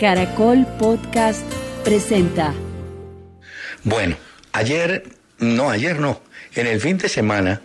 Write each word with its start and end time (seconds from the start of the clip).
Caracol 0.00 0.66
Podcast 0.78 1.44
presenta. 1.84 2.54
Bueno, 3.84 4.16
ayer, 4.52 5.04
no, 5.38 5.68
ayer 5.68 6.00
no, 6.00 6.22
en 6.54 6.66
el 6.66 6.80
fin 6.80 6.96
de 6.96 7.10
semana 7.10 7.60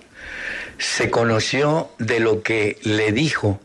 se 0.78 1.10
conoció 1.10 1.92
de 1.98 2.20
lo 2.20 2.44
que 2.44 2.78
le 2.84 3.14
dijo 3.14 3.62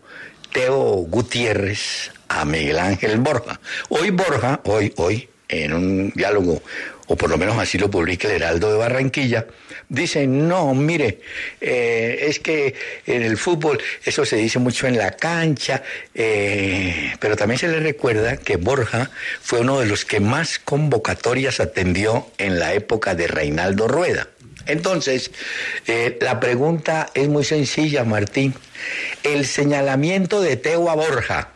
Teo 0.52 0.78
Gutiérrez 0.98 2.12
a 2.28 2.44
Miguel 2.44 2.78
Ángel 2.78 3.18
Borja. 3.18 3.60
Hoy 3.88 4.10
Borja, 4.10 4.60
hoy, 4.62 4.94
hoy, 4.98 5.28
en 5.48 5.72
un 5.72 6.12
diálogo, 6.14 6.62
o 7.10 7.16
por 7.16 7.28
lo 7.28 7.36
menos 7.36 7.58
así 7.58 7.76
lo 7.76 7.90
publica 7.90 8.28
el 8.28 8.34
Heraldo 8.34 8.70
de 8.70 8.78
Barranquilla, 8.78 9.44
dice, 9.88 10.28
no, 10.28 10.72
mire, 10.74 11.18
eh, 11.60 12.26
es 12.28 12.38
que 12.38 12.72
en 13.04 13.22
el 13.22 13.36
fútbol 13.36 13.80
eso 14.04 14.24
se 14.24 14.36
dice 14.36 14.60
mucho 14.60 14.86
en 14.86 14.96
la 14.96 15.10
cancha, 15.10 15.82
eh, 16.14 17.12
pero 17.18 17.34
también 17.34 17.58
se 17.58 17.66
le 17.66 17.80
recuerda 17.80 18.36
que 18.36 18.54
Borja 18.54 19.10
fue 19.42 19.62
uno 19.62 19.80
de 19.80 19.86
los 19.86 20.04
que 20.04 20.20
más 20.20 20.60
convocatorias 20.60 21.58
atendió 21.58 22.28
en 22.38 22.60
la 22.60 22.74
época 22.74 23.16
de 23.16 23.26
Reinaldo 23.26 23.88
Rueda. 23.88 24.28
Entonces, 24.66 25.32
eh, 25.88 26.16
la 26.20 26.38
pregunta 26.38 27.10
es 27.14 27.28
muy 27.28 27.42
sencilla, 27.42 28.04
Martín. 28.04 28.54
¿El 29.24 29.46
señalamiento 29.46 30.40
de 30.40 30.56
Teo 30.56 30.88
a 30.88 30.94
Borja 30.94 31.48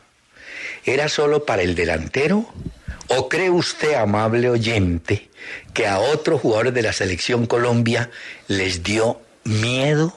era 0.84 1.08
solo 1.08 1.44
para 1.44 1.62
el 1.62 1.76
delantero? 1.76 2.52
¿O 3.08 3.28
cree 3.28 3.50
usted, 3.50 3.94
amable 3.94 4.48
oyente, 4.48 5.28
que 5.72 5.86
a 5.86 5.98
otros 5.98 6.40
jugadores 6.40 6.74
de 6.74 6.82
la 6.82 6.92
selección 6.92 7.46
Colombia 7.46 8.10
les 8.48 8.82
dio 8.82 9.20
miedo? 9.44 10.14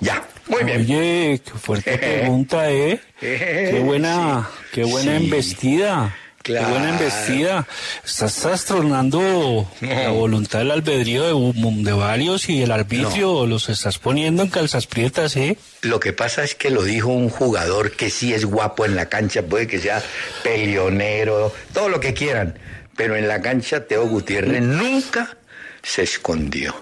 Ya, 0.00 0.26
muy 0.48 0.64
bien. 0.64 0.80
Oye, 0.80 1.40
qué 1.44 1.50
fuerte 1.52 1.98
pregunta, 1.98 2.70
¿eh? 2.70 3.00
Qué 3.20 3.80
buena, 3.84 4.48
qué 4.72 4.84
buena 4.84 5.18
Sí. 5.18 5.24
embestida. 5.24 6.16
Qué 6.42 6.52
buena 6.54 6.70
Claro. 6.72 6.88
embestida. 6.88 7.66
Estás 8.04 8.34
trastornando 8.36 9.68
la 9.80 10.08
voluntad 10.10 10.58
del 10.60 10.70
albedrío 10.72 11.22
de, 11.52 11.54
de 11.84 11.92
varios 11.92 12.48
y 12.48 12.62
el 12.62 12.72
arbitrio 12.72 13.46
los 13.46 13.68
estás 13.68 13.98
poniendo 13.98 14.42
en 14.42 14.48
calzas 14.48 14.86
prietas, 14.86 15.36
¿eh? 15.36 15.56
Lo 15.82 16.00
que 16.00 16.12
pasa 16.12 16.42
es 16.44 16.54
que 16.54 16.70
lo 16.70 16.82
dijo 16.82 17.08
un 17.08 17.28
jugador 17.28 17.92
que 17.92 18.10
sí 18.10 18.32
es 18.34 18.44
guapo 18.44 18.84
en 18.84 18.96
la 18.96 19.06
cancha, 19.08 19.42
puede 19.42 19.66
que 19.66 19.78
sea 19.78 20.02
peleonero, 20.42 21.52
todo 21.72 21.88
lo 21.88 22.00
que 22.00 22.14
quieran, 22.14 22.58
pero 22.96 23.16
en 23.16 23.28
la 23.28 23.40
cancha 23.40 23.86
Teo 23.86 24.06
Gutiérrez 24.06 24.62
nunca 24.62 25.36
se 25.82 26.02
escondió. 26.02 26.74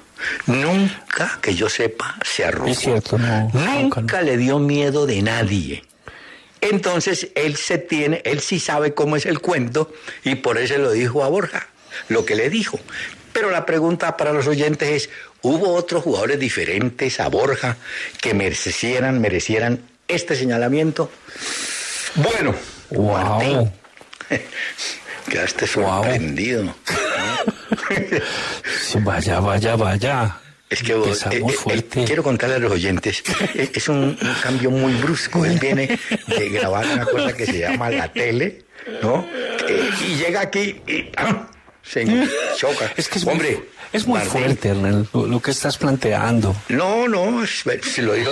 Nunca, 0.46 1.38
que 1.40 1.54
yo 1.54 1.70
sepa, 1.70 2.16
se 2.22 2.44
arrugó. 2.44 2.68
Es 2.68 2.78
cierto, 2.80 3.16
no, 3.16 3.50
nunca, 3.54 4.20
le 4.20 4.36
dio 4.36 4.58
miedo 4.58 5.06
de 5.06 5.22
nadie. 5.22 5.82
Entonces 6.60 7.28
él 7.34 7.56
se 7.56 7.78
tiene, 7.78 8.22
él 8.24 8.40
sí 8.40 8.60
sabe 8.60 8.94
cómo 8.94 9.16
es 9.16 9.26
el 9.26 9.40
cuento 9.40 9.92
y 10.24 10.36
por 10.36 10.58
eso 10.58 10.76
lo 10.78 10.92
dijo 10.92 11.24
a 11.24 11.28
Borja, 11.28 11.68
lo 12.08 12.24
que 12.24 12.36
le 12.36 12.50
dijo. 12.50 12.78
Pero 13.32 13.50
la 13.50 13.64
pregunta 13.64 14.16
para 14.16 14.32
los 14.32 14.46
oyentes 14.46 14.88
es, 14.88 15.10
¿hubo 15.42 15.74
otros 15.74 16.02
jugadores 16.02 16.38
diferentes 16.38 17.20
a 17.20 17.28
Borja 17.28 17.76
que 18.20 18.34
merecieran, 18.34 19.20
merecieran 19.20 19.80
este 20.08 20.34
señalamiento? 20.36 21.10
Bueno, 22.16 22.54
Wow. 22.90 23.38
Martín, 23.38 23.72
quedaste 25.28 25.66
sorprendido. 25.66 26.74
Sí, 28.82 28.98
vaya, 29.00 29.38
vaya, 29.38 29.76
vaya. 29.76 30.36
Es 30.70 30.82
que 30.84 30.94
vos- 30.94 31.26
eh, 31.26 31.42
eh, 31.44 31.84
eh, 31.96 32.04
quiero 32.06 32.22
contarle 32.22 32.54
a 32.56 32.58
los 32.60 32.70
oyentes, 32.72 33.22
es 33.54 33.88
un, 33.88 34.16
un 34.20 34.34
cambio 34.42 34.70
muy 34.70 34.92
brusco. 34.94 35.44
Él 35.44 35.58
viene 35.58 35.98
de 36.28 36.48
grabar 36.48 36.86
una 36.86 37.04
cosa 37.06 37.32
que 37.36 37.44
se 37.44 37.58
llama 37.58 37.90
la 37.90 38.12
tele, 38.12 38.62
¿no? 39.02 39.26
Eh, 39.68 39.90
y 40.08 40.14
llega 40.14 40.42
aquí 40.42 40.80
y 40.86 41.10
¡ah! 41.16 41.48
se 41.82 42.04
choca. 42.56 42.92
Es 42.96 43.08
que 43.08 43.18
es 43.18 43.26
Hombre, 43.26 43.56
muy, 43.56 43.64
es 43.92 44.06
muy 44.06 44.18
Martín, 44.20 44.32
fuerte, 44.32 44.68
Hernán, 44.68 45.08
lo, 45.12 45.26
lo 45.26 45.40
que 45.42 45.50
estás 45.50 45.76
planteando. 45.76 46.54
No, 46.68 47.08
no, 47.08 47.44
se 47.46 48.02
lo 48.02 48.12
dijo, 48.14 48.30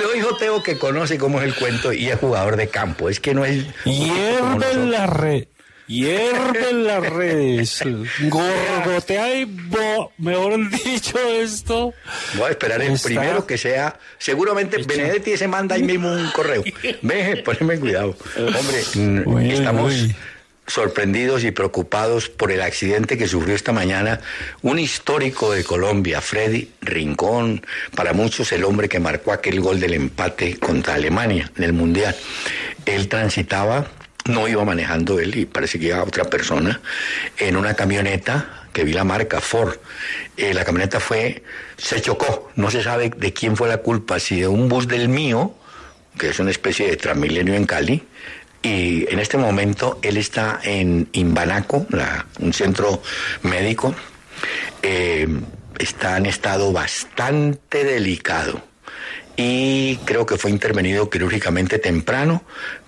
lo 0.00 0.12
dijo 0.12 0.36
Teo 0.36 0.62
que 0.62 0.78
conoce 0.78 1.18
cómo 1.18 1.40
es 1.40 1.46
el 1.46 1.56
cuento 1.56 1.92
y 1.92 2.08
es 2.08 2.18
jugador 2.20 2.56
de 2.56 2.68
campo. 2.68 3.08
Es 3.08 3.18
que 3.18 3.34
no 3.34 3.44
es. 3.44 3.64
Hierve 3.84 4.76
la 4.86 5.08
red. 5.08 5.44
Hierve 5.90 6.72
las 6.72 7.04
redes. 7.10 7.82
Gorgotea 8.28 9.34
y 9.34 9.44
bo, 9.44 10.12
mejor 10.18 10.70
dicho 10.70 11.18
esto. 11.18 11.92
Voy 12.34 12.46
a 12.46 12.50
esperar 12.50 12.80
el 12.80 12.92
Está- 12.92 13.08
primero 13.08 13.44
que 13.44 13.58
sea. 13.58 13.98
Seguramente 14.16 14.76
Echa. 14.76 14.86
Benedetti 14.86 15.36
se 15.36 15.48
manda 15.48 15.74
ahí 15.74 15.82
mismo 15.82 16.12
un 16.12 16.30
correo. 16.30 16.62
Ve, 17.02 17.42
poneme 17.44 17.78
cuidado. 17.80 18.16
Hombre, 18.36 19.24
Uy, 19.26 19.50
estamos 19.50 19.92
uy. 19.92 20.14
sorprendidos 20.68 21.42
y 21.42 21.50
preocupados 21.50 22.28
por 22.28 22.52
el 22.52 22.62
accidente 22.62 23.18
que 23.18 23.26
sufrió 23.26 23.56
esta 23.56 23.72
mañana 23.72 24.20
un 24.62 24.78
histórico 24.78 25.50
de 25.52 25.64
Colombia, 25.64 26.20
Freddy 26.20 26.70
Rincón, 26.82 27.66
para 27.96 28.12
muchos 28.12 28.52
el 28.52 28.62
hombre 28.62 28.88
que 28.88 29.00
marcó 29.00 29.32
aquel 29.32 29.60
gol 29.60 29.80
del 29.80 29.94
empate 29.94 30.56
contra 30.56 30.94
Alemania 30.94 31.50
en 31.56 31.64
el 31.64 31.72
Mundial. 31.72 32.14
Él 32.86 33.08
transitaba, 33.08 33.88
no 34.30 34.48
iba 34.48 34.64
manejando 34.64 35.20
él 35.20 35.36
y 35.36 35.46
parece 35.46 35.78
que 35.78 35.86
iba 35.86 36.02
otra 36.02 36.24
persona, 36.24 36.80
en 37.38 37.56
una 37.56 37.74
camioneta 37.74 38.68
que 38.72 38.84
vi 38.84 38.92
la 38.92 39.04
marca 39.04 39.40
Ford. 39.40 39.76
Eh, 40.36 40.54
la 40.54 40.64
camioneta 40.64 41.00
fue, 41.00 41.42
se 41.76 42.00
chocó, 42.00 42.50
no 42.56 42.70
se 42.70 42.82
sabe 42.82 43.10
de 43.10 43.32
quién 43.32 43.56
fue 43.56 43.68
la 43.68 43.78
culpa, 43.78 44.18
si 44.18 44.40
de 44.40 44.48
un 44.48 44.68
bus 44.68 44.86
del 44.86 45.08
mío, 45.08 45.54
que 46.18 46.30
es 46.30 46.38
una 46.38 46.50
especie 46.50 46.88
de 46.88 46.96
Transmilenio 46.96 47.54
en 47.54 47.66
Cali, 47.66 48.02
y 48.62 49.10
en 49.10 49.18
este 49.18 49.38
momento 49.38 49.98
él 50.02 50.16
está 50.16 50.60
en 50.62 51.08
Imbanaco, 51.12 51.86
un 52.40 52.52
centro 52.52 53.02
médico, 53.42 53.94
eh, 54.82 55.26
está 55.78 56.18
en 56.18 56.26
estado 56.26 56.72
bastante 56.72 57.84
delicado 57.84 58.69
y 59.40 59.96
creo 60.04 60.26
que 60.26 60.36
fue 60.36 60.50
intervenido 60.50 61.08
quirúrgicamente 61.08 61.78
temprano, 61.78 62.42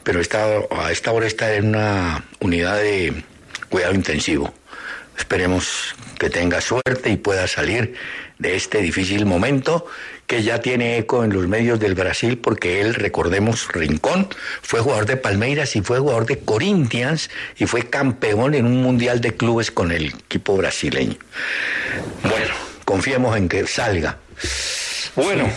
pero 0.05 0.21
está, 0.21 0.45
a 0.71 0.93
esta 0.93 1.11
hora 1.11 1.27
está 1.27 1.55
en 1.55 1.69
una 1.69 2.25
unidad 2.41 2.77
de 2.77 3.25
cuidado 3.71 3.95
intensivo. 3.95 4.53
Esperemos 5.17 5.95
que 6.19 6.29
tenga 6.29 6.61
suerte 6.61 7.09
y 7.09 7.17
pueda 7.17 7.49
salir 7.49 7.95
de 8.39 8.55
este 8.55 8.83
difícil 8.83 9.25
momento 9.25 9.87
que 10.27 10.43
ya 10.43 10.61
tiene 10.61 10.99
eco 10.99 11.25
en 11.25 11.33
los 11.33 11.49
medios 11.49 11.81
del 11.81 11.95
Brasil 11.95 12.37
porque 12.37 12.83
él, 12.83 12.95
recordemos, 12.95 13.69
Rincón, 13.73 14.29
fue 14.61 14.81
jugador 14.81 15.07
de 15.07 15.17
Palmeiras 15.17 15.75
y 15.75 15.81
fue 15.81 16.01
jugador 16.01 16.27
de 16.27 16.41
Corinthians 16.41 17.31
y 17.57 17.65
fue 17.65 17.89
campeón 17.89 18.55
en 18.55 18.67
un 18.67 18.83
mundial 18.83 19.23
de 19.23 19.35
clubes 19.35 19.71
con 19.71 19.91
el 19.91 20.09
equipo 20.09 20.57
brasileño. 20.59 21.17
Bueno, 22.23 22.55
confiemos 22.85 23.37
en 23.39 23.49
que 23.49 23.67
salga. 23.67 24.19
Bueno, 25.17 25.51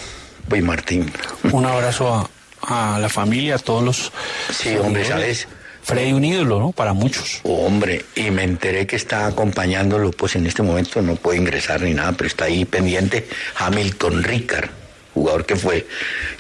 Martín. 0.62 1.12
Un 1.52 1.66
abrazo 1.66 2.30
a, 2.62 2.96
a 2.96 3.00
la 3.00 3.10
familia, 3.10 3.56
a 3.56 3.60
todos 3.60 3.84
los. 3.84 4.12
Sí, 4.52 4.76
hombre, 4.78 5.06
¿sabes? 5.06 5.48
Freddy, 5.84 6.14
un 6.14 6.26
ídolo, 6.26 6.60
¿no? 6.60 6.72
Para 6.72 6.94
muchos. 6.94 7.42
Hombre, 7.44 8.06
y 8.16 8.32
me 8.32 8.44
enteré 8.44 8.88
que 8.88 8.96
está 8.96 9.28
acompañándolo, 9.28 10.10
pues 10.12 10.36
en 10.36 10.48
este 10.48 10.64
momento 10.64 11.00
no 11.02 11.16
puede 11.16 11.38
ingresar 11.38 11.82
ni 11.82 11.94
nada, 11.94 12.12
pero 12.14 12.28
está 12.28 12.46
ahí 12.46 12.66
pendiente 12.66 13.28
Hamilton 13.58 14.24
Ricard, 14.24 14.70
jugador 15.14 15.46
que 15.46 15.56
fue 15.56 15.86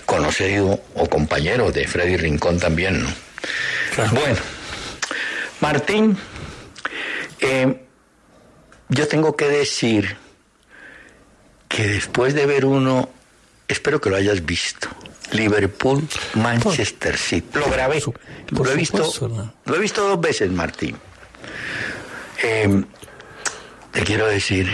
conocido 0.07 0.81
o 0.95 1.07
compañero 1.07 1.71
de 1.71 1.87
Freddy 1.87 2.17
Rincón 2.17 2.59
también, 2.59 3.03
¿no? 3.03 3.09
Bueno, 4.13 4.37
Martín, 5.61 6.17
eh, 7.39 7.81
yo 8.89 9.07
tengo 9.07 9.35
que 9.35 9.47
decir 9.47 10.17
que 11.67 11.87
después 11.87 12.33
de 12.33 12.47
ver 12.47 12.65
uno, 12.65 13.09
espero 13.67 13.99
que 13.99 14.09
lo 14.09 14.15
hayas 14.15 14.45
visto, 14.45 14.87
Liverpool, 15.31 16.07
Manchester 16.35 17.17
City. 17.17 17.47
Lo 17.53 17.69
grabé. 17.69 18.01
lo, 18.49 18.71
he 18.71 18.75
visto, 18.75 19.11
lo 19.65 19.75
he 19.75 19.79
visto 19.79 20.07
dos 20.07 20.19
veces, 20.19 20.51
Martín. 20.51 20.95
Eh, 22.43 22.83
te 23.91 24.01
quiero 24.03 24.27
decir, 24.27 24.69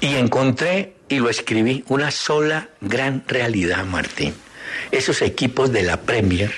y 0.00 0.14
encontré 0.16 0.94
y 1.08 1.18
lo 1.18 1.30
escribí, 1.30 1.84
una 1.88 2.10
sola 2.10 2.68
gran 2.80 3.24
realidad, 3.26 3.84
Martín. 3.84 4.34
Esos 4.90 5.22
equipos 5.22 5.72
de 5.72 5.82
la 5.82 5.98
Premier, 6.02 6.52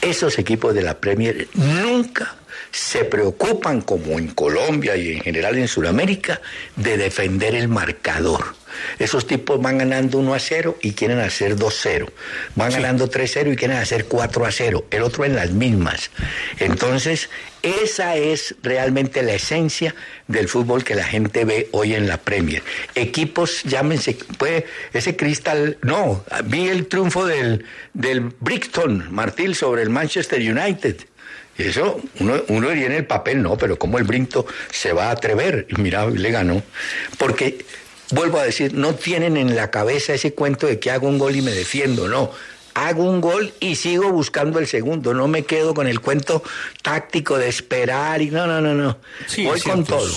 esos 0.00 0.38
equipos 0.38 0.74
de 0.74 0.82
la 0.82 0.98
Premier 0.98 1.48
nunca 1.54 2.36
se 2.72 3.04
preocupan, 3.04 3.80
como 3.80 4.18
en 4.18 4.28
Colombia 4.28 4.96
y 4.96 5.12
en 5.12 5.20
general 5.20 5.58
en 5.58 5.68
Sudamérica, 5.68 6.40
de 6.76 6.96
defender 6.96 7.54
el 7.54 7.68
marcador. 7.68 8.54
Esos 8.98 9.26
tipos 9.26 9.60
van 9.60 9.78
ganando 9.78 10.18
1 10.18 10.34
a 10.34 10.38
0 10.38 10.78
y 10.82 10.92
quieren 10.92 11.18
hacer 11.18 11.56
2 11.56 11.74
a 11.74 11.80
0. 11.82 12.06
Van 12.54 12.72
ganando 12.72 13.08
3 13.08 13.30
a 13.30 13.34
0 13.40 13.52
y 13.52 13.56
quieren 13.56 13.76
hacer 13.76 14.06
4 14.06 14.46
a 14.46 14.50
0. 14.50 14.86
El 14.90 15.02
otro 15.02 15.24
en 15.24 15.36
las 15.36 15.50
mismas. 15.50 16.10
Entonces, 16.58 17.28
esa 17.62 18.16
es 18.16 18.54
realmente 18.62 19.22
la 19.22 19.34
esencia 19.34 19.94
del 20.28 20.48
fútbol 20.48 20.82
que 20.82 20.94
la 20.94 21.04
gente 21.04 21.44
ve 21.44 21.68
hoy 21.72 21.94
en 21.94 22.06
la 22.06 22.16
Premier. 22.16 22.62
Equipos, 22.94 23.62
llámense, 23.64 24.16
pues, 24.38 24.64
ese 24.92 25.16
cristal, 25.16 25.76
no, 25.82 26.24
vi 26.44 26.68
el 26.68 26.86
triunfo 26.86 27.26
del, 27.26 27.64
del 27.92 28.20
Brixton, 28.40 29.08
Martín, 29.10 29.54
sobre 29.54 29.82
el 29.82 29.90
Manchester 29.90 30.40
United. 30.40 30.96
Y 31.58 31.64
eso, 31.64 32.00
uno, 32.20 32.42
uno 32.48 32.70
diría 32.70 32.86
en 32.86 32.92
el 32.92 33.06
papel, 33.06 33.42
no, 33.42 33.58
pero 33.58 33.78
como 33.78 33.98
el 33.98 34.04
Brinto 34.04 34.46
se 34.70 34.94
va 34.94 35.08
a 35.08 35.10
atrever, 35.10 35.66
y 35.68 35.80
mira, 35.80 36.06
le 36.06 36.30
ganó. 36.30 36.62
Porque, 37.18 37.66
vuelvo 38.12 38.38
a 38.38 38.44
decir, 38.44 38.74
no 38.74 38.94
tienen 38.94 39.36
en 39.36 39.56
la 39.56 39.70
cabeza 39.70 40.14
ese 40.14 40.34
cuento 40.34 40.66
de 40.66 40.78
que 40.78 40.90
hago 40.90 41.08
un 41.08 41.18
gol 41.18 41.36
y 41.36 41.42
me 41.42 41.52
defiendo, 41.52 42.08
no. 42.08 42.30
Hago 42.74 43.04
un 43.04 43.20
gol 43.20 43.52
y 43.60 43.74
sigo 43.74 44.10
buscando 44.12 44.58
el 44.58 44.66
segundo, 44.66 45.12
no 45.12 45.26
me 45.28 45.44
quedo 45.44 45.74
con 45.74 45.86
el 45.86 46.00
cuento 46.00 46.42
táctico 46.82 47.36
de 47.36 47.48
esperar 47.48 48.22
y 48.22 48.30
no, 48.30 48.46
no, 48.46 48.60
no, 48.60 48.74
no. 48.74 48.96
Voy 49.44 49.60
con 49.60 49.84
todo. 49.84 50.08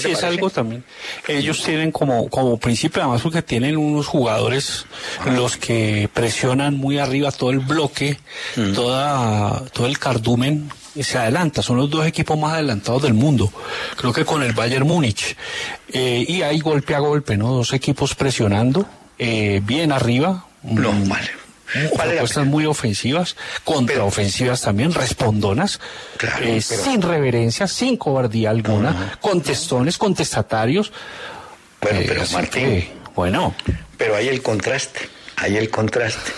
Sí, 0.00 0.10
es 0.10 0.24
algo 0.24 0.50
también. 0.50 0.84
Ellos 1.28 1.62
tienen 1.62 1.92
como, 1.92 2.28
como 2.28 2.58
principio, 2.58 3.02
además 3.02 3.22
porque 3.22 3.42
tienen 3.42 3.76
unos 3.76 4.06
jugadores 4.06 4.86
los 5.24 5.56
que 5.56 6.08
presionan 6.12 6.76
muy 6.76 6.98
arriba 6.98 7.30
todo 7.30 7.50
el 7.50 7.60
bloque, 7.60 8.18
mm. 8.56 8.72
toda, 8.72 9.64
todo 9.72 9.86
el 9.86 9.98
cardumen 9.98 10.68
y 10.94 11.02
se 11.02 11.18
adelanta. 11.18 11.62
Son 11.62 11.76
los 11.76 11.90
dos 11.90 12.06
equipos 12.06 12.38
más 12.38 12.54
adelantados 12.54 13.02
del 13.02 13.14
mundo. 13.14 13.52
Creo 13.96 14.12
que 14.12 14.24
con 14.24 14.42
el 14.42 14.52
Bayern 14.52 14.86
Múnich. 14.86 15.36
Eh, 15.92 16.24
y 16.26 16.42
hay 16.42 16.60
golpe 16.60 16.94
a 16.94 16.98
golpe, 16.98 17.36
¿no? 17.36 17.52
Dos 17.52 17.72
equipos 17.72 18.14
presionando, 18.14 18.86
eh, 19.18 19.60
bien 19.64 19.92
arriba. 19.92 20.46
No, 20.62 20.92
vale 21.06 21.44
propuestas 21.82 22.46
muy 22.46 22.66
ofensivas, 22.66 23.36
contraofensivas 23.64 24.60
también, 24.62 24.92
respondonas, 24.92 25.80
eh, 26.40 26.60
sin 26.60 27.02
reverencia, 27.02 27.66
sin 27.66 27.96
cobardía 27.96 28.50
alguna, 28.50 29.18
contestones, 29.20 29.98
contestatarios. 29.98 30.92
Bueno, 31.80 32.00
pero 32.06 32.22
Martín, 32.32 32.88
bueno. 33.14 33.54
Pero 33.96 34.16
hay 34.16 34.28
el 34.28 34.42
contraste, 34.42 35.08
hay 35.36 35.56
el 35.56 35.70
contraste. 35.70 36.32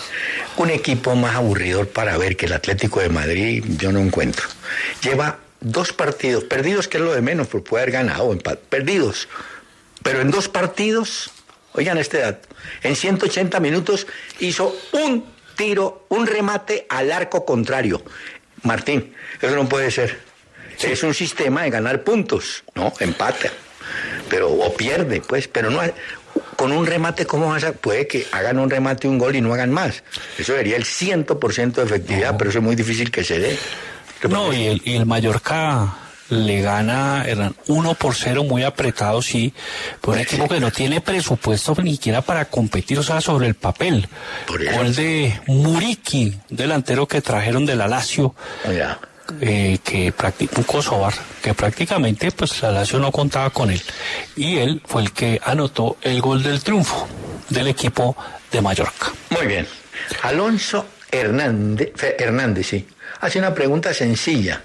Un 0.57 0.71
equipo 0.71 1.15
más 1.15 1.37
aburridor 1.37 1.89
para 1.89 2.17
ver 2.17 2.37
que 2.37 2.47
el 2.47 2.53
Atlético 2.53 3.01
de 3.01 3.09
Madrid 3.09 3.65
yo 3.79 3.93
no 3.93 4.01
encuentro. 4.01 4.47
Lleva 5.03 5.39
dos 5.61 5.93
partidos, 5.93 6.45
perdidos 6.45 6.89
que 6.89 6.97
es 6.97 7.03
lo 7.03 7.13
de 7.13 7.21
menos, 7.21 7.49
por 7.49 7.63
puede 7.63 7.83
haber 7.83 7.93
ganado, 7.93 8.37
perdidos. 8.71 9.29
Pero 10.03 10.21
en 10.21 10.31
dos 10.31 10.49
partidos 10.49 11.31
Oigan 11.77 11.99
este 11.99 12.19
dato. 12.19 12.49
En 12.83 12.97
180 12.97 13.61
minutos 13.61 14.07
hizo 14.41 14.75
un 14.93 15.27
tiro, 15.57 16.07
un 16.09 16.27
remate 16.27 16.87
al 16.89 17.13
arco 17.13 17.45
contrario. 17.45 18.03
Martín, 18.63 19.15
eso 19.41 19.55
no 19.55 19.69
puede 19.69 19.91
ser. 19.91 20.19
Es 20.81 21.03
un 21.03 21.13
sistema 21.13 21.63
de 21.63 21.71
ganar 21.71 22.03
puntos, 22.03 22.65
¿no? 22.75 22.93
Empata. 22.99 23.51
Pero, 24.31 24.51
o 24.51 24.75
pierde, 24.75 25.21
pues, 25.21 25.49
pero 25.49 25.71
no 25.71 25.81
con 26.57 26.73
un 26.73 26.87
remate, 26.87 27.27
¿cómo 27.27 27.49
vas 27.49 27.65
a...? 27.65 27.73
Puede 27.73 28.07
que 28.07 28.27
hagan 28.33 28.59
un 28.59 28.71
remate, 28.71 29.07
un 29.07 29.19
gol 29.19 29.37
y 29.37 29.41
no 29.41 29.53
hagan 29.53 29.71
más. 29.71 30.03
Eso 30.39 30.55
sería 30.55 30.77
el 30.77 30.85
100% 30.85 31.73
de 31.73 31.83
efectividad, 31.83 32.37
pero 32.37 32.51
eso 32.51 32.59
es 32.59 32.65
muy 32.65 32.77
difícil 32.77 33.11
que 33.11 33.23
se 33.23 33.39
dé. 33.39 33.59
No, 34.29 34.53
y 34.53 34.67
el, 34.67 34.83
y 34.85 34.97
el 34.97 35.07
Mallorca 35.07 35.95
le 36.29 36.61
gana 36.61 37.25
eran 37.27 37.55
1 37.69 37.95
por 37.95 38.15
0 38.15 38.45
muy 38.45 38.65
apretado, 38.65 39.23
sí, 39.23 39.53
por 40.01 40.15
un 40.15 40.21
equipo 40.21 40.49
que 40.49 40.61
no 40.61 40.71
tiene 40.71 41.01
presupuesto 41.01 41.77
ni 41.83 41.93
siquiera 41.93 42.23
para 42.23 42.47
competir, 42.47 42.99
o 42.99 43.03
sea, 43.03 43.21
sobre 43.21 43.47
el 43.47 43.55
papel. 43.55 44.09
el 44.59 44.95
de 44.95 45.41
Muriki, 45.47 46.37
delantero 46.49 47.07
que 47.07 47.21
trajeron 47.21 47.67
de 47.67 47.77
la 47.77 47.87
Lazio, 47.87 48.35
eh, 49.41 49.79
que 49.85 50.13
un 50.57 50.65
que 51.43 51.55
prácticamente 51.55 52.31
pues 52.31 52.63
la 52.63 52.71
Lazio 52.71 52.99
no 52.99 53.13
contaba 53.13 53.51
con 53.51 53.71
él. 53.71 53.81
Y 54.37 54.59
él 54.59 54.83
fue 54.85 55.03
el 55.03 55.13
que 55.13 55.41
anotó 55.45 55.97
el 56.03 56.21
gol 56.21 56.43
del 56.43 56.63
triunfo 56.63 57.07
del 57.49 57.69
equipo 57.69 58.17
de 58.51 58.61
Mallorca. 58.61 59.13
Muy 59.31 59.47
bien. 59.47 59.67
Alonso 60.23 60.87
Hernández, 61.11 61.93
Hernández 62.19 62.67
sí, 62.67 62.87
hace 63.21 63.39
una 63.39 63.55
pregunta 63.55 63.95
sencilla. 63.95 64.63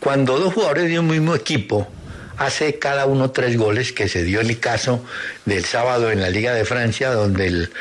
Cuando 0.00 0.38
dos 0.38 0.54
jugadores 0.54 0.88
de 0.88 0.98
un 0.98 1.06
mismo 1.06 1.34
equipo 1.34 1.88
hace 2.36 2.78
cada 2.78 3.06
uno 3.06 3.30
tres 3.30 3.56
goles, 3.56 3.92
que 3.92 4.08
se 4.08 4.24
dio 4.24 4.40
el 4.40 4.58
caso 4.58 5.04
del 5.44 5.64
sábado 5.64 6.10
en 6.10 6.20
la 6.20 6.30
Liga 6.30 6.52
de 6.52 6.64
Francia, 6.64 7.12
donde 7.12 7.46
el 7.46 7.72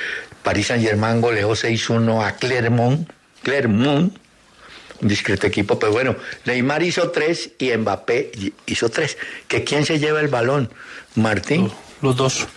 Paris 0.44 0.68
Saint-Germain 0.68 1.22
goleó 1.22 1.52
6-1 1.52 2.26
a 2.26 2.36
Clermont, 2.36 3.10
Clermont, 3.42 4.16
discreto 5.08 5.48
equipo, 5.48 5.80
pero 5.80 5.92
bueno, 5.92 6.16
Neymar 6.46 6.84
hizo 6.84 7.12
tres 7.12 7.52
y 7.58 7.72
Mbappé 7.76 8.32
hizo 8.66 8.90
tres. 8.90 9.18
¿Que 9.48 9.64
quién 9.64 9.86
se 9.86 10.00
lleva 10.00 10.20
el 10.20 10.28
balón? 10.28 10.72
Martín. 11.16 11.72
Los, 12.02 12.16
dos. 12.16 12.48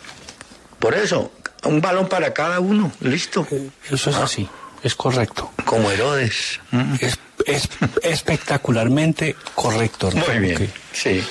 Por 0.78 0.94
eso, 0.94 1.32
un 1.64 1.80
balón 1.80 2.08
para 2.08 2.32
cada 2.34 2.60
uno, 2.60 2.92
listo. 3.00 3.46
Eso 3.90 4.10
es 4.10 4.16
así, 4.16 4.48
es 4.82 4.94
correcto. 4.94 5.52
Como 5.64 5.90
Herodes. 5.90 6.60
Es 7.00 7.18
es 7.44 7.68
espectacularmente 8.02 9.36
correcto. 9.54 10.10
Muy 10.10 10.38
bien, 10.38 10.72
sí. 10.92 11.22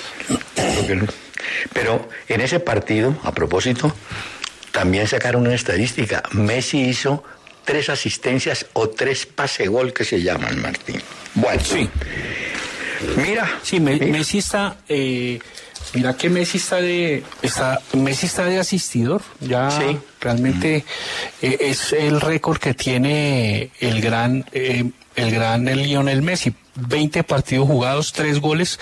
Pero 1.73 2.07
en 2.27 2.41
ese 2.41 2.59
partido, 2.59 3.15
a 3.23 3.31
propósito, 3.33 3.93
también 4.71 5.07
sacaron 5.07 5.43
una 5.43 5.55
estadística. 5.55 6.23
Messi 6.31 6.81
hizo 6.81 7.23
tres 7.65 7.89
asistencias 7.89 8.67
o 8.73 8.89
tres 8.89 9.25
pase 9.25 9.67
gol 9.67 9.91
que 9.91 10.05
se 10.05 10.21
llaman, 10.21 10.61
Martín. 10.61 11.01
Bueno, 11.33 11.61
sí. 11.63 11.89
Mira. 13.17 13.59
Sí, 13.61 13.79
Messi 13.79 14.37
está. 14.37 14.77
Eh, 14.87 15.39
mira 15.93 16.15
que 16.15 16.29
Messi 16.29 16.57
está 16.57 16.77
de. 16.77 17.23
Está, 17.41 17.81
Messi 17.93 18.27
está 18.27 18.45
de 18.45 18.59
asistidor. 18.59 19.21
Ya 19.41 19.69
sí. 19.71 19.97
realmente 20.21 20.85
eh, 21.41 21.57
es 21.59 21.91
el 21.93 22.21
récord 22.21 22.57
que 22.57 22.73
tiene 22.73 23.71
el 23.79 24.01
gran. 24.01 24.45
Eh, 24.53 24.89
el 25.15 25.31
gran 25.31 25.65
Lionel 25.65 26.21
Messi. 26.21 26.53
20 26.75 27.23
partidos 27.23 27.67
jugados, 27.67 28.11
3 28.11 28.41
goles, 28.41 28.81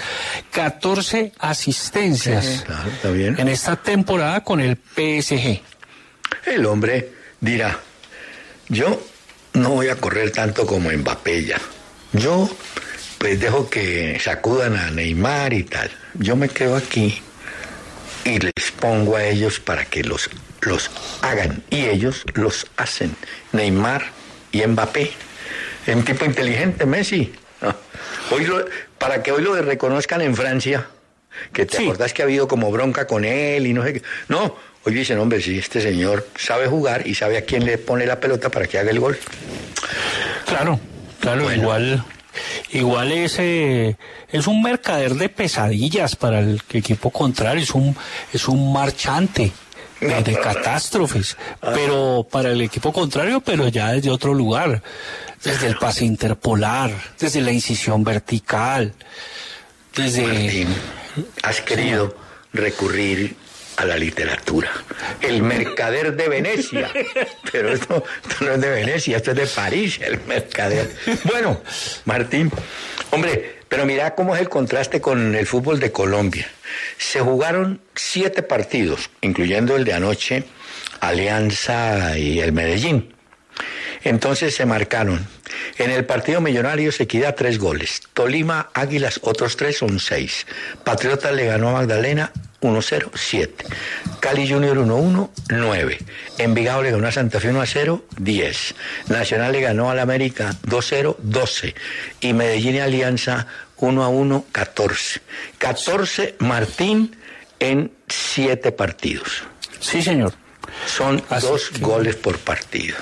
14 0.49 1.31
asistencias 1.37 2.65
en 3.03 3.47
esta 3.47 3.75
temporada 3.75 4.43
con 4.43 4.59
el 4.59 4.77
PSG. 4.77 5.61
El 6.47 6.65
hombre 6.65 7.11
dirá, 7.39 7.79
yo 8.69 9.01
no 9.53 9.69
voy 9.69 9.89
a 9.89 9.95
correr 9.95 10.31
tanto 10.31 10.65
como 10.65 10.91
Mbappé 10.91 11.45
ya. 11.45 11.59
Yo 12.13 12.49
pues 13.17 13.39
dejo 13.39 13.69
que 13.69 14.19
sacudan 14.19 14.75
a 14.75 14.91
Neymar 14.91 15.53
y 15.53 15.63
tal. 15.63 15.89
Yo 16.15 16.35
me 16.35 16.49
quedo 16.49 16.75
aquí 16.75 17.21
y 18.25 18.39
les 18.39 18.71
pongo 18.79 19.15
a 19.15 19.25
ellos 19.25 19.59
para 19.59 19.85
que 19.85 20.03
los, 20.03 20.29
los 20.61 20.91
hagan. 21.21 21.63
Y 21.69 21.85
ellos 21.85 22.23
los 22.33 22.67
hacen. 22.77 23.15
Neymar 23.51 24.03
y 24.51 24.65
Mbappé. 24.65 25.11
Es 25.85 25.95
un 25.95 26.03
tipo 26.03 26.25
inteligente, 26.25 26.85
Messi. 26.85 27.33
Ah. 27.61 27.75
Hoy 28.31 28.47
para 28.97 29.21
que 29.21 29.31
hoy 29.31 29.43
lo 29.43 29.61
reconozcan 29.61 30.21
en 30.21 30.35
Francia, 30.35 30.87
que 31.51 31.65
te 31.65 31.83
acordás 31.83 32.13
que 32.13 32.21
ha 32.21 32.25
habido 32.25 32.47
como 32.47 32.71
bronca 32.71 33.05
con 33.05 33.25
él 33.25 33.67
y 33.67 33.73
no 33.73 33.83
sé 33.83 33.93
qué. 33.93 34.03
No, 34.29 34.55
hoy 34.85 34.93
dicen, 34.93 35.19
hombre, 35.19 35.41
sí, 35.41 35.57
este 35.57 35.81
señor 35.81 36.27
sabe 36.35 36.67
jugar 36.67 37.07
y 37.07 37.15
sabe 37.15 37.37
a 37.37 37.45
quién 37.45 37.65
le 37.65 37.77
pone 37.77 38.05
la 38.05 38.19
pelota 38.19 38.49
para 38.49 38.67
que 38.67 38.79
haga 38.79 38.91
el 38.91 38.99
gol. 38.99 39.17
Claro, 40.45 40.79
claro, 41.19 41.51
igual. 41.53 42.03
Igual 42.71 43.11
es, 43.11 43.37
es 43.39 44.47
un 44.47 44.63
mercader 44.63 45.13
de 45.13 45.29
pesadillas 45.29 46.15
para 46.15 46.39
el 46.39 46.61
equipo 46.71 47.11
contrario, 47.11 47.61
es 47.61 47.71
un, 47.71 47.95
es 48.33 48.47
un 48.47 48.73
marchante 48.73 49.51
de 49.99 50.39
catástrofes, 50.43 51.37
pero 51.61 52.27
para 52.29 52.51
el 52.51 52.61
equipo 52.61 52.91
contrario, 52.91 53.41
pero 53.41 53.67
ya 53.67 53.91
desde 53.91 54.09
otro 54.09 54.33
lugar, 54.33 54.81
desde 55.43 55.67
el 55.67 55.77
pase 55.77 56.05
interpolar, 56.05 56.91
desde 57.19 57.41
la 57.41 57.51
incisión 57.51 58.03
vertical, 58.03 58.93
desde... 59.95 60.25
Martín, 60.27 60.67
has 61.43 61.61
querido 61.61 62.15
recurrir 62.51 63.35
a 63.77 63.85
la 63.85 63.97
literatura. 63.97 64.71
El 65.21 65.43
mercader 65.43 66.15
de 66.15 66.29
Venecia. 66.29 66.91
Pero 67.51 67.73
esto, 67.73 68.03
esto, 68.29 68.45
no 68.45 68.53
es 68.53 68.61
de 68.61 68.69
Venecia, 68.69 69.17
esto 69.17 69.31
es 69.31 69.37
de 69.37 69.47
París, 69.47 69.99
el 70.01 70.19
mercader. 70.25 70.95
Bueno, 71.23 71.61
Martín, 72.05 72.51
hombre, 73.11 73.63
pero 73.73 73.87
mira 73.87 74.13
cómo 74.13 74.35
es 74.35 74.41
el 74.41 74.49
contraste 74.49 75.01
con 75.01 75.33
el 75.33 75.47
fútbol 75.47 75.79
de 75.79 75.91
Colombia. 75.91 76.47
Se 76.99 77.21
jugaron 77.21 77.81
siete 77.95 78.43
partidos, 78.43 79.09
incluyendo 79.21 79.75
el 79.75 79.83
de 79.83 79.93
anoche, 79.93 80.43
Alianza 80.99 82.15
y 82.17 82.39
el 82.39 82.51
Medellín. 82.51 83.15
Entonces 84.03 84.53
se 84.53 84.67
marcaron. 84.67 85.25
En 85.77 85.89
el 85.89 86.05
partido 86.05 86.39
millonario 86.39 86.91
se 86.91 87.07
queda 87.07 87.33
tres 87.33 87.57
goles. 87.57 88.01
Tolima, 88.13 88.69
Águilas, 88.73 89.19
otros 89.23 89.57
tres 89.57 89.77
son 89.77 89.99
seis. 89.99 90.45
Patriotas 90.83 91.33
le 91.33 91.47
ganó 91.47 91.69
a 91.69 91.73
Magdalena 91.73 92.31
1-0, 92.63 93.11
7. 93.13 93.65
Cali 94.19 94.49
Junior 94.49 94.77
1-1, 94.77 95.29
9. 95.49 95.97
Envigado 96.37 96.81
le 96.81 96.91
ganó 96.91 97.07
a 97.07 97.11
Santa 97.11 97.39
Fe 97.39 97.51
1-0, 97.51 98.01
10. 98.17 98.75
Nacional 99.09 99.51
le 99.51 99.61
ganó 99.61 99.89
al 99.89 99.99
América 99.99 100.55
2-0, 100.65 101.17
12. 101.19 101.75
Y 102.21 102.33
Medellín 102.33 102.75
y 102.75 102.79
Alianza 102.79 103.47
1-1, 103.77 104.45
14. 104.51 105.21
14 105.57 106.35
Martín 106.39 107.15
en 107.59 107.91
siete 108.07 108.71
partidos. 108.71 109.43
Sí, 109.79 110.01
señor. 110.01 110.33
Son 110.85 111.21
Así 111.29 111.47
dos 111.47 111.69
que... 111.69 111.79
goles 111.79 112.15
por 112.15 112.37
partido. 112.39 112.97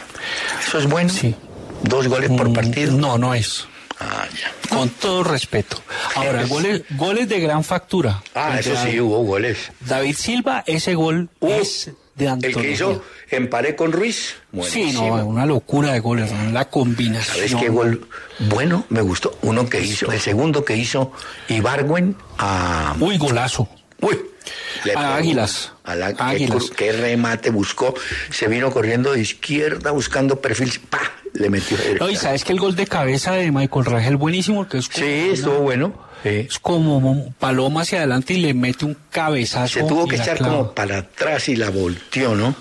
¿Eso 0.59 0.79
es 0.79 0.87
bueno? 0.87 1.09
Sí. 1.09 1.35
¿Dos 1.83 2.07
goles 2.07 2.29
por 2.31 2.51
partido? 2.53 2.93
No, 2.93 3.17
no 3.17 3.33
es. 3.33 3.67
Ah, 4.01 4.27
ya. 4.29 4.75
Con 4.75 4.89
todo 4.89 5.23
respeto. 5.23 5.81
Ahora, 6.15 6.45
goles, 6.45 6.83
goles 6.91 7.29
de 7.29 7.39
gran 7.39 7.63
factura. 7.63 8.21
Ah, 8.33 8.57
eso 8.59 8.75
sí, 8.83 8.99
hubo 8.99 9.23
goles. 9.23 9.71
David 9.81 10.15
Silva, 10.15 10.63
ese 10.65 10.95
gol 10.95 11.29
uh, 11.39 11.51
es 11.51 11.91
de 12.15 12.27
Antonio. 12.27 12.57
El 12.57 12.63
que 12.63 12.71
hizo 12.71 13.03
emparé 13.29 13.75
con 13.75 13.91
Ruiz. 13.91 14.35
Sí, 14.63 14.91
no, 14.93 15.25
una 15.25 15.45
locura 15.45 15.93
de 15.93 15.99
goles, 15.99 16.31
la 16.51 16.69
combinación. 16.69 17.35
¿Sabes 17.35 17.55
qué 17.55 17.69
gol 17.69 18.07
bueno? 18.39 18.85
Me 18.89 19.01
gustó. 19.01 19.37
Uno 19.43 19.69
que 19.69 19.81
hizo, 19.81 20.11
el 20.11 20.19
segundo 20.19 20.65
que 20.65 20.75
hizo 20.75 21.11
Ibargüen 21.47 22.15
a... 22.37 22.95
Uy, 22.99 23.17
golazo. 23.17 23.69
Uy, 24.01 24.19
a 24.95 25.15
Águilas. 25.15 25.73
A 25.83 25.95
la, 25.95 26.07
Águilas. 26.07 26.71
Qué, 26.71 26.85
qué, 26.87 26.91
remate 26.91 27.51
buscó. 27.51 27.93
Se 28.31 28.47
vino 28.47 28.71
corriendo 28.71 29.13
de 29.13 29.21
izquierda 29.21 29.91
buscando 29.91 30.41
perfil. 30.41 30.79
¡Pa! 30.89 30.99
Le 31.33 31.49
metió. 31.49 31.77
No, 31.99 32.09
y 32.09 32.15
sabes 32.15 32.43
que 32.43 32.51
el 32.53 32.59
gol 32.59 32.75
de 32.75 32.85
cabeza 32.87 33.33
de 33.33 33.51
Michael 33.51 33.85
Rangel 33.85 34.17
buenísimo. 34.17 34.67
Que 34.67 34.79
es 34.79 34.85
sí, 34.91 35.29
estuvo 35.31 35.59
bueno. 35.59 35.93
Sí. 36.23 36.29
Es 36.49 36.59
como 36.59 37.33
paloma 37.39 37.81
hacia 37.81 37.99
adelante 37.99 38.33
y 38.33 38.37
le 38.41 38.53
mete 38.53 38.85
un 38.85 38.95
cabezazo. 39.09 39.79
Se 39.79 39.83
tuvo 39.85 40.07
que 40.07 40.17
echar 40.17 40.37
clava. 40.37 40.57
como 40.57 40.71
para 40.73 40.97
atrás 40.99 41.49
y 41.49 41.55
la 41.55 41.69
volteó, 41.69 42.35
¿no? 42.35 42.53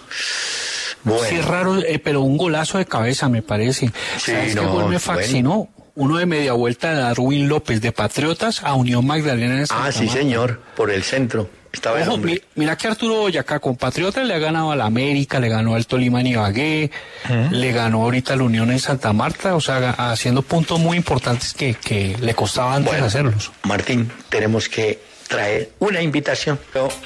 Bueno. 1.03 1.25
Sí, 1.29 1.35
es 1.37 1.45
raro, 1.45 1.79
eh, 1.83 1.99
pero 2.03 2.21
un 2.23 2.37
golazo 2.37 2.79
de 2.79 2.87
cabeza 2.87 3.29
me 3.29 3.43
parece. 3.43 3.91
Sí, 4.19 4.33
¿Sabes 4.33 4.55
no, 4.55 4.63
qué 4.63 4.69
gol 4.69 4.89
me 4.89 4.99
fascinó? 4.99 5.51
Bueno. 5.51 5.71
Uno 5.97 6.17
de 6.19 6.25
media 6.27 6.53
vuelta 6.53 6.95
de 6.95 7.01
Darwin 7.01 7.49
López 7.49 7.81
de 7.83 7.93
Patriotas 7.93 8.63
a 8.63 8.75
Unión 8.75 9.07
Magdalena 9.07 9.57
de 9.57 9.67
Santa 9.67 9.87
Ah, 9.87 9.93
sí, 9.93 10.05
Marta. 10.05 10.21
señor, 10.21 10.63
por 10.77 10.91
el 10.91 11.03
centro. 11.03 11.51
Estaba 11.73 12.01
Ojo, 12.01 12.19
mi, 12.19 12.39
mira 12.57 12.77
que 12.77 12.89
Arturo 12.89 13.17
Boyacá 13.17 13.61
con 13.61 13.77
Patriotas 13.77 14.27
le 14.27 14.35
ha 14.35 14.39
ganado 14.39 14.73
al 14.73 14.81
América, 14.81 15.39
le 15.39 15.49
ganó 15.49 15.77
al 15.77 15.87
Tolima 15.87 16.21
en 16.21 16.27
Ibagué, 16.29 16.91
le 17.51 17.73
ganó 17.73 18.03
ahorita 18.03 18.35
a 18.35 18.37
la 18.37 18.43
Unión 18.43 18.71
en 18.71 18.81
Santa 18.81 19.13
Marta, 19.13 19.55
o 19.55 19.61
sea, 19.61 19.91
haciendo 19.91 20.43
puntos 20.43 20.81
muy 20.81 20.97
importantes 20.97 21.55
que, 21.55 21.75
que 21.75 22.17
le 22.21 22.35
costaba 22.35 22.75
antes 22.75 22.93
bueno, 22.93 23.07
hacerlos. 23.07 23.53
Martín, 23.63 24.11
tenemos 24.29 24.69
que 24.69 24.99
traer 25.29 25.71
una 25.79 26.03
invitación. 26.03 26.59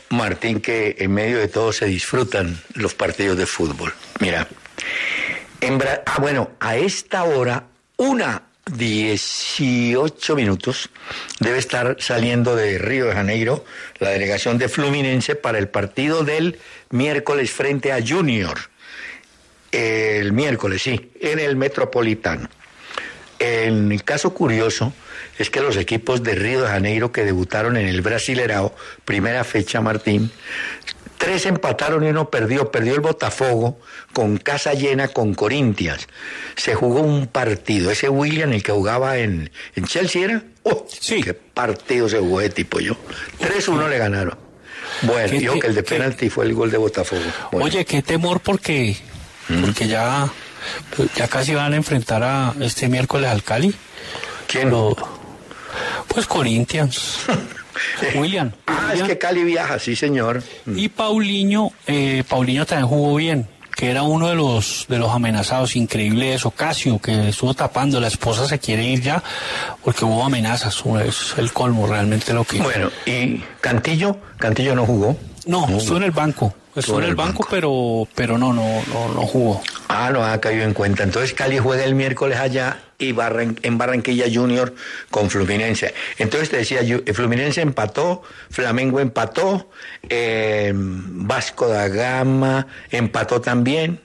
Martín, 0.08 0.60
que 0.60 0.96
en 0.98 1.12
medio 1.12 1.38
de 1.38 1.48
todo 1.48 1.72
se 1.72 1.84
disfrutan 1.84 2.58
los 2.72 2.94
partidos 2.94 3.36
de 3.36 3.44
fútbol. 3.44 3.92
Mira, 4.18 4.48
en 5.60 5.78
Bra 5.78 6.02
ah, 6.06 6.16
bueno, 6.20 6.52
a 6.58 6.76
esta 6.76 7.24
hora, 7.24 7.64
una 7.98 8.42
18 8.72 10.36
minutos 10.36 10.88
debe 11.38 11.58
estar 11.58 11.96
saliendo 12.00 12.56
de 12.56 12.78
Río 12.78 13.06
de 13.06 13.12
Janeiro 13.12 13.64
la 13.98 14.10
delegación 14.10 14.58
de 14.58 14.68
Fluminense 14.68 15.34
para 15.34 15.58
el 15.58 15.68
partido 15.68 16.24
del 16.24 16.58
miércoles 16.90 17.50
frente 17.50 17.92
a 17.92 18.04
Junior. 18.06 18.58
El 19.70 20.32
miércoles, 20.32 20.82
sí, 20.82 21.10
en 21.20 21.38
el 21.38 21.56
Metropolitano. 21.56 22.48
El 23.38 24.02
caso 24.04 24.32
curioso 24.32 24.92
es 25.38 25.50
que 25.50 25.60
los 25.60 25.76
equipos 25.76 26.22
de 26.22 26.34
Río 26.34 26.62
de 26.62 26.68
Janeiro 26.68 27.12
que 27.12 27.24
debutaron 27.24 27.76
en 27.76 27.88
el 27.88 28.00
Brasilerao, 28.00 28.74
primera 29.04 29.44
fecha, 29.44 29.80
Martín, 29.80 30.30
tres 31.18 31.46
empataron 31.46 32.04
y 32.04 32.08
uno 32.08 32.30
perdió. 32.30 32.70
Perdió 32.70 32.94
el 32.94 33.00
Botafogo 33.00 33.78
con 34.12 34.36
casa 34.38 34.74
llena 34.74 35.08
con 35.08 35.34
Corintias. 35.34 36.08
Se 36.56 36.74
jugó 36.74 37.00
un 37.00 37.26
partido. 37.26 37.90
Ese 37.90 38.08
William, 38.08 38.52
el 38.52 38.62
que 38.62 38.72
jugaba 38.72 39.18
en, 39.18 39.50
en 39.74 39.84
Chelsea, 39.84 40.24
¿era? 40.24 40.42
¡Oh! 40.62 40.86
Sí. 40.88 41.22
¡Qué 41.22 41.34
partido 41.34 42.08
se 42.08 42.18
jugó 42.18 42.40
de 42.40 42.50
tipo 42.50 42.80
yo! 42.80 42.96
3-1 43.40 43.88
le 43.88 43.98
ganaron. 43.98 44.38
Bueno, 45.02 45.32
dijo 45.38 45.58
que 45.58 45.66
el 45.66 45.74
de 45.74 45.82
penalti 45.82 46.30
fue 46.30 46.44
el 46.46 46.54
gol 46.54 46.70
de 46.70 46.78
Botafogo. 46.78 47.22
Bueno. 47.50 47.66
Oye, 47.66 47.84
qué 47.84 48.02
temor 48.02 48.40
porque, 48.40 48.96
¿Mm? 49.48 49.62
porque 49.62 49.88
ya, 49.88 50.28
ya 51.16 51.28
casi 51.28 51.54
van 51.54 51.72
a 51.72 51.76
enfrentar 51.76 52.22
a 52.22 52.54
este 52.60 52.88
miércoles 52.88 53.28
al 53.28 53.42
Cali. 53.42 53.74
¿Quién? 54.46 54.70
Lo, 54.70 54.96
pues 56.08 56.26
Corinthians. 56.26 57.20
William. 58.16 58.52
Ah, 58.66 58.88
William. 58.90 59.06
es 59.06 59.08
que 59.08 59.18
Cali 59.18 59.44
viaja, 59.44 59.78
sí, 59.78 59.96
señor. 59.96 60.42
Y 60.66 60.88
Paulinho, 60.88 61.72
eh, 61.86 62.24
Paulinho 62.28 62.66
también 62.66 62.88
jugó 62.88 63.14
bien, 63.16 63.48
que 63.76 63.90
era 63.90 64.02
uno 64.02 64.28
de 64.28 64.34
los 64.34 64.86
de 64.88 64.98
los 64.98 65.10
amenazados, 65.10 65.76
increíble 65.76 66.34
eso. 66.34 66.50
Casio, 66.50 66.98
que 66.98 67.28
estuvo 67.28 67.54
tapando, 67.54 68.00
la 68.00 68.08
esposa 68.08 68.46
se 68.46 68.58
quiere 68.58 68.84
ir 68.84 69.00
ya, 69.02 69.22
porque 69.82 70.04
hubo 70.04 70.24
amenazas, 70.24 70.82
es 71.04 71.34
el 71.38 71.52
colmo 71.52 71.86
realmente 71.86 72.32
lo 72.32 72.44
que. 72.44 72.58
Bueno, 72.58 72.90
y 73.06 73.42
Cantillo, 73.60 74.16
Cantillo 74.38 74.74
no 74.74 74.86
jugó. 74.86 75.16
No, 75.46 75.66
no 75.66 75.76
estuvo 75.78 75.98
en 75.98 76.04
el 76.04 76.10
banco. 76.10 76.54
Estuvo 76.74 76.98
en 76.98 77.04
el 77.04 77.14
banco, 77.14 77.42
banco, 77.42 77.48
pero 77.50 78.08
pero 78.14 78.36
no, 78.36 78.52
no, 78.52 78.82
no, 78.92 79.14
no 79.14 79.26
jugó. 79.26 79.62
Ah, 79.88 80.10
no 80.12 80.24
ha 80.24 80.40
caído 80.40 80.64
en 80.64 80.74
cuenta. 80.74 81.04
Entonces 81.04 81.32
Cali 81.32 81.58
juega 81.58 81.84
el 81.84 81.94
miércoles 81.94 82.38
allá 82.38 82.78
y 83.04 83.12
Barran 83.12 83.58
en 83.62 83.78
Barranquilla 83.78 84.26
Junior 84.32 84.74
con 85.10 85.30
Fluminense. 85.30 85.94
Entonces 86.18 86.50
te 86.50 86.56
decía, 86.58 86.80
Fluminense 87.12 87.60
empató, 87.60 88.22
Flamengo 88.50 89.00
empató, 89.00 89.70
eh, 90.08 90.72
Vasco 90.74 91.68
da 91.68 91.88
Gama 91.88 92.66
empató 92.90 93.40
también. 93.40 94.00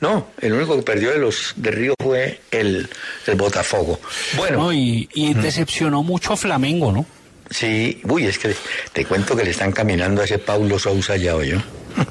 No, 0.00 0.28
el 0.40 0.52
único 0.52 0.76
que 0.76 0.82
perdió 0.82 1.10
de 1.12 1.18
los 1.18 1.54
de 1.56 1.70
Río 1.70 1.94
fue 2.02 2.40
el, 2.50 2.88
el 3.26 3.34
Botafogo. 3.36 4.00
Bueno. 4.36 4.58
No, 4.58 4.72
y, 4.72 5.08
y 5.14 5.32
decepcionó 5.34 6.02
mucho 6.02 6.34
a 6.34 6.36
Flamengo, 6.36 6.92
¿no? 6.92 7.06
Sí, 7.50 8.00
uy, 8.04 8.26
es 8.26 8.38
que 8.38 8.54
te 8.92 9.04
cuento 9.04 9.36
que 9.36 9.44
le 9.44 9.50
están 9.50 9.72
caminando 9.72 10.22
a 10.22 10.24
ese 10.24 10.38
Paulo 10.38 10.78
Sousa 10.78 11.16
ya, 11.16 11.40
yo. 11.42 11.58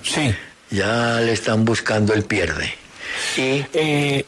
Sí. 0.02 0.34
Ya 0.70 1.20
le 1.20 1.34
están 1.34 1.66
buscando 1.66 2.14
el 2.14 2.24
pierde. 2.24 2.74
Y 3.38 3.64
eh, 3.74 4.26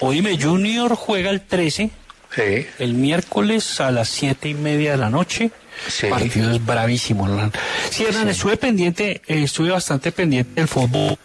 oíme, 0.00 0.38
Junior 0.40 0.94
juega 0.94 1.30
el 1.30 1.40
13. 1.40 1.90
Sí. 2.34 2.66
El 2.78 2.94
miércoles 2.94 3.80
a 3.80 3.90
las 3.90 4.08
siete 4.08 4.48
y 4.48 4.54
media 4.54 4.92
de 4.92 4.96
la 4.96 5.10
noche. 5.10 5.50
Sí. 5.88 6.06
Partido 6.08 6.50
es 6.50 6.64
bravísimo, 6.64 7.26
Hernán. 7.28 7.52
Sí, 7.90 8.04
Hernán, 8.04 8.24
sí. 8.24 8.30
estuve 8.30 8.56
pendiente, 8.56 9.22
eh, 9.26 9.42
estuve 9.44 9.70
bastante 9.70 10.12
pendiente 10.12 10.52
del 10.54 10.68
fútbol 10.68 11.16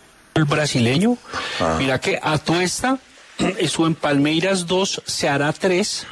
brasileño. 0.48 1.18
Ah. 1.60 1.76
Mira 1.80 2.00
que 2.00 2.20
Atuesta 2.22 3.00
estuvo 3.58 3.88
en 3.88 3.96
Palmeiras 3.96 4.68
2, 4.68 5.04
Ceará 5.06 5.52
3. 5.54 6.06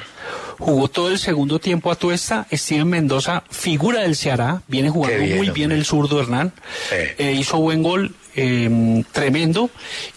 Jugó 0.60 0.88
todo 0.88 1.10
el 1.10 1.20
segundo 1.20 1.60
tiempo 1.60 1.92
a 1.92 1.96
Tuesta. 1.96 2.48
Steven 2.52 2.88
Mendoza, 2.88 3.44
figura 3.52 4.02
del 4.02 4.16
Ceará, 4.16 4.64
viene 4.68 4.90
jugando 4.90 5.24
bien, 5.24 5.38
muy 5.38 5.50
bien 5.52 5.66
hombre. 5.68 5.78
el 5.78 5.86
zurdo 5.86 6.20
Hernán. 6.20 6.52
Eh, 6.92 7.36
hizo 7.40 7.60
buen 7.60 7.84
gol, 7.84 8.16
eh, 8.38 9.04
tremendo. 9.12 9.70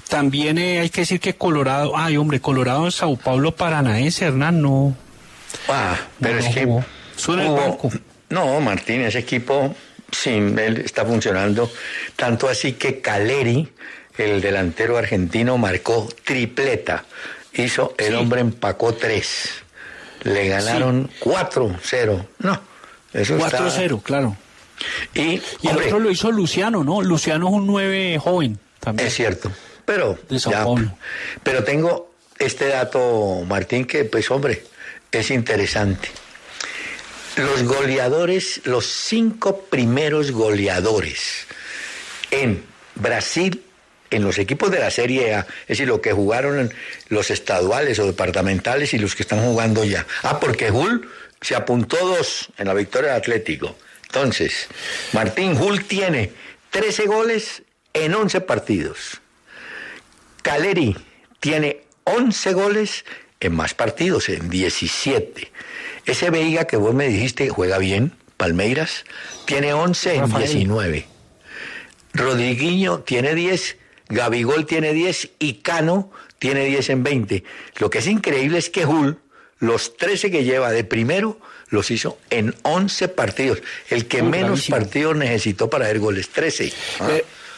También 0.08 0.58
eh, 0.58 0.78
hay 0.80 0.90
que 0.90 1.00
decir 1.02 1.18
que 1.20 1.34
Colorado, 1.34 1.92
ay 1.96 2.16
hombre, 2.16 2.40
Colorado 2.40 2.84
en 2.84 2.92
Sao 2.92 3.16
Paulo 3.16 3.56
Paranaense, 3.56 4.26
Hernán, 4.26 4.60
no. 4.62 4.94
Ah, 5.68 5.96
pero 6.20 6.34
no, 6.34 6.40
es 6.40 6.46
no 6.46 6.54
que. 6.54 6.64
jugó. 6.64 6.84
Suena 7.16 7.46
el 7.46 7.52
banco. 7.52 7.90
No, 8.28 8.60
Martín, 8.60 9.00
ese 9.02 9.18
equipo 9.18 9.74
sin 10.12 10.58
él 10.58 10.78
está 10.78 11.04
funcionando. 11.04 11.70
Tanto 12.16 12.48
así 12.48 12.72
que 12.74 13.00
Caleri, 13.00 13.68
el 14.18 14.40
delantero 14.40 14.96
argentino, 14.96 15.58
marcó 15.58 16.08
tripleta. 16.24 17.04
Hizo, 17.52 17.94
el 17.98 18.08
Sí. 18.08 18.14
hombre 18.14 18.40
empacó 18.40 18.94
tres. 18.94 19.50
Le 20.22 20.48
ganaron 20.48 21.10
4-0. 21.20 22.26
No, 22.38 22.60
eso 23.12 23.36
está... 23.36 23.58
4-0, 23.58 24.02
claro. 24.02 24.36
Y, 25.14 25.40
el 25.62 25.76
otro 25.76 25.98
lo 25.98 26.10
hizo 26.10 26.30
Luciano, 26.30 26.84
¿no? 26.84 27.02
Luciano 27.02 27.48
es 27.48 27.54
un 27.54 27.66
nueve 27.66 28.18
joven 28.18 28.58
también. 28.80 29.08
Es 29.08 29.14
cierto. 29.14 29.50
Pero, 29.84 30.18
pero 31.42 31.64
tengo 31.64 32.12
este 32.38 32.68
dato, 32.68 33.42
Martín, 33.46 33.86
que 33.86 34.04
pues 34.04 34.30
hombre, 34.30 34.62
es 35.10 35.30
interesante. 35.30 36.08
Los 37.36 37.62
goleadores, 37.64 38.60
los 38.64 38.86
cinco 38.86 39.62
primeros 39.62 40.30
goleadores 40.30 41.46
en 42.30 42.62
Brasil, 42.94 43.62
en 44.10 44.22
los 44.24 44.38
equipos 44.38 44.70
de 44.70 44.78
la 44.78 44.90
Serie 44.90 45.34
A, 45.34 45.40
es 45.62 45.68
decir, 45.68 45.88
lo 45.88 46.00
que 46.00 46.12
jugaron 46.12 46.72
los 47.08 47.30
estaduales 47.30 47.98
o 47.98 48.06
departamentales 48.06 48.94
y 48.94 48.98
los 48.98 49.14
que 49.14 49.22
están 49.22 49.40
jugando 49.40 49.84
ya. 49.84 50.06
Ah, 50.22 50.40
porque 50.40 50.70
Hull 50.70 51.08
se 51.40 51.54
apuntó 51.54 51.96
dos 51.96 52.48
en 52.58 52.66
la 52.68 52.74
victoria 52.74 53.10
del 53.10 53.18
Atlético. 53.18 53.76
Entonces, 54.12 54.66
Martín 55.12 55.56
Hull 55.56 55.84
tiene 55.84 56.32
13 56.70 57.06
goles 57.06 57.62
en 57.92 58.12
11 58.12 58.40
partidos. 58.40 59.20
Caleri 60.42 60.96
tiene 61.38 61.84
11 62.04 62.52
goles 62.54 63.04
en 63.38 63.54
más 63.54 63.74
partidos, 63.74 64.28
en 64.28 64.50
17. 64.50 65.52
Ese 66.06 66.30
Veiga 66.30 66.66
que 66.66 66.76
vos 66.76 66.92
me 66.92 67.06
dijiste 67.06 67.50
juega 67.50 67.78
bien, 67.78 68.12
Palmeiras, 68.36 69.04
tiene 69.44 69.74
11 69.74 70.14
en 70.16 70.34
19. 70.34 71.06
Rodriguinho 72.12 73.00
tiene 73.00 73.36
10, 73.36 73.76
Gabigol 74.08 74.66
tiene 74.66 74.92
10 74.92 75.30
y 75.38 75.54
Cano 75.54 76.10
tiene 76.40 76.64
10 76.64 76.90
en 76.90 77.02
20. 77.04 77.44
Lo 77.78 77.90
que 77.90 77.98
es 77.98 78.08
increíble 78.08 78.58
es 78.58 78.70
que 78.70 78.86
Hull, 78.86 79.20
los 79.60 79.96
13 79.96 80.32
que 80.32 80.42
lleva 80.42 80.72
de 80.72 80.82
primero, 80.82 81.38
los 81.70 81.90
hizo 81.90 82.18
en 82.30 82.54
11 82.62 83.08
partidos. 83.08 83.62
El 83.88 84.06
que 84.06 84.22
menos 84.22 84.66
partidos 84.68 85.16
necesitó 85.16 85.70
para 85.70 85.86
ver 85.86 85.98
goles, 85.98 86.28
13. 86.28 86.72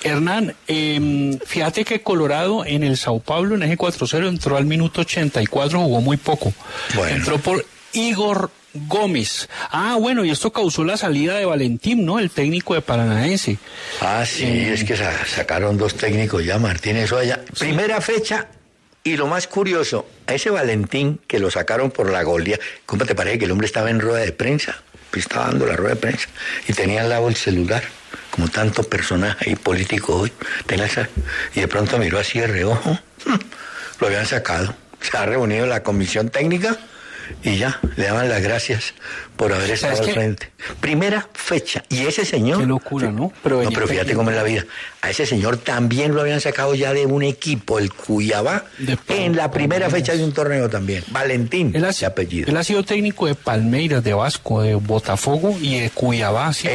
Hernán, 0.05 0.55
em, 0.67 1.39
fíjate 1.39 1.85
que 1.85 2.03
Colorado 2.03 2.65
en 2.67 2.83
el 2.83 2.97
Sao 2.97 3.21
Paulo, 3.21 3.55
en 3.55 3.63
eje 3.63 3.77
4-0, 3.77 4.29
entró 4.29 4.57
al 4.57 4.67
minuto 4.67 5.03
84, 5.03 5.79
jugó 5.81 6.01
muy 6.01 6.17
poco. 6.17 6.53
Entró 7.09 7.39
por 7.39 7.65
Igor 7.93 8.51
Gómez. 8.75 9.49
Ah, 9.71 9.97
bueno, 10.01 10.25
y 10.25 10.31
esto 10.31 10.53
causó 10.53 10.85
la 10.85 10.97
salida 10.97 11.37
de 11.37 11.45
Valentín, 11.45 12.05
¿no? 12.05 12.19
El 12.19 12.31
técnico 12.31 12.75
de 12.75 12.81
Paranaense. 12.81 13.59
Ah, 14.01 14.25
sí, 14.27 14.45
eh, 14.45 14.73
es 14.73 14.85
que 14.85 14.97
sacaron 14.97 15.77
dos 15.77 15.95
técnicos 15.95 16.45
ya, 16.45 16.59
Martínez 16.59 17.05
eso 17.05 17.19
allá. 17.19 17.41
Primera 17.59 18.01
fecha, 18.01 18.49
y 19.05 19.17
lo 19.17 19.27
más 19.27 19.47
curioso, 19.47 20.07
a 20.27 20.35
ese 20.35 20.51
Valentín 20.51 21.21
que 21.27 21.39
lo 21.39 21.51
sacaron 21.51 21.91
por 21.91 22.11
la 22.11 22.23
golia, 22.23 22.59
¿cómo 22.87 23.05
te 23.05 23.15
parece 23.15 23.39
que 23.39 23.45
el 23.47 23.51
hombre 23.51 23.67
estaba 23.67 23.91
en 23.91 24.01
rueda 24.01 24.21
de 24.21 24.33
prensa? 24.33 24.81
Pues 25.11 25.25
estaba 25.25 25.47
dando 25.47 25.67
la 25.67 25.77
rueda 25.77 25.95
de 25.95 26.01
prensa 26.01 26.29
y 26.69 26.73
tenía 26.73 27.03
al 27.03 27.09
lado 27.09 27.29
el 27.29 27.37
celular 27.37 27.83
como 28.31 28.49
tanto 28.49 28.83
personaje 28.83 29.51
y 29.51 29.57
político 29.57 30.17
hoy, 30.17 30.33
y 31.55 31.61
de 31.61 31.69
pronto 31.69 31.99
miró 31.99 32.19
así 32.19 32.39
de 32.39 32.47
reojo, 32.47 32.99
lo 34.01 34.07
habían 34.07 34.27
sacado. 34.27 34.75
Se 35.01 35.17
ha 35.17 35.27
reunido 35.27 35.67
la 35.67 35.83
comisión 35.83 36.31
técnica 36.31 36.79
y 37.43 37.57
ya, 37.57 37.81
le 37.97 38.05
daban 38.07 38.29
las 38.29 38.43
gracias 38.43 38.95
por 39.37 39.53
haber 39.53 39.71
estado 39.71 40.03
al 40.03 40.11
frente. 40.11 40.51
Primera 40.81 41.29
fecha. 41.33 41.83
Y 41.89 42.01
ese 42.07 42.25
señor. 42.25 42.61
Qué 42.61 42.67
locura, 42.67 43.11
¿no? 43.11 43.33
Pero, 43.43 43.63
no, 43.63 43.71
pero 43.71 43.87
fíjate 43.87 44.15
cómo 44.15 44.31
es 44.31 44.37
la 44.37 44.43
vida. 44.43 44.65
A 45.01 45.11
ese 45.11 45.27
señor 45.27 45.57
también 45.57 46.15
lo 46.15 46.21
habían 46.21 46.41
sacado 46.41 46.75
ya 46.75 46.93
de 46.93 47.07
un 47.07 47.23
equipo, 47.23 47.79
el 47.79 47.93
Cuyabá, 47.93 48.65
en 49.09 49.37
la 49.37 49.51
primera 49.51 49.91
fecha 49.91 50.15
de 50.15 50.25
un 50.25 50.33
torneo 50.33 50.69
también. 50.69 51.05
Valentín, 51.09 51.73
él 51.75 51.85
ha, 51.85 52.07
apellido. 52.07 52.49
Él 52.49 52.57
ha 52.57 52.65
sido 52.65 52.85
técnico 52.85 53.27
de 53.27 53.35
Palmeiras, 53.35 54.05
de 54.05 54.15
Vasco, 54.15 54.63
de 54.63 54.75
Botafogo 54.75 55.57
y 55.61 55.81
de 55.81 55.91
Cuyabá. 55.91 56.53
Sí, 56.53 56.69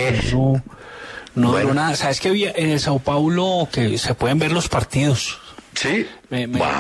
no, 1.36 1.52
bueno. 1.52 1.74
nada. 1.74 1.96
¿Sabes 1.96 2.20
que 2.20 2.30
en 2.56 2.70
el 2.72 2.80
Sao 2.80 3.00
Paulo 3.00 3.70
que 3.72 3.98
se 3.98 4.16
pueden 4.16 4.40
ver 4.40 4.52
los 4.52 4.70
partidos? 4.70 5.40
Sí. 5.74 6.08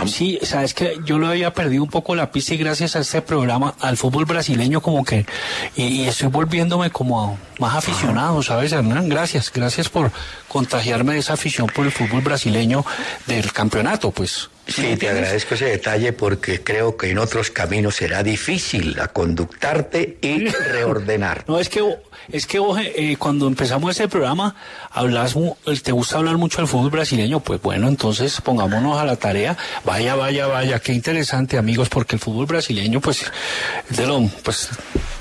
sí, 0.07 0.39
sabes 0.41 0.73
que 0.73 0.97
yo 1.05 1.19
lo 1.19 1.27
había 1.27 1.53
perdido 1.53 1.83
un 1.83 1.89
poco 1.89 2.15
la 2.15 2.31
pista 2.31 2.55
y 2.55 2.57
gracias 2.57 2.95
a 2.95 2.99
este 2.99 3.21
programa, 3.21 3.75
al 3.79 3.95
fútbol 3.95 4.25
brasileño 4.25 4.81
como 4.81 5.05
que, 5.05 5.25
y, 5.75 6.05
estoy 6.05 6.29
volviéndome 6.29 6.89
como 6.89 7.37
más 7.59 7.75
aficionado, 7.75 8.41
¿sabes, 8.41 8.71
Hernán? 8.71 9.07
Gracias, 9.07 9.51
gracias 9.53 9.89
por 9.89 10.11
contagiarme 10.47 11.13
de 11.13 11.19
esa 11.19 11.33
afición 11.33 11.67
por 11.67 11.85
el 11.85 11.91
fútbol 11.91 12.21
brasileño 12.21 12.83
del 13.27 13.53
campeonato, 13.53 14.11
pues. 14.11 14.49
Sí, 14.67 14.97
te 14.97 15.07
agradezco 15.07 15.55
ese 15.55 15.65
detalle 15.65 16.11
porque 16.11 16.61
creo 16.61 16.97
que 16.97 17.11
en 17.11 17.19
otros 17.19 17.51
caminos 17.51 17.95
será 17.95 18.21
difícil 18.21 18.97
conductarte 19.13 20.17
y 20.21 20.47
reordenar. 20.71 21.45
No, 21.47 21.59
es 21.59 21.69
que 21.69 21.81
es 22.31 22.45
que 22.45 22.57
eh, 22.57 23.15
cuando 23.17 23.47
empezamos 23.47 23.91
ese 23.91 24.07
programa, 24.07 24.55
hablas, 24.91 25.35
te 25.83 25.91
gusta 25.91 26.17
hablar 26.17 26.37
mucho 26.37 26.57
del 26.57 26.67
fútbol 26.67 26.89
brasileño, 26.89 27.39
pues 27.39 27.61
bueno, 27.61 27.87
entonces 27.87 28.41
pongámonos 28.41 28.97
a 28.99 29.05
la 29.05 29.15
tarea. 29.15 29.57
Vaya, 29.85 30.15
vaya, 30.15 30.47
vaya, 30.47 30.79
qué 30.79 30.93
interesante, 30.93 31.57
amigos, 31.57 31.89
porque 31.89 32.15
el 32.15 32.19
fútbol 32.19 32.45
brasileño, 32.45 32.99
pues, 32.99 33.31
es 33.89 33.97
de 33.97 34.07
lo, 34.07 34.21
pues, 34.43 34.69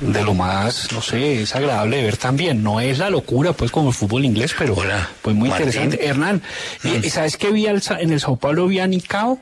de 0.00 0.24
lo 0.24 0.34
más, 0.34 0.92
no 0.92 1.00
sé, 1.00 1.42
es 1.42 1.54
agradable 1.54 1.98
de 1.98 2.02
ver 2.04 2.16
también. 2.16 2.62
No 2.62 2.80
es 2.80 2.98
la 2.98 3.10
locura, 3.10 3.52
pues, 3.52 3.70
como 3.70 3.90
el 3.90 3.94
fútbol 3.94 4.24
inglés, 4.24 4.54
pero, 4.58 4.76
pues, 5.22 5.36
muy 5.36 5.48
interesante. 5.48 6.04
Hernán, 6.04 6.42
¿y, 6.82 7.08
¿sabes 7.10 7.36
qué 7.36 7.50
vi 7.50 7.66
en 7.66 8.10
el 8.10 8.20
Sao 8.20 8.36
Paulo? 8.36 8.66
Vi 8.66 8.80
a 8.80 8.86
Nicao. 8.86 9.38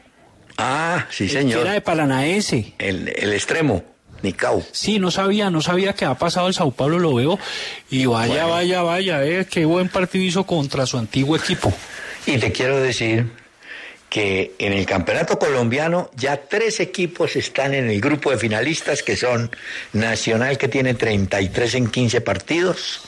Ah, 0.56 1.06
sí, 1.10 1.28
señor. 1.28 1.62
era 1.62 1.72
de 1.72 1.80
Paranaense. 1.80 2.74
El, 2.78 3.08
el 3.08 3.32
extremo. 3.32 3.93
Nicao. 4.24 4.64
Sí, 4.72 4.98
no 4.98 5.10
sabía, 5.10 5.50
no 5.50 5.60
sabía 5.60 5.92
que 5.92 6.04
ha 6.04 6.14
pasado 6.14 6.48
el 6.48 6.54
Sao 6.54 6.72
Paulo, 6.72 6.98
lo 6.98 7.14
veo. 7.14 7.38
Y 7.90 8.06
vaya, 8.06 8.46
vaya, 8.46 8.82
vaya, 8.82 9.24
eh, 9.24 9.46
qué 9.48 9.64
buen 9.64 9.88
partido 9.88 10.24
hizo 10.24 10.44
contra 10.44 10.86
su 10.86 10.98
antiguo 10.98 11.36
equipo. 11.36 11.72
Y 12.26 12.38
te 12.38 12.50
quiero 12.50 12.80
decir 12.80 13.30
que 14.08 14.54
en 14.58 14.72
el 14.72 14.86
campeonato 14.86 15.38
colombiano 15.38 16.10
ya 16.14 16.36
tres 16.36 16.80
equipos 16.80 17.36
están 17.36 17.74
en 17.74 17.90
el 17.90 18.00
grupo 18.00 18.30
de 18.30 18.38
finalistas, 18.38 19.02
que 19.02 19.16
son 19.16 19.50
Nacional, 19.92 20.56
que 20.56 20.68
tiene 20.68 20.94
33 20.94 21.74
en 21.74 21.88
15 21.88 22.20
partidos, 22.20 23.00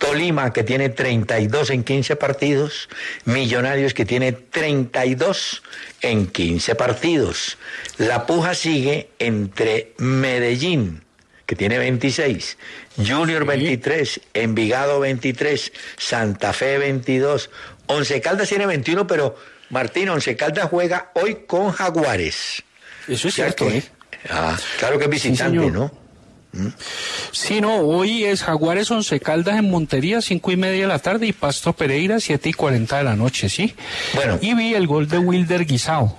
Tolima, 0.00 0.52
que 0.52 0.64
tiene 0.64 0.88
32 0.88 1.70
en 1.70 1.84
15 1.84 2.16
partidos, 2.16 2.88
Millonarios, 3.26 3.92
que 3.92 4.06
tiene 4.06 4.32
32 4.32 5.62
en 6.00 6.26
15 6.26 6.74
partidos. 6.74 7.58
La 7.98 8.24
puja 8.26 8.54
sigue 8.54 9.10
entre 9.18 9.92
Medellín, 9.98 11.04
que 11.44 11.54
tiene 11.54 11.78
26, 11.78 12.56
Junior 12.96 13.44
23, 13.44 14.20
Envigado 14.32 15.00
23, 15.00 15.70
Santa 15.98 16.54
Fe 16.54 16.78
22, 16.78 17.50
Once 17.86 18.20
Caldas 18.22 18.48
tiene 18.48 18.64
21, 18.64 19.06
pero 19.06 19.36
Martín, 19.68 20.08
Once 20.08 20.34
Caldas 20.34 20.70
juega 20.70 21.10
hoy 21.14 21.44
con 21.46 21.72
Jaguares. 21.72 22.62
Eso 23.06 23.28
es 23.28 23.34
cierto, 23.34 23.68
¿eh? 23.68 23.84
Ah, 24.30 24.58
claro 24.78 24.98
que 24.98 25.04
es 25.04 25.10
visitante, 25.10 25.70
¿no? 25.70 25.99
Sí, 27.32 27.60
no, 27.60 27.76
hoy 27.78 28.24
es 28.24 28.42
Jaguares 28.42 28.90
Once 28.90 29.20
Caldas 29.20 29.56
en 29.56 29.70
Montería, 29.70 30.20
cinco 30.20 30.50
y 30.50 30.56
media 30.56 30.82
de 30.82 30.88
la 30.88 30.98
tarde, 30.98 31.26
y 31.26 31.32
Pasto 31.32 31.72
Pereira, 31.72 32.20
siete 32.20 32.48
y 32.48 32.52
cuarenta 32.52 32.98
de 32.98 33.04
la 33.04 33.16
noche, 33.16 33.48
¿sí? 33.48 33.74
Bueno. 34.14 34.38
Y 34.40 34.54
vi 34.54 34.74
el 34.74 34.86
gol 34.86 35.08
de 35.08 35.18
Wilder 35.18 35.64
Guisao. 35.64 36.18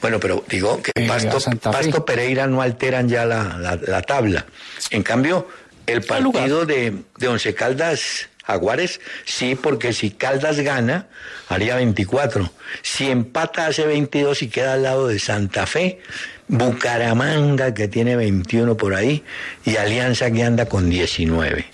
Bueno, 0.00 0.20
pero 0.20 0.44
digo 0.48 0.80
que 0.82 0.92
Pasto, 1.06 2.04
Pereira 2.04 2.46
no 2.46 2.62
alteran 2.62 3.08
ya 3.08 3.24
la, 3.24 4.02
tabla. 4.02 4.46
En 4.90 5.02
cambio, 5.02 5.48
el 5.86 6.02
partido 6.02 6.66
de, 6.66 6.94
de 7.18 7.28
Once 7.28 7.54
Caldas 7.54 8.27
Jaguares, 8.48 9.00
sí, 9.26 9.54
porque 9.54 9.92
si 9.92 10.10
Caldas 10.10 10.58
gana, 10.60 11.06
haría 11.50 11.76
24. 11.76 12.50
Si 12.80 13.10
empata, 13.10 13.66
hace 13.66 13.86
22 13.86 14.42
y 14.42 14.48
queda 14.48 14.72
al 14.72 14.84
lado 14.84 15.06
de 15.06 15.18
Santa 15.18 15.66
Fe. 15.66 16.00
Bucaramanga, 16.48 17.74
que 17.74 17.88
tiene 17.88 18.16
21 18.16 18.74
por 18.78 18.94
ahí, 18.94 19.22
y 19.66 19.76
Alianza, 19.76 20.30
que 20.30 20.44
anda 20.44 20.64
con 20.64 20.88
19. 20.88 21.66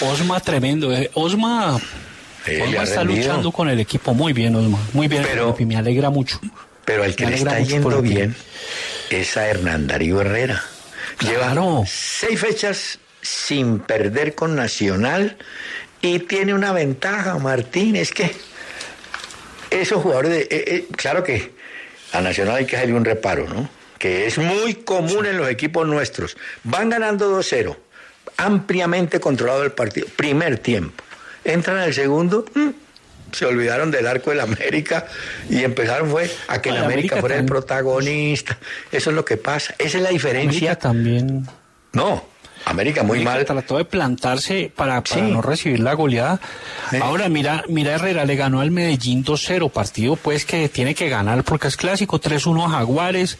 Osma, 0.00 0.38
tremendo. 0.38 0.92
Eh. 0.92 1.10
Osma, 1.14 1.74
Osma 1.74 2.82
está 2.84 3.02
luchando 3.02 3.50
con 3.50 3.68
el 3.68 3.80
equipo 3.80 4.14
muy 4.14 4.32
bien, 4.32 4.54
Osma. 4.54 4.78
Muy 4.92 5.08
bien, 5.08 5.24
pero, 5.28 5.56
me 5.58 5.76
alegra 5.76 6.10
mucho. 6.10 6.40
Pero 6.84 7.02
el 7.02 7.16
que 7.16 7.26
le 7.26 7.34
está 7.34 7.58
yendo 7.58 8.00
bien 8.00 8.36
es 9.10 9.36
a 9.36 9.48
Hernán 9.48 9.88
Darío 9.88 10.20
Herrera. 10.20 10.62
Lleva 11.20 11.52
seis 11.86 12.38
fechas 12.38 13.00
sin 13.22 13.80
perder 13.80 14.34
con 14.34 14.54
Nacional 14.54 15.36
y 16.02 16.18
tiene 16.18 16.52
una 16.52 16.72
ventaja, 16.72 17.38
Martín, 17.38 17.96
es 17.96 18.10
que 18.10 18.34
esos 19.70 20.02
jugadores, 20.02 20.30
de, 20.30 20.40
eh, 20.42 20.48
eh, 20.50 20.88
claro 20.96 21.22
que 21.22 21.52
a 22.12 22.20
Nacional 22.20 22.56
hay 22.56 22.66
que 22.66 22.76
hacerle 22.76 22.94
un 22.94 23.04
reparo, 23.04 23.48
¿no? 23.48 23.70
Que 23.98 24.26
es 24.26 24.36
muy 24.36 24.74
común 24.74 25.26
en 25.26 25.38
los 25.38 25.48
equipos 25.48 25.86
nuestros. 25.86 26.36
Van 26.64 26.90
ganando 26.90 27.30
2-0, 27.30 27.76
ampliamente 28.36 29.20
controlado 29.20 29.62
el 29.62 29.70
partido, 29.72 30.08
primer 30.16 30.58
tiempo. 30.58 31.04
Entran 31.44 31.78
al 31.78 31.94
segundo, 31.94 32.44
mm, 32.52 32.68
se 33.30 33.46
olvidaron 33.46 33.92
del 33.92 34.08
arco 34.08 34.30
del 34.30 34.40
América 34.40 35.06
y 35.48 35.62
empezaron 35.62 36.10
fue 36.10 36.28
a 36.48 36.60
que 36.60 36.70
el 36.70 36.78
América, 36.78 37.18
fuera 37.18 37.36
el 37.36 37.46
protagonista. 37.46 38.58
Eso 38.90 39.10
es 39.10 39.16
lo 39.16 39.24
que 39.24 39.36
pasa. 39.36 39.74
Esa 39.78 39.98
es 39.98 40.02
la 40.02 40.10
diferencia. 40.10 40.76
también. 40.76 41.46
No, 41.92 42.31
América 42.64 43.02
muy 43.02 43.20
mal. 43.20 43.44
Trató 43.44 43.78
de 43.78 43.84
plantarse 43.84 44.70
para, 44.74 45.02
no 45.22 45.42
recibir 45.42 45.80
la 45.80 45.94
goleada. 45.94 46.40
Ahora 47.00 47.28
mira, 47.28 47.64
mira 47.68 47.94
Herrera 47.94 48.24
le 48.24 48.36
ganó 48.36 48.60
al 48.60 48.70
Medellín 48.70 49.24
2-0, 49.24 49.70
partido 49.70 50.16
pues 50.16 50.44
que 50.44 50.68
tiene 50.68 50.94
que 50.94 51.08
ganar 51.08 51.44
porque 51.44 51.68
es 51.68 51.76
clásico, 51.76 52.20
3-1 52.20 52.66
a 52.66 52.70
Jaguares, 52.70 53.38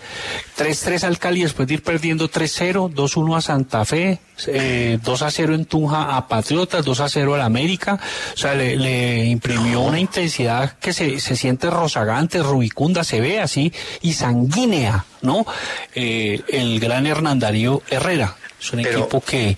3-3 0.58 1.04
al 1.04 1.18
Cali 1.18 1.42
después 1.42 1.68
de 1.68 1.74
ir 1.74 1.82
perdiendo 1.82 2.30
3-0, 2.30 2.92
2-1 2.92 3.36
a 3.36 3.40
Santa 3.40 3.84
Fe, 3.84 4.20
eh, 4.46 4.98
2-0 5.02 5.54
en 5.54 5.64
Tunja 5.66 6.16
a 6.16 6.26
Patriotas, 6.28 6.84
2-0 6.84 7.34
al 7.34 7.42
América, 7.42 7.98
o 8.34 8.36
sea, 8.36 8.54
le, 8.54 9.24
imprimió 9.26 9.80
una 9.80 10.00
intensidad 10.00 10.78
que 10.78 10.92
se, 10.92 11.20
se 11.20 11.36
siente 11.36 11.70
rozagante, 11.70 12.42
rubicunda, 12.42 13.04
se 13.04 13.20
ve 13.20 13.40
así, 13.40 13.72
y 14.00 14.14
sanguínea, 14.14 15.04
¿no? 15.22 15.46
Eh, 15.94 16.42
el 16.48 16.80
gran 16.80 17.06
Hernandario 17.06 17.82
Herrera. 17.88 18.36
Es 18.62 18.72
un 18.72 18.80
equipo 18.80 19.20
que. 19.20 19.56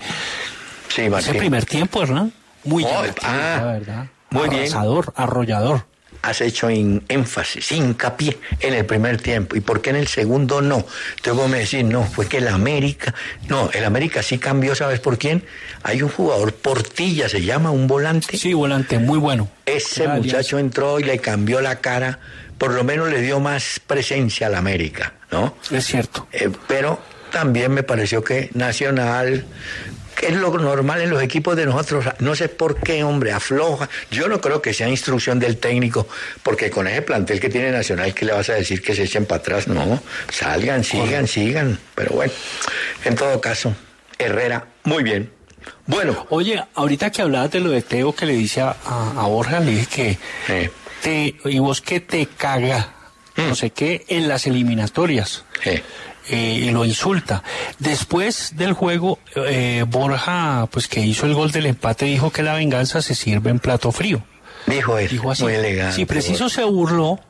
Sí, 0.89 1.03
Es 1.03 1.29
el 1.29 1.37
primer 1.37 1.67
tiempo, 1.67 2.03
Hernán. 2.03 2.33
Muy 2.65 2.85
oh, 2.85 3.03
ah, 3.23 3.57
la 3.59 3.73
verdad. 3.73 4.07
Muy 4.31 4.49
Arrasador, 4.49 5.13
arrollador. 5.17 5.85
Has 6.23 6.41
hecho 6.41 6.71
énfasis, 6.71 7.73
hincapié 7.73 8.39
en 8.61 8.73
el 8.73 8.87
primer 8.87 9.21
tiempo. 9.21 9.57
¿Y 9.57 9.61
por 9.61 9.83
qué 9.83 9.91
en 9.91 9.97
el 9.97 10.09
segundo 10.09 10.63
no? 10.63 10.87
Entonces 11.17 11.35
vos 11.35 11.51
me 11.51 11.59
decís, 11.59 11.85
no, 11.85 12.05
fue 12.05 12.27
que 12.27 12.39
el 12.39 12.49
América. 12.49 13.15
No, 13.49 13.69
el 13.75 13.85
América 13.85 14.23
sí 14.23 14.39
cambió, 14.39 14.75
¿sabes 14.75 15.01
por 15.01 15.19
quién? 15.19 15.45
Hay 15.83 16.01
un 16.01 16.09
jugador, 16.09 16.55
Portilla 16.55 17.29
se 17.29 17.43
llama, 17.43 17.71
un 17.71 17.87
volante. 17.87 18.39
Sí, 18.39 18.55
volante, 18.55 18.99
muy 18.99 19.19
bueno. 19.19 19.51
Ese 19.67 20.09
muchacho 20.09 20.59
entró 20.59 20.99
y 20.99 21.03
le 21.03 21.19
cambió 21.19 21.61
la 21.61 21.77
cara 21.81 22.21
por 22.59 22.73
lo 22.73 22.85
menos 22.85 23.11
le 23.11 23.21
dio 23.21 23.41
más 23.41 23.81
presencia 23.87 24.47
al 24.47 24.55
América, 24.55 25.15
¿no? 25.31 25.57
Es 25.71 25.87
cierto. 25.87 26.29
Eh, 26.33 26.51
pero 26.67 26.99
también 27.35 27.73
me 27.73 27.83
pareció 27.83 28.23
que 28.23 28.49
Nacional, 28.55 29.45
que 30.15 30.29
es 30.29 30.35
lo 30.35 30.57
normal 30.57 31.01
en 31.01 31.11
los 31.11 31.21
equipos 31.21 31.57
de 31.57 31.67
nosotros, 31.67 32.05
no 32.21 32.37
sé 32.37 32.49
por 32.49 32.77
qué, 32.77 33.03
hombre, 33.03 33.33
afloja. 33.33 33.89
Yo 34.09 34.29
no 34.29 34.41
creo 34.41 34.63
que 34.63 34.73
sea 34.73 34.89
instrucción 34.89 35.41
del 35.41 35.57
técnico, 35.57 36.07
porque 36.45 36.71
con 36.71 36.87
ese 36.87 37.03
plantel 37.03 37.41
que 37.41 37.49
tiene 37.49 37.73
Nacional, 37.73 38.15
¿qué 38.15 38.25
le 38.25 38.33
vas 38.33 38.51
a 38.51 38.55
decir 38.55 38.81
que 38.81 38.95
se 38.95 39.03
echen 39.03 39.27
para 39.27 39.41
atrás? 39.41 39.67
No, 39.67 40.01
salgan, 40.31 40.85
sigan, 40.85 41.27
sigan. 41.27 41.77
Pero 41.97 42.13
bueno, 42.13 42.33
en 43.05 43.17
todo 43.17 43.41
caso, 43.41 43.75
Herrera, 44.17 44.69
muy 44.85 45.03
bien. 45.03 45.29
Bueno. 45.87 46.29
Oye, 46.31 46.63
ahorita 46.75 47.11
que 47.11 47.23
hablabas 47.23 47.51
de 47.51 47.59
lo 47.59 47.71
de 47.71 47.83
Teo 47.83 48.15
que 48.15 48.27
le 48.27 48.35
dice 48.35 48.61
a, 48.61 48.77
Borja, 49.27 49.59
le 49.59 49.73
dije 49.73 50.19
que 50.47 50.71
te, 51.03 51.35
y 51.47 51.59
vos 51.59 51.81
que 51.81 51.99
te 51.99 52.27
caga, 52.27 52.95
no 53.35 53.51
mm. 53.51 53.57
sé 53.57 53.71
qué, 53.71 54.05
en 54.07 54.29
las 54.29 54.47
eliminatorias. 54.47 55.45
Eh, 56.29 56.61
y 56.63 56.71
lo 56.71 56.85
insulta. 56.85 57.43
Después 57.79 58.57
del 58.57 58.73
juego, 58.73 59.19
eh, 59.37 59.85
Borja, 59.87 60.67
pues 60.71 60.89
que 60.89 61.01
hizo 61.01 61.27
el 61.27 61.35
gol 61.35 61.53
del 61.53 61.67
empate, 61.67 62.07
dijo 62.07 62.31
que 62.31 62.43
la 62.43 62.55
venganza 62.55 63.03
se 63.03 63.15
sirve 63.15 63.51
en 63.51 63.59
plato 63.59 63.93
frío. 63.93 64.23
Dijo 64.67 64.99
eso, 64.99 65.13
dijo 65.13 65.31
así. 65.31 65.43
muy 65.43 65.53
elegante. 65.53 65.97
Si 65.97 66.07
preciso 66.07 66.49
se 66.49 66.65
burló. 66.65 67.21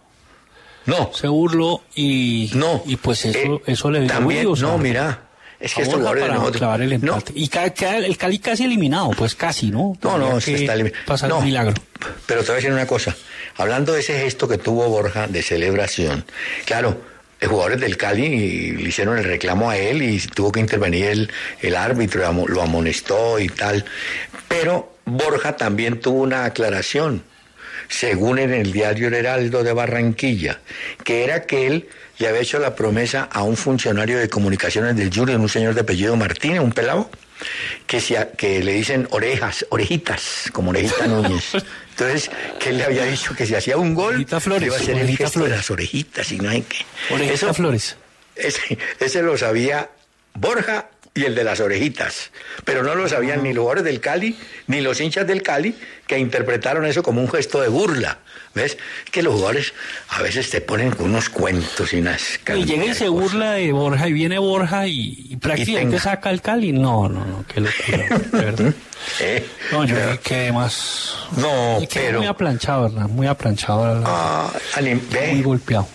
No. 0.86 1.10
Se 1.12 1.26
burló 1.26 1.82
y. 1.94 2.50
No. 2.54 2.82
Y 2.86 2.96
pues 2.96 3.24
eso, 3.24 3.38
eh, 3.38 3.62
eso 3.66 3.90
le 3.90 4.00
dio 4.00 4.08
También, 4.08 4.46
no, 4.60 4.78
mira. 4.78 5.22
Es 5.58 5.74
que 5.74 5.82
esto 5.82 5.98
para 5.98 6.78
de 6.78 6.84
el 6.84 6.92
empate. 6.92 7.32
Y 7.34 7.50
el 7.54 8.16
Cali 8.18 8.38
casi 8.38 8.64
eliminado, 8.64 9.10
pues 9.10 9.34
casi, 9.34 9.70
¿no? 9.70 9.96
no, 10.02 10.18
no, 10.18 10.40
se 10.40 10.54
está 10.54 10.74
eliminado. 10.74 11.04
Pasar 11.06 11.30
no, 11.30 11.40
milagro. 11.40 11.74
Pero 12.26 12.42
te 12.42 12.48
voy 12.48 12.52
a 12.52 12.56
decir 12.56 12.72
una 12.72 12.86
cosa. 12.86 13.16
Hablando 13.56 13.94
de 13.94 14.00
ese 14.00 14.18
gesto 14.18 14.46
que 14.46 14.58
tuvo 14.58 14.86
Borja 14.88 15.26
de 15.26 15.42
celebración, 15.42 16.26
claro, 16.66 17.00
jugadores 17.46 17.80
del 17.80 17.96
Cali 17.96 18.72
le 18.72 18.88
hicieron 18.88 19.18
el 19.18 19.24
reclamo 19.24 19.70
a 19.70 19.76
él 19.76 20.02
y 20.02 20.18
tuvo 20.18 20.52
que 20.52 20.60
intervenir 20.60 21.06
el, 21.06 21.30
el 21.60 21.76
árbitro, 21.76 22.32
lo 22.46 22.62
amonestó 22.62 23.38
y 23.38 23.48
tal. 23.48 23.84
Pero 24.48 24.94
Borja 25.04 25.56
también 25.56 26.00
tuvo 26.00 26.22
una 26.22 26.44
aclaración, 26.44 27.22
según 27.88 28.38
en 28.38 28.54
el 28.54 28.72
diario 28.72 29.08
El 29.08 29.14
Heraldo 29.14 29.62
de 29.62 29.72
Barranquilla, 29.72 30.60
que 31.04 31.24
era 31.24 31.44
que 31.44 31.66
él 31.66 31.88
le 32.18 32.28
había 32.28 32.40
hecho 32.40 32.58
la 32.58 32.74
promesa 32.74 33.28
a 33.30 33.42
un 33.42 33.56
funcionario 33.56 34.18
de 34.18 34.28
comunicaciones 34.28 34.96
del 34.96 35.14
Junior, 35.14 35.40
un 35.40 35.48
señor 35.48 35.74
de 35.74 35.82
apellido 35.82 36.16
Martínez, 36.16 36.60
un 36.60 36.72
pelado, 36.72 37.10
que, 37.86 38.28
que 38.36 38.62
le 38.62 38.72
dicen 38.72 39.08
orejas, 39.10 39.66
orejitas, 39.70 40.50
como 40.52 40.70
orejita 40.70 41.06
Núñez. 41.06 41.52
Entonces, 41.90 42.30
que 42.58 42.70
él 42.70 42.78
le 42.78 42.84
había 42.84 43.04
dicho 43.04 43.34
que 43.34 43.46
si 43.46 43.54
hacía 43.54 43.76
un 43.76 43.94
gol, 43.94 44.26
Flores, 44.26 44.66
iba 44.66 44.76
a 44.76 44.80
ser 44.80 44.98
el 44.98 45.16
gesto 45.16 45.40
de 45.40 45.50
las 45.50 45.70
orejitas 45.70 46.32
y 46.32 46.38
no 46.38 46.50
hay 46.50 46.62
que. 46.62 46.84
Orejita 47.12 47.54
Flores. 47.54 47.96
Ese, 48.34 48.78
ese 48.98 49.22
lo 49.22 49.38
sabía 49.38 49.90
Borja 50.34 50.90
y 51.14 51.24
el 51.24 51.34
de 51.34 51.44
las 51.44 51.60
orejitas. 51.60 52.30
Pero 52.64 52.82
no 52.82 52.94
lo 52.94 53.08
sabían 53.08 53.42
ni 53.42 53.52
los 53.52 53.62
jugadores 53.62 53.84
del 53.84 54.00
Cali, 54.00 54.36
ni 54.66 54.80
los 54.80 55.00
hinchas 55.00 55.26
del 55.26 55.42
Cali, 55.42 55.76
que 56.06 56.18
interpretaron 56.18 56.84
eso 56.86 57.02
como 57.02 57.20
un 57.20 57.30
gesto 57.30 57.60
de 57.60 57.68
burla. 57.68 58.18
¿Ves? 58.52 58.78
Que 59.10 59.22
los 59.22 59.34
jugadores 59.34 59.74
a 60.10 60.22
veces 60.22 60.48
te 60.48 60.60
ponen 60.60 60.94
unos 61.00 61.28
cuentos 61.28 61.92
y 61.92 61.96
unas... 61.98 62.38
Y 62.54 62.64
llega 62.64 62.84
y 62.84 62.94
se 62.94 63.08
burla 63.08 63.52
de 63.52 63.72
Borja 63.72 64.08
y 64.08 64.12
viene 64.12 64.38
Borja 64.38 64.86
y, 64.86 65.36
prácticamente 65.40 65.98
saca 65.98 66.30
el 66.30 66.40
Cali. 66.40 66.72
No, 66.72 67.08
no, 67.08 67.24
no, 67.24 67.44
qué 67.52 67.60
locura, 67.60 68.20
¿verdad? 68.32 68.72
¿Eh? 69.20 69.44
No, 69.72 69.84
yo 69.84 69.96
pero, 69.96 70.20
quedé 70.20 70.52
más... 70.52 71.16
No, 71.36 71.80
pero... 71.92 72.18
Muy 72.18 72.28
aplanchado, 72.28 72.82
¿verdad? 72.84 73.08
Muy 73.08 73.26
aplanchado. 73.26 74.02
Ah, 74.06 74.52
muy 74.80 75.42
golpeado. 75.42 75.88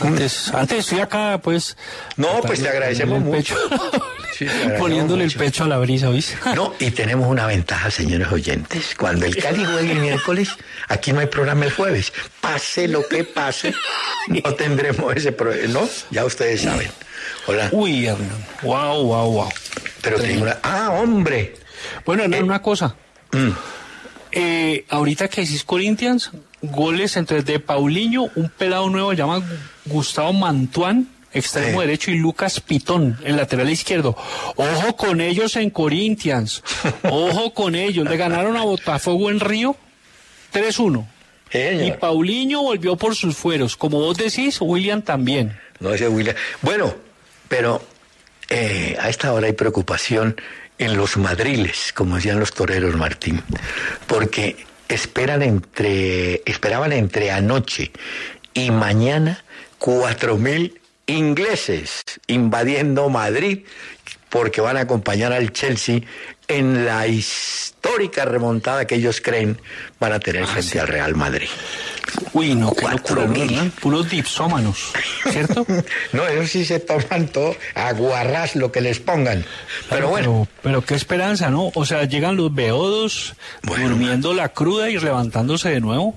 Antes, 0.00 0.48
antes 0.54 0.78
estoy 0.78 1.00
acá, 1.00 1.38
pues. 1.42 1.76
No, 2.16 2.40
pues 2.42 2.62
te 2.62 2.68
agradecemos 2.68 3.20
mucho. 3.20 3.54
Poniéndole 4.78 5.24
el 5.24 5.32
pecho 5.32 5.64
a 5.64 5.68
la 5.68 5.78
brisa, 5.78 6.08
¿viste? 6.10 6.36
No, 6.54 6.74
y 6.78 6.90
tenemos 6.90 7.28
una 7.28 7.46
ventaja, 7.46 7.90
señores 7.90 8.30
oyentes. 8.30 8.94
Cuando 8.98 9.26
el 9.26 9.36
Cali 9.36 9.64
juegue 9.64 9.92
el 9.92 9.98
miércoles, 9.98 10.50
aquí 10.88 11.12
no 11.12 11.20
hay 11.20 11.26
programa 11.26 11.64
el 11.64 11.72
jueves. 11.72 12.12
Pase 12.40 12.88
lo 12.88 13.06
que 13.08 13.24
pase, 13.24 13.74
no 14.28 14.54
tendremos 14.54 15.14
ese 15.16 15.32
problema. 15.32 15.80
No, 15.80 15.88
ya 16.10 16.24
ustedes 16.24 16.62
saben. 16.62 16.90
Hola. 17.46 17.68
Uy, 17.72 18.06
Hernán. 18.06 18.46
Wow, 18.62 19.04
wow, 19.04 19.32
wow. 19.32 19.48
Pero 20.02 20.18
tengo 20.20 20.42
una. 20.42 20.58
Ah, 20.62 20.90
hombre. 20.92 21.54
Bueno, 22.04 22.24
eh, 22.24 22.42
una 22.42 22.60
cosa. 22.60 22.94
Mm. 23.32 23.50
Eh, 24.32 24.84
ahorita 24.88 25.28
que 25.28 25.42
decís 25.42 25.64
Corinthians, 25.64 26.30
goles 26.62 27.16
entre 27.16 27.42
de 27.42 27.60
Paulinho, 27.60 28.30
un 28.34 28.48
pelado 28.48 28.88
nuevo 28.88 29.12
llamado 29.12 29.42
Gustavo 29.84 30.32
Mantuán, 30.32 31.08
extremo 31.32 31.80
derecho, 31.80 32.10
y 32.10 32.18
Lucas 32.18 32.60
Pitón, 32.60 33.18
el 33.24 33.36
lateral 33.36 33.70
izquierdo. 33.70 34.16
Ojo 34.56 34.96
con 34.96 35.20
ellos 35.20 35.56
en 35.56 35.70
Corinthians. 35.70 36.62
Ojo 37.04 37.54
con 37.54 37.74
ellos. 37.74 38.08
Le 38.08 38.16
ganaron 38.16 38.56
a 38.56 38.62
Botafogo 38.62 39.30
en 39.30 39.40
Río 39.40 39.76
3-1. 40.52 41.06
Y 41.54 41.92
Paulinho 41.92 42.62
volvió 42.62 42.96
por 42.96 43.14
sus 43.14 43.36
fueros. 43.36 43.76
Como 43.76 43.98
vos 43.98 44.16
decís, 44.16 44.58
William 44.60 45.02
también. 45.02 45.58
No 45.80 45.92
ese 45.92 46.08
William. 46.08 46.34
Bueno, 46.62 46.94
pero 47.48 47.82
eh, 48.48 48.96
a 48.98 49.08
esta 49.08 49.32
hora 49.32 49.46
hay 49.46 49.52
preocupación 49.52 50.36
en 50.78 50.96
los 50.96 51.16
madriles, 51.16 51.92
como 51.94 52.16
decían 52.16 52.40
los 52.40 52.52
toreros 52.52 52.96
Martín, 52.96 53.42
porque 54.06 54.64
esperan 54.88 55.42
entre, 55.42 56.42
esperaban 56.44 56.92
entre 56.92 57.30
anoche 57.30 57.92
y 58.54 58.70
mañana 58.70 59.44
cuatro 59.78 60.36
mil 60.36 60.80
ingleses 61.06 62.02
invadiendo 62.26 63.08
Madrid 63.08 63.64
porque 64.28 64.60
van 64.60 64.76
a 64.76 64.80
acompañar 64.80 65.32
al 65.32 65.52
Chelsea 65.52 66.00
en 66.48 66.86
la 66.86 67.06
histórica 67.06 68.24
remontada 68.24 68.86
que 68.86 68.94
ellos 68.94 69.20
creen 69.20 69.60
van 70.00 70.12
a 70.12 70.20
tener 70.20 70.44
ah, 70.44 70.46
frente 70.46 70.80
al 70.80 70.88
Real 70.88 71.14
Madrid. 71.14 71.48
Uy, 72.32 72.54
no, 72.54 72.70
cuatro 72.70 73.28
mil. 73.28 73.70
Puros 73.80 74.08
dipsómanos, 74.08 74.92
¿cierto? 75.30 75.66
no, 76.12 76.26
ellos 76.26 76.50
sí 76.50 76.64
se 76.64 76.80
toman 76.80 77.28
todo, 77.28 77.54
aguarrás 77.74 78.56
lo 78.56 78.72
que 78.72 78.80
les 78.80 79.00
pongan. 79.00 79.44
Pero 79.88 80.08
bueno. 80.08 80.48
Pero, 80.62 80.82
qué 80.82 80.94
esperanza, 80.94 81.50
¿no? 81.50 81.70
O 81.74 81.84
sea, 81.84 82.04
llegan 82.04 82.36
los 82.36 82.54
beodos 82.54 83.34
durmiendo 83.62 84.32
la 84.32 84.48
cruda 84.48 84.88
y 84.88 84.98
levantándose 84.98 85.70
de 85.70 85.80
nuevo 85.80 86.14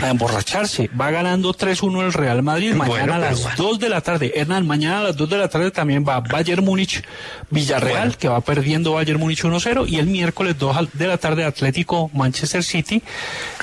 a 0.00 0.10
emborracharse. 0.10 0.88
Va 0.98 1.10
ganando 1.10 1.52
3-1 1.52 2.04
el 2.04 2.12
Real 2.12 2.42
Madrid 2.42 2.74
mañana 2.74 3.16
a 3.16 3.18
las 3.18 3.56
2 3.56 3.78
de 3.78 3.88
la 3.88 4.00
tarde. 4.00 4.32
Hernán, 4.34 4.66
mañana 4.66 5.00
a 5.00 5.02
las 5.02 5.16
2 5.16 5.28
de 5.28 5.38
la 5.38 5.48
tarde 5.48 5.70
también 5.70 6.04
va 6.06 6.20
Bayern 6.20 6.64
Múnich 6.64 7.02
Villarreal, 7.50 8.16
que 8.16 8.28
va 8.28 8.40
perdiendo 8.40 8.92
Bayern 8.92 9.18
Múnich 9.18 9.42
1-0. 9.42 9.88
Y 9.88 9.98
el 9.98 10.06
miércoles 10.06 10.58
2 10.58 10.90
de 10.92 11.06
la 11.06 11.18
tarde 11.18 11.44
Atlético 11.44 12.10
Manchester 12.14 12.62
City. 12.62 13.02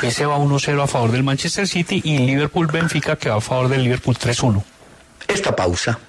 Ese 0.02 0.26
va 0.26 0.38
1-0 0.38 0.84
a 0.84 0.88
favor 0.88 1.12
del 1.12 1.24
Manchester 1.24 1.47
City. 1.50 2.02
Y 2.04 2.20
Liverpool 2.20 2.68
Benfica, 2.68 3.16
que 3.16 3.30
va 3.30 3.38
a 3.38 3.42
favor 3.42 3.70
del 3.70 3.84
Liverpool 3.84 4.16
3-1. 4.18 4.64
Esta 5.28 5.56
pausa. 5.56 6.00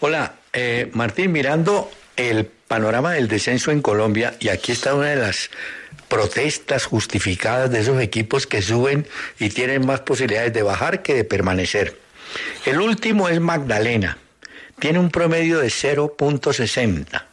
Hola, 0.00 0.34
eh, 0.52 0.90
Martín, 0.92 1.32
mirando 1.32 1.90
el 2.16 2.46
panorama 2.46 3.12
del 3.12 3.28
descenso 3.28 3.70
en 3.70 3.80
Colombia, 3.80 4.34
y 4.40 4.48
aquí 4.48 4.72
está 4.72 4.94
una 4.94 5.08
de 5.08 5.16
las 5.16 5.50
protestas 6.08 6.84
justificadas 6.84 7.70
de 7.70 7.80
esos 7.80 8.00
equipos 8.00 8.46
que 8.46 8.62
suben 8.62 9.06
y 9.38 9.50
tienen 9.50 9.86
más 9.86 10.00
posibilidades 10.00 10.52
de 10.52 10.62
bajar 10.62 11.02
que 11.02 11.14
de 11.14 11.24
permanecer. 11.24 11.96
El 12.64 12.80
último 12.80 13.28
es 13.28 13.40
Magdalena, 13.40 14.18
tiene 14.78 14.98
un 14.98 15.10
promedio 15.10 15.58
de 15.58 15.68
0.60. 15.68 17.24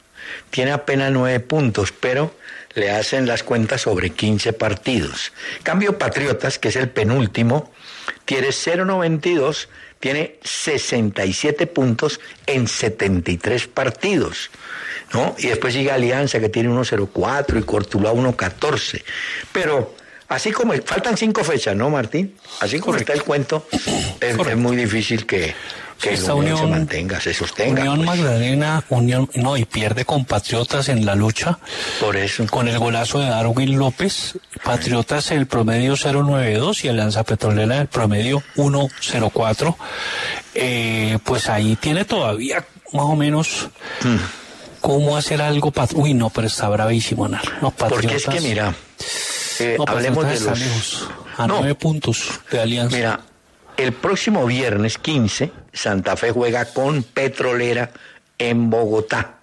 tiene 0.49 0.71
apenas 0.71 1.11
nueve 1.11 1.39
puntos, 1.39 1.91
pero 1.91 2.35
le 2.75 2.91
hacen 2.91 3.25
las 3.25 3.43
cuentas 3.43 3.81
sobre 3.81 4.11
15 4.11 4.53
partidos. 4.53 5.33
Cambio 5.63 5.97
Patriotas, 5.97 6.59
que 6.59 6.67
es 6.69 6.75
el 6.75 6.89
penúltimo, 6.89 7.71
tiene 8.25 8.49
0.92, 8.49 9.67
tiene 9.99 10.35
67 10.43 11.67
puntos 11.67 12.19
en 12.45 12.67
73 12.67 13.67
partidos. 13.67 14.51
¿no? 15.13 15.35
Y 15.37 15.47
después 15.47 15.73
sigue 15.73 15.91
Alianza, 15.91 16.39
que 16.39 16.49
tiene 16.49 16.69
1.04 16.69 17.59
y 17.59 17.63
Cortuluá 17.63 18.13
1.14. 18.13 19.03
Pero 19.51 19.95
así 20.27 20.51
como 20.51 20.73
faltan 20.83 21.17
cinco 21.17 21.43
fechas, 21.43 21.75
¿no, 21.75 21.89
Martín? 21.89 22.35
Así 22.59 22.79
como 22.79 22.97
está 22.97 23.13
el 23.13 23.23
cuento, 23.23 23.67
es 24.19 24.57
muy 24.57 24.75
difícil 24.75 25.25
que, 25.25 25.55
que 25.99 26.13
esta 26.13 26.33
unión, 26.35 26.57
se 26.57 26.67
mantenga, 26.67 27.19
se 27.19 27.33
sostenga. 27.33 27.81
Unión 27.81 27.97
pues. 27.97 28.19
Magdalena, 28.19 28.83
Unión, 28.89 29.29
no, 29.35 29.57
y 29.57 29.65
pierde 29.65 30.05
con 30.05 30.25
Patriotas 30.25 30.89
en 30.89 31.05
la 31.05 31.15
lucha. 31.15 31.57
Por 31.99 32.15
eso. 32.17 32.45
Con 32.47 32.67
el 32.67 32.77
golazo 32.77 33.19
de 33.19 33.29
Darwin 33.29 33.77
López. 33.77 34.37
Patriotas 34.63 35.31
el 35.31 35.47
promedio 35.47 35.95
092 35.95 36.83
y 36.83 36.89
Alianza 36.89 37.23
Petrolera 37.23 37.81
el 37.81 37.87
promedio 37.87 38.43
104. 38.55 39.77
Eh, 40.53 41.17
pues 41.23 41.49
ahí 41.49 41.75
tiene 41.75 42.05
todavía 42.05 42.65
más 42.93 43.05
o 43.05 43.15
menos. 43.15 43.69
Mm. 44.03 44.17
¿Cómo 44.81 45.17
hacer 45.17 45.41
algo? 45.41 45.73
Uy, 45.95 46.13
no, 46.13 46.29
pero 46.29 46.45
está 46.47 46.69
bravísimo, 46.69 47.27
No, 47.27 47.71
Porque 47.71 48.15
es 48.15 48.25
que 48.25 48.39
mira, 48.39 48.75
eh, 49.59 49.77
hablemos 49.87 50.27
de 50.27 50.39
los... 50.39 51.07
a 51.37 51.47
nueve 51.47 51.73
puntos 51.73 52.39
de 52.51 52.59
Alianza. 52.59 52.95
Mira, 52.95 53.19
el 53.77 53.93
próximo 53.93 54.45
viernes 54.45 54.97
15, 54.97 55.51
Santa 55.73 56.15
Fe 56.15 56.31
juega 56.31 56.65
con 56.65 57.03
Petrolera 57.03 57.91
en 58.37 58.69
Bogotá. 58.69 59.35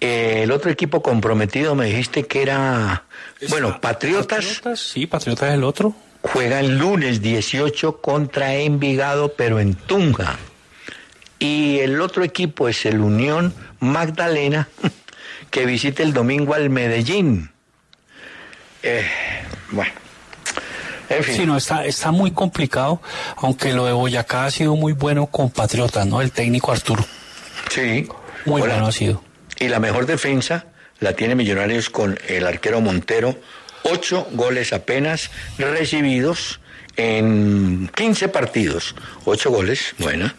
Eh, 0.00 0.42
el 0.42 0.52
otro 0.52 0.70
equipo 0.70 1.02
comprometido 1.02 1.74
me 1.74 1.86
dijiste 1.86 2.26
que 2.26 2.42
era, 2.42 3.04
bueno, 3.48 3.80
Patriotas. 3.80 4.44
Patriotas. 4.44 4.80
Sí, 4.80 5.06
Patriotas 5.06 5.48
es 5.48 5.54
el 5.54 5.64
otro. 5.64 5.94
Juega 6.22 6.60
el 6.60 6.78
lunes 6.78 7.20
18 7.20 8.00
contra 8.00 8.54
Envigado, 8.54 9.34
pero 9.34 9.60
en 9.60 9.74
Tunja. 9.74 10.38
Y 11.38 11.78
el 11.80 12.00
otro 12.00 12.24
equipo 12.24 12.68
es 12.68 12.86
el 12.86 13.00
Unión 13.00 13.54
Magdalena, 13.80 14.68
que 15.50 15.66
visita 15.66 16.02
el 16.02 16.12
domingo 16.12 16.54
al 16.54 16.70
Medellín. 16.70 17.50
Eh, 18.82 19.06
bueno, 19.70 19.92
Sí, 21.24 21.46
no, 21.46 21.56
está, 21.56 21.84
está 21.84 22.10
muy 22.10 22.30
complicado, 22.30 23.00
aunque 23.36 23.72
lo 23.72 23.86
de 23.86 23.92
Boyacá 23.92 24.46
ha 24.46 24.50
sido 24.50 24.74
muy 24.76 24.92
bueno 24.92 25.26
con 25.26 25.50
Patriotas, 25.50 26.06
¿no? 26.06 26.20
El 26.20 26.32
técnico 26.32 26.72
Arturo. 26.72 27.04
Sí. 27.70 28.08
Muy 28.44 28.60
bueno 28.60 28.86
ha 28.86 28.92
sido. 28.92 29.22
Y 29.58 29.68
la 29.68 29.80
mejor 29.80 30.06
defensa 30.06 30.66
la 31.00 31.14
tiene 31.14 31.34
Millonarios 31.34 31.90
con 31.90 32.18
el 32.28 32.46
arquero 32.46 32.80
Montero. 32.80 33.36
Ocho 33.84 34.26
goles 34.32 34.72
apenas 34.72 35.30
recibidos 35.58 36.60
en 36.96 37.90
15 37.94 38.28
partidos. 38.28 38.94
Ocho 39.24 39.50
goles, 39.50 39.94
buena. 39.98 40.34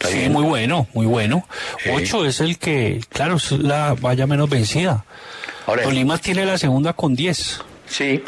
sí, 0.00 0.28
muy 0.28 0.44
bueno, 0.44 0.88
muy 0.94 1.06
bueno. 1.06 1.46
Ocho 1.92 2.24
es 2.24 2.40
el 2.40 2.58
que, 2.58 3.00
claro, 3.10 3.36
es 3.36 3.52
la 3.52 3.94
valla 3.94 4.26
menos 4.26 4.48
vencida. 4.48 5.04
Ahora, 5.66 5.82
Tolima 5.82 6.18
tiene 6.18 6.46
la 6.46 6.58
segunda 6.58 6.92
con 6.92 7.14
10. 7.14 7.60
Sí, 7.88 8.22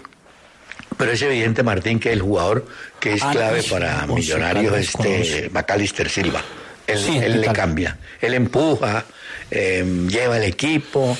pero 0.96 1.12
es 1.12 1.22
evidente, 1.22 1.62
Martín, 1.62 2.00
que 2.00 2.12
el 2.12 2.22
jugador 2.22 2.66
que 2.98 3.14
es 3.14 3.22
ah, 3.22 3.30
clave 3.30 3.62
para 3.62 4.06
Millonarios 4.06 4.76
es 4.76 4.88
este 4.88 5.50
Macalister 5.50 6.08
Silva. 6.08 6.42
Él, 6.86 7.40
le 7.40 7.52
cambia. 7.52 7.98
Él 8.20 8.34
empuja, 8.34 9.04
em, 9.50 10.08
lleva 10.08 10.38
el 10.38 10.44
equipo. 10.44 11.16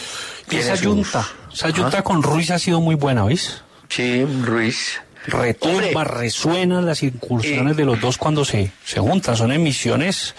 Y 0.51 0.57
esa 0.57 0.75
yunta, 0.77 1.29
esa 1.53 1.69
yunta 1.69 2.03
con 2.03 2.23
Ruiz 2.23 2.51
ha 2.51 2.59
sido 2.59 2.81
muy 2.81 2.95
buena, 2.95 3.25
¿veis? 3.25 3.63
Sí, 3.89 4.25
Ruiz. 4.25 5.01
Retumba, 5.27 6.05
resuenan 6.05 6.87
las 6.87 7.03
incursiones 7.03 7.77
de 7.77 7.85
los 7.85 8.01
dos 8.01 8.17
cuando 8.17 8.47
se, 8.47 8.73
se 8.83 8.99
juntan. 8.99 9.37
Son 9.37 9.53
emisiones 9.53 10.35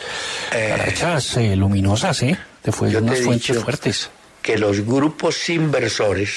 eh, 0.51 0.95
eh 1.37 1.55
luminosas, 1.55 2.23
¿eh? 2.23 2.39
De 2.63 2.97
unas 2.97 3.19
fuentes 3.19 3.59
fuertes 3.59 4.09
que 4.41 4.57
los 4.57 4.85
grupos 4.85 5.49
inversores 5.49 6.31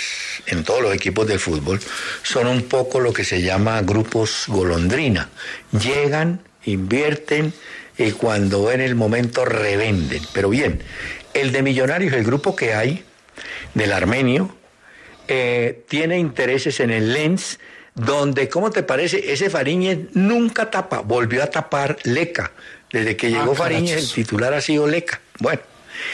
en 0.47 0.65
todos 0.65 0.83
los 0.83 0.95
equipos 0.95 1.27
de 1.27 1.39
fútbol 1.39 1.81
son 2.23 2.47
un 2.47 2.63
poco 2.63 3.01
lo 3.01 3.13
que 3.13 3.25
se 3.25 3.43
llama 3.43 3.81
grupos 3.83 4.45
golondrina. 4.49 5.31
Llegan, 5.73 6.41
invierten 6.65 7.53
y 7.97 8.13
cuando 8.13 8.65
ven 8.65 8.81
el 8.81 8.95
momento 8.95 9.45
revenden. 9.45 10.23
Pero 10.33 10.51
bien, 10.51 10.83
el 11.35 11.53
de 11.53 11.63
Millonarios, 11.63 12.13
el 12.13 12.25
grupo 12.25 12.57
que 12.57 12.75
hay, 12.75 13.05
del 13.75 13.93
armenio, 13.93 14.55
eh, 15.29 15.85
tiene 15.89 16.19
intereses 16.19 16.81
en 16.81 16.91
el 16.91 17.13
Lens, 17.13 17.59
donde, 17.95 18.49
¿cómo 18.49 18.71
te 18.71 18.83
parece? 18.83 19.33
Ese 19.33 19.51
Fariñez 19.51 19.99
nunca 20.15 20.71
tapa, 20.71 21.01
volvió 21.01 21.43
a 21.43 21.47
tapar 21.47 21.99
Leca. 22.05 22.53
Desde 22.91 23.17
que 23.17 23.31
llegó 23.31 23.53
ah, 23.53 23.57
Fariñez, 23.57 23.97
el 23.97 24.13
titular 24.13 24.53
ha 24.53 24.61
sido 24.61 24.87
Leca. 24.87 25.21
Bueno, 25.39 25.63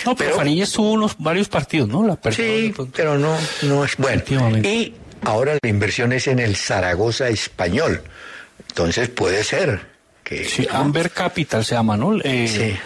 no, 0.04 0.16
pero, 0.16 0.36
Fariñez 0.36 0.72
tuvo 0.72 0.92
unos 0.92 1.16
varios 1.18 1.48
partidos, 1.48 1.88
¿no? 1.88 2.06
La 2.06 2.18
sí, 2.30 2.74
pero 2.94 3.18
no, 3.18 3.36
no 3.62 3.84
es 3.84 3.96
bueno. 3.96 4.22
Y 4.62 4.94
ahora 5.22 5.58
la 5.60 5.68
inversión 5.68 6.12
es 6.12 6.26
en 6.26 6.38
el 6.38 6.56
Zaragoza 6.56 7.28
español. 7.28 8.02
Entonces 8.68 9.08
puede 9.08 9.44
ser 9.44 9.80
que. 10.24 10.44
Sí, 10.44 10.66
Amber 10.70 11.10
Capital 11.10 11.64
se 11.64 11.74
llama, 11.74 11.96
¿no? 11.96 12.18
Eh, 12.22 12.48
sí. 12.48 12.76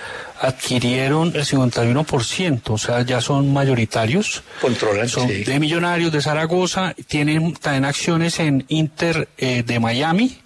Adquirieron 0.40 1.32
el 1.36 1.44
51%, 1.44 2.62
o 2.70 2.78
sea, 2.78 3.02
ya 3.02 3.20
son 3.20 3.52
mayoritarios. 3.52 4.42
Controlan, 4.60 5.08
son 5.08 5.28
de 5.28 5.60
millonarios 5.60 6.10
de 6.10 6.20
Zaragoza, 6.20 6.94
tienen 7.06 7.54
también 7.54 7.84
acciones 7.84 8.40
en 8.40 8.64
Inter 8.68 9.28
eh, 9.38 9.62
de 9.62 9.78
Miami 9.78 10.40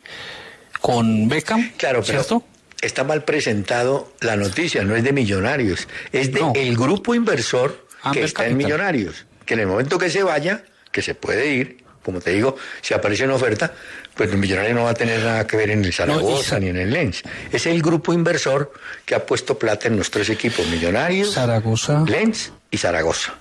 con 0.83 1.29
Beckham, 1.29 1.73
claro, 1.79 2.03
¿cierto? 2.05 2.45
Está 2.81 3.05
mal 3.05 3.25
presentado 3.25 4.13
la 4.21 4.37
noticia, 4.37 4.85
no 4.85 4.97
es 4.97 5.05
de 5.05 5.13
Millonarios, 5.13 5.89
es 6.13 6.33
de 6.33 6.41
el 6.55 6.77
grupo 6.77 7.15
inversor 7.15 7.87
que 8.13 8.25
está 8.25 8.47
en 8.47 8.57
Millonarios, 8.57 9.27
que 9.45 9.55
en 9.55 9.61
el 9.61 9.67
momento 9.67 9.99
que 9.99 10.11
se 10.11 10.23
vaya, 10.23 10.65
que 10.93 11.03
se 11.03 11.15
puede 11.15 11.53
ir, 11.53 11.85
como 12.03 12.21
te 12.21 12.31
digo, 12.31 12.57
si 12.83 12.95
aparece 12.95 13.25
una 13.25 13.35
oferta, 13.35 13.73
pues 14.15 14.31
el 14.31 14.39
millonario 14.39 14.75
no 14.75 14.85
va 14.85 14.91
a 14.91 14.95
tener 14.95 15.23
nada 15.25 15.45
que 15.45 15.57
ver 15.57 15.71
en 15.71 15.85
el 15.85 15.93
Zaragoza 15.93 16.61
ni 16.61 16.69
en 16.69 16.77
el 16.77 16.91
Lens. 16.91 17.23
Es 17.51 17.67
el 17.67 17.83
grupo 17.83 18.13
inversor 18.13 18.73
que 19.05 19.17
ha 19.17 19.27
puesto 19.27 19.59
plata 19.59 19.89
en 19.89 19.97
los 19.97 20.11
tres 20.11 20.31
equipos, 20.31 20.67
Millonarios, 20.69 21.35
Zaragoza, 21.35 22.05
Lens 22.07 22.53
y 22.71 22.79
Zaragoza. 22.79 23.35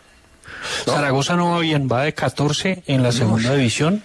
Zaragoza 0.83 1.35
no 1.35 1.51
va 1.51 1.59
bien, 1.59 1.87
va 1.89 2.03
de 2.03 2.13
14 2.13 2.83
en 2.87 3.03
la 3.03 3.11
segunda 3.11 3.53
división 3.53 4.01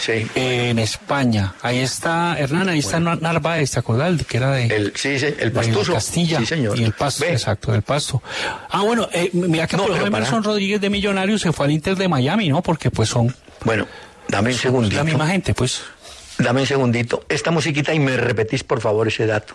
sí. 0.00 0.26
en 0.34 0.78
España. 0.78 1.54
Ahí 1.62 1.78
está, 1.78 2.36
Hernán, 2.38 2.68
ahí 2.68 2.78
está 2.80 3.00
Narváez, 3.00 3.72
¿te 3.72 3.78
acordás? 3.78 4.22
Que 4.24 4.36
era 4.36 4.52
de, 4.52 4.66
el, 4.66 4.92
sí, 4.94 5.18
sí, 5.18 5.26
el 5.38 5.52
Pastuso. 5.52 5.92
Castilla. 5.92 6.40
Sí, 6.40 6.46
señor. 6.46 6.78
Y 6.78 6.84
el 6.84 6.92
Pasto, 6.92 7.24
exacto, 7.24 7.74
el 7.74 7.82
Pasto. 7.82 8.22
Ah, 8.70 8.82
bueno, 8.82 9.08
eh, 9.12 9.30
mira 9.32 9.66
que 9.66 9.76
por 9.76 9.90
ejemplo 9.90 10.06
Emerson 10.06 10.42
Rodríguez 10.42 10.80
de 10.80 10.90
Millonarios 10.90 11.40
se 11.40 11.52
fue 11.52 11.66
al 11.66 11.72
Inter 11.72 11.96
de 11.96 12.08
Miami, 12.08 12.48
¿no? 12.48 12.62
Porque 12.62 12.90
pues 12.90 13.08
son... 13.08 13.34
Bueno, 13.64 13.86
dame 14.28 14.50
un 14.50 14.56
segundito. 14.56 14.96
La 14.96 15.04
misma 15.04 15.26
gente, 15.26 15.54
pues. 15.54 15.82
Dame 16.38 16.60
un 16.60 16.66
segundito. 16.66 17.24
Esta 17.28 17.50
musiquita 17.50 17.92
y 17.92 17.98
me 17.98 18.16
repetís 18.16 18.62
por 18.62 18.80
favor 18.80 19.08
ese 19.08 19.26
dato. 19.26 19.54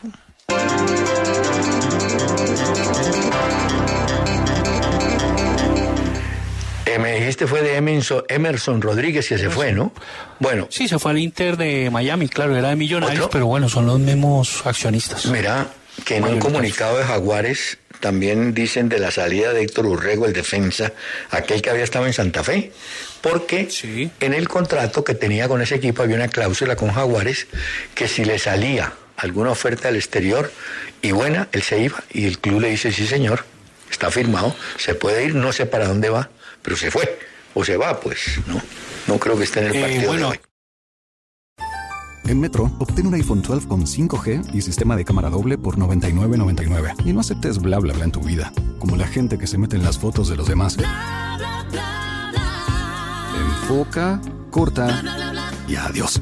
Me 7.00 7.14
dijiste 7.20 7.48
fue 7.48 7.62
de 7.62 7.76
Emerson, 7.76 8.82
Rodríguez 8.82 9.28
que 9.28 9.38
se 9.38 9.50
fue, 9.50 9.72
¿no? 9.72 9.94
Bueno. 10.40 10.68
Sí, 10.70 10.88
se 10.88 11.00
fue 11.00 11.12
al 11.12 11.20
Inter 11.20 11.58
de 11.58 11.90
Miami, 11.90 12.28
claro, 12.28 12.56
era 12.56 12.70
de 12.70 12.76
Millonarios, 12.76 13.30
pero 13.32 13.48
bueno, 13.48 13.70
son 13.70 13.86
los 13.86 14.00
mismos 14.00 14.66
accionistas. 14.66 15.26
Mira, 15.28 15.68
que 16.06 16.18
en 16.18 16.26
un 16.26 16.40
comunicado 16.40 16.98
de 16.98 17.04
Jaguares 17.04 17.78
también 18.00 18.54
dicen 18.54 18.90
de 18.90 19.00
la 19.00 19.12
salida 19.12 19.54
de 19.54 19.62
Héctor 19.62 19.86
Urrego, 19.86 20.26
el 20.26 20.34
defensa, 20.34 20.92
aquel 21.32 21.62
que 21.62 21.70
había 21.70 21.86
estado 21.86 22.06
en 22.06 22.14
Santa 22.14 22.44
Fe, 22.44 22.74
porque 23.22 23.70
en 24.20 24.34
el 24.34 24.50
contrato 24.50 25.06
que 25.06 25.16
tenía 25.16 25.48
con 25.48 25.62
ese 25.62 25.76
equipo 25.76 26.04
había 26.04 26.18
una 26.18 26.28
cláusula 26.28 26.76
con 26.76 26.92
Jaguares 26.92 27.48
que 27.96 28.10
si 28.10 28.26
le 28.26 28.40
salía 28.40 28.92
alguna 29.16 29.52
oferta 29.52 29.88
al 29.88 29.96
exterior 29.96 30.52
y 31.02 31.12
buena, 31.12 31.48
él 31.54 31.62
se 31.62 31.80
iba 31.80 32.04
y 32.12 32.26
el 32.26 32.40
club 32.40 32.60
le 32.60 32.70
dice, 32.72 32.92
sí 32.92 33.08
señor, 33.08 33.46
está 33.90 34.12
firmado, 34.12 34.54
se 34.78 34.96
puede 34.96 35.24
ir, 35.24 35.36
no 35.36 35.54
sé 35.54 35.66
para 35.66 35.88
dónde 35.88 36.10
va, 36.10 36.30
pero 36.64 36.76
se 36.76 36.90
fue 36.90 37.20
o 37.54 37.64
se 37.64 37.78
va, 37.78 38.00
pues 38.00 38.40
no, 38.48 38.60
no 39.08 39.20
creo 39.20 39.38
que 39.38 39.44
esté 39.44 39.60
en 39.60 39.68
el 39.68 39.76
eh, 39.76 39.82
partido 39.82 40.14
de 40.14 40.24
hoy. 40.24 40.40
En 42.26 42.40
Metro, 42.40 42.72
obtén 42.80 43.06
un 43.08 43.14
iPhone 43.16 43.42
12 43.42 43.68
con 43.68 43.86
5G 43.86 44.56
y 44.56 44.62
sistema 44.62 44.96
de 44.96 45.04
cámara 45.04 45.30
doble 45.30 45.58
por 45.58 45.78
$99.99. 45.78 47.06
Y 47.06 47.12
no 47.12 47.20
aceptes 47.20 47.60
bla 47.60 47.80
bla 47.80 47.94
bla 47.94 48.06
en 48.06 48.12
tu 48.12 48.22
vida, 48.22 48.54
como 48.80 48.96
la 48.96 49.08
gente 49.08 49.38
que 49.38 49.46
se 49.46 49.58
mete 49.58 49.76
en 49.76 49.84
las 49.84 50.00
fotos 50.00 50.30
de 50.30 50.38
los 50.38 50.48
demás. 50.48 50.78
Enfoca, 53.36 54.22
corta 54.52 55.04
y 55.68 55.76
adiós. 55.76 56.22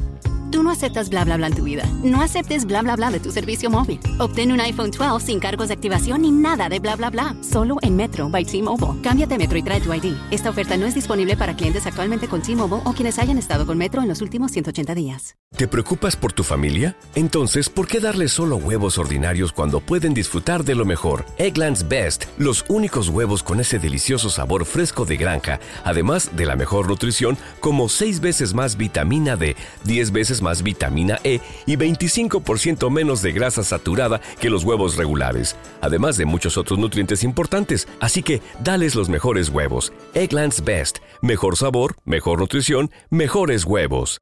Tú 0.52 0.64
no 0.64 0.70
aceptas 0.70 1.10
bla 1.10 1.24
bla 1.24 1.38
bla 1.38 1.48
en 1.48 1.56
tu 1.56 1.64
vida. 1.64 1.84
No 2.04 2.22
aceptes 2.22 2.66
bla 2.66 2.82
bla 2.82 2.98
bla 2.98 3.10
de 3.10 3.22
tu 3.22 3.32
servicio 3.32 3.70
móvil. 3.70 4.02
Obtén 4.20 4.52
un 4.52 4.60
iPhone 4.60 4.92
12 4.92 5.26
sin 5.26 5.40
cargos 5.40 5.70
de 5.70 5.76
activación 5.76 6.24
ni 6.24 6.32
nada 6.32 6.68
de 6.68 6.80
bla 6.80 6.98
bla 6.98 7.10
bla. 7.10 7.36
Solo 7.42 7.78
en 7.82 7.96
Metro 7.96 8.30
by 8.30 8.44
T-Mobile. 8.44 9.02
Cámbiate 9.02 9.36
a 9.36 9.38
Metro 9.38 9.58
y 9.58 9.64
trae 9.64 9.80
tu 9.80 9.94
ID. 9.94 10.14
Esta 10.30 10.50
oferta 10.50 10.76
no 10.76 10.86
es 10.86 10.94
disponible 10.94 11.38
para 11.38 11.56
clientes 11.56 11.88
actualmente 11.88 12.28
con 12.28 12.42
T-Mobile 12.42 12.82
o 12.84 12.92
quienes 12.92 13.18
hayan 13.18 13.38
estado 13.38 13.66
con 13.66 13.78
Metro 13.78 14.02
en 14.02 14.10
los 14.10 14.22
últimos 14.22 14.52
180 14.52 14.94
días. 14.94 15.36
¿Te 15.56 15.68
preocupas 15.68 16.16
por 16.16 16.32
tu 16.32 16.44
familia? 16.44 16.96
Entonces, 17.14 17.70
¿por 17.70 17.86
qué 17.86 18.00
darles 18.00 18.32
solo 18.32 18.56
huevos 18.56 18.98
ordinarios 18.98 19.52
cuando 19.52 19.82
pueden 19.82 20.14
disfrutar 20.14 20.64
de 20.64 20.76
lo 20.76 20.86
mejor? 20.86 21.26
Eggland's 21.38 21.88
Best, 21.88 22.24
los 22.38 22.64
únicos 22.70 23.10
huevos 23.10 23.44
con 23.44 23.60
ese 23.60 23.78
delicioso 23.78 24.30
sabor 24.30 24.66
fresco 24.66 25.04
de 25.04 25.18
granja, 25.18 25.60
además 25.84 26.32
de 26.38 26.46
la 26.46 26.56
mejor 26.56 26.88
nutrición, 26.88 27.38
como 27.60 27.90
6 27.90 28.22
veces 28.22 28.54
más 28.54 28.78
vitamina 28.78 29.36
D, 29.36 29.58
10 29.84 30.12
veces 30.14 30.41
más 30.42 30.64
vitamina 30.64 31.20
E 31.24 31.40
y 31.66 31.76
25% 31.78 32.90
menos 32.90 33.22
de 33.22 33.32
grasa 33.32 33.64
saturada 33.64 34.22
que 34.40 34.50
los 34.50 34.64
huevos 34.64 34.98
regulares, 34.98 35.56
además 35.82 36.18
de 36.18 36.26
muchos 36.26 36.58
otros 36.58 36.80
nutrientes 36.80 37.24
importantes. 37.24 37.88
Así 38.00 38.24
que 38.24 38.42
dales 38.64 38.96
los 38.96 39.10
mejores 39.10 39.50
huevos. 39.50 39.94
Eggland's 40.14 40.64
Best. 40.64 41.00
Mejor 41.22 41.58
sabor, 41.58 41.96
mejor 42.06 42.40
nutrición, 42.40 42.92
mejores 43.10 43.66
huevos. 43.66 44.22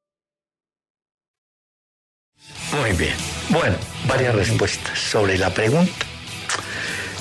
Muy 2.71 2.91
bien. 2.93 3.15
Bueno, 3.49 3.75
varias 4.07 4.35
respuestas 4.35 4.99
sobre 4.99 5.37
la 5.37 5.49
pregunta. 5.53 6.05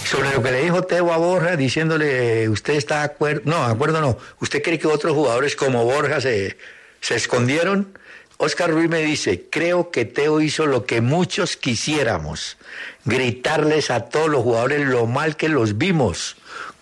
Sobre 0.04 0.32
lo 0.32 0.42
que 0.42 0.52
le 0.52 0.62
dijo 0.62 0.82
Teo 0.84 1.12
a 1.12 1.18
Borja, 1.18 1.56
diciéndole, 1.56 2.48
¿usted 2.48 2.74
está 2.74 2.98
de 2.98 3.04
acuerdo? 3.04 3.42
No, 3.44 3.66
de 3.66 3.72
acuerdo 3.72 4.00
no. 4.00 4.18
¿Usted 4.40 4.62
cree 4.62 4.78
que 4.78 4.86
otros 4.86 5.14
jugadores 5.14 5.54
como 5.54 5.84
Borja 5.84 6.20
se, 6.20 6.56
se 7.00 7.16
escondieron? 7.16 7.98
Oscar 8.40 8.70
Ruiz 8.70 8.88
me 8.88 9.00
dice, 9.00 9.48
creo 9.50 9.90
que 9.90 10.04
Teo 10.04 10.40
hizo 10.40 10.66
lo 10.66 10.86
que 10.86 11.00
muchos 11.00 11.56
quisiéramos, 11.56 12.56
gritarles 13.04 13.90
a 13.90 14.08
todos 14.08 14.28
los 14.28 14.44
jugadores 14.44 14.86
lo 14.86 15.06
mal 15.06 15.36
que 15.36 15.48
los 15.48 15.76
vimos, 15.76 16.36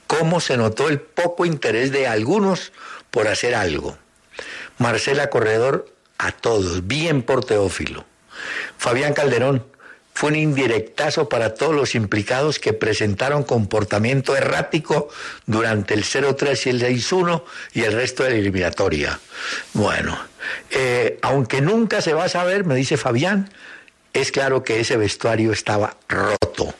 cómo 0.06 0.40
se 0.40 0.58
notó 0.58 0.88
el 0.88 1.00
poco 1.00 1.46
interés 1.46 1.92
de 1.92 2.06
algunos 2.06 2.72
por 3.10 3.26
hacer 3.26 3.54
algo. 3.54 3.96
Marcela 4.76 5.30
Corredor, 5.30 5.90
a 6.18 6.30
todos, 6.30 6.86
bien 6.86 7.22
por 7.22 7.42
Teófilo. 7.42 8.04
Fabián 8.76 9.14
Calderón, 9.14 9.66
fue 10.16 10.30
un 10.30 10.36
indirectazo 10.36 11.28
para 11.28 11.52
todos 11.52 11.74
los 11.74 11.94
implicados 11.94 12.58
que 12.58 12.72
presentaron 12.72 13.42
comportamiento 13.42 14.34
errático 14.34 15.10
durante 15.44 15.92
el 15.92 16.04
0-3 16.04 16.66
y 16.66 16.70
el 16.70 16.82
6-1 16.82 17.42
y 17.74 17.82
el 17.82 17.92
resto 17.92 18.22
de 18.22 18.30
la 18.30 18.36
eliminatoria. 18.36 19.20
Bueno, 19.74 20.18
eh, 20.70 21.18
aunque 21.20 21.60
nunca 21.60 22.00
se 22.00 22.14
va 22.14 22.24
a 22.24 22.28
saber, 22.30 22.64
me 22.64 22.74
dice 22.74 22.96
Fabián, 22.96 23.50
es 24.14 24.32
claro 24.32 24.64
que 24.64 24.80
ese 24.80 24.96
vestuario 24.96 25.52
estaba 25.52 25.98
roto. 26.08 26.74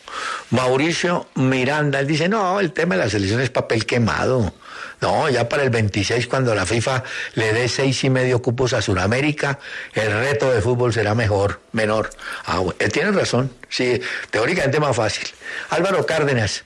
Mauricio 0.49 1.29
Miranda, 1.35 2.01
él 2.01 2.07
dice, 2.07 2.31
no, 2.31 2.59
el 2.59 2.72
tema 2.72 2.94
de 2.96 3.05
la 3.05 3.11
selección 3.11 3.42
es 3.42 3.51
papel 3.51 3.85
quemado. 3.85 4.55
No, 5.01 5.29
ya 5.29 5.49
para 5.49 5.63
el 5.63 5.71
26, 5.71 6.27
cuando 6.27 6.55
la 6.55 6.65
FIFA 6.65 7.05
le 7.35 7.53
dé 7.53 7.69
seis 7.69 8.03
y 8.05 8.11
medio 8.11 8.41
cupos 8.41 8.73
a 8.73 8.81
Sudamérica, 8.81 9.59
el 9.93 10.11
reto 10.11 10.51
de 10.51 10.63
fútbol 10.63 10.93
será 10.93 11.15
mejor, 11.15 11.61
menor. 11.73 12.11
Ah, 12.45 12.59
bueno, 12.61 12.75
él 12.79 12.91
tiene 12.93 13.11
razón, 13.11 13.53
sí, 13.69 14.01
teóricamente 14.31 14.81
más 14.81 14.97
fácil. 14.97 15.29
Álvaro 15.69 16.07
Cárdenas, 16.07 16.65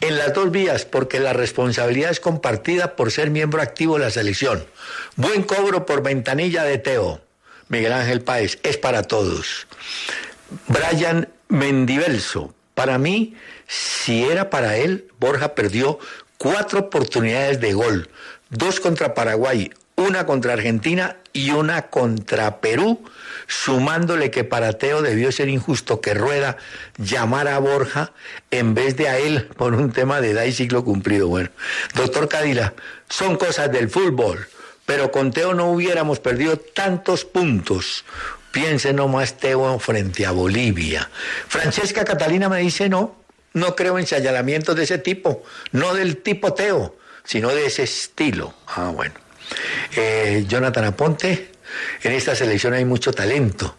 en 0.00 0.18
las 0.18 0.34
dos 0.34 0.50
vías, 0.50 0.84
porque 0.84 1.18
la 1.18 1.32
responsabilidad 1.32 2.10
es 2.10 2.20
compartida 2.20 2.94
por 2.94 3.10
ser 3.10 3.30
miembro 3.30 3.62
activo 3.62 3.98
de 3.98 4.04
la 4.04 4.10
selección. 4.10 4.66
Buen 5.16 5.42
cobro 5.42 5.86
por 5.86 6.02
ventanilla 6.02 6.64
de 6.64 6.78
Teo. 6.78 7.22
Miguel 7.68 7.92
Ángel 7.92 8.20
Páez, 8.20 8.58
es 8.64 8.76
para 8.76 9.02
todos. 9.04 9.66
Brian 10.68 11.28
Mendivelso, 11.48 12.54
para 12.74 12.98
mí, 12.98 13.34
si 13.66 14.24
era 14.24 14.50
para 14.50 14.76
él, 14.76 15.08
Borja 15.18 15.54
perdió 15.54 15.98
cuatro 16.42 16.80
oportunidades 16.80 17.60
de 17.60 17.72
gol, 17.72 18.08
dos 18.50 18.80
contra 18.80 19.14
Paraguay, 19.14 19.70
una 19.94 20.26
contra 20.26 20.54
Argentina 20.54 21.18
y 21.32 21.52
una 21.52 21.82
contra 21.82 22.60
Perú, 22.60 23.04
sumándole 23.46 24.32
que 24.32 24.42
para 24.42 24.72
Teo 24.72 25.02
debió 25.02 25.30
ser 25.30 25.48
injusto 25.48 26.00
que 26.00 26.14
Rueda 26.14 26.56
llamara 26.98 27.54
a 27.54 27.60
Borja 27.60 28.10
en 28.50 28.74
vez 28.74 28.96
de 28.96 29.08
a 29.08 29.18
él 29.18 29.50
por 29.56 29.74
un 29.74 29.92
tema 29.92 30.20
de 30.20 30.30
edad 30.30 30.42
y 30.42 30.50
ciclo 30.50 30.84
cumplido. 30.84 31.28
Bueno, 31.28 31.50
doctor 31.94 32.28
Cadila, 32.28 32.74
son 33.08 33.36
cosas 33.36 33.70
del 33.70 33.88
fútbol, 33.88 34.48
pero 34.84 35.12
con 35.12 35.30
Teo 35.30 35.54
no 35.54 35.70
hubiéramos 35.70 36.18
perdido 36.18 36.56
tantos 36.56 37.24
puntos. 37.24 38.04
Piense 38.50 38.92
nomás 38.92 39.36
Teo 39.36 39.78
frente 39.78 40.26
a 40.26 40.32
Bolivia. 40.32 41.08
Francesca 41.46 42.04
Catalina 42.04 42.48
me 42.48 42.58
dice 42.58 42.88
no, 42.88 43.21
no 43.54 43.76
creo 43.76 43.98
en 43.98 44.06
señalamientos 44.06 44.76
de 44.76 44.84
ese 44.84 44.98
tipo, 44.98 45.42
no 45.72 45.94
del 45.94 46.18
tipo 46.18 46.54
Teo, 46.54 46.96
sino 47.24 47.50
de 47.50 47.66
ese 47.66 47.84
estilo. 47.84 48.54
Ah, 48.66 48.90
bueno. 48.94 49.14
Eh, 49.96 50.44
Jonathan 50.48 50.84
Aponte, 50.84 51.52
en 52.02 52.12
esta 52.12 52.34
selección 52.34 52.74
hay 52.74 52.84
mucho 52.84 53.12
talento. 53.12 53.76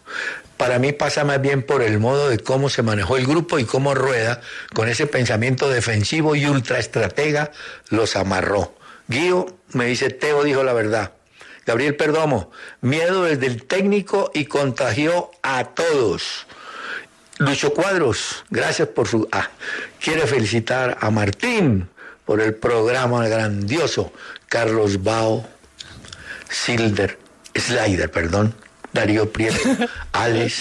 Para 0.56 0.78
mí 0.78 0.92
pasa 0.92 1.24
más 1.24 1.40
bien 1.40 1.62
por 1.62 1.82
el 1.82 1.98
modo 1.98 2.28
de 2.28 2.38
cómo 2.38 2.68
se 2.68 2.82
manejó 2.82 3.16
el 3.16 3.26
grupo 3.26 3.58
y 3.58 3.64
cómo 3.64 3.94
Rueda, 3.94 4.40
con 4.72 4.88
ese 4.88 5.06
pensamiento 5.06 5.68
defensivo 5.68 6.36
y 6.36 6.46
ultraestratega, 6.46 7.50
los 7.90 8.14
amarró. 8.16 8.74
Guío 9.08 9.46
me 9.72 9.86
dice, 9.86 10.10
Teo 10.10 10.44
dijo 10.44 10.62
la 10.62 10.72
verdad. 10.72 11.12
Gabriel 11.66 11.96
Perdomo, 11.96 12.50
miedo 12.82 13.24
desde 13.24 13.46
el 13.46 13.64
técnico 13.64 14.30
y 14.34 14.44
contagió 14.44 15.30
a 15.42 15.64
todos. 15.64 16.46
Lucho 17.38 17.74
Cuadros, 17.74 18.44
gracias 18.50 18.88
por 18.88 19.08
su... 19.08 19.28
Ah, 19.32 19.50
quiere 20.00 20.26
felicitar 20.26 20.98
a 21.00 21.10
Martín 21.10 21.88
por 22.24 22.40
el 22.40 22.54
programa 22.54 23.26
grandioso. 23.28 24.12
Carlos 24.48 25.02
Bao, 25.02 25.44
Silder, 26.48 27.18
Slider, 27.54 28.10
perdón. 28.10 28.54
Darío 28.92 29.32
Prieto, 29.32 29.58
Alex, 30.12 30.54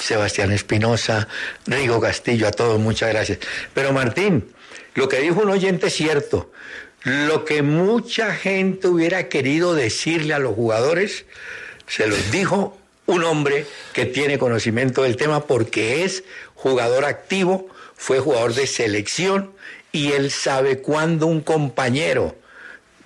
Sebastián 0.00 0.52
Espinosa, 0.52 1.26
Rigo 1.66 1.98
Castillo, 2.00 2.46
a 2.46 2.50
todos, 2.50 2.78
muchas 2.78 3.08
gracias. 3.08 3.38
Pero 3.72 3.94
Martín, 3.94 4.52
lo 4.94 5.08
que 5.08 5.20
dijo 5.20 5.40
un 5.40 5.48
oyente 5.48 5.86
es 5.86 5.94
cierto. 5.94 6.52
Lo 7.04 7.46
que 7.46 7.62
mucha 7.62 8.34
gente 8.34 8.88
hubiera 8.88 9.28
querido 9.30 9.74
decirle 9.74 10.34
a 10.34 10.38
los 10.38 10.54
jugadores, 10.54 11.24
se 11.86 12.06
los 12.06 12.30
dijo 12.30 12.78
un 13.08 13.24
hombre 13.24 13.66
que 13.94 14.04
tiene 14.06 14.38
conocimiento 14.38 15.02
del 15.02 15.16
tema 15.16 15.46
porque 15.46 16.04
es 16.04 16.24
jugador 16.54 17.06
activo, 17.06 17.66
fue 17.96 18.20
jugador 18.20 18.54
de 18.54 18.66
selección 18.66 19.52
y 19.92 20.12
él 20.12 20.30
sabe 20.30 20.80
cuándo 20.80 21.26
un 21.26 21.40
compañero, 21.40 22.36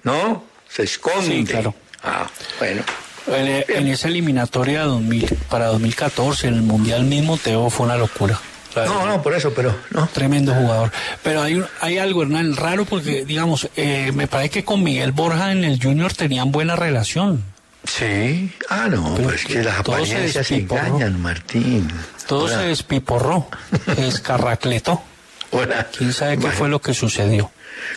¿no? 0.02 0.44
Se 0.68 0.82
esconde. 0.82 1.36
Sí, 1.36 1.44
claro. 1.44 1.74
Ah, 2.02 2.28
bueno. 2.58 2.82
En, 3.28 3.64
en, 3.68 3.86
esa 3.86 4.08
eliminatoria 4.08 4.82
2000, 4.82 5.38
para 5.48 5.66
2014, 5.66 6.48
en 6.48 6.54
el 6.54 6.62
Mundial 6.62 7.04
mismo, 7.04 7.36
Teo 7.36 7.70
fue 7.70 7.86
una 7.86 7.96
locura. 7.96 8.40
No, 8.74 9.06
no, 9.06 9.22
por 9.22 9.34
eso, 9.34 9.52
pero 9.54 9.72
no. 9.90 10.08
Tremendo 10.08 10.52
jugador. 10.52 10.90
Pero 11.22 11.42
hay, 11.42 11.62
hay 11.80 11.98
algo, 11.98 12.22
Hernán, 12.22 12.56
raro 12.56 12.84
porque, 12.86 13.24
digamos, 13.24 13.68
eh, 13.76 14.10
me 14.12 14.26
parece 14.26 14.50
que 14.50 14.64
con 14.64 14.82
Miguel 14.82 15.12
Borja 15.12 15.52
en 15.52 15.62
el 15.62 15.80
Junior 15.80 16.12
tenían 16.12 16.50
buena 16.50 16.74
relación. 16.74 17.51
Sí, 17.84 18.52
ah, 18.68 18.86
no, 18.88 19.14
pero 19.16 19.30
es 19.32 19.44
que 19.44 19.62
las 19.62 19.78
apariencias 19.80 20.46
se 20.46 20.54
engañan, 20.56 21.20
Martín. 21.20 21.88
Todo 22.26 22.44
Hola. 22.44 22.58
se 22.60 22.64
despiporró, 22.68 23.48
escarracletó. 23.96 25.02
Hola. 25.50 25.88
¿Quién 25.96 26.12
sabe 26.12 26.36
qué 26.36 26.42
Bueno. 26.42 26.56
fue 26.56 26.68
lo 26.68 26.80
que 26.80 26.94
sucedió? 26.94 27.50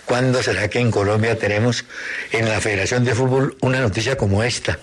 ¿Cuándo 0.05 0.41
será 0.41 0.67
que 0.69 0.79
en 0.79 0.89
Colombia 0.89 1.37
tenemos 1.37 1.85
en 2.31 2.49
la 2.49 2.59
Federación 2.59 3.05
de 3.05 3.13
Fútbol 3.13 3.55
una 3.61 3.79
noticia 3.79 4.17
como 4.17 4.43
esta? 4.43 4.79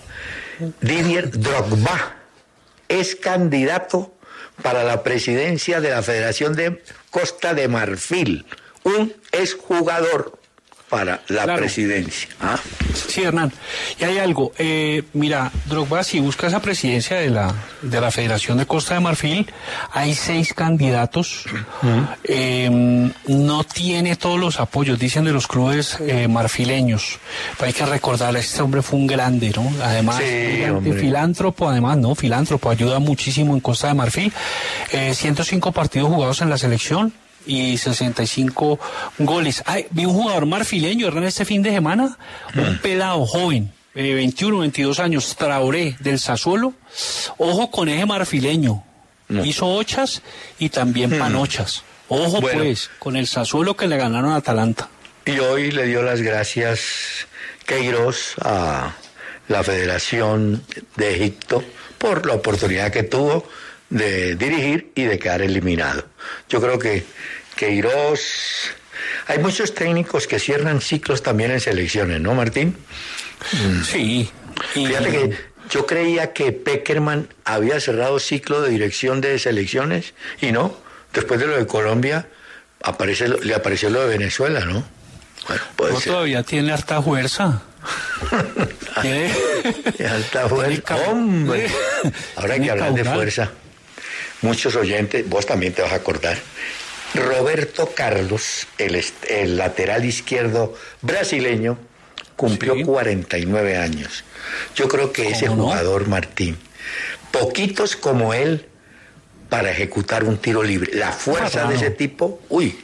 Didier 0.81 1.31
Drogba 1.31 2.15
es 2.87 3.15
candidato 3.15 4.13
para 4.61 4.83
la 4.83 5.03
presidencia 5.03 5.81
de 5.81 5.89
la 5.89 6.01
Federación 6.01 6.55
de 6.55 6.81
Costa 7.11 7.53
de 7.53 7.67
Marfil. 7.67 8.45
Un 8.83 9.13
exjugador 9.31 10.39
para 10.93 11.21
la 11.29 11.43
Claro. 11.43 11.55
presidencia. 11.55 12.29
¿Ah? 12.39 12.55
Sí, 13.07 13.23
Hernán. 13.23 13.51
Y 13.99 14.03
hay 14.03 14.19
algo. 14.19 14.51
eh, 14.59 15.01
mira, 15.13 15.51
Drogba, 15.65 16.03
si 16.03 16.19
busca 16.19 16.45
esa 16.47 16.61
presidencia 16.61 17.17
de 17.17 17.29
la, 17.31 17.51
de 17.81 17.99
la 17.99 18.11
Federación 18.11 18.59
de 18.59 18.67
Costa 18.67 18.93
de 18.93 18.99
Marfil, 18.99 19.51
hay 19.91 20.13
seis 20.13 20.53
candidatos. 20.53 21.45
Eh, 22.23 22.69
no 23.27 23.63
tiene 23.63 24.15
todos 24.15 24.39
los 24.39 24.59
apoyos, 24.59 24.99
dicen 24.99 25.23
de 25.25 25.31
los 25.31 25.47
clubes 25.47 25.97
eh, 26.01 26.27
marfileños. 26.27 27.17
Pero 27.57 27.67
hay 27.67 27.73
que 27.73 27.85
recordar, 27.85 28.35
este 28.37 28.61
hombre 28.61 28.81
fue 28.83 28.99
un 28.99 29.07
grande, 29.07 29.51
¿no? 29.55 29.71
Además, 29.83 30.17
Sí, 30.23 30.61
un 30.69 30.93
filántropo, 30.99 31.69
además, 31.69 31.97
¿no? 31.97 32.13
Filántropo, 32.15 32.69
ayuda 32.69 32.99
muchísimo 32.99 33.53
en 33.55 33.59
Costa 33.61 33.87
de 33.87 33.93
Marfil. 33.95 34.31
Eh, 34.91 35.13
105 35.15 35.71
partidos 35.71 36.09
jugados 36.09 36.41
en 36.41 36.49
la 36.49 36.57
selección 36.57 37.13
y 37.45 37.77
65 37.77 38.79
goles. 39.19 39.63
Ay, 39.65 39.87
vi 39.91 40.05
un 40.05 40.13
jugador 40.13 40.45
marfileño, 40.45 41.07
Hernán, 41.07 41.25
este 41.25 41.45
fin 41.45 41.61
de 41.61 41.71
semana, 41.71 42.17
un 42.55 42.77
pelado 42.79 43.25
joven, 43.25 43.71
21, 43.93 44.59
22 44.59 44.99
años, 44.99 45.35
Traoré 45.35 45.95
del 45.99 46.19
Sassuolo, 46.19 46.73
ojo 47.37 47.71
con 47.71 47.89
eje 47.89 48.05
marfileño, 48.05 48.83
hizo 49.43 49.67
ochas 49.67 50.21
y 50.59 50.69
también 50.69 51.15
hmm. 51.15 51.19
panochas. 51.19 51.83
Ojo 52.09 52.41
pues, 52.41 52.91
con 52.99 53.15
el 53.15 53.27
Sassuolo 53.27 53.75
que 53.75 53.87
le 53.87 53.97
ganaron 53.97 54.31
a 54.31 54.37
Atalanta. 54.37 54.89
Y 55.25 55.39
hoy 55.39 55.71
le 55.71 55.85
dio 55.85 56.03
las 56.03 56.21
gracias 56.21 57.27
Queiroz 57.65 58.35
a 58.41 58.93
la 59.47 59.63
Federación 59.63 60.63
de 60.95 61.15
Egipto 61.15 61.63
por 61.97 62.25
la 62.25 62.33
oportunidad 62.33 62.91
que 62.91 63.03
tuvo 63.03 63.47
de 63.93 64.35
dirigir 64.35 64.91
y 64.95 65.03
de 65.03 65.19
quedar 65.19 65.41
eliminado. 65.43 66.05
Yo 66.49 66.59
creo 66.59 66.79
que 66.79 67.05
Queiroz... 67.55 68.73
Hay 69.27 69.37
muchos 69.37 69.73
técnicos 69.73 70.27
que 70.27 70.39
cierran 70.39 70.81
ciclos 70.81 71.21
también 71.21 71.51
en 71.51 71.59
selecciones, 71.59 72.19
¿no, 72.19 72.33
Martín? 72.33 72.75
Mm. 73.51 73.83
Sí. 73.83 74.29
Fíjate 74.73 75.11
que 75.11 75.37
yo 75.69 75.85
creía 75.85 76.33
que 76.33 76.51
Peckerman 76.51 77.29
había 77.45 77.79
cerrado 77.79 78.19
ciclo 78.19 78.61
de 78.61 78.69
dirección 78.69 79.21
de 79.21 79.37
selecciones 79.37 80.13
y 80.41 80.51
no. 80.51 80.75
Después 81.13 81.39
de 81.39 81.47
lo 81.47 81.55
de 81.55 81.67
Colombia, 81.67 82.27
aparece, 82.81 83.27
le 83.27 83.53
apareció 83.53 83.89
lo 83.91 84.01
de 84.01 84.17
Venezuela, 84.17 84.65
¿no? 84.65 84.83
Bueno, 85.77 85.99
todavía 85.99 86.41
tiene 86.41 86.71
harta 86.71 87.01
fuerza. 87.01 87.61
¿Tiene? 89.01 89.31
harta 90.09 90.49
fuerza. 90.49 90.95
Hombre, 91.09 91.67
ahora 92.37 92.53
hay 92.55 92.61
que 92.61 92.71
hablar 92.71 92.93
de 92.93 93.03
fuerza. 93.03 93.51
Muchos 94.43 94.75
oyentes, 94.75 95.27
vos 95.27 95.45
también 95.45 95.73
te 95.73 95.81
vas 95.81 95.91
a 95.91 95.95
acordar. 95.95 96.37
Roberto 97.15 97.89
Carlos, 97.95 98.67
el, 98.77 99.03
el 99.29 99.57
lateral 99.57 100.05
izquierdo 100.05 100.75
brasileño, 101.01 101.77
cumplió 102.35 102.75
49 102.85 103.77
años. 103.77 104.23
Yo 104.75 104.87
creo 104.87 105.11
que 105.11 105.29
ese 105.29 105.47
jugador, 105.47 106.07
Martín, 106.07 106.57
poquitos 107.31 107.95
como 107.95 108.33
él 108.33 108.67
para 109.49 109.71
ejecutar 109.71 110.23
un 110.23 110.37
tiro 110.37 110.63
libre. 110.63 110.91
La 110.95 111.11
fuerza 111.11 111.65
de 111.65 111.75
ese 111.75 111.91
tipo, 111.91 112.41
uy, 112.49 112.79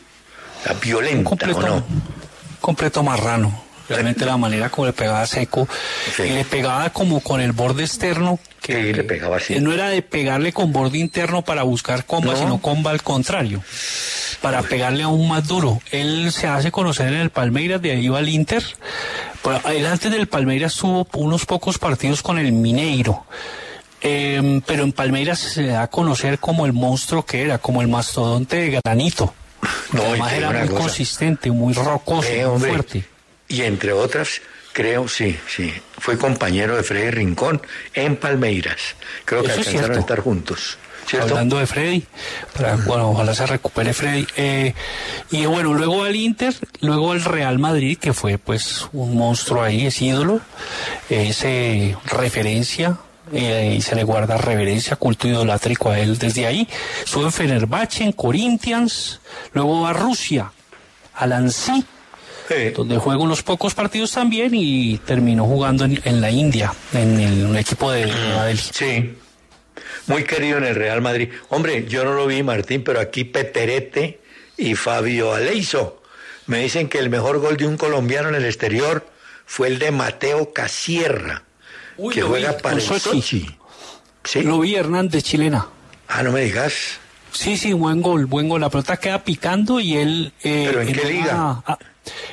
la 0.65 0.73
violenta, 0.73 1.29
completo, 1.29 1.59
¿o 1.59 1.67
no? 1.67 1.85
Completo 2.59 3.03
marrano. 3.03 3.68
Realmente 3.89 4.25
la 4.25 4.37
manera 4.37 4.69
como 4.69 4.87
le 4.87 4.93
pegaba 4.93 5.25
seco, 5.25 5.67
y 6.19 6.29
le 6.29 6.45
pegaba 6.45 6.91
como 6.91 7.19
con 7.19 7.41
el 7.41 7.51
borde 7.51 7.83
externo, 7.83 8.39
que 8.61 8.93
le 8.93 9.03
pegaba 9.03 9.37
así. 9.37 9.59
no 9.59 9.73
era 9.73 9.89
de 9.89 10.01
pegarle 10.01 10.53
con 10.53 10.71
borde 10.71 10.99
interno 10.99 11.41
para 11.41 11.63
buscar 11.63 12.05
comba, 12.05 12.35
sino 12.35 12.61
comba 12.61 12.91
al 12.91 13.01
contrario 13.01 13.63
para 14.41 14.61
pegarle 14.61 15.03
aún 15.03 15.27
más 15.27 15.47
duro. 15.47 15.81
Él 15.91 16.31
se 16.31 16.47
hace 16.47 16.71
conocer 16.71 17.07
en 17.07 17.19
el 17.19 17.29
Palmeiras, 17.29 17.81
de 17.81 17.91
ahí 17.91 18.07
va 18.07 18.19
al 18.19 18.29
Inter. 18.29 18.63
Pero 19.43 19.61
él 19.69 19.85
antes 19.85 20.11
del 20.11 20.27
Palmeiras 20.27 20.75
tuvo 20.75 21.07
unos 21.13 21.45
pocos 21.45 21.77
partidos 21.77 22.21
con 22.21 22.37
el 22.37 22.51
Mineiro. 22.51 23.25
Em, 24.01 24.61
pero 24.61 24.83
en 24.83 24.93
Palmeiras 24.93 25.39
se 25.39 25.67
da 25.67 25.83
a 25.83 25.87
conocer 25.87 26.39
como 26.39 26.65
el 26.65 26.73
monstruo 26.73 27.25
que 27.25 27.41
era, 27.41 27.57
como 27.57 27.81
el 27.81 27.89
mastodonte 27.89 28.57
de 28.57 28.79
granito. 28.83 29.33
No, 29.91 30.03
Además 30.03 30.33
era 30.33 30.51
muy 30.51 30.69
consistente, 30.69 31.51
muy 31.51 31.73
rocoso, 31.73 32.29
eh, 32.29 32.45
muy 32.45 32.59
fuerte. 32.59 33.03
Y 33.49 33.63
entre 33.63 33.91
otras, 33.91 34.41
creo, 34.71 35.07
sí, 35.07 35.37
sí, 35.47 35.73
fue 35.97 36.17
compañero 36.17 36.77
de 36.77 36.83
Freddy 36.83 37.11
Rincón 37.11 37.61
en 37.93 38.15
Palmeiras. 38.15 38.95
Creo 39.25 39.43
que 39.43 39.51
alcanzaron 39.51 39.97
a 39.97 39.99
estar 39.99 40.19
juntos 40.21 40.77
hablando 41.17 41.57
de 41.57 41.65
Freddy, 41.65 42.03
para, 42.55 42.75
bueno, 42.75 43.11
ojalá 43.11 43.33
se 43.33 43.45
recupere 43.45 43.93
Freddy. 43.93 44.27
Eh, 44.35 44.73
y 45.31 45.45
bueno, 45.45 45.73
luego 45.73 46.03
al 46.03 46.15
Inter, 46.15 46.53
luego 46.81 47.11
al 47.11 47.23
Real 47.23 47.57
Madrid, 47.59 47.97
que 47.97 48.13
fue 48.13 48.37
pues 48.37 48.87
un 48.93 49.17
monstruo 49.17 49.63
ahí, 49.63 49.87
es 49.87 50.01
ídolo, 50.01 50.41
es 51.09 51.43
eh, 51.43 51.95
referencia, 52.05 52.97
eh, 53.31 53.75
y 53.77 53.81
se 53.81 53.95
le 53.95 54.03
guarda 54.03 54.37
reverencia, 54.37 54.95
culto 54.95 55.27
idolátrico 55.27 55.89
a 55.89 55.99
él 55.99 56.17
desde 56.17 56.45
ahí. 56.45 56.67
Estuvo 57.03 57.25
en 57.25 57.31
Fenerbahce, 57.31 58.03
en 58.03 58.11
Corinthians, 58.11 59.21
luego 59.53 59.87
a 59.87 59.93
Rusia, 59.93 60.51
a 61.15 61.27
Donde 62.75 62.97
juega 62.97 63.21
unos 63.21 63.43
pocos 63.43 63.73
partidos 63.73 64.11
también 64.11 64.51
y 64.53 64.97
terminó 64.99 65.45
jugando 65.45 65.85
en, 65.85 66.21
la 66.21 66.31
India, 66.31 66.73
en 66.93 67.19
el, 67.19 67.45
un 67.45 67.57
equipo 67.57 67.91
de 67.91 68.05
Nueva 68.05 68.55
Sí 68.55 69.15
muy 70.09 70.23
querido 70.23 70.57
en 70.57 70.65
el 70.65 70.75
Real 70.75 71.01
Madrid. 71.01 71.29
Hombre, 71.49 71.85
yo 71.87 72.03
no 72.03 72.13
lo 72.13 72.25
vi, 72.25 72.43
Martín, 72.43 72.83
pero 72.83 72.99
aquí 72.99 73.23
Peterete 73.23 74.19
y 74.57 74.75
Fabio 74.75 75.33
Aleiso 75.33 76.01
me 76.47 76.59
dicen 76.59 76.89
que 76.89 76.97
el 76.97 77.09
mejor 77.09 77.39
gol 77.39 77.57
de 77.57 77.67
un 77.67 77.77
colombiano 77.77 78.29
en 78.29 78.35
el 78.35 78.45
exterior 78.45 79.07
fue 79.45 79.67
el 79.67 79.79
de 79.79 79.91
Mateo 79.91 80.51
Casierra, 80.51 81.43
que 82.11 82.23
juega 82.23 82.57
para 82.57 82.75
el 82.75 82.81
Sochi. 82.81 83.55
¿Sí? 84.23 84.41
Lo 84.41 84.59
vi 84.59 84.75
Hernández, 84.75 85.23
chilena. 85.23 85.67
Ah, 86.07 86.23
no 86.23 86.31
me 86.31 86.41
digas. 86.41 86.99
Sí, 87.31 87.55
sí, 87.55 87.73
buen 87.73 88.01
gol, 88.01 88.25
buen 88.25 88.49
gol. 88.49 88.61
La 88.61 88.69
pelota 88.69 88.97
queda 88.97 89.23
picando 89.23 89.79
y 89.79 89.95
él... 89.95 90.33
Eh, 90.43 90.65
¿Pero 90.67 90.81
en, 90.81 90.93
qué 90.93 91.05
liga? 91.05 91.63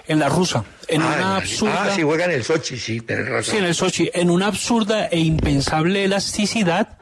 En 0.06 0.18
la 0.18 0.28
rusa. 0.28 0.64
En 0.88 1.02
ah, 1.02 1.06
una 1.06 1.36
absurda. 1.36 1.84
Ah, 1.84 1.92
sí, 1.94 2.02
juega 2.02 2.26
en 2.26 2.32
el 2.32 2.44
Sochi, 2.44 2.78
sí, 2.78 3.00
tenés 3.00 3.28
razón. 3.28 3.52
Sí, 3.52 3.58
en 3.58 3.64
el 3.64 3.74
Sochi. 3.74 4.10
En 4.14 4.30
una 4.30 4.46
absurda 4.46 5.06
e 5.06 5.18
impensable 5.18 6.04
elasticidad, 6.04 6.98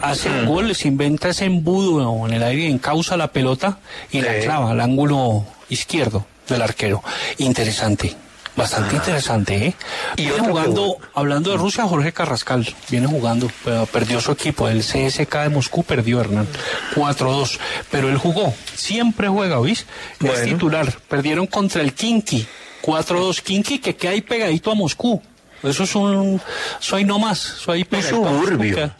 hace 0.00 0.28
un 0.28 0.46
gol, 0.46 0.74
se 0.74 0.88
inventa 0.88 1.30
ese 1.30 1.46
embudo 1.46 2.26
en 2.26 2.32
el 2.32 2.42
aire, 2.42 2.68
encausa 2.68 3.16
la 3.16 3.32
pelota 3.32 3.78
y 4.10 4.20
la 4.20 4.38
clava 4.40 4.70
al 4.72 4.80
ángulo 4.80 5.44
izquierdo 5.68 6.26
del 6.48 6.62
arquero. 6.62 7.02
Interesante. 7.38 8.14
Bastante 8.58 8.96
ah. 8.96 8.98
interesante, 8.98 9.66
¿eh? 9.66 9.74
Y 10.16 10.26
viene 10.26 10.48
jugando, 10.48 10.96
hablando 11.14 11.52
de 11.52 11.56
Rusia, 11.58 11.84
Jorge 11.84 12.12
Carrascal, 12.12 12.66
viene 12.90 13.06
jugando, 13.06 13.48
pero 13.64 13.86
perdió 13.86 14.20
su 14.20 14.32
equipo, 14.32 14.68
el 14.68 14.80
CSK 14.80 15.32
de 15.42 15.48
Moscú 15.48 15.84
perdió 15.84 16.20
Hernán, 16.20 16.48
4-2, 16.96 17.56
pero 17.88 18.08
él 18.08 18.16
jugó, 18.18 18.52
siempre 18.74 19.28
juega, 19.28 19.60
¿oís? 19.60 19.86
Es 20.20 20.42
titular, 20.42 20.92
perdieron 21.08 21.46
contra 21.46 21.82
el 21.82 21.94
Kinky, 21.94 22.48
4-2 22.82 23.42
Kinky 23.42 23.78
que 23.78 23.94
queda 23.94 24.10
ahí 24.10 24.22
pegadito 24.22 24.72
a 24.72 24.74
Moscú. 24.74 25.22
Eso 25.62 25.84
es 25.84 25.94
un, 25.94 26.40
soy 26.80 27.04
no 27.04 27.20
más, 27.20 27.38
soy 27.38 27.84
pegadito. 27.84 28.20
Un 28.20 28.40
suburbio. 28.40 28.92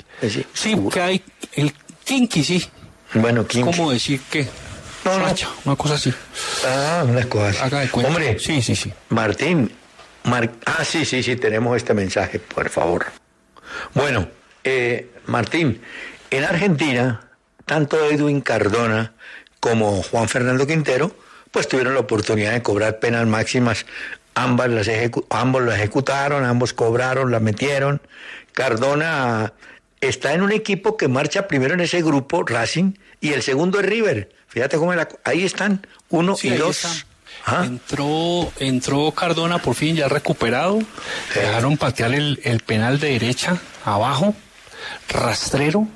Sí, 0.54 0.76
que 0.92 1.00
hay 1.00 1.22
el 1.54 1.74
Kinky, 2.04 2.44
sí. 2.44 2.64
Bueno, 3.14 3.44
Kinky. 3.44 3.64
¿Cómo 3.64 3.90
decir 3.90 4.20
que? 4.30 4.46
No, 5.04 5.18
no. 5.18 5.34
Una 5.64 5.76
cosa 5.76 5.94
así. 5.94 6.12
Ah. 6.66 7.00
Haga 7.00 7.80
de 7.80 7.88
cuenta. 7.88 8.08
Hombre. 8.08 8.38
Sí, 8.38 8.62
sí, 8.62 8.74
sí. 8.74 8.92
Martín. 9.10 9.72
ah, 10.24 10.84
sí, 10.84 11.04
sí, 11.04 11.22
sí, 11.22 11.36
tenemos 11.36 11.76
este 11.76 11.94
mensaje, 11.94 12.38
por 12.38 12.68
favor. 12.68 13.06
Bueno, 13.94 14.28
eh, 14.64 15.10
Martín, 15.26 15.80
en 16.30 16.44
Argentina, 16.44 17.28
tanto 17.64 18.04
Edwin 18.04 18.40
Cardona 18.40 19.12
como 19.60 20.02
Juan 20.02 20.28
Fernando 20.28 20.66
Quintero, 20.66 21.14
pues 21.50 21.68
tuvieron 21.68 21.94
la 21.94 22.00
oportunidad 22.00 22.52
de 22.52 22.62
cobrar 22.62 22.98
penas 22.98 23.26
máximas. 23.26 23.86
Ambas 24.34 24.70
las 24.70 24.88
ambos 25.30 25.62
lo 25.62 25.72
ejecutaron, 25.72 26.44
ambos 26.44 26.72
cobraron, 26.72 27.30
la 27.32 27.40
metieron. 27.40 28.00
Cardona 28.52 29.52
está 30.00 30.34
en 30.34 30.42
un 30.42 30.52
equipo 30.52 30.96
que 30.96 31.08
marcha 31.08 31.48
primero 31.48 31.74
en 31.74 31.80
ese 31.80 32.02
grupo, 32.02 32.44
Racing, 32.44 32.92
y 33.20 33.32
el 33.32 33.42
segundo 33.42 33.80
es 33.80 33.86
River. 33.86 34.30
Fíjate 34.48 34.76
cómo 34.76 34.92
ahí 35.24 35.44
están, 35.44 35.86
uno 36.08 36.36
y 36.42 36.50
dos. 36.50 37.04
Ah. 37.44 37.64
Entró, 37.64 38.52
entró 38.58 39.10
Cardona 39.12 39.58
por 39.58 39.74
fin 39.74 39.96
ya 39.96 40.08
recuperado. 40.08 40.80
Dejaron 41.34 41.76
patear 41.76 42.14
el, 42.14 42.62
penal 42.66 42.98
de 43.00 43.12
derecha 43.12 43.58
abajo, 43.84 44.34
rastrero. 45.08 45.86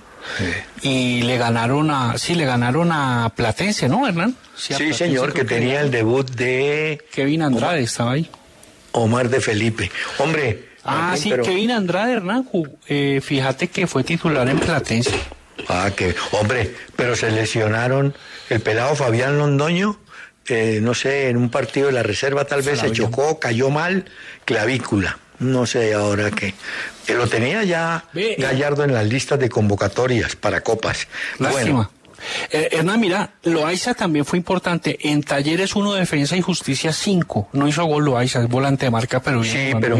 Y 0.83 1.23
le 1.23 1.37
ganaron 1.37 1.91
a, 1.91 2.16
sí, 2.16 2.37
le 2.37 2.45
ganaron 2.45 2.93
a 2.93 3.33
Platense, 3.35 3.89
¿no, 3.89 4.07
Hernán? 4.07 4.37
Sí, 4.57 4.93
señor, 4.93 5.33
que 5.33 5.45
tenía 5.45 5.81
el 5.81 5.91
debut 5.91 6.31
de... 6.31 7.05
Kevin 7.12 7.43
Andrade 7.43 7.83
estaba 7.83 8.12
ahí. 8.12 8.31
Omar 8.93 9.29
de 9.29 9.41
Felipe. 9.41 9.91
Hombre. 10.18 10.68
Ah, 10.85 11.16
sí, 11.16 11.33
Kevin 11.43 11.73
Andrade, 11.73 12.14
Hernán. 12.14 12.49
Eh, 12.87 13.20
fíjate 13.23 13.68
que 13.68 13.87
fue 13.87 14.05
titular 14.05 14.49
en 14.49 14.61
Platense. 14.61 15.18
Ah, 15.68 15.90
que, 15.94 16.14
hombre, 16.32 16.74
pero 16.96 17.16
se 17.16 17.30
lesionaron 17.30 18.14
el 18.48 18.60
pelado 18.60 18.94
Fabián 18.94 19.38
Londoño, 19.38 19.98
eh, 20.48 20.80
no 20.82 20.94
sé, 20.94 21.28
en 21.28 21.36
un 21.36 21.50
partido 21.50 21.86
de 21.86 21.92
la 21.92 22.02
reserva 22.02 22.44
tal 22.44 22.62
vez 22.62 22.80
se 22.80 22.92
chocó, 22.92 23.38
cayó 23.38 23.70
mal, 23.70 24.06
clavícula. 24.44 25.18
No 25.38 25.66
sé 25.66 25.94
ahora 25.94 26.30
qué. 26.30 26.54
Que 27.06 27.14
lo 27.14 27.26
tenía 27.26 27.64
ya 27.64 28.04
eh. 28.14 28.36
Gallardo 28.38 28.84
en 28.84 28.94
las 28.94 29.06
listas 29.06 29.40
de 29.40 29.48
convocatorias 29.48 30.36
para 30.36 30.60
copas. 30.60 31.08
Lástima. 31.38 31.90
Eh, 32.51 32.68
Hernán, 32.73 33.01
mira, 33.01 33.31
Loaiza 33.45 33.95
también 33.95 34.25
fue 34.25 34.39
importante. 34.39 34.99
En 35.11 35.23
Talleres 35.23 35.75
uno 35.75 35.93
de 35.95 36.01
Defensa 36.01 36.37
y 36.37 36.41
Justicia 36.41 36.93
5. 36.93 37.51
No 37.53 37.68
hizo 37.68 37.85
gol 37.85 38.05
Loaiza, 38.05 38.41
es 38.43 38.49
volante 38.49 38.87
de 38.87 38.91
marca, 38.91 39.20
pero 39.20 39.43
Sí, 39.45 39.73
pero 39.81 39.99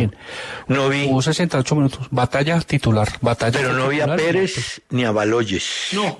no 0.69 0.89
vi. 0.89 1.07
Hubo 1.07 1.23
68 1.23 1.75
minutos. 1.75 2.07
Batalla 2.11 2.61
titular. 2.61 3.09
Batalla 3.21 3.59
pero 3.59 3.73
no 3.73 3.89
vi 3.89 4.01
a 4.01 4.17
Pérez 4.17 4.81
ni 4.91 5.05
a 5.05 5.11
Baloyes. 5.11 5.89
No. 5.93 6.19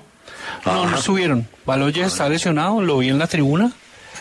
No, 0.65 0.89
no 0.89 0.97
estuvieron. 0.97 1.47
Baloyes 1.65 2.07
está 2.07 2.27
lesionado, 2.29 2.81
lo 2.81 2.97
vi 2.97 3.09
en 3.09 3.19
la 3.19 3.27
tribuna. 3.27 3.71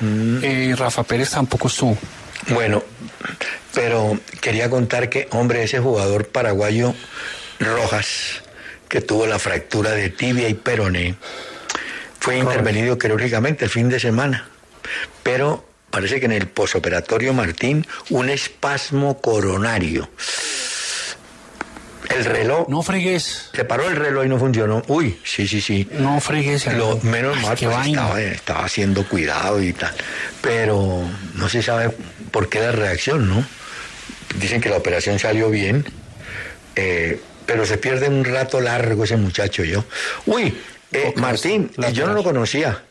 Mm. 0.01 0.39
Eh, 0.43 0.75
Rafa 0.77 1.03
Pérez 1.03 1.31
tampoco 1.31 1.69
estuvo. 1.69 1.97
Bueno, 2.49 2.83
Pero 3.75 4.19
quería 4.41 4.69
contar 4.69 5.09
que, 5.09 5.29
hombre, 5.31 5.63
ese 5.63 5.79
jugador 5.79 6.29
paraguayo 6.29 6.95
Rojas, 7.61 8.43
que 8.89 9.01
tuvo 9.01 9.27
la 9.27 9.39
fractura 9.39 9.91
de 9.93 10.11
tibia 10.11 10.49
y 10.49 10.55
peroné, 10.55 11.15
fue 12.23 12.39
intervenido 12.39 12.97
quirúrgicamente 12.97 13.65
el 13.65 13.71
fin 13.71 13.89
de 13.89 13.99
semana. 13.99 14.47
Pero 15.25 15.67
parece 15.91 16.21
que 16.21 16.27
en 16.27 16.33
el 16.33 16.47
posoperatorio 16.47 17.35
Martín, 17.35 17.85
un 18.11 18.31
espasmo 18.31 19.21
coronario. 19.21 20.09
El 22.09 22.25
reloj. 22.25 22.69
No 22.69 22.83
fregues. 22.83 23.51
Se 23.53 23.65
paró 23.65 23.89
el 23.89 23.97
reloj 23.97 24.25
y 24.25 24.29
no 24.29 24.39
funcionó. 24.39 24.85
Uy, 24.87 25.19
sí, 25.25 25.49
sí, 25.49 25.61
sí. 25.61 25.89
No 25.99 26.21
fregues. 26.21 26.73
Lo 26.75 26.97
menos 27.03 27.41
mal 27.43 27.57
pues, 27.61 27.87
estaba, 27.89 28.21
estaba 28.21 28.65
haciendo 28.67 29.05
cuidado 29.09 29.61
y 29.61 29.73
tal. 29.73 29.93
Pero 30.41 31.03
no 31.35 31.49
se 31.49 31.61
sabe 31.61 31.91
por 32.31 32.49
qué 32.49 32.61
la 32.61 32.71
reacción, 32.71 33.29
¿no? 33.29 33.45
Dicen 34.39 34.61
que 34.61 34.69
la 34.69 34.77
operación 34.77 35.19
salió 35.19 35.51
bien, 35.51 35.85
eh, 36.77 37.21
pero 37.47 37.67
se 37.67 37.79
pierde 37.79 38.09
un 38.09 38.25
rato 38.25 38.61
largo 38.61 39.03
ese 39.03 39.17
muchacho 39.17 39.65
yo. 39.65 39.85
Uy, 40.27 40.55
eh, 40.93 41.15
Martín, 41.17 41.71
yo 41.93 42.07
no 42.07 42.13
lo 42.15 42.23
conocía. 42.23 42.83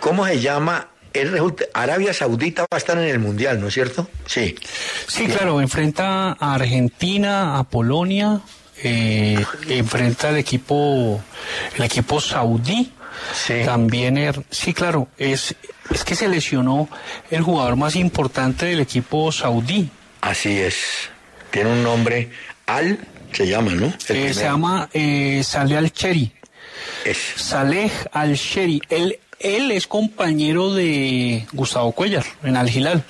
¿Cómo 0.00 0.26
se 0.26 0.40
llama? 0.40 0.88
Él 1.12 1.30
resulta- 1.30 1.64
Arabia 1.74 2.12
Saudita 2.14 2.62
va 2.62 2.68
a 2.72 2.76
estar 2.78 2.96
en 2.98 3.04
el 3.04 3.18
Mundial, 3.18 3.60
¿no 3.60 3.68
es 3.68 3.74
cierto? 3.74 4.08
Sí. 4.26 4.56
Sí, 5.06 5.26
claro, 5.26 5.60
enfrenta 5.60 6.32
a 6.38 6.54
Argentina, 6.54 7.58
a 7.58 7.64
Polonia, 7.64 8.40
eh, 8.82 9.44
enfrenta 9.68 10.30
al 10.30 10.38
equipo, 10.38 11.22
el 11.76 11.84
equipo 11.84 12.20
saudí. 12.20 12.92
Sí. 13.34 13.60
También, 13.64 14.16
er- 14.16 14.42
sí, 14.50 14.72
claro, 14.72 15.06
es, 15.18 15.54
es 15.90 16.02
que 16.02 16.16
se 16.16 16.28
lesionó 16.28 16.88
el 17.30 17.42
jugador 17.42 17.76
más 17.76 17.94
importante 17.94 18.66
del 18.66 18.80
equipo 18.80 19.30
saudí. 19.30 19.90
Así 20.22 20.58
es. 20.58 20.76
Tiene 21.50 21.70
un 21.70 21.82
nombre, 21.84 22.30
Al, 22.66 22.98
se 23.32 23.46
llama, 23.46 23.72
¿no? 23.72 23.86
Eh, 24.08 24.32
se 24.32 24.42
llama 24.44 24.88
eh, 24.94 25.42
Saleh 25.44 25.76
Al-Cheri. 25.76 26.32
Es. 27.04 27.18
Saleh 27.36 27.90
Al-Sheri. 28.12 28.80
Él, 28.88 29.18
él 29.40 29.70
es 29.70 29.86
compañero 29.86 30.72
de 30.74 31.46
Gustavo 31.52 31.92
Cuellar 31.92 32.24
en 32.42 32.56
Al 32.56 32.68
Hilal. 32.68 33.02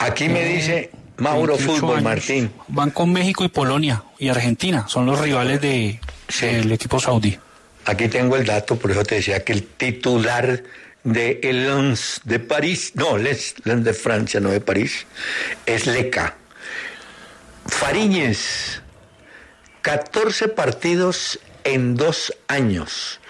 Aquí 0.00 0.28
me 0.28 0.44
dice 0.44 0.90
Mauro 1.18 1.54
28 1.56 1.74
Fútbol, 1.80 1.94
años. 1.96 2.04
Martín. 2.04 2.52
Van 2.68 2.90
con 2.90 3.12
México 3.12 3.44
y 3.44 3.48
Polonia 3.48 4.02
y 4.18 4.28
Argentina. 4.28 4.86
Son 4.88 5.06
los 5.06 5.20
rivales 5.20 5.60
de, 5.60 6.00
Sí. 6.28 6.46
del 6.46 6.70
equipo 6.72 6.98
saudí. 7.00 7.38
Aquí 7.84 8.08
tengo 8.08 8.36
el 8.36 8.46
dato, 8.46 8.76
por 8.76 8.90
eso 8.92 9.02
te 9.02 9.16
decía 9.16 9.44
que 9.44 9.52
el 9.52 9.64
titular 9.64 10.62
de 11.04 11.40
el 11.42 11.66
Lens 11.66 12.20
de 12.24 12.38
París, 12.38 12.92
no, 12.94 13.18
Lens, 13.18 13.54
Lens 13.64 13.84
de 13.84 13.92
Francia, 13.92 14.38
no 14.38 14.50
de 14.50 14.60
París, 14.60 15.04
es 15.66 15.86
Leca. 15.88 16.36
Fariñez, 17.66 18.82
14 19.82 20.48
partidos 20.48 21.38
en 21.64 21.96
dos 21.96 22.32
años. 22.48 23.20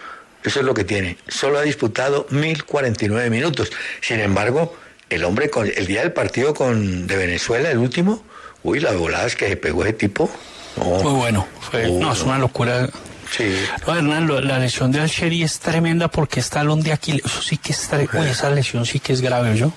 Eso 0.44 0.60
es 0.60 0.66
lo 0.66 0.74
que 0.74 0.84
tiene. 0.84 1.18
Solo 1.28 1.58
ha 1.58 1.62
disputado 1.62 2.26
1049 2.30 3.30
minutos. 3.30 3.70
Sin 4.00 4.18
embargo, 4.20 4.76
el 5.08 5.24
hombre, 5.24 5.50
con, 5.50 5.66
el 5.74 5.86
día 5.86 6.00
del 6.00 6.12
partido 6.12 6.52
con, 6.54 7.06
de 7.06 7.16
Venezuela, 7.16 7.70
el 7.70 7.78
último, 7.78 8.24
uy, 8.62 8.80
las 8.80 8.96
voladas 8.96 9.36
que 9.36 9.48
se 9.48 9.56
pegó 9.56 9.84
ese 9.84 9.92
tipo. 9.92 10.30
No. 10.76 10.84
Muy 10.84 11.12
bueno. 11.12 11.46
Fue- 11.70 11.88
no, 11.90 12.12
es 12.12 12.22
una 12.22 12.38
locura. 12.38 12.88
Sí. 13.36 13.56
No, 13.86 13.96
Hernán, 13.96 14.26
lo- 14.26 14.40
la 14.42 14.58
lesión 14.58 14.92
de 14.92 15.00
Alsheri 15.00 15.42
es 15.42 15.58
tremenda 15.58 16.08
porque 16.08 16.40
es 16.40 16.50
talón 16.50 16.82
de 16.82 16.92
Aquiles. 16.92 17.22
Eso 17.24 17.40
sí 17.40 17.56
que 17.56 17.72
es 17.72 17.90
tre- 17.90 18.08
Uy, 18.12 18.26
esa 18.28 18.50
lesión 18.50 18.84
sí 18.84 19.00
que 19.00 19.14
es 19.14 19.22
grave, 19.22 19.56
¿yo? 19.56 19.72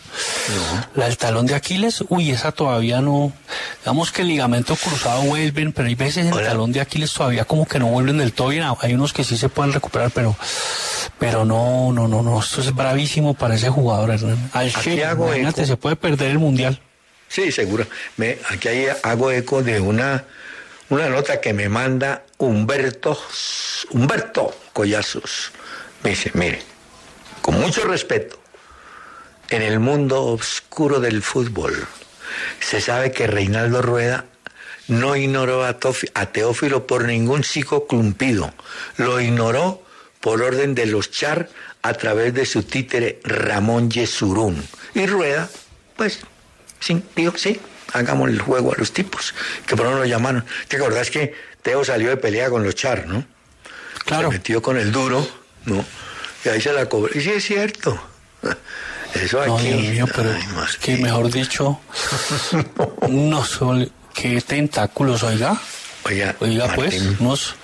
La 0.96 1.06
del 1.06 1.18
talón 1.18 1.46
de 1.46 1.56
Aquiles, 1.56 2.04
uy, 2.10 2.32
esa 2.32 2.52
todavía 2.52 3.00
no. 3.02 3.32
Digamos 3.80 4.12
que 4.12 4.24
el 4.24 4.28
ligamento 4.28 4.76
cruzado 4.76 5.22
vuelven, 5.22 5.72
pero 5.72 5.88
hay 5.88 5.96
veces 5.96 6.26
el 6.26 6.34
Hola. 6.34 6.50
talón 6.50 6.72
de 6.74 6.82
Aquiles 6.82 7.14
todavía 7.14 7.46
como 7.46 7.66
que 7.66 7.80
no 7.80 7.88
vuelven 7.88 8.18
del 8.18 8.34
todo 8.34 8.50
bien. 8.50 8.66
Hay 8.82 8.94
unos 8.94 9.14
que 9.14 9.24
sí 9.24 9.38
se 9.38 9.48
pueden 9.48 9.72
recuperar, 9.72 10.12
pero. 10.12 10.36
Pero 11.18 11.46
no, 11.46 11.92
no, 11.94 12.08
no, 12.10 12.22
no. 12.22 12.40
Esto 12.42 12.60
es 12.62 12.76
bravísimo 12.76 13.36
para 13.36 13.56
ese 13.56 13.70
jugador, 13.70 14.12
Hernán. 14.12 14.50
Alsheri, 14.52 15.02
imagínate, 15.02 15.62
eco. 15.62 15.68
se 15.68 15.78
puede 15.78 15.96
perder 15.96 16.32
el 16.32 16.40
mundial. 16.40 16.80
Sí, 17.30 17.52
seguro. 17.52 17.88
Me, 18.18 18.38
aquí 18.50 18.68
ahí 18.68 18.88
hago 19.04 19.32
eco 19.32 19.64
de 19.64 19.80
una, 19.80 20.26
una 20.90 21.10
nota 21.10 21.42
que 21.42 21.54
me 21.54 21.70
manda 21.70 22.24
Humberto, 22.38 23.20
Humberto 23.92 24.56
Collazos. 24.74 25.52
Me 26.04 26.12
dice, 26.12 26.32
mire, 26.34 26.62
con 27.42 27.60
mucho 27.60 27.86
respeto, 27.86 28.40
en 29.50 29.62
el 29.62 29.80
mundo 29.80 30.24
oscuro 30.24 31.00
del 31.00 31.22
fútbol 31.22 31.88
se 32.60 32.82
sabe 32.82 33.12
que 33.12 33.28
Reinaldo 33.28 33.82
Rueda 33.82 34.26
no 34.88 35.16
ignoró 35.16 35.64
a, 35.66 35.78
Teófilo 35.80 36.86
por 36.86 37.06
ningún 37.06 37.44
psico 37.44 37.88
cumplido. 37.88 38.54
Lo 38.98 39.20
ignoró 39.20 39.84
por 40.20 40.42
orden 40.42 40.76
de 40.76 40.86
los 40.86 41.12
Char 41.12 41.50
a 41.82 41.94
través 41.94 42.34
de 42.34 42.46
su 42.46 42.64
títere 42.64 43.20
Ramón 43.24 43.90
Yesurún. 43.90 44.64
Y 44.94 45.06
Rueda, 45.08 45.50
pues, 45.96 46.20
sí, 46.80 47.02
dijo, 47.16 47.38
sí, 47.38 47.60
hagamos 47.96 48.30
el 48.30 48.40
juego 48.40 48.74
a 48.74 48.76
los 48.78 48.92
tipos, 48.92 49.34
que 49.66 49.76
por 49.76 49.86
no 49.86 49.96
lo 49.96 50.06
llamaron. 50.06 50.46
¿Te 50.68 50.78
acordás 50.78 51.10
que 51.10 51.34
Teo 51.62 51.84
salió 51.84 52.10
de 52.10 52.18
pelea 52.18 52.50
con 52.50 52.64
los 52.64 52.76
Char, 52.76 53.08
no? 53.08 53.26
Claro. 54.06 54.30
Se 54.30 54.38
metió 54.38 54.62
con 54.62 54.78
el 54.78 54.92
duro, 54.92 55.28
¿no? 55.66 55.84
Y 56.44 56.50
ahí 56.50 56.62
se 56.62 56.74
la 56.74 56.88
cobró. 56.88 57.18
Y 57.18 57.22
sí 57.22 57.32
es 57.32 57.44
cierto. 57.44 58.00
Eso 59.14 59.42
aquí. 59.42 59.50
No, 59.50 59.60
Dios 59.60 59.82
mío, 59.82 60.06
pero 60.14 60.30
Ay, 60.32 60.68
que 60.82 60.98
mejor 60.98 61.32
dicho, 61.32 61.80
no 63.10 63.46
son 63.46 63.90
qué 64.14 64.42
tentáculos, 64.42 65.24
oiga. 65.24 65.60
Oiga, 66.04 66.36
Oiga, 66.40 66.72
pues, 66.76 67.02
unos, 67.20 67.56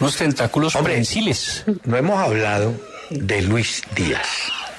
unos 0.00 0.16
tentáculos 0.16 0.74
Hombre. 0.74 1.02
No 1.84 1.96
hemos 1.96 2.18
hablado 2.18 2.74
de 3.10 3.42
Luis 3.42 3.82
Díaz. 3.94 4.26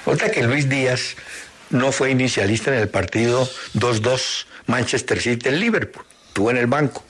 Otra 0.06 0.32
que 0.32 0.42
Luis 0.42 0.70
Díaz 0.70 1.16
no 1.70 1.92
fue 1.92 2.12
inicialista 2.12 2.74
en 2.74 2.82
el 2.82 2.90
partido 2.90 3.48
2-2 3.76 4.46
Manchester 4.68 5.22
City 5.22 5.50
en 5.50 5.60
Liverpool. 5.60 6.06
Estuvo 6.28 6.52
en 6.52 6.58
el 6.58 6.68
banco. 6.68 7.04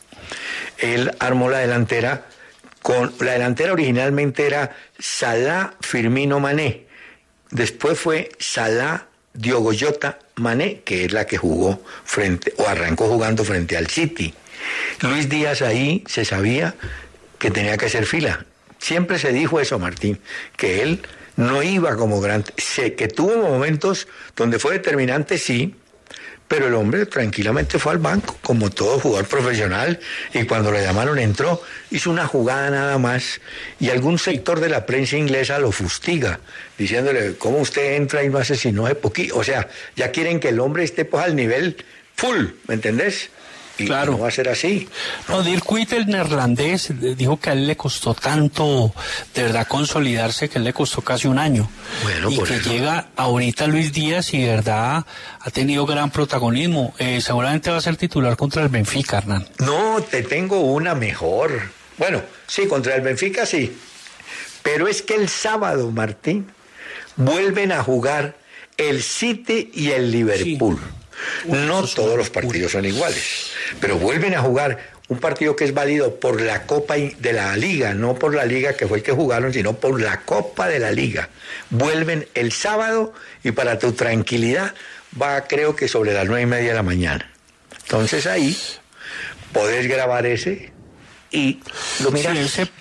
Él 0.77 1.11
armó 1.19 1.49
la 1.49 1.59
delantera 1.59 2.25
con 2.85 3.11
la 3.19 3.31
delantera 3.31 3.73
originalmente 3.73 4.45
era 4.45 4.75
Salah 4.99 5.73
Firmino 5.81 6.39
Mané. 6.39 6.85
Después 7.49 7.97
fue 7.97 8.29
Salah 8.37 9.07
Diogo 9.33 9.71
Jota 9.73 10.19
Mané, 10.35 10.81
que 10.85 11.05
es 11.05 11.11
la 11.11 11.25
que 11.25 11.37
jugó 11.37 11.81
frente 12.03 12.53
o 12.57 12.67
arrancó 12.67 13.07
jugando 13.07 13.43
frente 13.43 13.75
al 13.75 13.87
City. 13.87 14.35
Luis 15.01 15.29
Díaz 15.29 15.63
ahí 15.63 16.03
se 16.05 16.25
sabía 16.25 16.75
que 17.39 17.49
tenía 17.49 17.75
que 17.75 17.87
hacer 17.87 18.05
fila. 18.05 18.45
Siempre 18.77 19.17
se 19.17 19.33
dijo 19.33 19.59
eso, 19.59 19.79
Martín, 19.79 20.19
que 20.55 20.83
él 20.83 21.01
no 21.37 21.63
iba 21.63 21.95
como 21.95 22.21
gran... 22.21 22.45
Sé 22.55 22.93
que 22.93 23.07
tuvo 23.07 23.49
momentos 23.49 24.07
donde 24.35 24.59
fue 24.59 24.73
determinante, 24.73 25.39
sí, 25.39 25.73
pero 26.47 26.67
el 26.67 26.75
hombre 26.75 27.05
tranquilamente 27.05 27.79
fue 27.79 27.93
al 27.93 27.97
banco, 27.97 28.37
como 28.41 28.69
todo 28.69 28.99
jugador 28.99 29.27
profesional, 29.27 29.99
y 30.33 30.43
cuando 30.43 30.71
le 30.71 30.83
llamaron 30.83 31.17
entró, 31.17 31.61
hizo 31.91 32.11
una 32.11 32.27
jugada 32.27 32.69
nada 32.69 32.97
más, 32.97 33.41
y 33.79 33.89
algún 33.89 34.19
sector 34.19 34.59
de 34.59 34.69
la 34.69 34.85
prensa 34.85 35.17
inglesa 35.17 35.59
lo 35.59 35.71
fustiga, 35.71 36.39
diciéndole, 36.77 37.35
¿cómo 37.37 37.59
usted 37.59 37.95
entra 37.95 38.23
y 38.23 38.29
no 38.29 38.37
hace 38.37 38.55
sino 38.55 38.85
de 38.85 38.95
poquito? 38.95 39.37
O 39.37 39.43
sea, 39.43 39.67
ya 39.95 40.11
quieren 40.11 40.39
que 40.39 40.49
el 40.49 40.59
hombre 40.59 40.83
esté 40.83 41.05
pues 41.05 41.23
al 41.23 41.35
nivel 41.35 41.77
full, 42.15 42.45
¿me 42.67 42.75
entendés? 42.75 43.29
Y 43.77 43.85
Claro. 43.85 44.13
no 44.13 44.19
va 44.19 44.29
a 44.29 44.31
ser 44.31 44.47
así. 44.49 44.87
No, 45.27 45.43
Dirk 45.43 45.65
el 45.91 46.07
neerlandés, 46.07 46.89
eh, 46.91 47.15
dijo 47.17 47.39
que 47.39 47.49
a 47.49 47.53
él 47.53 47.67
le 47.67 47.75
costó 47.75 48.13
tanto 48.13 48.93
de 49.33 49.43
verdad 49.43 49.67
consolidarse 49.67 50.47
que 50.49 50.57
a 50.57 50.59
él 50.59 50.65
le 50.65 50.73
costó 50.73 51.01
casi 51.01 51.27
un 51.27 51.37
año. 51.39 51.69
Bueno, 52.03 52.29
y 52.31 52.35
por 52.37 52.47
que 52.47 52.55
eso. 52.55 52.69
llega 52.71 53.07
ahorita 53.15 53.67
Luis 53.67 53.91
Díaz 53.91 54.33
y 54.33 54.41
de 54.41 54.47
verdad 54.55 55.05
ha 55.39 55.49
tenido 55.51 55.85
gran 55.85 56.09
protagonismo. 56.11 56.93
Eh, 56.99 57.19
seguramente 57.21 57.69
va 57.69 57.77
a 57.77 57.81
ser 57.81 57.97
titular 57.97 58.37
contra 58.37 58.63
el 58.63 58.69
Benfica, 58.69 59.17
Hernán. 59.17 59.47
No, 59.59 60.01
te 60.01 60.23
tengo 60.23 60.61
una 60.61 60.95
mejor. 60.95 61.69
Bueno, 61.97 62.21
sí, 62.47 62.67
contra 62.67 62.95
el 62.95 63.01
Benfica 63.01 63.45
sí. 63.45 63.75
Pero 64.63 64.87
es 64.87 65.01
que 65.01 65.15
el 65.15 65.29
sábado, 65.29 65.91
Martín, 65.91 66.47
vuelven 67.17 67.71
a 67.71 67.83
jugar 67.83 68.35
el 68.77 69.03
City 69.03 69.69
y 69.73 69.91
el 69.91 70.11
Liverpool. 70.11 70.79
No 71.45 71.83
todos 71.87 72.17
los 72.17 72.29
partidos 72.29 72.73
son 72.73 72.85
iguales, 72.85 73.51
pero 73.79 73.97
vuelven 73.97 74.35
a 74.35 74.41
jugar 74.41 74.95
un 75.07 75.19
partido 75.19 75.55
que 75.55 75.65
es 75.65 75.73
válido 75.73 76.19
por 76.19 76.41
la 76.41 76.65
Copa 76.65 76.95
de 76.95 77.33
la 77.33 77.55
Liga, 77.55 77.93
no 77.93 78.15
por 78.15 78.33
la 78.33 78.45
Liga 78.45 78.73
que 78.73 78.87
fue 78.87 78.97
el 78.97 79.03
que 79.03 79.11
jugaron, 79.11 79.53
sino 79.53 79.73
por 79.73 80.01
la 80.01 80.21
Copa 80.21 80.67
de 80.67 80.79
la 80.79 80.91
Liga. 80.91 81.29
Vuelven 81.69 82.27
el 82.33 82.51
sábado 82.51 83.13
y 83.43 83.51
para 83.51 83.77
tu 83.77 83.91
tranquilidad 83.91 84.73
va 85.21 85.47
creo 85.47 85.75
que 85.75 85.87
sobre 85.87 86.13
las 86.13 86.25
nueve 86.25 86.41
y 86.41 86.47
media 86.47 86.69
de 86.69 86.75
la 86.75 86.83
mañana. 86.83 87.31
Entonces 87.83 88.25
ahí 88.25 88.57
podés 89.53 89.87
grabar 89.87 90.25
ese 90.25 90.71
y 91.31 91.59
lo 92.01 92.11
miras. 92.11 92.33
Sí, 92.33 92.39
ese, 92.39 92.71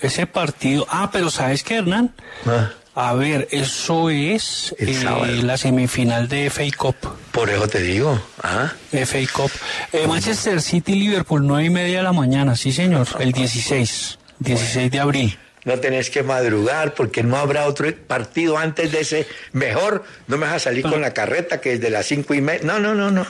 ese 0.00 0.26
partido. 0.26 0.86
Ah, 0.88 1.10
pero 1.12 1.30
¿sabes 1.30 1.64
qué, 1.64 1.78
Hernán? 1.78 2.14
Ah, 2.46 2.70
A 2.94 3.14
ver, 3.14 3.48
eso 3.50 4.10
es 4.10 4.74
El 4.78 4.90
eh, 4.90 5.42
la 5.42 5.56
semifinal 5.56 6.28
de 6.28 6.50
FA 6.50 6.64
Cup. 6.76 6.96
Por 7.32 7.48
eso 7.48 7.66
te 7.66 7.80
digo. 7.80 8.20
¿ah? 8.42 8.70
FA 8.92 9.18
Cup. 9.32 9.50
Eh, 9.92 10.06
Manchester 10.06 10.60
City, 10.60 10.94
Liverpool, 10.94 11.46
nueve 11.46 11.64
y 11.66 11.70
media 11.70 11.98
de 11.98 12.02
la 12.04 12.12
mañana, 12.12 12.54
sí 12.54 12.70
señor, 12.70 13.08
el 13.18 13.32
16, 13.32 14.18
16 14.40 14.90
de 14.90 15.00
abril. 15.00 15.38
No 15.64 15.78
tenés 15.78 16.10
que 16.10 16.22
madrugar 16.22 16.92
porque 16.92 17.22
no 17.22 17.36
habrá 17.36 17.66
otro 17.66 17.86
partido 18.06 18.58
antes 18.58 18.90
de 18.92 19.00
ese. 19.00 19.26
Mejor 19.52 20.04
no 20.26 20.36
me 20.36 20.44
vas 20.46 20.56
a 20.56 20.58
salir 20.58 20.82
con 20.82 21.00
la 21.00 21.14
carreta 21.14 21.60
que 21.60 21.74
es 21.74 21.80
de 21.80 21.88
las 21.88 22.04
cinco 22.06 22.34
y 22.34 22.40
media. 22.40 22.60
No, 22.64 22.78
no, 22.80 22.94
no, 22.94 23.10
no. 23.10 23.24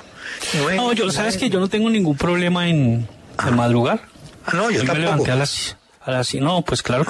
No, 0.74 0.92
yo, 0.92 1.10
sabes 1.10 1.34
nueve. 1.34 1.38
que 1.38 1.50
yo 1.50 1.60
no 1.60 1.68
tengo 1.68 1.90
ningún 1.90 2.16
problema 2.16 2.68
en, 2.68 3.06
en 3.46 3.54
madrugar. 3.56 4.00
Ah, 4.46 4.52
no, 4.54 4.70
yo 4.70 4.80
Hoy 4.80 4.86
me 4.86 4.86
tampoco. 4.86 4.98
levanté 4.98 5.30
a 5.30 5.36
las, 5.36 5.76
a 6.04 6.10
las, 6.10 6.34
no, 6.34 6.62
pues 6.62 6.82
claro, 6.82 7.04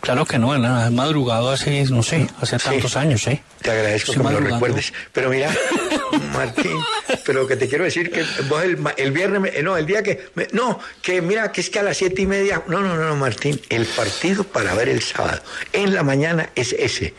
claro 0.00 0.24
que 0.24 0.38
no, 0.38 0.54
he 0.54 0.90
madrugado 0.90 1.50
hace, 1.50 1.84
no 1.86 2.02
sé, 2.02 2.28
hace 2.40 2.58
Sí. 2.58 2.64
tantos 2.64 2.96
años, 2.96 3.26
¿eh? 3.26 3.42
Te 3.60 3.70
agradezco 3.70 4.12
que 4.12 4.18
me 4.20 4.30
lo 4.32 4.40
recuerdes. 4.40 4.92
Pero 5.12 5.30
mira, 5.30 5.52
Martín, 6.32 6.76
pero 7.24 7.42
lo 7.42 7.48
que 7.48 7.56
te 7.56 7.68
quiero 7.68 7.84
decir 7.84 8.10
que 8.10 8.24
vos 8.48 8.62
el, 8.62 8.78
el 8.96 9.12
viernes, 9.12 9.40
me- 9.40 9.48
eh, 9.48 9.62
no, 9.62 9.76
el 9.76 9.86
día 9.86 10.02
que, 10.02 10.28
me- 10.34 10.46
no, 10.52 10.78
que 11.02 11.20
mira, 11.22 11.50
que 11.50 11.60
es 11.60 11.70
que 11.70 11.78
a 11.80 11.82
las 11.82 11.96
siete 11.96 12.22
y 12.22 12.26
media, 12.26 12.62
no, 12.68 12.80
no, 12.80 12.96
no, 12.96 13.04
no, 13.08 13.16
Martín, 13.16 13.60
el 13.68 13.84
partido 13.86 14.44
para 14.44 14.74
ver 14.74 14.88
el 14.88 15.02
sábado 15.02 15.40
en 15.72 15.94
la 15.94 16.02
mañana 16.02 16.50
es 16.54 16.72
ese. 16.72 17.14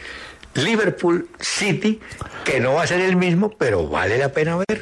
Liverpool 0.54 1.30
City, 1.40 2.00
que 2.44 2.60
no 2.60 2.74
va 2.74 2.84
a 2.84 2.88
ser 2.88 3.02
el 3.02 3.16
mismo, 3.16 3.52
pero 3.58 3.88
vale 3.88 4.18
la 4.18 4.30
pena 4.32 4.56
ver. 4.58 4.82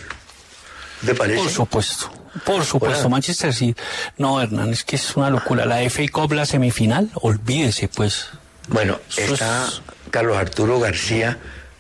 ¿Te 1.06 1.14
parece? 1.16 1.40
Por 1.42 1.50
supuesto, 1.52 2.12
por 2.44 2.66
supuesto, 2.66 3.00
Hola. 3.02 3.10
Manchester 3.10 3.54
City. 3.54 3.76
No, 4.18 4.42
Hernán, 4.42 4.70
es 4.72 4.84
que 4.84 4.96
es 4.98 5.16
una 5.16 5.30
locura. 5.30 5.66
La 5.66 5.80
FA 5.90 6.04
Cup, 6.12 6.34
la 6.34 6.46
semifinal, 6.46 7.10
olvídese, 7.16 7.88
pues. 7.88 8.28
Bueno, 8.68 9.00
Eso 9.16 9.34
está 9.36 9.66
es- 9.68 9.82
Carlos 10.12 10.38
Arturo 10.38 10.80
García 10.80 11.38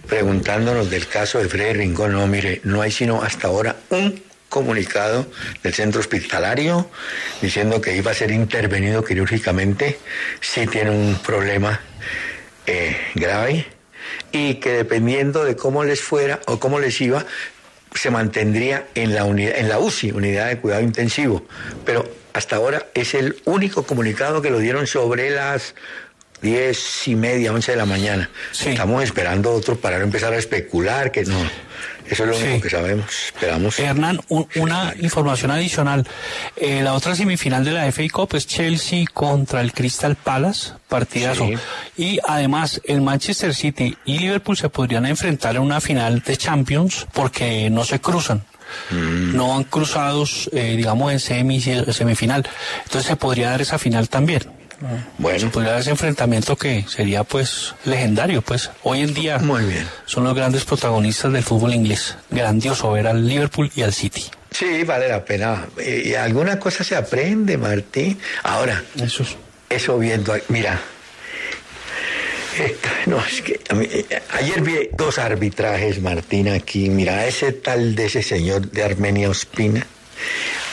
preguntándonos 0.07 0.89
del 0.89 1.07
caso 1.07 1.39
de 1.39 1.49
Freddy 1.49 1.73
Rincón. 1.73 2.11
No, 2.13 2.27
mire, 2.27 2.61
no 2.63 2.81
hay 2.81 2.91
sino 2.91 3.21
hasta 3.23 3.47
ahora 3.47 3.75
un 3.89 4.23
comunicado 4.49 5.25
del 5.63 5.73
centro 5.73 5.99
hospitalario 5.99 6.89
diciendo 7.41 7.81
que 7.81 7.95
iba 7.97 8.11
a 8.11 8.13
ser 8.13 8.31
intervenido 8.31 9.03
quirúrgicamente 9.03 9.99
si 10.39 10.67
tiene 10.67 10.91
un 10.91 11.15
problema 11.15 11.81
eh, 12.67 12.95
grave 13.15 13.65
y 14.31 14.55
que 14.55 14.69
dependiendo 14.71 15.43
de 15.43 15.55
cómo 15.55 15.83
les 15.83 16.01
fuera 16.01 16.39
o 16.45 16.59
cómo 16.59 16.79
les 16.79 17.01
iba, 17.01 17.25
se 17.95 18.11
mantendría 18.11 18.87
en 18.95 19.15
la, 19.15 19.25
unidad, 19.25 19.57
en 19.57 19.69
la 19.69 19.79
UCI, 19.79 20.11
unidad 20.11 20.47
de 20.47 20.57
cuidado 20.57 20.81
intensivo. 20.81 21.45
Pero 21.85 22.09
hasta 22.33 22.57
ahora 22.57 22.87
es 22.93 23.13
el 23.13 23.37
único 23.45 23.83
comunicado 23.83 24.41
que 24.41 24.49
lo 24.49 24.59
dieron 24.59 24.87
sobre 24.87 25.29
las 25.29 25.73
diez 26.41 27.07
y 27.07 27.15
media, 27.15 27.51
once 27.51 27.71
de 27.71 27.77
la 27.77 27.85
mañana. 27.85 28.29
Sí. 28.51 28.69
Estamos 28.69 29.03
esperando 29.03 29.51
otro 29.53 29.75
para 29.77 29.97
no 29.97 30.03
empezar 30.03 30.33
a 30.33 30.37
especular, 30.37 31.11
que 31.11 31.23
no. 31.25 31.37
Eso 32.07 32.23
es 32.23 32.29
lo 32.29 32.37
único 32.37 32.55
Sí. 32.57 32.61
que 32.61 32.69
sabemos. 32.69 33.05
Esperamos. 33.33 33.79
Hernán, 33.79 34.19
un- 34.29 34.47
una 34.57 34.93
información 35.01 35.49
adicional. 35.49 36.05
Eh, 36.55 36.81
la 36.83 36.93
otra 36.93 37.15
semifinal 37.15 37.65
de 37.65 37.71
la 37.71 37.87
FA 37.87 38.03
Cup 38.11 38.35
es 38.35 38.45
Chelsea 38.45 39.05
contra 39.11 39.61
el 39.61 39.73
Crystal 39.73 40.15
Palace, 40.15 40.73
partidazo. 40.87 41.47
Sí. 41.47 41.55
Y 41.97 42.19
además, 42.27 42.79
el 42.85 43.01
Manchester 43.01 43.55
City 43.55 43.97
y 44.05 44.19
Liverpool 44.19 44.55
se 44.55 44.69
podrían 44.69 45.07
enfrentar 45.07 45.55
en 45.55 45.63
una 45.63 45.81
final 45.81 46.21
de 46.21 46.37
Champions 46.37 47.07
porque 47.11 47.71
no 47.71 47.83
se 47.83 47.99
cruzan. 47.99 48.43
Mm. 48.91 49.35
No 49.35 49.49
van 49.49 49.63
cruzados, 49.63 50.47
eh, 50.53 50.75
digamos, 50.77 51.11
en 51.11 51.19
semi, 51.19 51.59
semifinal. 51.59 52.47
Entonces 52.83 53.07
se 53.07 53.15
podría 53.15 53.49
dar 53.49 53.61
esa 53.61 53.79
final 53.79 54.09
también. 54.09 54.43
Se 54.79 54.85
Bueno, 55.17 55.51
podría 55.51 55.71
dar 55.71 55.81
ese 55.81 55.91
enfrentamiento 55.91 56.55
que 56.55 56.85
sería, 56.87 57.23
pues, 57.23 57.73
legendario, 57.85 58.41
pues. 58.41 58.69
Hoy 58.83 59.01
en 59.01 59.13
día 59.13 59.37
Muy 59.39 59.63
bien. 59.65 59.87
son 60.05 60.23
los 60.25 60.35
grandes 60.35 60.65
protagonistas 60.65 61.31
del 61.31 61.43
fútbol 61.43 61.73
inglés. 61.73 62.15
Grandioso 62.29 62.91
ver 62.91 63.07
al 63.07 63.27
Liverpool 63.27 63.71
y 63.75 63.81
al 63.83 63.93
City. 63.93 64.23
sí, 64.51 64.83
vale 64.83 65.07
la 65.09 65.23
pena. 65.23 65.65
Y 65.83 66.13
alguna 66.15 66.59
cosa 66.59 66.83
se 66.83 66.95
aprende, 66.95 67.57
Martín. 67.57 68.19
Ahora, 68.43 68.83
Eso 69.01 69.23
es. 69.23 69.35
eso 69.69 69.97
viendo, 69.97 70.33
mira, 70.49 70.79
eh, 72.57 72.77
no, 73.07 73.19
es 73.19 73.41
que 73.41 73.59
mí, 73.73 73.87
ayer 74.33 74.61
vi 74.61 74.89
dos 74.97 75.17
arbitrajes, 75.17 76.01
Martín, 76.01 76.47
aquí, 76.49 76.89
mira, 76.89 77.25
ese 77.25 77.51
tal 77.51 77.95
de 77.95 78.05
ese 78.05 78.23
señor 78.23 78.71
de 78.71 78.83
Armenia 78.83 79.29
Ospina, 79.29 79.85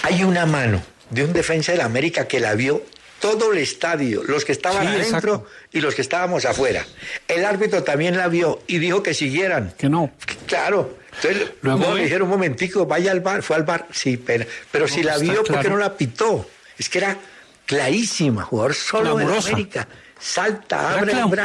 hay 0.02 0.22
una 0.22 0.46
mano 0.46 0.80
de 1.10 1.24
un 1.24 1.32
defensa 1.32 1.72
de 1.72 1.78
la 1.78 1.84
América 1.86 2.28
que 2.28 2.38
la 2.38 2.54
vio 2.54 2.84
todo 3.22 3.52
el 3.52 3.58
estadio, 3.58 4.24
los 4.24 4.44
que 4.44 4.50
estaban 4.50 4.82
Sí, 4.82 4.88
adentro 4.88 5.34
exacto. 5.34 5.46
y 5.72 5.80
los 5.80 5.94
que 5.94 6.02
estábamos 6.02 6.44
afuera. 6.44 6.84
El 7.28 7.44
árbitro 7.44 7.84
también 7.84 8.16
la 8.16 8.26
vio 8.26 8.60
y 8.66 8.78
dijo 8.78 9.00
que 9.00 9.14
siguieran. 9.14 9.72
Que 9.78 9.88
no. 9.88 10.10
Claro. 10.48 10.98
Entonces, 11.14 11.52
Luego 11.60 11.78
no, 11.78 11.94
le 11.94 12.02
dijeron 12.02 12.24
un 12.24 12.30
momentico, 12.30 12.84
vaya 12.84 13.12
al 13.12 13.20
bar, 13.20 13.44
fue 13.44 13.54
al 13.54 13.62
bar, 13.62 13.86
sí, 13.92 14.16
pero, 14.16 14.44
pero 14.72 14.88
si 14.88 15.04
la 15.04 15.12
está 15.12 15.22
vio, 15.22 15.34
¿por 15.36 15.46
qué 15.46 15.52
claro. 15.52 15.70
no 15.70 15.76
la 15.76 15.96
pitó? 15.96 16.48
Es 16.76 16.88
que 16.88 16.98
era 16.98 17.16
clarísima, 17.64 18.42
jugador 18.42 18.74
solo 18.74 19.16
de 19.16 19.24
Clamorosa. 19.24 19.48
América. 19.50 19.88
Salta, 20.18 20.94
abre, 20.94 21.14
abre. 21.14 21.42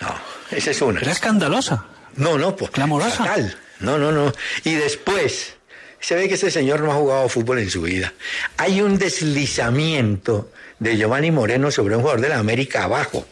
No, 0.00 0.14
esa 0.50 0.70
es 0.72 0.82
una. 0.82 1.00
Era 1.00 1.12
escandalosa. 1.12 1.86
No, 2.16 2.38
no, 2.38 2.56
pues. 2.56 2.72
Clamorosa. 2.72 3.24
fatal. 3.24 3.56
No, 3.78 3.98
no, 3.98 4.10
no. 4.10 4.32
Y 4.64 4.74
después, 4.74 5.54
se 6.00 6.16
ve 6.16 6.26
que 6.28 6.34
ese 6.34 6.50
señor 6.50 6.80
no 6.80 6.90
ha 6.90 6.96
jugado 6.96 7.28
fútbol 7.28 7.60
en 7.60 7.70
su 7.70 7.82
vida. 7.82 8.12
Hay 8.56 8.80
un 8.80 8.98
deslizamiento 8.98 10.50
de 10.80 10.96
Giovanni 10.96 11.30
Moreno 11.30 11.70
sobre 11.70 11.94
un 11.94 12.00
jugador 12.02 12.20
de 12.20 12.28
la 12.30 12.38
América 12.38 12.84
abajo, 12.84 13.26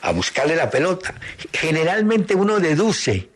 a 0.00 0.12
buscarle 0.12 0.56
la 0.56 0.70
pelota. 0.70 1.14
Generalmente 1.52 2.34
uno 2.34 2.58
deduce 2.60 3.28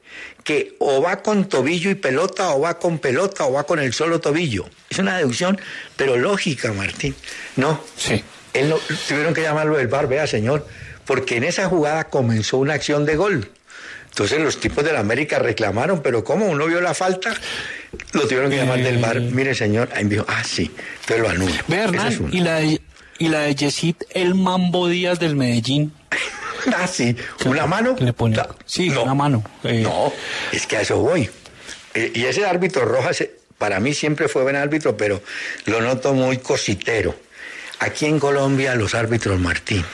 que 0.43 0.77
o 0.79 1.03
va 1.03 1.23
con 1.23 1.49
tobillo 1.49 1.91
y 1.91 1.97
pelota, 1.97 2.51
o 2.55 2.61
va 2.61 2.79
con 2.79 2.99
pelota, 2.99 3.45
o 3.45 3.53
va 3.53 3.65
con 3.65 3.79
el 3.81 3.93
solo 3.93 4.21
tobillo. 4.21 4.69
Es 4.89 4.99
una 4.99 5.17
deducción, 5.19 5.61
pero 5.97 6.17
lógica, 6.17 6.73
Martín. 6.73 7.15
No. 7.57 7.83
Sí. 7.97 8.23
Él 8.55 8.69
no- 8.71 8.79
tuvieron 9.09 9.35
que 9.35 9.43
llamarlo 9.43 9.77
del 9.77 9.89
bar, 9.89 10.09
vea 10.09 10.27
señor, 10.27 10.67
porque 11.05 11.37
en 11.37 11.45
esa 11.45 11.69
jugada 11.69 12.05
comenzó 12.05 12.59
una 12.59 12.75
acción 12.75 13.05
de 13.05 13.17
gol. 13.17 13.51
Entonces 14.09 14.41
los 14.41 14.59
tipos 14.61 14.83
de 14.83 14.93
la 14.95 15.01
América 15.01 15.39
reclamaron, 15.39 16.01
pero 16.01 16.25
¿cómo? 16.25 16.47
¿Uno 16.47 16.67
vio 16.67 16.81
la 16.81 16.95
falta? 16.95 17.35
Lo 18.13 18.23
tuvieron 18.23 18.51
que 18.51 18.57
llamar 18.57 18.83
del 18.83 18.97
bar. 18.99 19.21
Mire 19.21 19.55
señor, 19.55 19.91
ahí 19.95 20.05
dijo, 20.05 20.25
ah, 20.29 20.43
sí, 20.43 20.71
entonces 21.01 21.19
lo 21.21 21.29
anulo. 21.29 21.55
Ve, 21.69 21.77
Hernán, 21.77 22.09
es 22.13 22.21
y 22.33 22.41
la 22.41 22.61
de, 22.61 22.81
y 23.19 23.29
la 23.29 23.41
de 23.41 23.55
Yesid, 23.55 23.97
el 24.11 24.35
Mambo 24.35 24.89
Díaz 24.89 25.19
del 25.19 25.37
Medellín. 25.37 25.93
Ah, 26.77 26.87
sí, 26.87 27.15
una 27.45 27.67
mano. 27.67 27.95
Le 27.99 28.13
pone- 28.13 28.37
sí, 28.65 28.89
una 28.91 29.15
mano, 29.15 29.45
eh. 29.65 29.81
No, 29.83 30.13
es 30.53 30.67
que 30.67 30.77
a 30.77 30.81
eso 30.81 30.99
voy. 30.99 31.31
Eh, 31.95 32.13
y 32.15 32.25
ese 32.25 32.45
árbitro 32.45 32.85
Rojas, 32.85 33.21
eh, 33.21 33.35
para 33.59 33.79
mí 33.81 33.95
siempre 33.95 34.29
fue 34.29 34.43
buen 34.43 34.57
árbitro, 34.57 34.97
pero 34.97 35.23
lo 35.67 35.81
noto 35.81 36.13
muy 36.13 36.39
cositero. 36.39 37.15
Aquí 37.79 38.07
en 38.07 38.19
Colombia, 38.19 38.75
los 38.75 38.95
árbitros 38.95 39.39
Martín, 39.39 39.85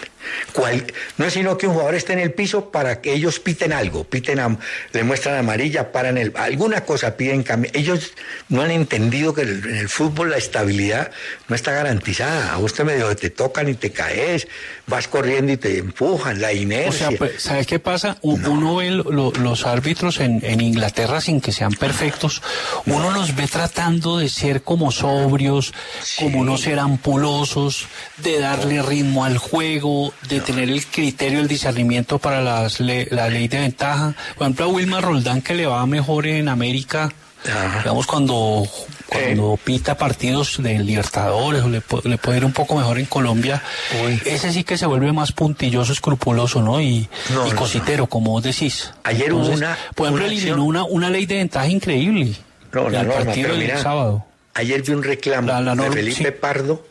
cual- 0.52 0.86
no 1.18 1.26
es 1.26 1.32
sino 1.32 1.56
que 1.58 1.66
un 1.66 1.72
jugador 1.74 1.94
esté 1.94 2.12
en 2.12 2.18
el 2.20 2.32
piso 2.32 2.70
para 2.70 3.00
que 3.00 3.12
ellos 3.12 3.40
piten 3.40 3.72
algo, 3.72 4.04
piten, 4.04 4.38
a- 4.40 4.56
le 4.92 5.02
muestran 5.04 5.36
amarilla, 5.36 5.92
paran 5.92 6.18
el, 6.18 6.32
alguna 6.36 6.84
cosa, 6.84 7.16
piden 7.16 7.42
cambio. 7.42 7.70
Ellos 7.74 8.12
no 8.48 8.62
han 8.62 8.70
entendido 8.70 9.34
que 9.34 9.42
el- 9.42 9.64
en 9.64 9.76
el 9.76 9.88
fútbol 9.88 10.30
la 10.30 10.36
estabilidad 10.36 11.10
no 11.48 11.56
está 11.56 11.72
garantizada. 11.72 12.52
A 12.52 12.58
usted 12.58 12.84
medio 12.84 13.14
te 13.16 13.30
tocan 13.30 13.68
y 13.68 13.74
te 13.74 13.90
caes, 13.92 14.46
vas 14.86 15.08
corriendo 15.08 15.52
y 15.52 15.56
te 15.56 15.78
empujan, 15.78 16.40
la 16.40 16.48
O 16.48 16.52
inercia. 16.52 17.08
sea, 17.08 17.18
pues, 17.18 17.42
¿sabes 17.42 17.66
qué 17.66 17.78
pasa? 17.78 18.18
Uno 18.22 18.76
ve 18.76 18.90
lo- 18.90 19.04
lo- 19.10 19.32
los 19.32 19.66
árbitros 19.66 20.20
en, 20.20 20.40
en 20.44 20.60
Inglaterra 20.60 21.20
sin 21.20 21.40
que 21.40 21.52
sean 21.52 21.72
perfectos, 21.72 22.42
uno 22.86 23.10
los 23.10 23.34
ve 23.36 23.46
tratando 23.48 24.18
de 24.18 24.28
ser 24.28 24.62
como 24.62 24.90
sobrios, 24.92 25.72
como 26.18 26.44
no 26.44 26.56
ser 26.58 26.78
ampulosos, 26.78 27.86
de 28.18 28.38
darle 28.38 28.82
ritmo 28.82 29.24
al 29.24 29.38
juego, 29.38 30.11
de 30.28 30.40
tener 30.40 30.68
el 30.70 30.84
criterio, 30.86 31.40
el 31.40 31.48
discernimiento 31.48 32.18
para 32.18 32.40
las 32.42 32.80
le- 32.80 33.08
la 33.10 33.28
ley 33.28 33.48
de 33.48 33.60
ventaja. 33.60 34.14
Por 34.36 34.44
ejemplo, 34.46 34.64
a 34.66 34.68
Wilmar 34.68 35.02
Roldán, 35.04 35.42
que 35.42 35.54
le 35.54 35.66
va 35.66 35.84
mejor 35.86 36.26
en 36.26 36.48
América, 36.48 37.10
Ajá. 37.44 37.78
digamos, 37.80 38.06
cuando, 38.06 38.64
cuando 39.06 39.58
pita 39.62 39.96
partidos 39.96 40.62
de 40.62 40.78
Libertadores, 40.78 41.62
o 41.62 41.68
le, 41.68 41.82
le 42.04 42.18
puede 42.18 42.38
ir 42.38 42.44
un 42.44 42.52
poco 42.52 42.76
mejor 42.76 42.98
en 42.98 43.06
Colombia, 43.06 43.62
Uy. 44.04 44.20
ese 44.24 44.52
sí 44.52 44.62
que 44.64 44.78
se 44.78 44.86
vuelve 44.86 45.12
más 45.12 45.32
puntilloso, 45.32 45.92
escrupuloso, 45.92 46.62
¿no? 46.62 46.80
Y, 46.80 47.08
No, 47.34 47.46
y 47.46 47.50
no, 47.50 47.56
cositero, 47.56 48.06
como 48.06 48.30
vos 48.30 48.42
decís. 48.44 48.92
Ayer 49.04 49.32
hubo 49.32 49.46
una- 49.48 49.76
Por 49.94 50.06
ejemplo, 50.06 50.24
una 50.26 50.32
eliminó 50.32 50.64
una, 50.64 50.84
una 50.84 51.10
ley 51.10 51.26
de 51.26 51.36
ventaja 51.36 51.66
increíble. 51.66 52.34
No, 52.72 52.88
la 52.88 53.00
el 53.00 53.08
norma, 53.08 53.24
partido 53.24 53.48
del 53.50 53.58
mira, 53.58 53.82
sábado. 53.82 54.24
Ayer 54.54 54.82
vi 54.82 54.92
un 54.92 55.02
reclamo 55.02 55.48
La- 55.48 55.60
la 55.60 55.74
de 55.74 55.90
Felipe 55.90 56.24
sí. 56.26 56.30
Pardo, 56.40 56.86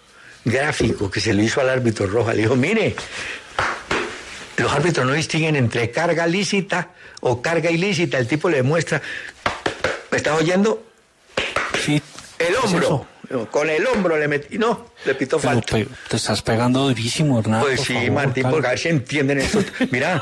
gráfico, 0.45 1.09
que 1.09 1.19
se 1.19 1.33
lo 1.33 1.41
hizo 1.41 1.61
al 1.61 1.69
árbitro 1.69 2.07
Roja. 2.07 2.33
Le 2.33 2.43
dijo, 2.43 2.55
mire, 2.55 2.95
los 4.57 4.71
árbitros 4.71 5.05
no 5.05 5.13
distinguen 5.13 5.55
entre 5.55 5.91
carga 5.91 6.27
lícita 6.27 6.89
o 7.21 7.41
carga 7.41 7.69
ilícita. 7.71 8.17
El 8.17 8.27
tipo 8.27 8.49
le 8.49 8.63
muestra, 8.63 9.01
¿me 10.11 10.17
estás 10.17 10.39
oyendo? 10.39 10.83
Sí. 11.83 12.01
El 12.39 12.47
¿qué 12.47 12.53
es 12.53 12.59
hombro. 12.59 13.07
Con 13.49 13.69
el 13.69 13.87
hombro 13.87 14.17
le 14.17 14.27
metí, 14.27 14.57
no, 14.57 14.87
le 15.05 15.15
pitó 15.15 15.39
falta. 15.39 15.77
te 16.09 16.15
estás 16.17 16.41
pegando 16.41 16.81
durísimo, 16.81 17.39
Hernán. 17.39 17.61
Pues 17.61 17.79
sí, 17.81 17.93
favor, 17.93 18.11
Martín, 18.11 18.47
porque 18.49 18.67
a 18.67 18.69
ver 18.71 18.79
si 18.79 18.89
entienden 18.89 19.39
esto. 19.39 19.59
Mira, 19.89 20.21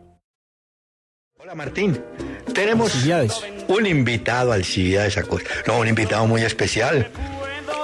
Hola 1.43 1.55
Martín, 1.55 1.99
tenemos 2.53 2.93
un 3.67 3.87
invitado 3.87 4.51
al 4.51 4.61
de 4.61 5.07
esa 5.07 5.23
cosa. 5.23 5.43
No, 5.65 5.79
un 5.79 5.87
invitado 5.87 6.27
muy 6.27 6.43
especial. 6.43 7.09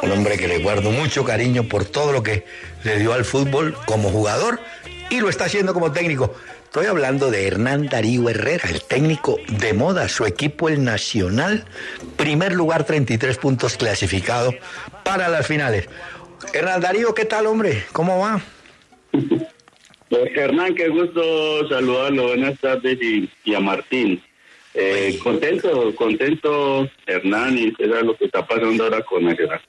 Un 0.03 0.11
hombre 0.11 0.37
que 0.37 0.47
le 0.47 0.59
guardo 0.59 0.91
mucho 0.91 1.25
cariño 1.25 1.63
por 1.63 1.83
todo 1.83 2.11
lo 2.11 2.21
que 2.21 2.45
le 2.83 2.99
dio 2.99 3.13
al 3.13 3.25
fútbol 3.25 3.75
como 3.87 4.11
jugador 4.11 4.59
y 5.09 5.21
lo 5.21 5.29
está 5.29 5.45
haciendo 5.45 5.73
como 5.73 5.91
técnico. 5.91 6.35
Estoy 6.65 6.85
hablando 6.85 7.31
de 7.31 7.47
Hernán 7.47 7.87
Darío 7.87 8.29
Herrera, 8.29 8.69
el 8.69 8.83
técnico 8.83 9.37
de 9.47 9.73
moda, 9.73 10.07
su 10.07 10.27
equipo 10.27 10.69
el 10.69 10.83
Nacional, 10.83 11.65
primer 12.15 12.53
lugar 12.53 12.83
33 12.83 13.39
puntos 13.39 13.75
clasificado 13.75 14.53
para 15.03 15.29
las 15.29 15.47
finales. 15.47 15.89
Hernán 16.53 16.81
Darío, 16.81 17.15
¿qué 17.15 17.25
tal 17.25 17.47
hombre? 17.47 17.87
¿Cómo 17.91 18.19
va? 18.19 18.39
Pues, 20.09 20.35
Hernán, 20.35 20.73
qué 20.75 20.87
gusto 20.87 21.67
saludarlo. 21.67 22.27
Buenas 22.27 22.59
tardes 22.59 22.97
y, 23.01 23.53
a 23.53 23.59
Martín. 23.59 24.21
Eh, 24.73 25.19
contento, 25.23 25.93
contento, 25.95 26.87
Hernán, 27.05 27.57
y 27.57 27.73
era 27.79 28.01
lo 28.01 28.15
que 28.15 28.25
está 28.25 28.45
pasando 28.45 28.83
ahora 28.83 29.01
con 29.01 29.25
Nacional. 29.25 29.61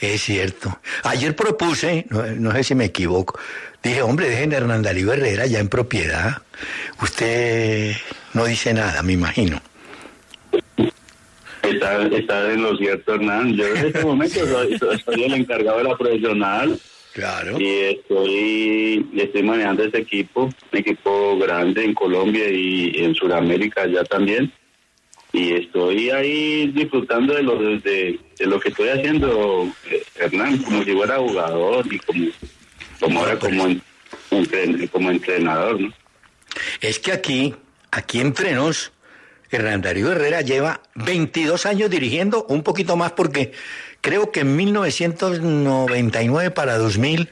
Es 0.00 0.22
cierto. 0.22 0.80
Ayer 1.04 1.36
propuse, 1.36 2.04
no, 2.10 2.52
sé 2.52 2.64
si 2.64 2.74
me 2.74 2.86
equivoco, 2.86 3.38
dije, 3.82 4.02
hombre, 4.02 4.28
dejen 4.28 4.52
a 4.52 4.56
Hernán 4.56 4.82
Darío 4.82 5.12
Herrera 5.12 5.46
ya 5.46 5.60
en 5.60 5.68
propiedad. 5.68 6.42
Usted 7.00 7.94
no 8.34 8.44
dice 8.44 8.74
nada, 8.74 9.02
me 9.02 9.12
imagino. 9.12 9.62
Está, 11.62 12.06
está 12.08 12.52
en 12.52 12.62
lo 12.62 12.76
cierto, 12.76 13.14
Hernán. 13.14 13.54
Yo 13.54 13.66
en 13.68 13.86
este 13.86 14.00
momento 14.04 14.40
soy 14.44 15.24
el 15.24 15.34
encargado 15.34 15.78
de 15.78 15.84
la 15.84 15.96
profesional 15.96 16.78
Claro. 17.14 17.60
Y 17.60 17.68
estoy, 17.68 19.08
estoy 19.16 19.42
manejando 19.44 19.84
este 19.84 19.98
equipo, 19.98 20.50
un 20.72 20.78
equipo 20.78 21.38
grande 21.38 21.84
en 21.84 21.94
Colombia 21.94 22.50
y 22.50 22.92
en 23.04 23.14
Sudamérica 23.14 23.86
ya 23.86 24.02
también. 24.02 24.52
Y 25.32 25.52
estoy 25.52 26.10
ahí 26.10 26.72
disfrutando 26.74 27.34
de 27.34 27.42
lo, 27.44 27.56
de, 27.56 28.18
lo 28.40 28.58
que 28.58 28.70
estoy 28.70 28.88
haciendo, 28.88 29.68
Hernán, 30.16 30.58
como 30.58 30.82
si 30.82 30.92
fuera 30.92 31.18
jugador 31.18 31.86
y 31.92 31.98
como, 32.00 32.26
como 32.98 33.20
ahora 33.20 33.38
como, 33.38 33.64
como 34.90 35.10
entrenador, 35.12 35.80
¿no? 35.80 35.92
Es 36.80 36.98
que 36.98 37.12
aquí, 37.12 37.54
aquí 37.92 38.20
entre 38.20 38.54
nos, 38.54 38.92
Hernán 39.52 39.82
Darío 39.82 40.10
Herrera 40.10 40.40
lleva 40.40 40.80
22 40.96 41.64
años 41.66 41.90
dirigiendo, 41.90 42.44
un 42.48 42.64
poquito 42.64 42.96
más 42.96 43.12
porque 43.12 43.52
creo 44.04 44.30
que 44.30 44.40
en 44.40 44.54
1999 44.54 46.50
para 46.50 46.76
2000 46.76 47.30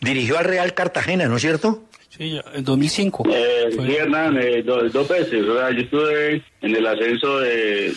dirigió 0.00 0.38
al 0.38 0.44
Real 0.44 0.72
Cartagena, 0.72 1.26
¿no 1.26 1.34
es 1.34 1.42
cierto? 1.42 1.82
Sí, 2.16 2.40
en 2.54 2.62
2005. 2.64 3.24
Eh, 3.28 3.70
sí, 3.72 3.96
Hernán, 3.96 4.38
eh, 4.40 4.62
dos 4.62 5.08
veces. 5.08 5.44
yo 5.44 5.68
estuve 5.68 6.44
en 6.60 6.76
el 6.76 6.86
ascenso 6.86 7.40
de, 7.40 7.92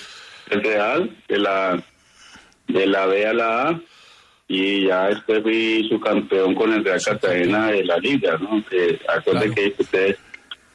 del 0.49 0.63
Real, 0.63 1.15
de 1.27 1.37
la, 1.37 1.83
de 2.67 2.87
la 2.87 3.05
B 3.05 3.27
a 3.27 3.33
la 3.33 3.69
A, 3.69 3.79
y 4.47 4.87
ya 4.87 5.09
después 5.09 5.43
fui 5.43 5.87
su 5.87 5.99
campeón 5.99 6.55
con 6.55 6.73
el 6.73 6.83
Real 6.83 7.03
Cartagena 7.03 7.67
de 7.67 7.83
la 7.83 7.97
Liga, 7.97 8.39
¿no? 8.39 8.65
Que, 8.67 8.99
acuérdense 9.07 9.53
que 9.53 9.61
disputé 9.65 10.17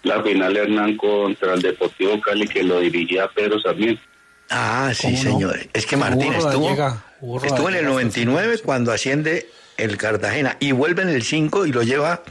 la 0.05 0.23
final 0.23 0.57
Hernán 0.57 0.97
contra 0.97 1.55
el 1.55 1.63
Deportivo 1.63 2.21
Cali, 2.21 2.47
que 2.47 2.63
lo 2.63 2.79
dirigía 2.79 3.29
Pedro 3.35 3.59
Sarmiento. 3.59 4.03
Ah, 4.51 4.93
sí, 4.95 5.17
señor. 5.17 5.59
Es 5.73 5.85
que 5.87 5.97
Martín 5.97 6.33
estuvo, 6.33 6.77
estuvo 7.45 7.69
en 7.69 7.77
el 7.77 7.85
99 7.85 8.59
cuando 8.65 8.93
asciende 8.93 9.49
el 9.77 9.97
Cartagena 9.97 10.57
y 10.61 10.73
vuelve 10.73 11.03
en 11.03 11.09
el 11.09 11.23
5 11.23 11.67
y 11.67 11.73
lo 11.73 11.83
lleva 11.83 12.23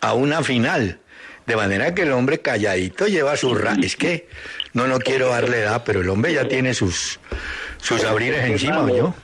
a 0.00 0.14
una 0.14 0.42
final. 0.42 0.98
De 1.46 1.56
manera 1.56 1.94
que 1.94 2.02
el 2.02 2.12
hombre 2.12 2.38
calladito 2.40 3.06
lleva 3.06 3.36
su... 3.36 3.54
Ra 3.54 3.76
es 3.82 3.96
que 3.96 4.28
no, 4.72 4.86
no 4.86 4.98
quiero 4.98 5.28
darle 5.28 5.60
edad, 5.60 5.82
pero 5.84 6.00
el 6.00 6.08
hombre 6.08 6.32
ya 6.32 6.48
tiene 6.48 6.72
sus, 6.72 7.20
sus 7.78 8.02
abrires 8.04 8.44
encima, 8.44 8.88
¿yo? 8.90 9.14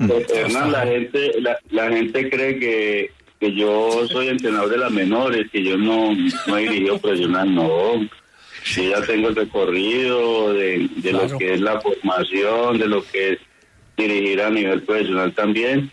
Hernán, 0.00 0.72
la 0.72 0.86
gente, 0.86 1.32
la, 1.70 1.88
gente 1.88 2.30
cree 2.30 2.58
que, 2.58 3.10
que 3.40 3.54
yo 3.54 4.06
soy 4.08 4.28
entrenador 4.28 4.70
de 4.70 4.78
las 4.78 4.90
menores, 4.90 5.50
que 5.50 5.62
yo 5.62 5.76
no, 5.76 6.14
no 6.46 6.58
he 6.58 6.62
dirigido 6.62 6.98
profesional, 6.98 7.54
no. 7.54 8.08
Sí, 8.64 8.90
ya 8.90 9.00
tengo 9.02 9.28
el 9.28 9.36
recorrido 9.36 10.52
de, 10.52 10.88
lo 11.04 11.38
que 11.38 11.54
es 11.54 11.60
la 11.60 11.80
formación, 11.80 12.78
de 12.78 12.86
lo 12.86 13.04
que 13.04 13.32
es 13.32 13.38
dirigir 13.98 14.40
a 14.40 14.50
nivel 14.50 14.82
profesional 14.82 15.32
también. 15.34 15.90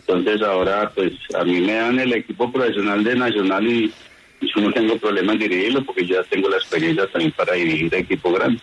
Entonces 0.00 0.42
ahora 0.42 0.90
pues 0.94 1.12
a 1.34 1.44
mí 1.44 1.60
me 1.60 1.74
dan 1.74 1.98
el 1.98 2.12
equipo 2.12 2.50
profesional 2.52 3.02
de 3.02 3.16
Nacional 3.16 3.66
y, 3.66 3.92
yo 4.40 4.60
no 4.60 4.72
tengo 4.72 4.98
problema 4.98 5.34
en 5.34 5.38
dirigirlo 5.38 5.84
porque 5.84 6.04
ya 6.04 6.24
tengo 6.24 6.48
la 6.48 6.56
experiencia 6.56 7.06
también 7.06 7.30
para 7.30 7.54
dirigir 7.54 7.94
equipo 7.94 8.32
grande. 8.32 8.60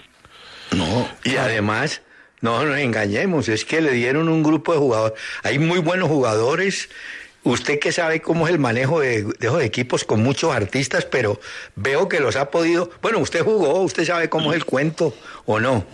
No, 0.75 1.07
y 1.23 1.37
además, 1.37 2.01
no 2.41 2.65
nos 2.65 2.77
engañemos, 2.77 3.47
es 3.47 3.63
que 3.63 3.79
le 3.79 3.93
dieron 3.93 4.27
un 4.27 4.43
grupo 4.43 4.73
de 4.73 4.79
jugadores. 4.79 5.17
Hay 5.41 5.57
muy 5.57 5.79
buenos 5.79 6.09
jugadores 6.09 6.89
Usted 7.43 7.79
que 7.79 7.91
sabe 7.91 8.21
cómo 8.21 8.47
es 8.47 8.53
el 8.53 8.59
manejo 8.59 8.99
de, 8.99 9.25
esos 9.39 9.63
equipos 9.63 10.03
con 10.03 10.21
muchos 10.21 10.53
artistas, 10.53 11.05
pero 11.05 11.39
veo 11.75 12.09
que 12.09 12.19
los 12.19 12.35
ha 12.35 12.51
podido. 12.51 12.91
Bueno, 13.01 13.19
usted 13.19 13.43
jugó, 13.43 13.79
usted 13.81 14.05
sabe 14.05 14.29
cómo 14.29 14.51
es 14.51 14.57
el 14.57 14.65
cuento 14.65 15.15
o 15.45 15.59
no. 15.59 15.85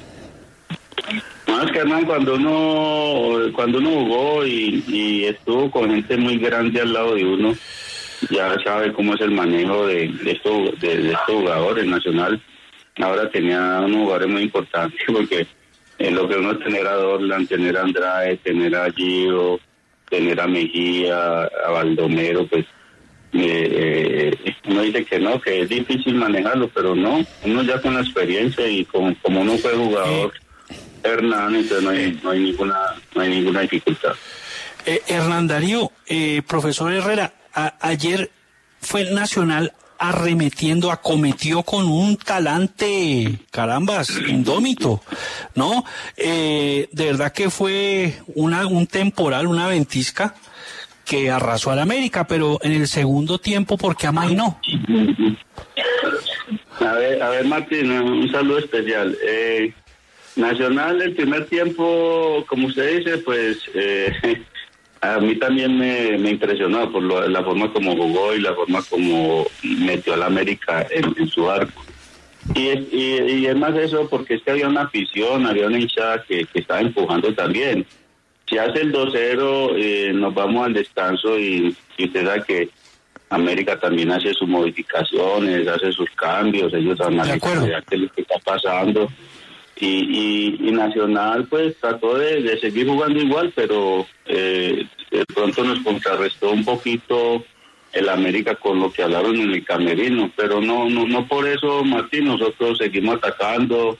Más 1.48 1.72
que 1.72 1.80
Hernán, 1.80 2.06
cuando 2.06 2.36
uno, 2.36 3.52
cuando 3.54 3.78
uno 3.78 3.90
jugó 3.92 4.46
y, 4.46 5.26
estuvo 5.26 5.70
con 5.72 5.90
gente 5.90 6.18
muy 6.18 6.38
grande 6.38 6.82
al 6.82 6.94
lado 6.94 7.16
de 7.16 7.26
uno, 7.26 7.56
ya 8.30 8.56
sabe 8.64 8.92
cómo 8.94 9.14
es 9.14 9.22
el 9.22 9.32
manejo 9.32 9.88
de, 9.88 10.06
estos, 10.26 10.80
de, 10.80 11.12
estos 11.12 11.36
jugadores 11.36 11.86
nacional. 11.86 12.42
Ahora 12.98 13.30
tenía 13.30 13.82
unos 13.86 14.02
jugadores 14.02 14.30
muy 14.30 14.42
importantes 14.44 15.00
porque 15.08 15.48
en 16.00 16.16
lo 16.16 16.28
que 16.28 16.36
uno 16.36 16.58
tener 16.58 16.88
a 16.88 16.96
Dorlan, 16.96 17.48
tener 17.48 17.78
a 17.78 17.82
Andrade, 17.84 18.38
tener 18.38 18.76
a 18.76 18.92
Gio, 18.92 19.60
tener 20.10 20.40
a 20.40 20.48
Mejía, 20.48 21.44
a 21.44 21.72
Baldomero, 21.72 22.46
pues 22.48 22.66
eh, 23.34 24.34
uno 24.68 24.82
dice 24.82 25.06
que 25.06 25.20
no, 25.20 25.40
que 25.42 25.62
es 25.62 25.70
difícil 25.70 26.16
manejarlo, 26.16 26.70
pero 26.70 26.96
no, 26.96 27.26
uno 27.44 27.64
ya 27.64 27.82
con 27.82 27.94
la 27.94 28.02
experiencia 28.02 28.68
y 28.68 28.86
como, 28.86 29.14
como 29.22 29.42
uno 29.42 29.58
fue 29.58 29.74
jugador, 29.74 30.34
Hernán, 31.06 31.56
entonces 31.56 31.84
no 31.84 31.90
hay, 31.92 32.20
no 32.24 32.32
hay, 32.32 32.40
ninguna, 32.40 32.78
no 33.14 33.22
hay 33.22 33.30
ninguna 33.30 33.62
dificultad. 33.62 34.14
Eh, 34.86 35.02
Hernán 35.08 35.48
Darío, 35.48 35.92
eh, 36.08 36.42
profesor 36.48 36.92
Herrera, 36.92 37.34
ayer 37.82 38.30
fue 38.82 39.02
el 39.02 39.16
Nacional 39.16 39.74
arremetiendo, 39.98 40.92
acometió 40.92 41.64
con 41.64 41.88
un 41.88 42.18
talante, 42.18 43.40
carambas, 43.52 44.12
indómito, 44.28 45.02
¿no? 45.56 45.86
Eh, 46.18 46.90
de 46.92 47.06
verdad 47.06 47.32
que 47.32 47.50
fue 47.50 48.14
una, 48.36 48.68
un 48.68 48.88
temporal, 48.88 49.48
una 49.48 49.68
ventisca 49.68 50.36
que 51.06 51.30
arrasó 51.30 51.72
al 51.72 51.80
América, 51.80 52.28
pero 52.28 52.60
en 52.62 52.74
el 52.74 52.88
segundo 52.88 53.40
tiempo, 53.40 53.78
¿por 53.78 53.96
qué 53.96 54.08
amainó? 54.08 54.60
A 56.80 56.94
ver, 56.94 57.22
a 57.22 57.30
ver, 57.30 57.46
Martín, 57.46 57.92
un 57.92 58.32
saludo 58.32 58.60
especial. 58.60 59.18
Eh, 59.24 59.74
Nacional, 60.36 61.02
el 61.02 61.16
primer 61.16 61.46
tiempo, 61.46 62.44
como 62.48 62.68
usted 62.68 62.98
dice, 62.98 63.18
pues 63.20 63.60
eh, 63.74 64.12
a 65.02 65.20
mí 65.20 65.36
también 65.38 65.78
me, 65.78 66.18
me 66.18 66.32
impresionó 66.32 66.92
por 66.92 67.04
la 67.04 67.44
forma 67.44 67.72
como 67.72 67.96
jugó 67.96 68.34
y 68.34 68.42
la 68.42 68.54
forma 68.54 68.82
como 68.90 69.46
metió 69.64 70.14
a 70.14 70.18
la 70.18 70.26
América 70.26 70.86
en, 70.90 71.28
su 71.28 71.50
arco. 71.50 71.84
Y 72.54 72.68
es, 72.68 72.94
y, 72.94 73.46
es 73.46 73.56
más 73.56 73.76
eso 73.76 74.08
porque 74.10 74.36
es 74.36 74.44
que 74.44 74.52
había 74.52 74.68
una 74.68 74.84
afición, 74.84 75.46
había 75.46 75.68
una 75.68 75.80
hinchada 75.80 76.24
que, 76.24 76.46
que 76.46 76.60
estaba 76.60 76.82
empujando 76.82 77.34
también. 77.34 77.86
Si 78.48 78.58
hace 78.58 78.82
el 78.82 78.94
2-0, 78.94 79.74
eh, 79.78 80.12
nos 80.14 80.34
vamos 80.34 80.66
al 80.66 80.74
descanso 80.74 81.40
y, 81.40 81.76
y 81.98 82.06
usted 82.06 82.26
sabe 82.26 82.44
que 82.44 82.70
América 83.30 83.80
también 83.80 84.12
hace 84.12 84.34
sus 84.34 84.48
modificaciones, 84.48 85.68
hace 85.68 85.92
sus 85.92 86.10
cambios, 86.12 86.74
ellos 86.74 87.00
analizan 87.02 87.40
qué 87.90 87.98
lo 87.98 88.10
que 88.10 88.22
está 88.22 88.38
pasando. 88.40 89.10
Y, 89.78 90.68
y, 90.68 90.72
Nacional 90.72 91.48
pues 91.50 91.76
trató 91.82 92.18
de, 92.18 92.58
seguir 92.60 92.88
jugando 92.88 93.20
igual, 93.20 93.52
pero 93.56 94.06
eh, 94.26 94.86
de 95.12 95.26
pronto 95.26 95.64
nos 95.64 95.80
contrarrestó 95.80 96.52
un 96.52 96.64
poquito 96.64 97.44
el 97.92 98.10
América 98.10 98.56
con 98.56 98.80
lo 98.80 98.92
que 98.92 99.04
hablaron 99.04 99.36
en 99.36 99.52
el 99.52 99.66
camerino, 99.66 100.32
pero 100.36 100.62
no 100.62 100.90
no 100.90 101.08
no 101.08 101.28
por 101.28 101.48
eso 101.48 101.84
Martín, 101.84 102.26
nosotros 102.26 102.78
seguimos 102.78 103.16
atacando, 103.16 103.98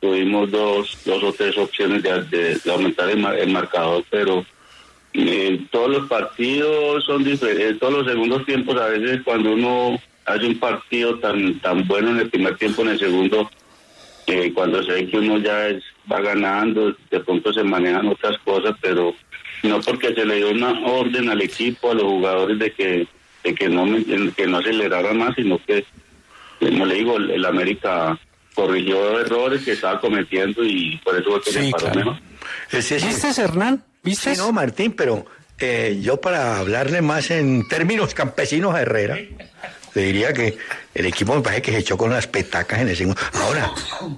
tuvimos 0.00 0.50
dos, 0.50 0.98
dos 1.04 1.22
o 1.22 1.32
tres 1.32 1.56
opciones 1.58 2.02
de, 2.02 2.58
aumentar 2.70 3.08
el 3.10 3.50
marcador, 3.52 4.04
pero 4.10 4.44
eh, 5.14 5.60
todos 5.70 5.90
los 5.90 6.08
partidos 6.08 7.04
son 7.04 7.22
diferentes, 7.22 7.72
eh, 7.72 7.76
todos 7.78 7.92
los 7.92 8.06
segundos 8.06 8.46
tiempos 8.46 8.80
a 8.80 8.86
veces 8.86 9.20
cuando 9.22 9.52
uno 9.52 10.00
hace 10.24 10.46
un 10.46 10.58
partido 10.58 11.18
tan 11.18 11.58
tan 11.60 11.86
bueno 11.86 12.10
en 12.10 12.18
el 12.18 12.30
primer 12.30 12.56
tiempo, 12.56 12.82
en 12.82 12.88
el 12.88 12.98
segundo, 12.98 13.50
eh, 14.26 14.52
cuando 14.52 14.82
se 14.82 14.92
ve 14.92 15.08
que 15.08 15.18
uno 15.18 15.38
ya 15.38 15.68
va 16.10 16.20
ganando, 16.20 16.94
de 17.10 17.20
pronto 17.20 17.52
se 17.52 17.62
manejan 17.62 18.08
otras 18.08 18.38
cosas, 18.38 18.74
pero 18.80 19.14
no 19.62 19.80
porque 19.80 20.14
se 20.14 20.24
le 20.24 20.36
dio 20.36 20.50
una 20.50 20.70
orden 20.86 21.28
al 21.28 21.40
equipo, 21.42 21.90
a 21.90 21.94
los 21.94 22.04
jugadores 22.04 22.58
de 22.58 22.72
que 22.72 23.06
de 23.44 23.54
que 23.54 23.68
no 23.68 23.84
que 24.36 24.46
no 24.46 24.58
acelerara 24.58 25.12
más, 25.12 25.34
sino 25.34 25.58
que, 25.64 25.84
como 26.60 26.86
le 26.86 26.94
digo, 26.94 27.16
el, 27.16 27.44
América 27.44 28.18
corrigió 28.54 29.18
errores 29.20 29.64
que 29.64 29.72
estaba 29.72 30.00
cometiendo 30.00 30.62
y 30.64 31.00
por 31.02 31.16
eso 31.16 31.30
fue 31.30 31.42
que 31.42 31.50
se 31.50 31.70
paró 31.70 31.94
mejor. 31.94 32.16
¿Viste, 32.70 33.42
Hernán? 33.42 33.84
¿Viste? 34.02 34.34
Sí, 34.34 34.40
no, 34.40 34.52
Martín, 34.52 34.92
pero 34.92 35.26
eh, 35.58 35.98
yo 36.02 36.20
para 36.20 36.58
hablarle 36.58 37.02
más 37.02 37.30
en 37.30 37.66
términos 37.68 38.14
campesinos 38.14 38.74
a 38.74 38.82
Herrera, 38.82 39.18
le 39.94 40.02
diría 40.02 40.32
que 40.32 40.56
el 40.94 41.06
equipo 41.06 41.34
me 41.34 41.42
parece 41.42 41.62
que 41.62 41.72
se 41.72 41.78
echó 41.78 41.96
con 41.96 42.10
las 42.10 42.26
petacas 42.26 42.80
en 42.80 42.88
el 42.88 42.96
segundo. 42.96 43.20
Ahora, 43.34 43.72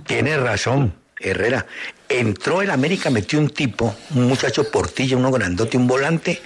tiene 0.06 0.36
razón, 0.36 0.94
Herrera. 1.18 1.66
Entró 2.08 2.62
el 2.62 2.70
América, 2.70 3.10
metió 3.10 3.38
un 3.38 3.50
tipo, 3.50 3.94
un 4.14 4.24
muchacho 4.24 4.70
portilla, 4.70 5.16
uno 5.16 5.30
grandote, 5.30 5.76
un 5.76 5.86
volante, 5.86 6.40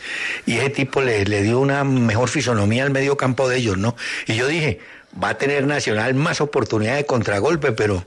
y 0.47 0.57
ese 0.57 0.71
tipo 0.71 1.03
le, 1.03 1.25
le 1.25 1.43
dio 1.43 1.59
una 1.59 1.85
mejor 1.85 2.29
fisonomía 2.29 2.85
al 2.85 2.91
medio 2.91 3.17
campo 3.17 3.49
de 3.49 3.59
ellos, 3.59 3.77
¿no? 3.77 3.97
Y 4.27 4.35
yo 4.35 4.47
dije, 4.47 4.81
va 5.23 5.31
a 5.31 5.39
tener 5.39 5.67
Nacional 5.67 6.15
más 6.15 6.41
oportunidad 6.41 6.97
de 6.97 7.07
contragolpe, 7.07 7.73
pero, 7.73 8.07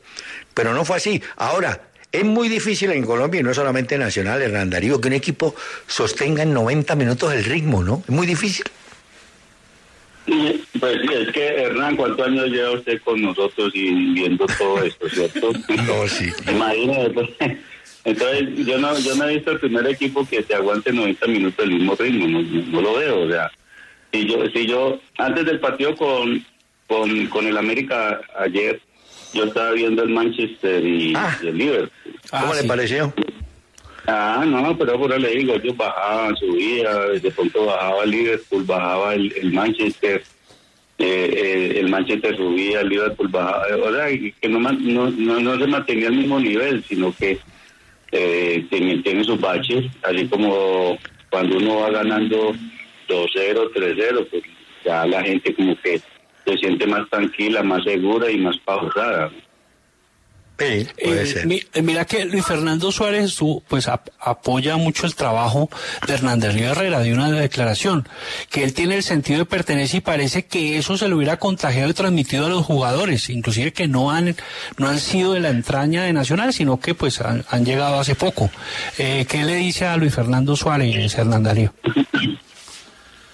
pero 0.54 0.74
no 0.74 0.86
fue 0.86 0.98
así. 0.98 1.22
Ahora, 1.36 1.82
es 2.12 2.26
muy 2.26 2.50
difícil 2.50 2.92
en 2.92 3.06
Colombia, 3.06 3.42
y 3.42 3.44
no 3.44 3.54
solamente 3.54 3.98
Nacional, 3.98 4.42
Hernán 4.42 4.70
Darío, 4.70 5.00
que 5.00 5.08
un 5.08 5.14
equipo 5.14 5.56
sostenga 5.88 6.44
en 6.44 6.54
90 6.54 6.96
minutos 6.96 7.34
el 7.34 7.44
ritmo, 7.44 7.84
¿no? 7.84 8.04
Es 8.08 8.14
muy 8.14 8.28
difícil. 8.28 8.66
Pues 10.26 10.98
sí, 11.02 11.14
es 11.14 11.32
que 11.32 11.48
Hernán, 11.48 11.96
¿cuántos 11.96 12.28
años 12.28 12.48
lleva 12.48 12.72
usted 12.72 13.02
con 13.02 13.22
nosotros 13.22 13.72
y 13.74 14.14
viendo 14.14 14.46
todo 14.58 14.84
esto, 14.84 15.10
cierto? 15.10 15.52
No, 15.88 16.08
sí. 16.08 16.32
Imagínese, 16.50 17.10
pues, 17.10 17.30
entonces 18.04 18.66
yo 18.66 18.78
no, 18.78 18.98
yo 19.00 19.16
no 19.16 19.28
he 19.28 19.36
visto 19.36 19.52
el 19.52 19.60
primer 19.60 19.88
equipo 19.88 20.28
que 20.28 20.44
te 20.44 20.56
aguante 20.56 20.92
90 20.92 21.28
minutos 21.28 21.66
el 21.66 21.72
mismo 21.72 21.96
ritmo, 21.96 22.28
no, 22.28 22.82
lo 22.82 22.96
veo, 22.96 23.22
o 23.22 23.30
sea, 23.30 23.52
si 24.12 24.28
yo, 24.28 24.48
si 24.54 24.68
yo, 24.68 25.00
antes 25.18 25.46
del 25.46 25.60
partido 25.60 25.96
con, 25.96 26.46
con, 26.88 27.28
con 27.28 27.48
el 27.48 27.58
América 27.58 28.22
ayer, 28.40 28.80
yo 29.34 29.46
estaba 29.46 29.72
viendo 29.72 30.04
el 30.04 30.10
Manchester 30.10 30.86
y, 30.86 31.14
ah. 31.16 31.38
el 31.42 31.58
Liverpool. 31.58 31.92
¿Cómo 32.30 32.54
le 32.54 32.64
pareció? 32.64 33.14
Ah, 34.08 34.44
no, 34.46 34.76
pero 34.78 34.98
por 35.00 35.20
le 35.20 35.30
digo, 35.30 35.56
yo 35.58 35.74
bajaba, 35.76 36.36
subía, 36.36 36.92
de 37.22 37.32
pronto 37.32 37.66
bajaba 37.66 38.04
el 38.04 38.12
Liverpool, 38.12 38.64
bajaba 38.64 39.14
el, 39.14 39.52
Manchester, 39.52 40.24
eh, 40.98 41.34
eh, 41.36 41.80
el 41.80 41.90
Manchester 41.90 42.36
subía, 42.36 42.82
el 42.82 42.90
Liverpool 42.90 43.28
bajaba, 43.28 43.68
o 43.76 43.94
sea, 43.94 44.08
que 44.08 44.50
no, 44.50 44.60
no, 44.60 45.10
no, 45.12 45.60
se 45.60 45.68
mantenía 45.68 46.08
al 46.08 46.16
mismo 46.16 46.40
nivel, 46.40 46.84
sino 46.84 47.16
que 47.16 47.38
eh, 48.12 48.66
tiene, 48.70 49.04
tiene 49.04 49.24
sus 49.24 49.40
baches, 49.40 49.86
así 50.02 50.28
como 50.28 50.98
cuando 51.30 51.58
uno 51.58 51.82
va 51.82 51.92
ganando 51.92 52.54
2-0, 53.08 53.72
3-0, 53.72 54.28
pues 54.30 54.44
ya 54.84 55.06
la 55.06 55.24
gente 55.24 55.54
como 55.54 55.76
que 55.80 56.02
se 56.46 56.58
siente 56.58 56.88
más 56.88 57.08
tranquila, 57.10 57.62
más 57.62 57.84
segura 57.84 58.32
y 58.32 58.38
más 58.38 58.58
pausada. 58.60 59.32
Sí, 60.62 60.88
puede 61.04 61.26
ser. 61.26 61.52
Eh, 61.52 61.82
mira 61.82 62.06
que 62.06 62.26
Luis 62.26 62.46
Fernando 62.46 62.92
Suárez 62.92 63.38
pues 63.68 63.88
apoya 63.88 64.78
mucho 64.78 65.06
el 65.06 65.16
trabajo 65.16 65.70
de 66.06 66.14
Hernández 66.14 66.54
Río 66.54 66.72
Herrera, 66.72 67.00
de 67.00 67.14
una 67.14 67.32
declaración, 67.32 68.08
que 68.50 68.64
él 68.64 68.74
tiene 68.74 68.96
el 68.96 69.04
sentido 69.04 69.40
de 69.40 69.46
pertenencia 69.46 69.98
y 69.98 70.02
parece 70.02 70.46
que 70.46 70.78
eso 70.78 70.98
se 70.98 71.08
lo 71.08 71.18
hubiera 71.18 71.38
contagiado 71.38 71.90
y 71.90 71.94
transmitido 71.94 72.46
a 72.46 72.50
los 72.50 72.66
jugadores, 72.66 73.30
inclusive 73.30 73.74
que 73.74 73.88
no 73.88 74.12
han, 74.12 74.36
no 74.78 74.88
han 74.88 75.00
sido 75.00 75.34
de 75.34 75.40
la 75.40 75.50
entraña 75.50 76.04
de 76.04 76.14
Nacional, 76.14 76.54
sino 76.54 76.80
que 76.80 76.94
pues 76.94 77.22
han, 77.22 77.66
llegado 77.66 78.00
hace 78.00 78.16
poco. 78.16 78.50
Eh, 78.98 79.26
¿Qué 79.30 79.44
le 79.44 79.56
dice 79.56 79.86
a 79.86 79.98
Luis 79.98 80.14
Fernando 80.14 80.56
Suárez, 80.56 81.18
Hernández 81.18 81.54
Río? 81.54 81.74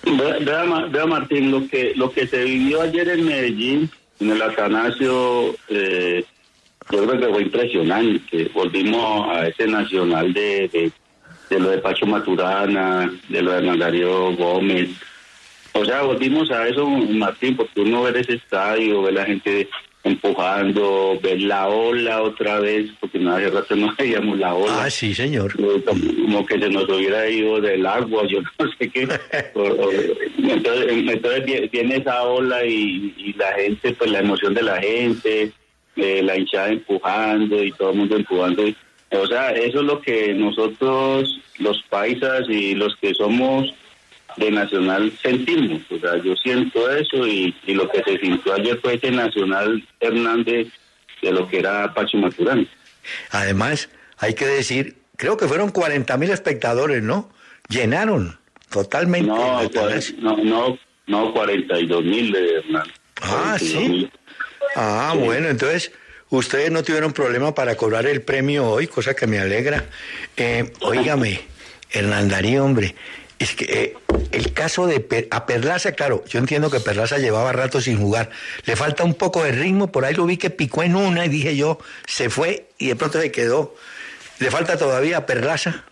Vea, 0.04 1.06
Martín, 1.06 1.52
lo 1.52 1.68
que 1.68 1.94
lo 1.96 2.12
que 2.12 2.28
se 2.28 2.44
vivió 2.44 2.82
ayer 2.82 3.10
en 3.10 3.26
Medellín, 3.26 3.92
en 4.20 4.32
el 4.32 4.42
Atanasio, 4.42 5.56
eh, 5.70 6.24
yo 6.92 7.06
creo 7.06 7.20
que 7.20 7.34
fue 7.34 7.42
impresionante. 7.44 8.52
Volvimos 8.54 9.30
a 9.30 9.48
ese 9.48 9.68
nacional 9.68 10.34
de, 10.34 10.92
de, 11.50 11.60
lo 11.60 11.70
de 11.70 11.78
Pacho 11.80 12.06
Maturana, 12.06 13.12
de 13.30 13.42
lo 13.42 13.52
de 13.52 13.58
Hernán 13.58 14.36
Gómez. 14.36 14.90
O 15.74 15.86
sea, 15.86 16.02
volvimos 16.02 16.50
a 16.52 16.68
eso, 16.68 16.88
Martín, 16.88 17.56
porque 17.56 17.82
uno 17.82 18.04
ve 18.04 18.20
ese 18.20 18.34
estadio, 18.34 19.04
ve 19.04 19.12
la 19.12 19.26
gente 19.26 19.70
empujando, 20.08 21.20
ver 21.22 21.42
la 21.42 21.68
ola 21.68 22.22
otra 22.22 22.60
vez, 22.60 22.90
porque 23.00 23.20
no 23.20 23.36
hace 23.36 23.50
rato 23.50 23.76
no 23.76 23.94
veíamos 24.00 24.40
la 24.40 24.54
ola. 24.54 24.86
Ah, 24.86 24.90
sí, 24.90 25.14
señor. 25.14 25.54
Como 25.56 26.46
que 26.46 26.60
se 26.60 26.70
nos 26.70 26.90
hubiera 26.90 27.30
ido 27.30 27.62
del 27.62 27.86
agua, 27.86 28.24
yo 28.28 28.40
no 28.60 28.72
sé 28.78 28.90
qué. 28.90 29.08
entonces, 30.38 30.88
entonces 30.90 31.72
viene 31.72 31.98
esa 31.98 32.24
ola 32.24 32.66
y, 32.66 33.34
la 33.38 33.54
gente, 33.54 33.94
pues 33.94 34.10
la 34.10 34.20
emoción 34.20 34.54
de 34.54 34.64
la 34.64 34.82
gente, 34.82 35.52
eh, 35.98 36.22
la 36.24 36.38
hinchada 36.38 36.70
empujando 36.70 37.64
y 37.64 37.72
todo 37.72 37.92
el 37.92 37.98
mundo 37.98 38.16
empujando. 38.16 38.64
O 39.12 39.28
sea, 39.28 39.52
eso 39.52 39.80
es 39.80 39.86
lo 39.86 40.02
que 40.02 40.34
nosotros, 40.34 41.40
los 41.60 41.82
paisas 41.84 42.48
y 42.50 42.76
los 42.76 42.96
que 42.98 43.14
somos 43.14 43.74
de 44.38 44.52
Nacional 44.52 45.12
sentimos. 45.22 45.82
O 45.90 46.00
sea, 46.00 46.18
yo 46.18 46.36
siento 46.36 46.90
eso 46.90 47.26
y, 47.28 47.54
lo 47.68 47.90
que 47.90 48.04
se 48.04 48.18
sintió 48.20 48.54
ayer 48.54 48.80
fue 48.82 48.96
ese 48.96 49.12
Nacional 49.12 49.86
Hernández 50.00 50.68
de 51.22 51.32
lo 51.32 51.48
que 51.48 51.60
era 51.60 51.94
Pacho 51.94 52.18
Maturán. 52.18 52.68
Además, 53.32 53.90
hay 54.18 54.34
que 54.36 54.46
decir, 54.46 54.98
creo 55.16 55.38
que 55.38 55.48
fueron 55.48 55.72
40 55.72 56.16
mil 56.18 56.30
espectadores, 56.30 57.02
¿no? 57.02 57.30
Llenaron 57.70 58.38
totalmente. 58.70 59.28
No, 59.28 59.64
no, 60.20 60.38
no, 60.44 60.80
no 61.08 61.34
42 61.34 62.04
mil 62.04 62.32
de 62.32 62.56
Hernán. 62.58 62.88
Ah, 63.22 63.58
sí. 63.60 64.10
Ah, 64.80 65.16
bueno, 65.18 65.50
entonces 65.50 65.92
ustedes 66.30 66.70
no 66.70 66.84
tuvieron 66.84 67.12
problema 67.12 67.56
para 67.56 67.76
cobrar 67.76 68.06
el 68.06 68.22
premio 68.22 68.70
hoy, 68.70 68.86
cosa 68.86 69.16
que 69.16 69.26
me 69.26 69.40
alegra. 69.40 69.86
Eh, 70.38 70.72
óigame, 70.82 71.42
Hernán 71.92 72.30
Darío, 72.30 72.64
hombre, 72.64 72.94
es 73.40 73.56
que 73.56 73.66
eh, 73.66 73.98
el 74.32 74.54
caso 74.54 74.86
de 74.86 75.28
a 75.32 75.48
Perlaza, 75.48 75.94
claro, 75.94 76.24
yo 76.30 76.38
entiendo 76.38 76.70
que 76.70 76.80
Perlaza 76.80 77.18
llevaba 77.18 77.54
rato 77.54 77.82
sin 77.82 77.98
jugar. 77.98 78.30
Le 78.66 78.76
falta 78.76 79.04
un 79.04 79.16
poco 79.16 79.44
de 79.44 79.52
ritmo, 79.52 79.92
por 79.92 80.06
ahí 80.06 80.14
lo 80.14 80.28
vi 80.28 80.38
que 80.38 80.52
picó 80.52 80.84
en 80.84 80.96
una 80.96 81.26
y 81.26 81.30
dije 81.30 81.56
yo, 81.56 81.80
se 82.06 82.30
fue 82.30 82.68
y 82.78 82.90
de 82.90 82.96
pronto 82.96 83.20
se 83.20 83.32
quedó. 83.32 83.74
¿Le 84.38 84.52
falta 84.52 84.78
todavía 84.78 85.18
a 85.18 85.26
Perlaza? 85.26 85.86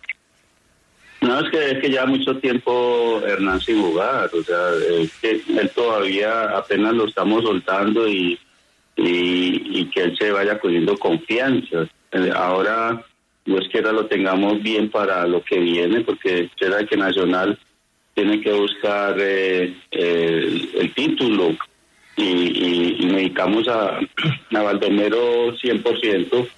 No, 1.22 1.40
es 1.40 1.50
que, 1.50 1.70
es 1.72 1.78
que 1.80 1.90
ya 1.90 2.06
mucho 2.06 2.38
tiempo 2.38 3.20
Hernán 3.26 3.60
sin 3.60 3.82
jugar, 3.82 4.30
o 4.32 4.44
sea, 4.44 4.68
es 5.00 5.10
que 5.20 5.42
él 5.58 5.72
todavía 5.74 6.56
apenas 6.56 6.94
lo 6.94 7.08
estamos 7.08 7.42
soltando 7.42 8.06
y, 8.06 8.38
y, 8.96 9.80
y 9.80 9.90
que 9.90 10.02
él 10.02 10.16
se 10.18 10.30
vaya 10.30 10.58
cogiendo 10.58 10.96
confianza. 10.98 11.86
Eh, 12.12 12.30
ahora 12.34 13.04
Dios 13.44 13.68
quiera 13.70 13.92
lo 13.92 14.06
tengamos 14.06 14.62
bien 14.62 14.90
para 14.90 15.26
lo 15.26 15.42
que 15.42 15.58
viene, 15.58 16.00
porque 16.00 16.50
será 16.58 16.84
que 16.86 16.96
Nacional 16.96 17.58
tiene 18.14 18.40
que 18.40 18.52
buscar 18.52 19.14
eh, 19.18 19.74
el, 19.90 20.94
título 20.94 21.54
y, 22.16 22.24
y, 22.24 23.06
dedicamos 23.08 23.68
a, 23.68 23.98
a 24.54 24.62
Valdomero 24.62 25.54
100%, 25.54 26.48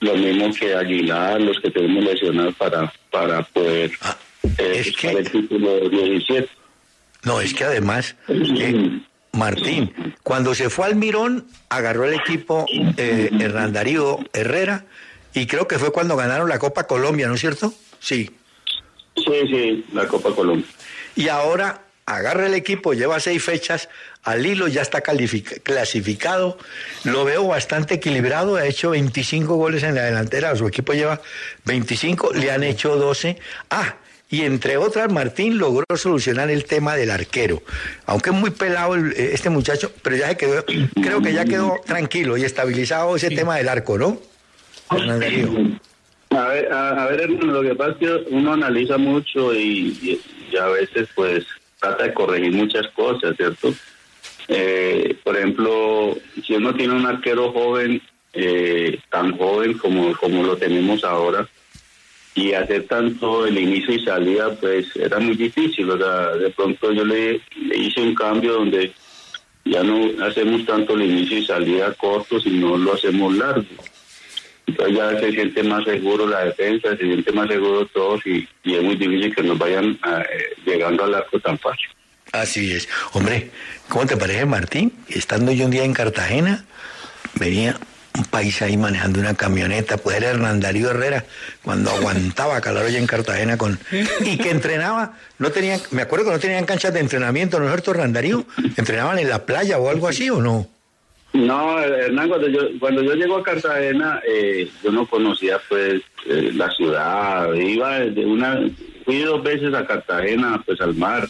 lo 0.00 0.14
mismo 0.16 0.52
que 0.54 0.74
Aguilar, 0.74 1.40
los 1.40 1.58
que 1.60 1.70
tenemos 1.70 2.04
lesionados 2.04 2.54
para, 2.56 2.92
para 3.10 3.42
poder... 3.42 3.90
Ah, 4.02 4.16
eh, 4.58 4.82
Es 4.84 4.96
que- 4.96 5.08
el 5.10 5.30
título 5.30 5.88
17. 5.88 6.48
No, 7.24 7.40
es 7.40 7.54
que 7.54 7.64
además, 7.64 8.14
eh, 8.28 9.00
Martín, 9.36 9.92
cuando 10.22 10.54
se 10.54 10.70
fue 10.70 10.86
al 10.86 10.96
Mirón, 10.96 11.46
agarró 11.68 12.04
el 12.04 12.14
equipo 12.14 12.66
eh, 12.96 13.30
Hernán 13.38 13.72
Darío 13.72 14.18
Herrera 14.32 14.84
y 15.34 15.46
creo 15.46 15.68
que 15.68 15.78
fue 15.78 15.92
cuando 15.92 16.16
ganaron 16.16 16.48
la 16.48 16.58
Copa 16.58 16.86
Colombia, 16.86 17.28
¿no 17.28 17.34
es 17.34 17.40
cierto? 17.40 17.72
Sí. 18.00 18.30
Sí, 19.14 19.46
sí, 19.48 19.84
la 19.92 20.06
Copa 20.06 20.34
Colombia. 20.34 20.66
Y 21.14 21.28
ahora 21.28 21.82
agarra 22.06 22.46
el 22.46 22.54
equipo, 22.54 22.94
lleva 22.94 23.18
seis 23.20 23.42
fechas 23.42 23.88
al 24.22 24.46
hilo, 24.46 24.68
ya 24.68 24.82
está 24.82 25.02
clasificado. 25.02 26.58
Lo 27.04 27.24
veo 27.24 27.46
bastante 27.46 27.94
equilibrado, 27.94 28.56
ha 28.56 28.66
hecho 28.66 28.90
25 28.90 29.54
goles 29.56 29.82
en 29.82 29.94
la 29.94 30.04
delantera, 30.04 30.54
su 30.56 30.66
equipo 30.66 30.92
lleva 30.92 31.20
25, 31.64 32.32
le 32.34 32.50
han 32.50 32.62
hecho 32.62 32.96
12. 32.96 33.38
Ah, 33.70 33.96
y 34.30 34.42
entre 34.42 34.76
otras, 34.76 35.12
Martín 35.12 35.58
logró 35.58 35.84
solucionar 35.96 36.50
el 36.50 36.64
tema 36.64 36.96
del 36.96 37.10
arquero. 37.10 37.62
Aunque 38.06 38.30
es 38.30 38.36
muy 38.36 38.50
pelado 38.50 38.94
el- 38.96 39.12
eh, 39.12 39.30
este 39.32 39.50
muchacho, 39.50 39.92
pero 40.02 40.16
ya 40.16 40.28
se 40.28 40.36
quedó, 40.36 40.64
creo 40.94 41.22
que 41.22 41.32
ya 41.32 41.44
quedó 41.44 41.76
tranquilo 41.86 42.36
y 42.36 42.42
estabilizado 42.44 43.14
ese 43.16 43.30
tema 43.30 43.56
del 43.56 43.68
arco, 43.68 43.96
¿no? 43.98 44.20
A 46.30 46.48
ver, 46.48 46.72
a, 46.72 47.04
a 47.04 47.06
ver, 47.08 47.20
hermano, 47.20 47.52
lo 47.52 47.62
que 47.62 47.74
pasa 47.76 47.92
es 47.92 47.96
que 47.98 48.24
uno 48.30 48.52
analiza 48.52 48.98
mucho 48.98 49.54
y, 49.54 49.58
y- 50.02 50.20
y 50.52 50.56
a 50.56 50.66
veces 50.66 51.08
pues 51.14 51.44
trata 51.80 52.04
de 52.04 52.14
corregir 52.14 52.52
muchas 52.52 52.86
cosas, 52.94 53.36
¿cierto? 53.36 53.72
Eh, 54.48 55.16
por 55.24 55.36
ejemplo, 55.36 56.16
si 56.46 56.54
uno 56.54 56.74
tiene 56.74 56.94
un 56.94 57.06
arquero 57.06 57.52
joven, 57.52 58.00
eh, 58.32 58.98
tan 59.10 59.36
joven 59.36 59.78
como, 59.78 60.16
como 60.16 60.42
lo 60.42 60.56
tenemos 60.56 61.02
ahora, 61.04 61.48
y 62.36 62.52
hacer 62.52 62.86
tanto 62.86 63.46
el 63.46 63.58
inicio 63.58 63.94
y 63.94 64.04
salida, 64.04 64.54
pues 64.60 64.94
era 64.94 65.18
muy 65.18 65.34
difícil. 65.34 65.90
O 65.90 65.96
sea, 65.96 66.36
de 66.36 66.50
pronto 66.50 66.92
yo 66.92 67.02
le, 67.02 67.40
hice 67.74 68.02
un 68.02 68.14
cambio 68.14 68.52
donde 68.52 68.92
ya 69.64 69.82
no 69.82 70.22
hacemos 70.22 70.64
tanto 70.66 70.94
el 70.94 71.02
inicio 71.02 71.38
y 71.38 71.46
salida 71.46 71.94
corto, 71.94 72.38
sino 72.38 72.76
lo 72.76 72.92
hacemos 72.92 73.34
largo. 73.34 73.64
Entonces 74.66 74.96
ya 74.96 75.18
se 75.18 75.32
siente 75.32 75.62
más 75.62 75.84
seguro 75.84 76.26
la 76.26 76.44
defensa, 76.44 76.90
se 76.90 77.04
siente 77.04 77.32
más 77.32 77.48
seguro 77.48 77.86
todos 77.86 78.20
y, 78.26 78.46
es 78.64 78.82
muy 78.82 78.96
difícil 78.96 79.34
que 79.34 79.42
nos 79.42 79.58
vayan 79.58 79.98
ah, 80.02 80.20
eh, 80.20 80.56
llegando 80.66 81.04
al 81.04 81.14
arco 81.14 81.40
tan 81.40 81.58
fácil. 81.58 81.86
Así 82.32 82.70
es. 82.70 82.86
Hombre, 83.12 83.50
¿cómo 83.88 84.04
te 84.04 84.16
parece, 84.16 84.44
Martín? 84.44 84.92
Estando 85.08 85.52
yo 85.52 85.64
un 85.64 85.70
día 85.70 85.84
en 85.84 85.94
Cartagena, 85.94 86.66
venía 87.40 87.78
un 88.16 88.24
país 88.24 88.60
ahí 88.62 88.76
manejando 88.76 89.20
una 89.20 89.34
camioneta, 89.34 89.96
pues 89.96 90.16
era 90.16 90.30
Hernán 90.30 90.60
Darío 90.60 90.90
Herrera, 90.90 91.24
cuando 91.62 91.90
aguantaba 91.90 92.60
calor 92.60 92.86
allá 92.86 92.98
en 92.98 93.06
Cartagena 93.06 93.58
con 93.58 93.78
y 94.20 94.38
que 94.38 94.50
entrenaba, 94.50 95.14
no 95.38 95.50
tenían, 95.50 95.80
me 95.90 96.02
acuerdo 96.02 96.26
que 96.26 96.30
no 96.32 96.38
tenían 96.38 96.64
canchas 96.64 96.94
de 96.94 97.00
entrenamiento, 97.00 97.58
¿no 97.58 97.66
es 97.66 97.70
cierto, 97.70 97.90
Hernán 97.92 98.12
Darío? 98.12 98.44
¿Entrenaban 98.76 99.18
en 99.18 99.28
la 99.28 99.44
playa 99.44 99.78
o 99.78 99.90
algo 99.90 100.08
así 100.08 100.30
o 100.30 100.40
no? 100.40 100.68
No, 101.32 101.78
Hernán, 101.80 102.28
cuando 102.28 102.48
yo, 102.48 102.60
cuando 102.78 103.02
yo 103.02 103.14
llego 103.14 103.36
a 103.36 103.42
Cartagena, 103.42 104.20
eh, 104.26 104.70
yo 104.82 104.90
no 104.90 105.06
conocía 105.06 105.60
pues 105.68 106.00
eh, 106.26 106.50
la 106.54 106.70
ciudad, 106.70 107.52
iba 107.54 108.00
de 108.00 108.24
una, 108.24 108.60
fui 109.04 109.20
dos 109.20 109.42
veces 109.42 109.74
a 109.74 109.86
Cartagena, 109.86 110.62
pues 110.64 110.80
al 110.80 110.94
mar, 110.94 111.28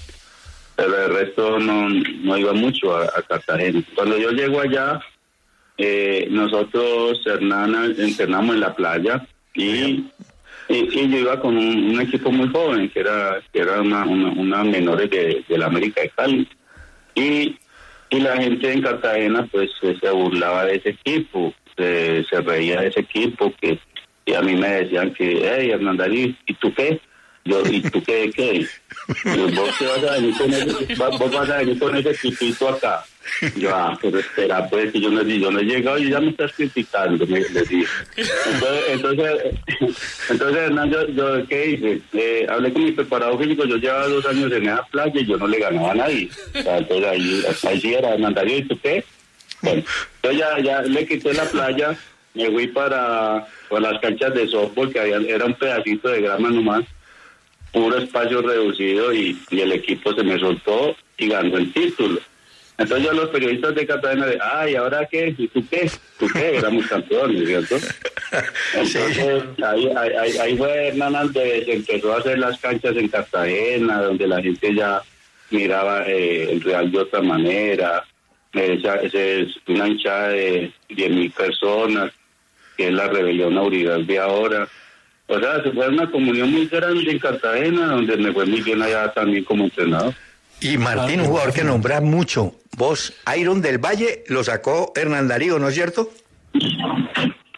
pero 0.76 1.06
el 1.06 1.14
resto 1.14 1.58
no, 1.58 1.88
no 1.88 2.38
iba 2.38 2.52
mucho 2.52 2.96
a 2.96 3.22
Cartagena. 3.22 3.82
Cuando 3.96 4.16
yo 4.18 4.30
llego 4.30 4.60
allá, 4.60 5.00
eh, 5.78 6.28
nosotros, 6.30 7.20
Hernán, 7.26 7.94
entrenamos 7.98 8.54
en 8.54 8.60
la 8.60 8.74
playa 8.74 9.26
y, 9.54 9.64
y, 9.68 10.04
y 10.68 11.10
yo 11.10 11.18
iba 11.18 11.40
con 11.40 11.56
un, 11.56 11.90
un 11.90 12.00
equipo 12.00 12.30
muy 12.30 12.48
joven, 12.48 12.88
que 12.90 13.00
era, 13.00 13.40
que 13.52 13.60
era 13.60 13.80
una, 13.80 14.04
una, 14.04 14.30
una 14.30 14.64
menores 14.64 15.10
de, 15.10 15.44
de 15.48 15.58
la 15.58 15.66
América 15.66 16.02
de 16.02 16.10
Cali. 16.10 16.48
Y 17.14 17.56
y 18.10 18.20
la 18.20 18.36
gente 18.36 18.72
en 18.72 18.82
Cartagena 18.82 19.48
pues 19.50 19.70
se 19.80 20.10
burlaba 20.10 20.64
de 20.64 20.76
ese 20.76 20.90
equipo, 20.90 21.52
se, 21.76 22.24
se 22.24 22.40
reía 22.40 22.80
de 22.80 22.88
ese 22.88 23.00
equipo 23.00 23.52
que 23.60 23.78
y 24.28 24.34
a 24.34 24.42
mí 24.42 24.56
me 24.56 24.68
decían 24.68 25.14
que, 25.14 25.40
hey 25.42 25.70
Hernán 25.70 25.96
Darío, 25.96 26.34
¿y 26.46 26.54
tú 26.54 26.72
qué? 26.74 27.00
Yo, 27.44 27.62
¿y 27.70 27.80
tú 27.80 28.02
qué 28.02 28.28
qué? 28.34 28.66
Yo, 29.24 29.48
¿Vos, 29.54 29.70
qué 29.78 29.86
vas 29.86 30.04
a 30.04 30.12
venir 30.14 30.36
con 30.36 30.52
ese, 30.52 30.94
vos 30.96 31.32
vas 31.32 31.50
a 31.50 31.58
venir 31.58 31.78
con 31.78 31.96
ese 31.96 32.14
tipito 32.14 32.68
acá? 32.68 33.04
Yo, 33.56 33.74
ah, 33.74 33.98
pero 34.00 34.18
espera, 34.18 34.68
pues, 34.68 34.92
que 34.92 35.00
yo 35.00 35.10
no, 35.10 35.22
yo 35.22 35.50
no 35.50 35.58
he 35.58 35.64
llegado 35.64 35.98
y 35.98 36.10
ya 36.10 36.20
me 36.20 36.30
estás 36.30 36.52
criticando, 36.52 37.26
me, 37.26 37.40
les 37.40 37.68
dije. 37.68 37.86
Entonces, 38.16 38.84
entonces, 38.88 39.40
entonces 40.30 40.56
Hernán, 40.56 40.90
yo, 40.90 41.08
yo, 41.08 41.46
¿qué 41.46 41.70
hice? 41.70 42.00
Eh, 42.12 42.46
hablé 42.48 42.72
con 42.72 42.84
mi 42.84 42.92
preparado 42.92 43.38
físico, 43.38 43.64
yo 43.64 43.76
llevaba 43.76 44.08
dos 44.08 44.26
años 44.26 44.52
en 44.52 44.64
esa 44.64 44.82
playa 44.84 45.20
y 45.20 45.26
yo 45.26 45.36
no 45.36 45.46
le 45.46 45.58
ganaba 45.58 45.92
a 45.92 45.94
nadie. 45.94 46.30
Entonces 46.54 47.04
ahí, 47.04 47.44
ahí 47.68 47.80
sí 47.80 47.94
era 47.94 48.16
Darío, 48.16 48.58
¿y 48.58 48.62
tú 48.62 48.78
qué? 48.80 49.04
Bueno, 49.62 49.82
entonces 50.16 50.40
ya, 50.40 50.60
ya 50.60 50.82
le 50.82 51.06
quité 51.06 51.32
la 51.34 51.44
playa, 51.44 51.96
me 52.34 52.50
fui 52.50 52.66
para, 52.68 53.46
para 53.68 53.92
las 53.92 54.00
canchas 54.00 54.34
de 54.34 54.48
softball, 54.48 54.92
que 54.92 55.00
había, 55.00 55.16
era 55.16 55.44
un 55.46 55.54
pedacito 55.54 56.08
de 56.08 56.22
grama 56.22 56.50
nomás, 56.50 56.84
puro 57.72 57.98
espacio 57.98 58.42
reducido 58.42 59.12
y 59.12 59.38
el 59.50 59.72
equipo 59.72 60.14
se 60.14 60.22
me 60.22 60.38
soltó 60.38 60.96
y 61.18 61.28
ganó 61.28 61.56
el 61.56 61.72
título. 61.72 62.20
Entonces 62.78 63.12
los 63.14 63.30
periodistas 63.30 63.74
de 63.74 63.86
Cartagena 63.86 64.26
de, 64.26 64.38
ay, 64.42 64.74
¿ahora 64.76 65.06
qué? 65.10 65.34
¿Y 65.38 65.48
tú 65.48 65.64
qué? 65.70 65.90
¿Tú 66.18 66.26
qué? 66.32 66.56
Éramos 66.58 66.86
campeones, 66.86 67.46
¿cierto? 67.46 67.76
Entonces 68.74 69.44
ahí, 69.64 69.88
ahí, 69.96 70.10
ahí- 70.16 70.38
ahí 70.38 70.56
fue 70.56 70.88
Hernán 70.88 71.16
Alves, 71.16 71.66
empezó 71.68 72.12
a 72.14 72.18
hacer 72.18 72.38
las 72.38 72.58
canchas 72.60 72.96
en 72.96 73.08
Cartagena, 73.08 74.02
donde 74.02 74.26
la 74.28 74.42
gente 74.42 74.74
ya 74.74 75.00
miraba 75.50 76.04
eh, 76.06 76.50
el 76.52 76.60
Real 76.60 76.90
de 76.92 76.98
otra 76.98 77.22
manera. 77.22 78.04
Esa, 78.52 78.96
esa 78.96 79.18
es 79.22 79.48
una 79.68 79.88
hinchada 79.88 80.28
de 80.28 80.70
10.000 80.90 81.32
personas, 81.32 82.12
que 82.76 82.88
es 82.88 82.92
la 82.92 83.06
rebelión 83.08 83.56
Aurigal 83.56 84.06
de 84.06 84.18
ahora. 84.18 84.68
O 85.28 85.38
sea, 85.40 85.62
se 85.62 85.70
fue 85.72 85.88
una 85.88 86.10
comunión 86.10 86.50
muy 86.52 86.66
grande 86.66 87.10
en 87.10 87.18
Cartagena, 87.18 87.86
donde 87.86 88.16
me 88.16 88.32
fue 88.32 88.46
muy 88.46 88.60
bien 88.60 88.80
allá 88.82 89.12
también 89.12 89.44
como 89.44 89.64
entrenador. 89.64 90.14
Y 90.60 90.78
Martín, 90.78 91.20
un 91.20 91.26
jugador 91.26 91.52
que 91.52 91.62
nombra 91.64 92.00
mucho, 92.00 92.54
vos, 92.76 93.12
Iron 93.38 93.60
del 93.62 93.78
Valle, 93.78 94.24
lo 94.28 94.42
sacó 94.42 94.92
Hernán 94.96 95.28
Darío, 95.28 95.58
¿no 95.58 95.68
es 95.68 95.74
cierto? 95.74 96.10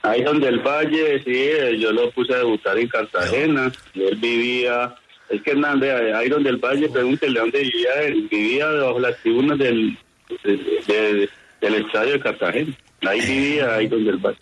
Ahí 0.03 0.23
donde 0.23 0.49
el 0.49 0.61
Valle, 0.61 1.23
sí, 1.25 1.79
yo 1.81 1.93
lo 1.93 2.11
puse 2.13 2.35
a 2.35 2.39
debutar 2.39 2.79
en 2.79 2.89
Cartagena, 2.89 3.71
él 3.95 4.17
vivía, 4.17 4.95
es 5.29 5.43
que 5.43 5.51
Hernández, 5.53 5.93
ahí 6.15 6.29
donde 6.29 6.51
el 6.51 6.57
Valle, 6.57 6.89
pregúntele 6.89 7.39
dónde 7.41 7.61
vivía 7.61 8.03
él, 8.03 8.29
vivía 8.31 8.67
bajo 8.67 8.99
las 9.01 9.17
tribunas 9.19 9.59
del, 9.59 9.97
de- 10.45 10.57
de- 10.87 11.29
del 11.61 11.75
estadio 11.75 12.13
de 12.15 12.21
Cartagena, 12.21 12.75
ahí 13.07 13.21
vivía, 13.21 13.75
ahí 13.75 13.87
donde 13.89 14.11
el 14.11 14.17
Valle. 14.19 14.39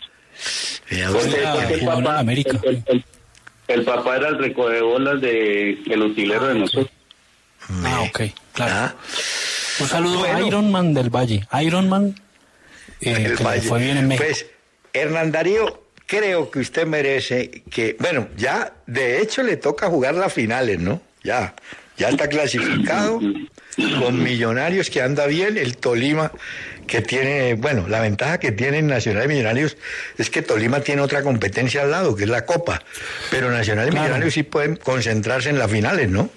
Ah, 0.91 1.67
el, 1.69 1.85
papá, 1.85 2.19
América. 2.19 2.59
el, 2.63 2.69
el- 2.69 2.83
el- 2.87 3.03
el 3.67 3.83
papá 3.83 4.15
era 4.17 4.29
el 4.29 4.37
recogebolas 4.37 5.19
de 5.19 5.77
el 5.89 6.01
utilero 6.01 6.47
de 6.47 6.55
nosotros. 6.55 6.89
Ah, 7.83 8.01
ok, 8.07 8.21
claro. 8.57 8.73
Ah, 8.73 8.95
Un 9.79 9.87
saludo 9.87 10.23
a 10.25 10.31
Bueno. 10.33 10.47
Ironman 10.47 10.93
del 10.93 11.09
Valle. 11.09 11.47
Ironman, 11.61 12.15
eh, 13.01 13.11
el 13.11 13.23
que 13.37 13.43
le 13.43 13.43
Valle. 13.43 13.61
fue 13.61 13.79
bien 13.79 13.97
en 13.97 14.07
México. 14.07 14.25
Pues, 14.25 14.45
Hernán 14.93 15.31
Darío, 15.31 15.83
creo 16.05 16.49
que 16.51 16.59
usted 16.59 16.85
merece 16.87 17.63
que, 17.69 17.95
bueno, 17.99 18.27
ya 18.37 18.73
de 18.87 19.21
hecho 19.21 19.43
le 19.43 19.57
toca 19.57 19.87
jugar 19.87 20.15
las 20.15 20.33
finales, 20.33 20.79
¿no? 20.79 21.01
Ya, 21.23 21.53
ya 21.97 22.09
está 22.09 22.27
clasificado 22.27 23.19
con 23.99 24.23
Millonarios 24.23 24.89
que 24.89 25.01
anda 25.01 25.27
bien, 25.27 25.57
el 25.57 25.77
Tolima 25.77 26.31
que 26.87 27.01
tiene, 27.01 27.55
bueno, 27.55 27.87
la 27.89 27.99
ventaja 27.99 28.39
que 28.39 28.51
tiene 28.53 28.81
Nacional 28.81 29.25
y 29.25 29.27
Millonarios 29.27 29.75
es 30.17 30.29
que 30.29 30.41
Tolima 30.41 30.79
tiene 30.79 31.01
otra 31.01 31.21
competencia 31.21 31.81
al 31.81 31.91
lado, 31.91 32.15
que 32.15 32.23
es 32.23 32.29
la 32.29 32.45
Copa, 32.45 32.81
pero 33.29 33.51
Nacional 33.51 33.87
y 33.87 33.91
Claro. 33.91 34.05
Millonarios 34.05 34.33
sí 34.33 34.43
pueden 34.43 34.77
concentrarse 34.77 35.49
en 35.49 35.59
las 35.59 35.69
finales, 35.69 36.09
¿no? 36.09 36.29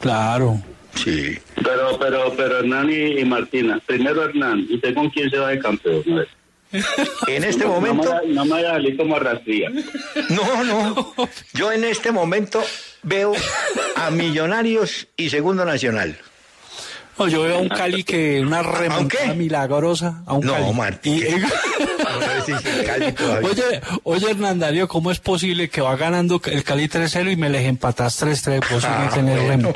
Claro. 0.00 0.60
Sí. 0.96 1.38
Pero, 1.56 1.98
pero, 1.98 2.32
pero 2.36 2.58
Hernán 2.60 2.90
y, 2.90 3.18
y 3.20 3.24
Martina, 3.24 3.80
primero 3.84 4.24
Hernán, 4.24 4.66
¿usted 4.72 4.94
con 4.94 5.10
quién 5.10 5.30
se 5.30 5.38
va 5.38 5.48
de 5.50 5.58
campeón? 5.58 6.02
A 6.12 6.14
ver. 6.16 6.28
En 7.28 7.44
este 7.44 7.64
No 7.64 7.80
me 7.80 7.92
momento... 7.92 8.20
No 8.26 8.44
me 8.44 8.50
vaya 8.52 8.70
a 8.70 8.72
salir 8.74 8.96
como 8.96 9.16
arrastría. 9.16 9.70
No, 10.30 10.64
no. 10.64 11.14
Yo 11.52 11.70
en 11.72 11.84
este 11.84 12.10
momento 12.10 12.62
veo 13.02 13.32
a 13.96 14.10
Millonarios 14.10 15.06
y 15.16 15.30
Segundo 15.30 15.64
Nacional. 15.64 16.18
No, 17.16 17.28
yo 17.28 17.42
veo 17.42 17.58
a 17.58 17.60
un 17.60 17.68
Cali 17.68 18.02
que 18.02 18.40
una 18.40 18.64
remontada 18.64 19.28
qué? 19.28 19.34
milagrosa. 19.34 20.24
A 20.26 20.32
un 20.34 20.44
No, 20.46 20.54
Cali. 20.54 20.72
Martín, 20.72 21.14
Y-. 21.18 21.22
No. 22.44 23.48
Oye, 23.48 23.80
oye 24.02 24.30
Hernán 24.32 24.58
Darío, 24.58 24.88
¿cómo 24.88 25.10
es 25.10 25.18
posible 25.20 25.68
que 25.70 25.80
va 25.80 25.96
ganando 25.96 26.40
el 26.44 26.62
Cali 26.64 26.86
3-0 26.88 27.32
y 27.32 27.36
me 27.36 27.48
les 27.50 27.66
empatás 27.66 28.20
3-3? 28.22 28.68
Vos 28.70 28.84
Ah, 28.84 29.10
tener 29.14 29.40
bueno. 29.40 29.72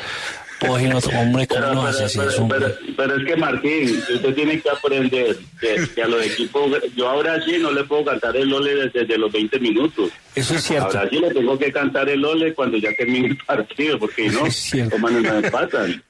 Pues, 0.61 1.06
hombre, 1.14 1.46
¿cómo 1.46 1.61
pero, 1.61 1.74
no 1.74 1.80
pero, 1.82 1.82
haces 1.82 2.16
pero, 2.16 2.30
eso? 2.30 2.48
pero- 2.48 2.74
pero 2.96 3.16
es 3.16 3.24
que 3.26 3.36
Martín, 3.36 4.02
usted 4.14 4.34
tiene 4.34 4.61
que 4.61 4.70
aprender 4.70 5.36
que, 5.61 5.88
que 5.94 6.02
a 6.02 6.09
los 6.09 6.24
equipos, 6.26 6.70
yo 6.96 7.09
ahora 7.09 7.40
sí 7.44 7.59
no 7.61 7.70
le 7.70 7.84
puedo 7.84 8.04
cantar 8.06 8.36
el 8.36 8.52
ole 8.52 8.74
desde, 8.74 9.00
desde 9.00 9.18
los 9.18 9.30
20 9.30 9.59
minutos. 9.61 10.11
Eso 10.34 10.54
es 10.56 10.64
cierto. 10.64 10.86
Ahora 10.98 11.09
sí 11.11 11.18
le 11.20 11.30
tengo 11.32 11.56
que 11.59 11.72
cantar 11.72 12.09
el 12.09 12.24
ole 12.24 12.54
cuando 12.54 12.76
ya 12.78 12.90
termine 12.94 13.28
el 13.28 13.36
partido, 13.36 13.98
porque 14.00 14.28
si 14.50 14.78
no, 14.82 14.90
como 14.90 15.09
nos 15.11 15.44
empatan. 15.44 16.02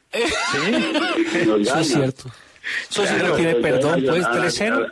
Nos 1.46 1.60
Eso 1.68 1.78
es 1.80 1.88
cierto. 1.88 2.30
Eso 2.90 3.02
sí 3.06 3.14
Claro, 3.14 3.28
no 3.28 3.34
tiene 3.36 3.54
perdón, 3.56 4.02
a- 4.08 4.10
pues 4.10 4.24
a- 4.24 4.32
3-0. 4.32 4.88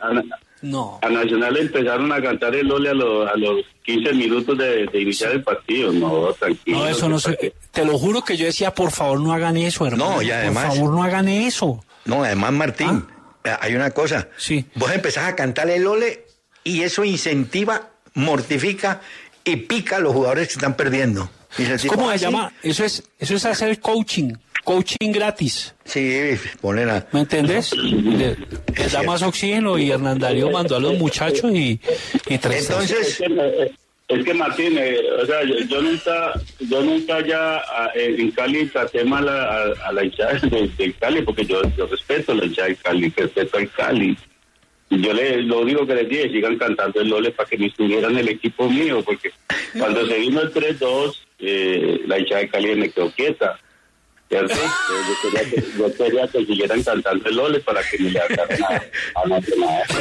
No. 0.61 0.99
A 1.01 1.09
Nacional 1.09 1.53
le 1.53 1.61
empezaron 1.61 2.11
a 2.11 2.21
cantar 2.21 2.55
el 2.55 2.71
ole 2.71 2.89
a 2.89 2.93
los, 2.93 3.29
a 3.29 3.35
los 3.35 3.63
15 3.83 4.13
minutos 4.13 4.57
de, 4.57 4.87
de 4.87 5.01
iniciar 5.01 5.31
el 5.31 5.43
partido. 5.43 5.91
No, 5.93 6.33
tranquilo. 6.33 6.79
No, 6.79 6.87
eso 6.87 7.07
no 7.07 7.19
se... 7.19 7.53
Te 7.71 7.85
lo 7.85 7.97
juro 7.99 8.23
que 8.23 8.35
yo 8.37 8.45
decía, 8.45 8.73
por 8.73 8.91
favor, 8.91 9.19
no 9.19 9.33
hagan 9.33 9.55
eso, 9.57 9.85
hermano. 9.85 10.15
No, 10.15 10.21
y 10.21 10.31
además- 10.31 10.65
Por 10.69 10.75
favor, 10.77 10.93
no 10.93 11.03
hagan 11.03 11.27
eso. 11.27 11.83
No, 12.05 12.23
además, 12.23 12.53
Martín, 12.53 13.05
eh, 13.43 13.51
hay 13.59 13.75
una 13.75 13.91
cosa. 13.91 14.27
Ah. 14.31 14.33
Sí. 14.37 14.65
Vos 14.75 14.91
empezás 14.91 15.25
a 15.29 15.35
cantar 15.35 15.69
el 15.69 15.85
ole 15.85 16.25
y 16.63 16.81
eso 16.81 17.03
incentiva, 17.03 17.89
mortifica 18.15 19.01
y 19.43 19.55
pica 19.57 19.97
a 19.97 19.99
los 19.99 20.13
jugadores 20.13 20.47
que 20.47 20.53
están 20.55 20.75
perdiendo. 20.75 21.29
¿Cómo 21.87 22.09
"Ah, 22.09 22.13
se 22.13 22.19
sí". 22.19 22.25
llama? 22.25 22.51
Eso 22.61 22.83
es, 22.83 23.03
eso 23.19 23.35
es 23.35 23.45
hacer 23.45 23.79
coaching. 23.79 24.33
Coaching 24.67 25.13
gratis. 25.13 25.73
Sí, 25.85 26.19
ponen 26.59 26.89
a... 26.89 27.07
¿Me 27.13 27.21
entendés? 27.21 27.73
Le, 27.77 28.35
le 28.77 28.87
da 28.91 29.01
más 29.03 29.23
oxígeno 29.23 29.77
y 29.77 29.91
Hernán 29.91 30.19
Darío 30.19 30.51
mandó 30.51 30.75
a 30.75 30.79
los 30.81 30.97
muchachos 30.97 31.49
y, 31.53 31.79
y 32.27 32.37
tres. 32.37 32.63
Es 32.63 32.69
Entonces, 32.69 33.17
que, 33.17 33.71
es 34.09 34.25
que 34.25 34.33
Martín, 34.33 34.77
eh, 34.77 34.97
o 35.21 35.25
sea, 35.25 35.41
yo, 35.45 35.55
yo 35.69 35.81
nunca, 35.81 36.33
yo 36.59 36.81
nunca 36.83 37.25
ya 37.25 37.61
eh, 37.95 38.17
en 38.19 38.29
Cali 38.31 38.65
traté 38.65 39.05
mal 39.05 39.29
a, 39.29 39.41
a- 39.63 39.73
a 39.87 39.91
la 39.93 40.03
hinchada 40.03 40.33
de, 40.33 40.67
de 40.77 40.93
Cali, 40.99 41.21
porque 41.21 41.45
yo, 41.45 41.61
yo 41.77 41.87
respeto 41.87 42.33
a 42.33 42.35
la 42.35 42.45
hinchada 42.45 42.67
de 42.67 42.75
Cali, 42.75 43.13
respeto 43.15 43.57
al 43.57 43.71
Cali. 43.71 44.17
Y 44.89 45.01
yo 45.01 45.13
le, 45.13 45.43
lo 45.43 45.61
único 45.61 45.87
que 45.87 45.95
les 45.95 46.09
dije, 46.09 46.29
sigan 46.29 46.57
cantando 46.57 46.99
el 46.99 47.07
Lole 47.07 47.31
para 47.31 47.47
que 47.49 47.57
me 47.57 47.67
estuvieran 47.67 48.11
en 48.11 48.17
el 48.19 48.27
equipo 48.29 48.69
mío, 48.69 49.01
porque 49.01 49.31
cuando 49.79 50.05
se 50.05 50.17
vino 50.19 50.41
el 50.41 50.53
3-2, 50.53 51.15
eh, 51.39 52.01
la 52.05 52.19
hinchada 52.19 52.41
de 52.41 52.49
Cali 52.49 52.75
me 52.75 52.89
quedó 52.89 53.09
quieta. 53.11 53.57
¿Cierto? 54.29 54.53
Yo 54.53 55.31
quería, 55.31 55.49
que, 55.49 55.63
yo 55.77 55.93
quería 55.93 56.27
que 56.27 56.45
siguieran 56.45 56.83
cantando 56.83 57.29
el 57.29 57.35
Lole 57.35 57.59
para 57.61 57.81
que 57.81 57.97
me 57.97 58.11
le 58.11 58.19
hagan 58.19 58.63
a, 58.63 58.83
a 59.15 59.23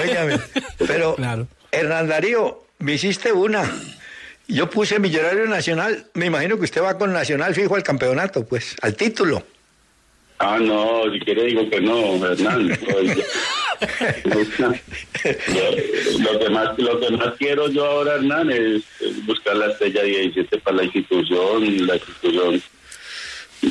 óigame, 0.02 0.38
pero 0.86 1.14
Claro. 1.14 1.46
Hernán 1.70 2.08
Darío, 2.08 2.64
me 2.80 2.94
hiciste 2.94 3.32
una. 3.32 3.70
Yo 4.48 4.68
puse 4.70 4.98
Millonario 4.98 5.46
Nacional, 5.46 6.06
me 6.14 6.26
imagino 6.26 6.56
que 6.56 6.64
usted 6.64 6.82
va 6.82 6.98
con 6.98 7.12
Nacional 7.12 7.54
fijo 7.54 7.76
al 7.76 7.82
campeonato, 7.82 8.44
pues, 8.46 8.76
al 8.82 8.96
título. 8.96 9.42
Ah, 10.38 10.58
no, 10.60 11.10
si 11.12 11.20
quiere 11.20 11.44
digo 11.44 11.68
que 11.70 11.80
no, 11.80 12.24
Hernán. 12.26 12.68
Lo, 14.24 14.40
lo 16.32 16.38
que 16.38 16.48
más, 16.48 16.78
lo 16.78 16.98
que 16.98 17.10
más 17.10 17.34
quiero 17.38 17.68
yo 17.68 17.84
ahora, 17.84 18.14
Hernán, 18.14 18.50
es, 18.50 18.82
es 19.00 19.26
buscar 19.26 19.54
la 19.56 19.66
estrella 19.66 20.02
17 20.02 20.56
para 20.58 20.78
la 20.78 20.84
institución, 20.84 21.86
la 21.86 21.96
institución 21.96 22.62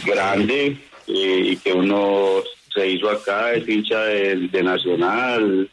grande 0.06 0.78
eh, 1.08 1.42
y 1.52 1.58
que 1.58 1.74
uno 1.74 2.44
se 2.74 2.88
hizo 2.90 3.10
acá, 3.10 3.54
es 3.54 3.68
hincha 3.68 4.00
de, 4.04 4.36
de 4.48 4.64
Nacional 4.64 5.70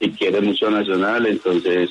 y 0.00 0.10
quiere 0.10 0.40
mucho 0.40 0.70
Nacional, 0.70 1.26
entonces 1.26 1.90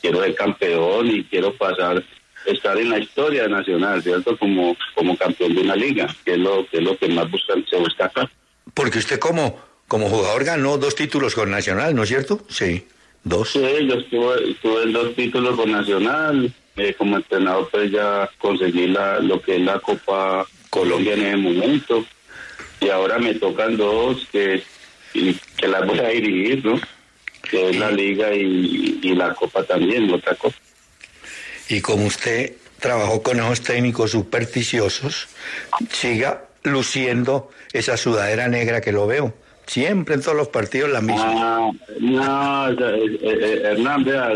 quiero 0.00 0.22
ser 0.22 0.34
campeón 0.34 1.08
y 1.08 1.24
quiero 1.24 1.54
pasar, 1.56 2.02
estar 2.46 2.76
en 2.78 2.90
la 2.90 2.98
historia 2.98 3.46
Nacional, 3.48 4.02
¿cierto? 4.02 4.36
Como, 4.36 4.76
como 4.94 5.16
campeón 5.16 5.54
de 5.54 5.60
una 5.60 5.76
liga, 5.76 6.08
que 6.24 6.32
es 6.32 6.38
lo 6.38 6.66
que, 6.68 6.78
es 6.78 6.82
lo 6.82 6.96
que 6.96 7.08
más 7.08 7.30
buscan, 7.30 7.64
se 7.68 7.76
busca 7.76 8.06
acá. 8.06 8.30
Porque 8.74 8.98
usted 8.98 9.18
como, 9.18 9.60
como 9.86 10.08
jugador 10.08 10.44
ganó 10.44 10.78
dos 10.78 10.94
títulos 10.94 11.34
con 11.34 11.50
Nacional, 11.50 11.94
¿no 11.94 12.04
es 12.04 12.08
cierto? 12.08 12.40
Sí, 12.48 12.86
dos. 13.24 13.50
Sí, 13.50 13.60
yo 13.60 13.94
estuve, 13.94 14.82
en 14.84 14.92
dos 14.92 15.14
títulos 15.14 15.56
con 15.56 15.70
Nacional. 15.70 16.52
eh, 16.76 16.94
como 16.94 17.16
entrenador, 17.16 17.68
pues 17.70 17.90
ya 17.90 18.28
conseguí 18.38 18.86
la, 18.86 19.20
lo 19.20 19.40
que 19.40 19.56
es 19.56 19.62
la 19.62 19.78
Copa 19.80 20.46
Colombia 20.70 21.14
en 21.14 21.26
ese 21.26 21.36
momento. 21.36 22.06
Y 22.80 22.88
ahora 22.88 23.18
me 23.18 23.34
tocan 23.34 23.76
dos 23.76 24.26
que, 24.32 24.62
que 25.12 25.68
las 25.68 25.86
voy 25.86 25.98
a 25.98 26.08
dirigir, 26.08 26.64
¿no? 26.64 26.80
Que 27.42 27.70
es 27.70 27.76
la 27.76 27.90
Liga 27.90 28.34
y, 28.34 29.00
y 29.02 29.14
la 29.14 29.34
Copa 29.34 29.62
también, 29.64 30.10
otra 30.10 30.34
Copa. 30.36 30.56
Y 31.68 31.80
como 31.80 32.06
usted 32.06 32.54
trabajó 32.80 33.22
con 33.22 33.38
esos 33.38 33.60
técnicos 33.60 34.12
supersticiosos, 34.12 35.28
siga 35.90 36.46
luciendo 36.62 37.50
esa 37.72 37.96
sudadera 37.96 38.48
negra 38.48 38.80
que 38.80 38.92
lo 38.92 39.06
veo. 39.06 39.34
Siempre 39.66 40.16
en 40.16 40.22
todos 40.22 40.36
los 40.36 40.48
partidos 40.48 40.90
la 40.90 41.00
misma. 41.00 41.24
Ah, 41.26 41.70
no, 42.00 42.64
o 42.64 42.74
sea, 42.76 42.90
eh, 42.90 43.18
eh, 43.22 43.62
Hernán, 43.64 44.02
vea, 44.04 44.32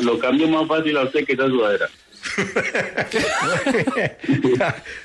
lo 0.00 0.18
cambio 0.18 0.48
más 0.48 0.66
fácil 0.66 0.96
a 0.96 1.04
usted 1.04 1.24
que 1.24 1.34
esa 1.34 1.46
sudadera. 1.46 1.88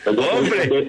Hombre, 0.06 0.88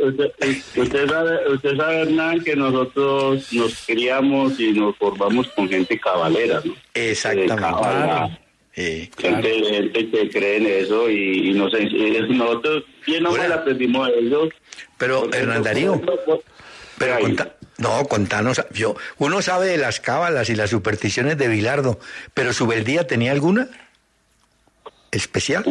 Usted, 0.76 1.08
sabe, 1.08 1.48
usted 1.52 1.76
sabe, 1.76 2.00
Hernán, 2.02 2.40
que 2.42 2.56
nosotros 2.56 3.52
nos 3.52 3.74
criamos 3.86 4.58
y 4.58 4.72
nos 4.72 4.96
formamos 4.96 5.48
con 5.48 5.68
gente 5.68 5.98
cabalera, 5.98 6.60
¿no? 6.64 6.74
Exactamente. 6.94 8.38
Sí. 8.74 9.10
gente, 9.18 9.64
gente 9.64 10.10
que 10.10 10.30
cree 10.30 10.56
en 10.56 10.66
eso 10.66 11.10
y, 11.10 11.50
y 11.50 11.52
nos, 11.52 11.72
nosotros 12.30 12.84
bien 13.06 13.22
no 13.22 13.30
Hola. 13.30 13.42
mal 13.42 13.52
aprendimos 13.52 14.08
de 14.08 14.18
ellos. 14.18 14.48
Pero, 14.96 15.28
Hernán 15.32 15.62
Darío, 15.62 16.00
pero 16.96 17.18
conta- 17.20 17.54
no, 17.78 18.04
contanos, 18.06 18.62
yo, 18.72 18.96
uno 19.18 19.42
sabe 19.42 19.66
de 19.66 19.76
las 19.76 20.00
cábalas 20.00 20.48
y 20.48 20.54
las 20.54 20.70
supersticiones 20.70 21.36
de 21.36 21.48
Bilardo, 21.48 22.00
pero 22.32 22.54
su 22.54 22.66
beldía 22.66 23.06
tenía 23.06 23.32
alguna 23.32 23.68
especial. 25.12 25.62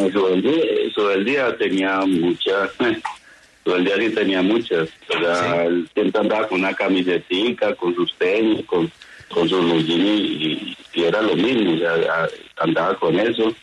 Su 0.94 1.08
del 1.08 1.26
día, 1.26 1.58
tenía 1.58 2.00
muchas, 2.06 2.70
su 3.66 3.72
del 3.72 3.86
día 3.86 3.96
sí 3.98 4.10
tenía 4.12 4.42
muchas. 4.42 4.90
O 5.10 5.20
sea, 5.20 5.66
él 5.66 5.90
siempre 5.94 6.22
andaba 6.22 6.48
con 6.48 6.60
una 6.60 6.74
camisetica, 6.74 7.76
con 7.76 7.94
sus 7.96 8.14
tenis, 8.18 8.66
con, 8.66 8.90
con 9.30 9.50
sus 9.50 9.66
y, 9.90 10.78
y 10.94 11.04
era 11.04 11.22
lo 11.22 11.36
mismo, 11.36 11.74
o 11.74 11.78
sea, 11.78 11.94
a- 11.94 12.30
andaba 12.64 12.96
con 12.98 13.20
eso. 13.20 13.54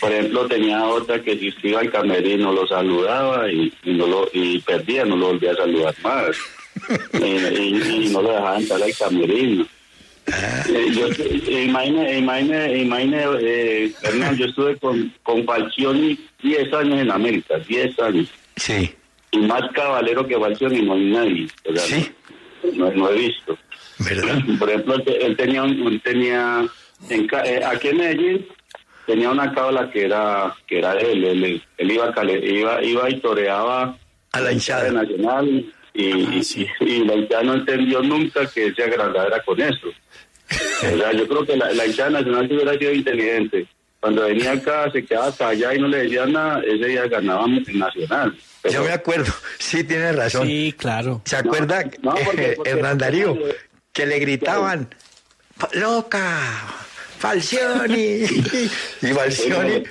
Por 0.00 0.10
ejemplo, 0.10 0.46
tenía 0.46 0.84
otra 0.86 1.22
que 1.22 1.36
si 1.38 1.54
iba 1.68 1.80
al 1.80 1.90
camerino 1.90 2.52
lo 2.52 2.66
saludaba 2.66 3.50
y, 3.50 3.72
y 3.84 3.92
no 3.92 4.06
lo 4.06 4.28
y 4.32 4.58
perdía, 4.60 5.04
no 5.04 5.16
lo 5.16 5.26
volvía 5.28 5.52
a 5.52 5.56
saludar 5.56 5.94
más. 6.02 6.36
y, 7.12 7.24
y- 7.24 8.06
y 8.06 8.08
no 8.10 8.22
lo 8.22 8.30
dejaba 8.32 8.56
entrar 8.58 8.82
al 8.82 8.96
camerino. 8.96 9.66
Eh, 10.26 10.86
yo, 10.94 11.06
eh, 11.08 11.64
imagine, 11.68 12.18
imagine, 12.18 12.78
imagine, 12.78 13.22
eh, 13.40 13.92
Hernán, 14.02 14.36
yo 14.36 14.46
estuve 14.46 14.76
con, 14.78 15.12
con 15.22 15.44
Falcioni 15.44 16.18
10 16.42 16.72
años 16.72 17.00
en 17.00 17.10
América, 17.10 17.58
10 17.58 17.98
años. 18.00 18.28
Sí, 18.56 18.90
Y 19.32 19.38
más 19.38 19.62
caballero 19.74 20.26
que 20.26 20.38
Falcioni 20.38 20.80
no 20.82 20.94
hay 20.94 21.04
nadie. 21.10 21.46
O 21.68 21.76
sea, 21.76 21.84
Sí. 21.98 22.10
no, 22.74 22.90
no 22.92 23.10
he 23.10 23.18
visto. 23.18 23.58
¿verdad? 23.98 24.38
Por 24.58 24.70
ejemplo, 24.70 24.94
él, 24.96 25.04
te- 25.04 25.26
él 25.26 25.36
tenía, 25.36 25.62
él 25.64 26.00
tenía 26.02 26.66
en, 27.10 27.28
eh, 27.44 27.60
aquí 27.64 27.88
en 27.88 27.96
Medellín 27.98 28.46
tenía 29.06 29.30
una 29.30 29.52
cábala 29.52 29.90
que 29.90 30.04
era 30.06 30.54
que 30.66 30.78
era 30.78 30.94
él. 30.94 31.22
Él, 31.24 31.62
él 31.78 31.90
iba, 31.90 32.12
iba, 32.42 32.82
iba 32.82 33.10
y 33.10 33.20
toreaba 33.20 33.96
A 34.32 34.40
la 34.40 34.52
hinchada. 34.52 34.90
Nacional 34.90 35.46
y, 35.92 36.02
y, 36.02 36.66
y 36.80 37.04
la 37.04 37.14
hinchada 37.14 37.42
no 37.44 37.54
entendió 37.54 38.00
nunca 38.02 38.46
que 38.52 38.66
ese 38.68 38.82
agrandadera 38.84 39.40
con 39.44 39.60
eso. 39.60 39.88
O 40.94 40.96
sea, 40.98 41.12
yo 41.12 41.26
creo 41.28 41.46
que 41.46 41.56
la, 41.56 41.72
la 41.72 41.86
hinchada 41.86 42.10
nacional 42.10 42.48
sí 42.48 42.54
hubiera 42.54 42.78
sido 42.78 42.92
inteligente. 42.92 43.66
Cuando 44.00 44.22
venía 44.22 44.52
acá, 44.52 44.90
se 44.92 45.04
quedaba 45.04 45.34
callada 45.34 45.74
y 45.74 45.78
no 45.78 45.88
le 45.88 45.98
decía 45.98 46.26
nada, 46.26 46.60
ese 46.62 46.86
día 46.86 47.06
ganábamos 47.08 47.66
en 47.68 47.78
Nacional. 47.78 48.36
Pero- 48.62 48.74
Yo 48.74 48.84
me 48.84 48.92
acuerdo, 48.92 49.32
sí, 49.58 49.82
tiene 49.84 50.12
razón. 50.12 50.46
Sí, 50.46 50.74
claro. 50.76 51.22
¿Se 51.24 51.36
acuerda, 51.36 51.84
no, 52.02 52.14
porque- 52.24 52.42
eh, 52.50 52.52
porque- 52.56 52.70
Hernán 52.70 52.98
Darío, 52.98 53.38
que 53.92 54.04
le 54.06 54.18
gritaban, 54.18 54.94
"Pa- 55.58 55.70
loca, 55.72 56.38
Falcioni? 57.18 58.24
y 59.02 59.06
Falcioni, 59.06 59.82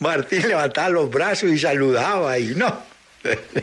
Martín 0.00 0.48
levantaba 0.48 0.88
los 0.88 1.10
brazos 1.10 1.50
y 1.50 1.58
saludaba 1.58 2.38
y 2.38 2.54
no. 2.56 2.89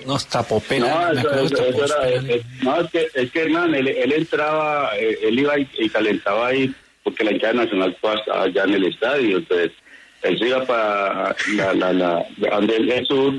Nos 0.05 0.27
tapó 0.27 0.59
pena. 0.59 1.11
No, 1.13 1.19
eso, 1.19 1.31
eso- 1.45 1.65
eso 1.65 1.85
era, 1.85 2.09
eh, 2.09 2.41
no, 2.61 2.81
es 2.81 2.91
que, 2.91 3.07
es 3.13 3.31
que 3.31 3.41
Hernán, 3.43 3.73
él, 3.75 3.88
él 3.88 4.11
entraba, 4.13 4.91
eh, 4.97 5.17
él 5.23 5.39
iba 5.39 5.57
y, 5.59 5.67
y 5.79 5.89
calentaba 5.89 6.47
ahí, 6.47 6.73
porque 7.03 7.23
la 7.23 7.31
hinchada 7.31 7.53
nacional 7.53 7.91
estaba 7.95 8.43
allá 8.43 8.63
en 8.65 8.73
el 8.75 8.85
estadio, 8.85 9.38
entonces 9.38 9.71
él 10.23 10.38
se 10.39 10.47
iba 10.47 10.65
para 10.65 11.35
la, 11.55 11.73
la, 11.73 11.93
la, 11.93 12.25
donde 12.51 12.97
es 12.99 13.07
sur 13.07 13.34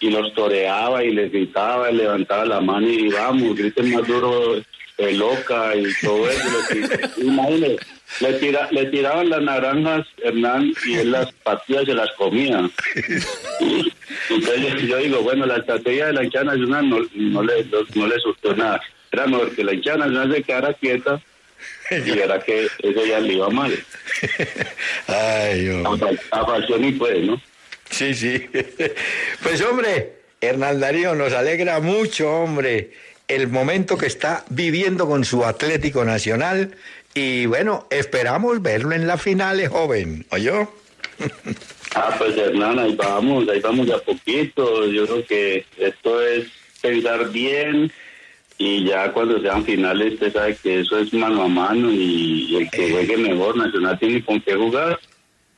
y 0.00 0.10
los 0.10 0.32
toreaba 0.34 1.04
y 1.04 1.12
les 1.12 1.30
gritaba, 1.30 1.90
y 1.90 1.96
levantaba 1.96 2.44
la 2.44 2.60
mano 2.60 2.88
y 2.88 3.08
vamos, 3.10 3.54
griten 3.56 3.92
más 3.94 4.06
duro, 4.06 4.56
eh, 4.98 5.12
loca 5.12 5.74
y 5.76 5.84
todo 6.04 6.28
eso. 6.28 6.48
Le, 6.74 7.24
imagínese, 7.24 7.76
le, 8.20 8.32
tira, 8.34 8.68
le 8.70 8.86
tiraban 8.86 9.28
las 9.30 9.42
naranjas, 9.42 10.06
Hernán, 10.22 10.72
y 10.86 10.94
él 10.94 11.12
las 11.12 11.32
partidas 11.44 11.86
se 11.86 11.94
las 11.94 12.10
comía. 12.12 12.70
Entonces 14.30 14.82
yo 14.82 14.98
digo, 14.98 15.22
bueno, 15.22 15.46
la 15.46 15.56
estrategia 15.56 16.06
de 16.06 16.12
la 16.12 16.24
hinchada 16.24 16.44
nacional 16.44 16.88
no, 16.88 16.98
no, 17.14 17.42
le, 17.42 17.66
no, 17.94 18.06
le 18.06 18.18
surgió 18.20 18.54
nada. 18.54 18.80
Era 19.10 19.26
mejor 19.26 19.54
que 19.54 19.64
la 19.64 19.74
hinchada 19.74 19.98
nacional 19.98 20.34
se 20.34 20.42
quedara 20.42 20.74
quieta 20.74 21.20
y 21.90 22.10
era 22.10 22.40
que 22.40 22.64
eso 22.64 23.06
ya 23.06 23.20
le 23.20 23.34
iba 23.34 23.48
mal. 23.50 23.72
Ay, 25.06 25.68
hombre. 25.68 26.18
A, 26.30 26.40
a 26.40 26.78
y 26.78 26.92
puede, 26.92 27.20
¿no? 27.20 27.40
Sí, 27.90 28.14
sí. 28.14 28.48
Pues 29.42 29.60
hombre, 29.62 30.12
Hernán 30.40 30.80
Darío, 30.80 31.14
nos 31.14 31.32
alegra 31.34 31.80
mucho, 31.80 32.30
hombre, 32.30 32.90
el 33.28 33.48
momento 33.48 33.96
que 33.96 34.06
está 34.06 34.44
viviendo 34.48 35.06
con 35.06 35.24
su 35.24 35.44
Atlético 35.44 36.04
Nacional 36.04 36.74
y 37.14 37.46
bueno, 37.46 37.86
esperamos 37.90 38.62
verlo 38.62 38.92
en 38.92 39.06
la 39.06 39.18
finales, 39.18 39.68
joven, 39.68 40.26
¿oyó? 40.30 40.68
Ah, 41.94 42.14
pues 42.18 42.36
Hernán, 42.36 42.78
ahí 42.78 42.94
vamos, 42.96 43.48
ahí 43.48 43.60
vamos 43.60 43.86
de 43.86 43.94
a 43.94 43.98
poquito. 43.98 44.86
Yo 44.86 45.06
creo 45.06 45.26
que 45.26 45.66
esto 45.76 46.22
es 46.22 46.46
pensar 46.80 47.30
bien 47.30 47.92
y 48.58 48.84
ya 48.84 49.12
cuando 49.12 49.40
sean 49.40 49.64
finales 49.64 50.14
usted 50.14 50.32
sabe 50.32 50.56
que 50.56 50.80
eso 50.80 50.98
es 50.98 51.12
mano 51.12 51.42
a 51.42 51.48
mano 51.48 51.90
y 51.90 52.56
el 52.56 52.70
que 52.70 52.90
juegue 52.90 53.16
mejor, 53.16 53.56
Nacional 53.56 53.98
tiene 53.98 54.24
con 54.24 54.40
qué 54.40 54.54
jugar. 54.54 54.98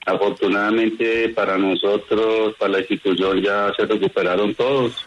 Afortunadamente 0.06 1.28
para 1.30 1.56
nosotros, 1.56 2.54
para 2.58 2.72
la 2.72 2.78
institución 2.80 3.40
ya 3.40 3.72
se 3.76 3.86
recuperaron 3.86 4.54
todos 4.54 5.06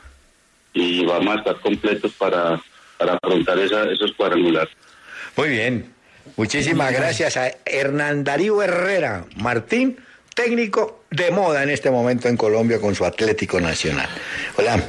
y 0.74 1.06
vamos 1.06 1.36
a 1.36 1.40
estar 1.40 1.60
completos 1.60 2.14
para, 2.14 2.62
para 2.98 3.16
afrontar 3.22 3.60
esa, 3.60 3.92
esos 3.92 4.14
cuadrangulares. 4.14 4.74
Muy 5.36 5.50
bien, 5.50 5.94
muchísimas 6.36 6.92
gracias 6.92 7.38
a 7.38 7.52
Hernán 7.66 8.24
Darío 8.24 8.62
Herrera 8.62 9.26
Martín 9.36 9.98
técnico 10.38 11.04
de 11.10 11.32
moda 11.32 11.64
en 11.64 11.70
este 11.72 11.90
momento 11.90 12.28
en 12.28 12.38
Colombia 12.38 12.80
con 12.80 12.94
su 12.94 13.04
Atlético 13.06 13.60
Nacional. 13.60 14.08
Hola, 14.56 14.84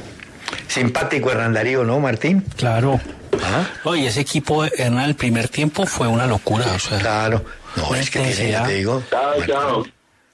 simpático 0.67 1.31
Hernandarío, 1.31 1.83
¿no, 1.83 1.99
Martín? 1.99 2.45
Claro. 2.55 3.01
¿Ah? 3.43 3.67
Oye, 3.83 4.07
ese 4.07 4.21
equipo, 4.21 4.63
Hernán, 4.63 5.05
el 5.05 5.15
primer 5.15 5.47
tiempo 5.47 5.87
fue 5.87 6.07
una 6.07 6.27
locura. 6.27 6.67
O 6.67 6.77
sea, 6.77 6.99
claro. 6.99 7.43
No, 7.75 7.95
es 7.95 8.11
que 8.11 8.19
tiene, 8.19 8.51
ya 8.51 8.63
te 8.63 8.73
digo. 8.73 9.01
Chao, 9.09 9.45
chao. 9.47 9.85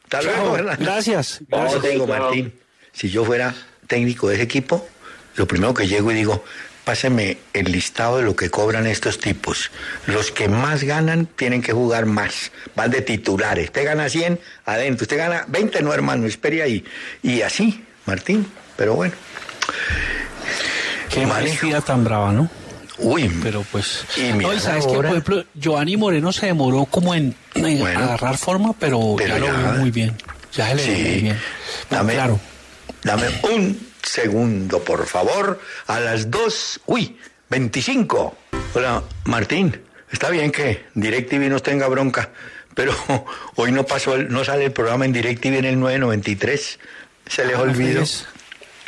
Hasta 0.03 0.22
luego, 0.22 0.57
Hernán. 0.57 0.77
Gracias. 0.82 1.40
Gracias. 1.48 1.82
te 1.82 1.90
digo, 1.90 2.07
Martín, 2.07 2.53
si 2.91 3.10
yo 3.10 3.23
fuera 3.23 3.56
técnico 3.88 4.27
de 4.27 4.36
ese 4.36 4.44
equipo, 4.44 4.86
lo 5.38 5.48
primero 5.48 5.73
que 5.73 5.88
llego 5.88 6.11
y 6.11 6.15
digo, 6.15 6.44
páseme 6.85 7.39
el 7.53 7.71
listado 7.71 8.17
de 8.17 8.23
lo 8.23 8.35
que 8.35 8.49
cobran 8.49 8.87
estos 8.87 9.19
tipos. 9.19 9.71
Los 10.05 10.31
que 10.31 10.47
más 10.47 10.83
ganan 10.83 11.25
tienen 11.25 11.61
que 11.61 11.73
jugar 11.73 12.05
más. 12.05 12.51
Van 12.75 12.91
de 12.91 13.01
titulares. 13.01 13.65
Usted 13.65 13.83
gana 13.83 14.07
100 14.07 14.39
adentro. 14.65 15.03
Usted 15.03 15.17
gana 15.17 15.45
20, 15.47 15.81
no, 15.81 15.93
hermano. 15.93 16.27
Espere 16.27 16.61
ahí. 16.61 16.85
Y 17.23 17.41
así, 17.41 17.83
Martín. 18.05 18.47
Pero 18.77 18.95
bueno. 18.95 19.13
Qué 21.09 21.25
vida 21.61 21.81
tan 21.81 22.03
brava, 22.03 22.31
¿no? 22.31 22.49
Uy, 22.97 23.29
pero 23.41 23.65
pues. 23.71 24.05
Y 24.15 24.59
sabes 24.59 24.85
que, 24.85 24.93
por 24.93 25.05
ejemplo, 25.05 25.43
Giovanni 25.53 25.97
Moreno 25.97 26.31
se 26.31 26.45
demoró 26.47 26.85
como 26.85 27.13
en, 27.13 27.35
agarrar 27.55 28.37
forma, 28.37 28.73
pero, 28.79 29.17
ya 29.17 29.37
lo 29.37 29.47
veo 29.47 29.73
muy 29.79 29.91
bien. 29.91 30.15
Ya 30.53 30.69
se 30.69 30.75
le 30.75 30.83
ve 30.83 31.09
muy 31.09 31.21
bien. 31.21 31.39
dame, 31.89 32.13
claro. 32.13 32.39
Dame 33.03 33.27
un 33.43 33.79
segundo, 34.06 34.84
por 34.84 35.06
favor, 35.06 35.60
a 35.88 35.99
las 35.99 36.30
2, 36.32 36.82
uy, 36.86 37.18
25. 37.49 38.36
Hola, 38.73 39.03
Martín, 39.26 39.82
está 40.11 40.30
bien 40.30 40.52
que 40.52 40.86
DirecTV 40.94 41.49
nos 41.49 41.64
tenga 41.64 41.88
bronca, 41.88 42.30
pero 42.73 42.94
hoy 43.56 43.72
no 43.72 43.86
pasó, 43.86 44.18
no 44.18 44.44
sale 44.44 44.65
el 44.65 44.72
programa 44.72 45.06
en 45.06 45.14
DirecTV 45.14 45.57
en 45.57 45.65
el 45.65 45.80
993. 45.80 46.80
Se 47.27 47.45
les 47.45 47.56
ah, 47.56 47.61
olvidó. 47.61 48.03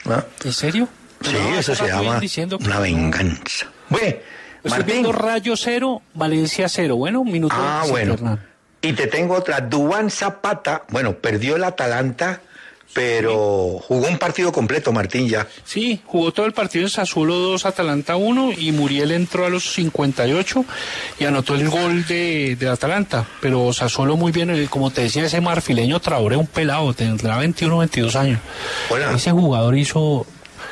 ¿Ah? 0.06 0.26
¿En 0.44 0.54
serio? 0.54 0.88
Sí, 1.22 1.36
eso 1.58 1.76
se 1.76 1.88
llama 1.88 2.22
una 2.60 2.80
venganza. 2.80 3.68
Bueno, 3.90 4.18
Martín. 4.64 5.12
Rayo 5.12 5.58
cero, 5.58 6.02
Valencia 6.14 6.70
cero. 6.70 6.96
Bueno, 6.96 7.22
un 7.22 7.32
minuto. 7.32 7.56
Ah, 7.58 7.86
bueno. 7.90 8.40
Y 8.82 8.94
te 8.94 9.08
tengo 9.08 9.34
otra. 9.36 9.60
Duan 9.62 10.12
Zapata, 10.12 10.84
bueno, 10.90 11.16
perdió 11.16 11.56
el 11.56 11.64
Atalanta 11.64 12.42
pero 12.94 13.80
jugó 13.80 14.08
un 14.08 14.18
partido 14.18 14.52
completo 14.52 14.92
Martín 14.92 15.28
ya. 15.28 15.48
Sí, 15.64 16.02
jugó 16.06 16.32
todo 16.32 16.46
el 16.46 16.54
partido 16.54 16.86
en 16.86 16.90
Sassuolo 16.90 17.36
2, 17.36 17.66
Atalanta 17.66 18.16
1 18.16 18.54
y 18.58 18.72
Muriel 18.72 19.12
entró 19.12 19.46
a 19.46 19.50
los 19.50 19.72
58 19.74 20.66
y 21.20 21.26
anotó 21.26 21.56
el 21.56 21.70
gol 21.70 22.06
de, 22.06 22.56
de 22.60 22.70
Atalanta, 22.70 23.28
pero 23.42 23.72
Sassuolo 23.74 24.18
muy 24.18 24.32
bien, 24.32 24.68
como 24.68 24.92
te 24.92 25.02
decía, 25.02 25.26
ese 25.26 25.42
marfileño 25.42 26.00
Traoré, 26.00 26.38
un 26.38 26.48
pelado, 26.48 26.94
tendrá 26.94 27.38
21, 27.38 27.78
22 27.78 28.16
años. 28.16 28.40
Ese 29.14 29.32
jugador 29.32 29.78
hizo... 29.78 30.26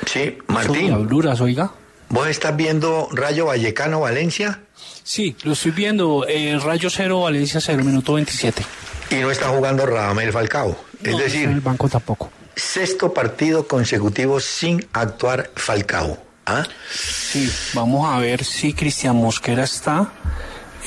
Sí, 0.05 0.37
Martín. 0.47 0.93
Oiga. 1.41 1.71
¿Vos 2.09 2.27
estás 2.27 2.55
viendo 2.55 3.09
Rayo 3.11 3.47
Vallecano 3.47 4.01
Valencia? 4.01 4.61
Sí, 5.03 5.35
lo 5.43 5.53
estoy 5.53 5.71
viendo. 5.71 6.25
Eh, 6.27 6.57
Rayo 6.63 6.89
0, 6.89 7.21
Valencia 7.21 7.59
0, 7.61 7.83
minuto 7.83 8.13
27. 8.13 8.63
Y 9.11 9.15
no 9.15 9.31
está 9.31 9.49
jugando 9.49 9.85
Radamel 9.85 10.31
Falcao. 10.31 10.77
Es 11.11 11.17
decir, 11.17 11.49
el 11.49 11.61
banco 11.61 11.89
tampoco. 11.89 12.31
Sexto 12.55 13.13
partido 13.13 13.67
consecutivo 13.67 14.39
sin 14.39 14.85
actuar 14.93 15.51
Falcao. 15.55 16.23
¿Ah? 16.45 16.65
Sí, 16.91 17.51
vamos 17.73 18.07
a 18.07 18.19
ver 18.19 18.43
si 18.43 18.73
Cristian 18.73 19.15
Mosquera 19.15 19.63
está 19.63 20.11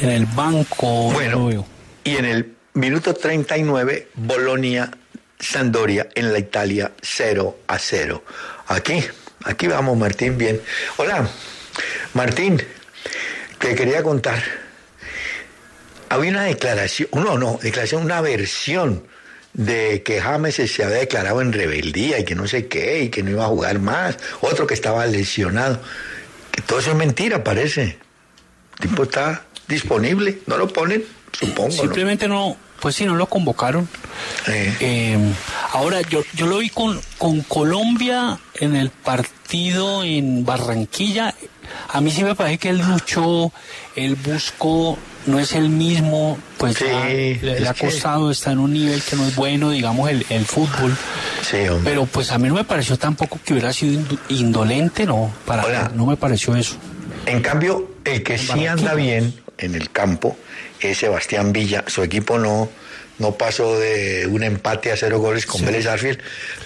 en 0.00 0.10
el 0.10 0.26
banco. 0.26 1.10
Bueno, 1.12 1.66
y 2.04 2.16
en 2.16 2.24
el 2.24 2.54
minuto 2.74 3.12
39, 3.14 4.08
Bolonia, 4.14 4.90
Sandoria 5.38 6.08
en 6.14 6.32
la 6.32 6.38
Italia 6.38 6.92
0 7.02 7.58
a 7.66 7.78
0. 7.78 8.24
Aquí, 8.68 9.04
aquí 9.44 9.66
vamos, 9.66 9.96
Martín, 9.96 10.38
bien. 10.38 10.60
Hola, 10.96 11.28
Martín, 12.14 12.62
te 13.58 13.74
quería 13.74 14.02
contar 14.02 14.42
había 16.08 16.30
una 16.30 16.44
declaración, 16.44 17.08
no, 17.12 17.38
no, 17.38 17.58
declaración, 17.62 18.02
una 18.02 18.20
versión 18.20 19.04
de 19.58 20.04
que 20.04 20.20
James 20.20 20.54
se 20.54 20.84
había 20.84 20.98
declarado 20.98 21.42
en 21.42 21.52
rebeldía 21.52 22.20
y 22.20 22.24
que 22.24 22.36
no 22.36 22.46
sé 22.46 22.68
qué, 22.68 23.02
y 23.02 23.08
que 23.08 23.24
no 23.24 23.30
iba 23.30 23.44
a 23.44 23.48
jugar 23.48 23.80
más, 23.80 24.16
otro 24.40 24.68
que 24.68 24.74
estaba 24.74 25.04
lesionado. 25.06 25.80
Que 26.52 26.62
todo 26.62 26.78
eso 26.78 26.92
es 26.92 26.96
mentira, 26.96 27.42
parece. 27.42 27.98
El 28.78 28.88
tipo 28.88 29.02
está 29.02 29.44
disponible, 29.66 30.38
no 30.46 30.56
lo 30.58 30.68
ponen, 30.68 31.04
supongo. 31.32 31.72
Simplemente 31.72 32.28
no, 32.28 32.56
pues 32.80 32.94
sí, 32.94 33.04
no 33.04 33.16
lo 33.16 33.26
convocaron. 33.26 33.88
Eh, 34.46 35.18
ahora, 35.72 36.02
yo, 36.02 36.22
yo 36.34 36.46
lo 36.46 36.58
vi 36.58 36.70
con, 36.70 37.00
con 37.18 37.40
Colombia 37.42 38.38
en 38.54 38.76
el 38.76 38.90
partido 38.90 40.04
en 40.04 40.44
Barranquilla. 40.44 41.34
A 41.88 42.00
mí 42.00 42.10
sí 42.10 42.22
me 42.22 42.34
parece 42.34 42.58
que 42.58 42.68
él 42.70 42.78
luchó, 42.78 43.52
él 43.96 44.16
buscó 44.16 44.98
no 45.26 45.38
es 45.38 45.52
el 45.52 45.68
mismo, 45.68 46.38
pues 46.56 46.80
le, 46.80 47.68
ha 47.68 47.74
costado, 47.74 48.30
está 48.30 48.52
en 48.52 48.58
un 48.58 48.72
nivel 48.72 49.02
que 49.02 49.14
no 49.14 49.26
es 49.26 49.36
bueno, 49.36 49.70
digamos, 49.70 50.08
el, 50.10 50.24
el 50.30 50.44
fútbol. 50.46 50.96
Sí, 51.42 51.58
Pero 51.84 52.06
pues 52.06 52.32
a 52.32 52.38
mí 52.38 52.48
no 52.48 52.54
me 52.54 52.64
pareció 52.64 52.96
tampoco 52.96 53.38
que 53.44 53.52
hubiera 53.52 53.72
sido 53.72 54.02
indolente, 54.28 55.04
no, 55.06 55.32
para 55.44 55.90
no 55.90 56.06
me 56.06 56.16
pareció 56.16 56.56
eso. 56.56 56.76
En 57.26 57.42
cambio, 57.42 57.92
el 58.04 58.22
que 58.22 58.38
sí 58.38 58.66
anda 58.66 58.94
bien 58.94 59.34
en 59.58 59.74
el 59.74 59.90
campo 59.90 60.36
es 60.80 60.98
Sebastián 60.98 61.52
Villa. 61.52 61.84
Su 61.86 62.02
equipo 62.02 62.38
no, 62.38 62.70
no 63.18 63.32
pasó 63.32 63.78
de 63.78 64.26
un 64.26 64.42
empate 64.42 64.92
a 64.92 64.96
cero 64.96 65.18
goles 65.18 65.46
con 65.46 65.64
Vélez 65.64 65.86
Arfield, 65.86 66.20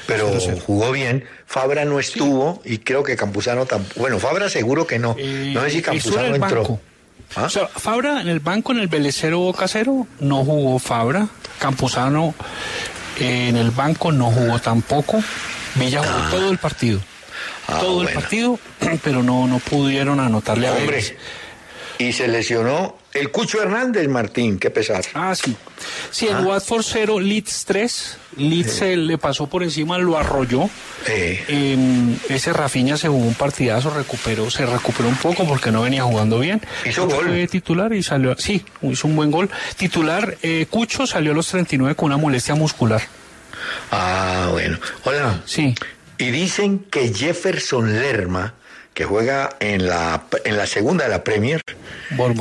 pero 0.07 0.31
jugó 0.67 0.93
bien. 0.93 1.25
Fabra 1.53 1.85
no 1.85 2.01
estuvo 2.01 2.63
y 2.65 2.79
creo 2.79 3.03
que 3.03 3.15
Campuzano 3.15 3.67
tampoco. 3.67 4.01
Bueno, 4.01 4.19
Fabra 4.19 4.49
seguro 4.49 4.87
que 4.87 4.99
no. 4.99 5.15
no 5.19 5.63
sé 5.65 5.71
si 5.71 5.83
Campuzano 5.83 6.35
entró. 6.35 6.81
¿Ah? 7.37 7.43
O 7.43 7.51
sea, 7.51 7.67
Fabra 7.67 8.23
en 8.23 8.29
el 8.29 8.41
banco, 8.41 8.73
en 8.73 8.79
el 8.79 8.89
Belecero 8.89 9.39
Bocasero, 9.39 10.07
no 10.19 10.47
jugó 10.47 10.79
Fabra. 10.79 11.29
Campuzano 11.59 12.35
eh, 13.21 13.49
en 13.51 13.57
el 13.57 13.71
banco 13.71 14.13
no 14.13 14.31
jugó 14.31 14.61
tampoco. 14.61 15.23
Villa 15.75 15.99
jugó 15.99 16.23
ah. 16.23 16.29
todo 16.31 16.51
el 16.51 16.57
partido. 16.57 17.01
Ah, 17.69 17.81
todo 17.81 18.01
el 18.01 18.09
partido, 18.15 18.59
pero 19.05 19.23
no, 19.23 19.47
no 19.47 19.59
pudieron 19.59 20.21
anotarle 20.21 20.69
a 20.69 20.73
Hombre, 20.73 21.19
y 21.99 22.15
se 22.15 22.29
lesionó 22.29 22.97
el 23.15 23.31
Cucho 23.31 23.63
Hernández, 23.63 24.09
Martín, 24.09 24.59
qué 24.59 24.71
pesar. 24.71 25.05
Ah, 25.15 25.35
sí. 25.35 25.55
Sí, 26.11 26.29
el 26.29 26.37
ah. 26.37 26.41
Watford 26.41 26.85
0, 26.87 27.21
Leeds 27.21 27.65
3. 27.67 28.19
Leeds 28.37 28.81
le 28.83 29.19
pasó 29.19 29.47
por 29.47 29.63
encima, 29.63 29.99
lo 29.99 30.17
arrolló. 30.17 30.71
Eh, 31.07 32.17
ese 32.29 32.53
Rafiña 32.53 32.97
se 32.97 33.09
jugó 33.09 33.27
un 33.27 33.35
partidazo, 33.35 33.91
recuperó, 33.91 34.51
se 34.51 34.65
recuperó 34.65 35.09
un 35.09 35.17
poco 35.17 35.47
porque 35.47 35.71
no 35.71 35.83
venía 35.83 36.05
jugando 36.05 36.39
bien. 36.39 36.63
Hizo 36.87 37.07
gol. 37.07 37.27
Fue 37.27 37.47
titular 37.49 37.93
y 37.93 38.03
salió, 38.03 38.37
sí, 38.39 38.65
hizo 38.83 39.09
un 39.09 39.17
buen 39.17 39.31
gol. 39.31 39.51
Titular, 39.77 40.39
eh, 40.43 40.67
Cucho 40.71 41.07
salió 41.07 41.33
a 41.33 41.35
los 41.35 41.49
39 41.49 41.95
con 41.95 42.07
una 42.07 42.17
molestia 42.17 42.55
muscular. 42.55 43.03
Ah, 43.91 44.49
bueno. 44.51 44.79
Hola. 45.05 45.43
Sí. 45.45 45.75
Y 46.19 46.31
dicen 46.31 46.79
que 46.91 47.13
Jefferson 47.13 48.01
Lerma, 48.01 48.55
que 48.95 49.05
juega 49.05 49.57
en 49.61 49.87
la, 49.87 50.25
en 50.45 50.57
la 50.57 50.67
segunda 50.67 51.05
de 51.05 51.11
la 51.11 51.25
Premier, 51.25 51.61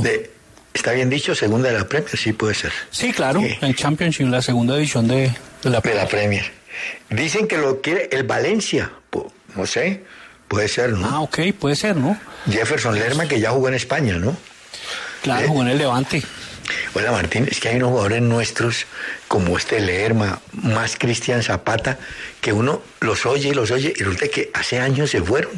de, 0.02 0.32
¿Está 0.74 0.94
bien 0.94 1.10
dicho? 1.10 1.36
¿Segunda 1.36 1.70
de 1.70 1.78
la 1.78 1.88
Premier? 1.88 2.18
Sí, 2.18 2.34
puede 2.34 2.54
ser. 2.54 2.72
Sí, 2.92 3.12
claro. 3.12 3.42
En 3.44 3.76
Championship, 3.76 4.28
la 4.28 4.42
segunda 4.42 4.78
edición 4.78 5.08
de, 5.08 5.32
de 5.64 5.70
la, 5.70 5.82
Premier. 5.82 6.52
Dicen 7.10 7.48
que 7.48 7.58
lo 7.58 7.82
quiere 7.82 8.10
el 8.12 8.24
Valencia, 8.24 8.92
no 9.56 9.66
sé, 9.66 10.04
puede 10.48 10.68
ser, 10.68 10.92
¿no? 10.92 11.08
Ah, 11.08 11.20
ok, 11.22 11.40
puede 11.60 11.76
ser, 11.76 11.96
¿no? 11.96 12.18
Jefferson 12.50 12.98
Lerma 12.98 13.28
que 13.28 13.40
ya 13.40 13.52
jugó 13.52 13.68
en 13.68 13.74
España, 13.74 14.18
¿no? 14.18 14.36
Claro, 15.22 15.48
jugó 15.48 15.62
en 15.64 15.70
el 15.70 15.78
Levante. 15.78 16.24
Hola 16.94 17.12
Martín, 17.12 17.48
es 17.50 17.60
que 17.60 17.70
hay 17.70 17.76
unos 17.78 17.90
jugadores 17.90 18.22
nuestros 18.22 18.86
como 19.28 19.58
este 19.58 19.80
Lerma, 19.82 20.42
más 20.54 20.96
Cristian 20.98 21.44
Zapata, 21.44 21.98
que 22.40 22.54
uno 22.54 22.82
los 23.02 23.26
oye 23.26 23.50
y 23.50 23.54
los 23.54 23.72
oye 23.72 23.94
y 23.96 24.04
resulta 24.04 24.28
que 24.30 24.52
hace 24.54 24.80
años 24.80 25.10
se 25.10 25.22
fueron, 25.22 25.52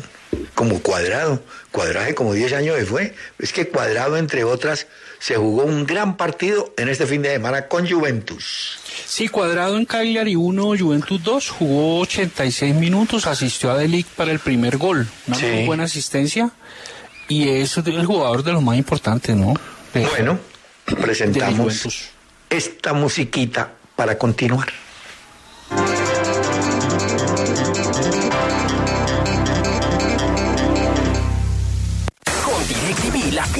como 0.55 0.81
Cuadrado. 0.81 1.43
Cuadrado 1.71 2.05
hace 2.05 2.15
como 2.15 2.33
10 2.33 2.53
años 2.53 2.77
se 2.77 2.85
fue. 2.85 3.13
Es 3.39 3.53
que 3.53 3.67
Cuadrado, 3.67 4.17
entre 4.17 4.43
otras, 4.43 4.87
se 5.23 5.37
jugó 5.37 5.63
un 5.63 5.85
gran 5.85 6.17
partido 6.17 6.73
en 6.75 6.89
este 6.89 7.05
fin 7.05 7.21
de 7.21 7.31
semana 7.31 7.69
con 7.69 7.89
Juventus. 7.89 8.77
Sí, 9.05 9.29
Cuadrado 9.29 9.77
en 9.77 9.85
Cagliari 9.85 10.35
1, 10.35 10.73
Juventus 10.77 11.23
2, 11.23 11.49
jugó 11.49 11.99
86 12.01 12.75
minutos, 12.75 13.25
asistió 13.25 13.71
a 13.71 13.77
Delic 13.77 14.05
para 14.05 14.33
el 14.33 14.39
primer 14.39 14.75
gol. 14.75 15.07
Una 15.27 15.37
muy 15.37 15.65
buena 15.65 15.83
asistencia 15.85 16.51
y 17.29 17.47
es 17.47 17.77
el 17.77 18.05
jugador 18.05 18.43
de 18.43 18.51
los 18.51 18.61
más 18.61 18.75
importantes, 18.75 19.33
¿no? 19.33 19.53
bueno 19.93 20.39
presentamos 20.99 22.11
esta 22.49 22.91
musiquita 22.91 23.71
para 23.95 24.17
continuar. 24.17 24.67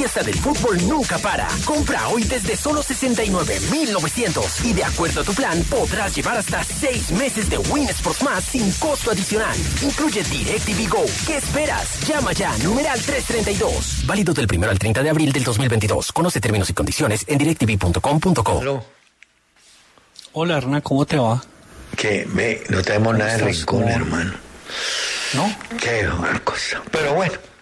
Fiesta 0.04 0.22
del 0.22 0.36
fútbol 0.36 0.86
nunca 0.86 1.18
para. 1.18 1.48
Compra 1.64 2.10
hoy 2.10 2.26
desde 2.26 2.58
solo 2.58 2.84
69,900 2.84 4.66
y 4.66 4.74
de 4.74 4.84
acuerdo 4.84 5.22
a 5.22 5.24
tu 5.24 5.34
plan 5.34 5.64
podrás 5.70 6.14
llevar 6.14 6.36
hasta 6.36 6.62
6 6.62 7.12
meses 7.14 7.50
de 7.50 7.58
Win 7.58 7.88
Sports 7.88 8.22
Más 8.22 8.44
sin 8.44 8.70
costo 8.74 9.12
adicional. 9.12 9.56
Incluye 9.82 10.22
DirecTV 10.24 10.90
Go. 10.90 11.06
¿Qué 11.26 11.38
esperas? 11.38 12.06
Llama 12.06 12.34
ya, 12.34 12.52
numeral 12.58 13.00
332. 13.00 14.06
Válido 14.06 14.34
del 14.34 14.46
1 14.54 14.70
al 14.70 14.78
30 14.78 15.04
de 15.04 15.10
abril 15.10 15.32
del 15.32 15.46
2022. 15.46 16.12
Conoce 16.12 16.42
términos 16.42 16.70
y 16.70 16.74
condiciones 16.74 17.24
en 17.28 17.38
directv.com.co. 17.38 18.84
Hola, 20.34 20.58
Hernán, 20.58 20.82
¿cómo 20.82 21.06
te 21.06 21.16
va? 21.16 21.42
Que 21.96 22.26
me, 22.26 22.60
no 22.68 22.82
tenemos 22.82 23.18
nada 23.18 23.38
de 23.38 23.46
rincón, 23.46 23.88
hermano. 23.88 24.34
¿No? 25.34 25.56
Qué 25.80 26.06
buena 26.08 26.40
cosa. 26.42 26.82
Pero 26.92 27.14
bueno. 27.14 27.53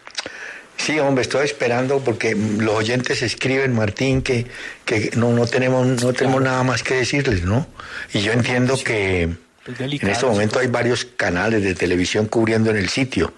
Sí, 0.84 1.00
hombre, 1.00 1.22
estoy 1.22 1.46
esperando 1.46 2.00
porque 2.00 2.36
los 2.36 2.74
oyentes 2.74 3.22
escriben, 3.22 3.74
Martín, 3.74 4.24
que, 4.24 4.48
que 4.84 5.12
no, 5.16 5.32
no 5.32 5.46
tenemos, 5.46 5.86
no 5.86 6.12
tenemos 6.12 6.42
nada 6.42 6.64
más 6.64 6.82
que 6.82 6.96
decirles, 6.96 7.44
¿no? 7.44 7.68
Y 8.14 8.22
yo 8.22 8.32
entiendo 8.32 8.76
que 8.84 9.30
en 9.68 10.10
este 10.10 10.26
momento 10.26 10.58
hay 10.58 10.68
varios 10.68 11.06
canales 11.06 11.64
de 11.64 11.76
televisión 11.76 12.26
cubriendo 12.26 12.72
en 12.72 12.78
el 12.78 12.90
sitio, 12.90 13.32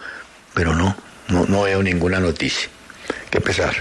pero 0.53 0.73
no, 0.73 0.95
no, 1.27 1.45
no 1.45 1.63
veo 1.63 1.83
ninguna 1.83 2.21
noticia. 2.21 2.69
Qué 3.29 3.41
pesar. 3.41 3.75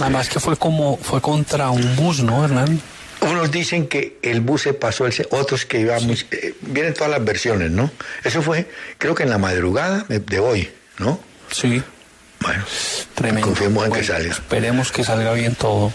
Además 0.00 0.28
que 0.28 0.40
fue 0.40 0.56
como, 0.56 0.96
fue 0.96 1.20
contra 1.20 1.70
un 1.70 1.94
bus, 1.94 2.24
¿no, 2.24 2.44
Hernán? 2.44 2.80
Unos 3.20 3.52
dicen 3.52 3.86
que 3.86 4.18
el 4.22 4.40
bus 4.40 4.62
se 4.62 4.74
pasó, 4.74 5.06
el, 5.06 5.14
otros 5.30 5.64
que 5.64 5.78
íbamos, 5.78 6.26
eh, 6.32 6.54
vienen 6.60 6.92
todas 6.92 7.10
las 7.10 7.24
versiones, 7.24 7.70
¿no? 7.70 7.88
Eso 8.24 8.42
fue, 8.42 8.68
creo 8.98 9.14
que 9.14 9.22
en 9.22 9.30
la 9.30 9.38
madrugada 9.38 10.06
de 10.08 10.38
hoy, 10.40 10.68
¿no? 10.98 11.20
Sí. 11.52 11.82
Bueno, 12.40 12.64
Tremendo. 13.14 13.46
confiemos 13.46 13.86
en 13.86 13.92
que 13.92 14.04
salga. 14.04 14.30
Esperemos 14.30 14.92
que 14.92 15.04
salga 15.04 15.32
bien 15.32 15.54
todo. 15.54 15.92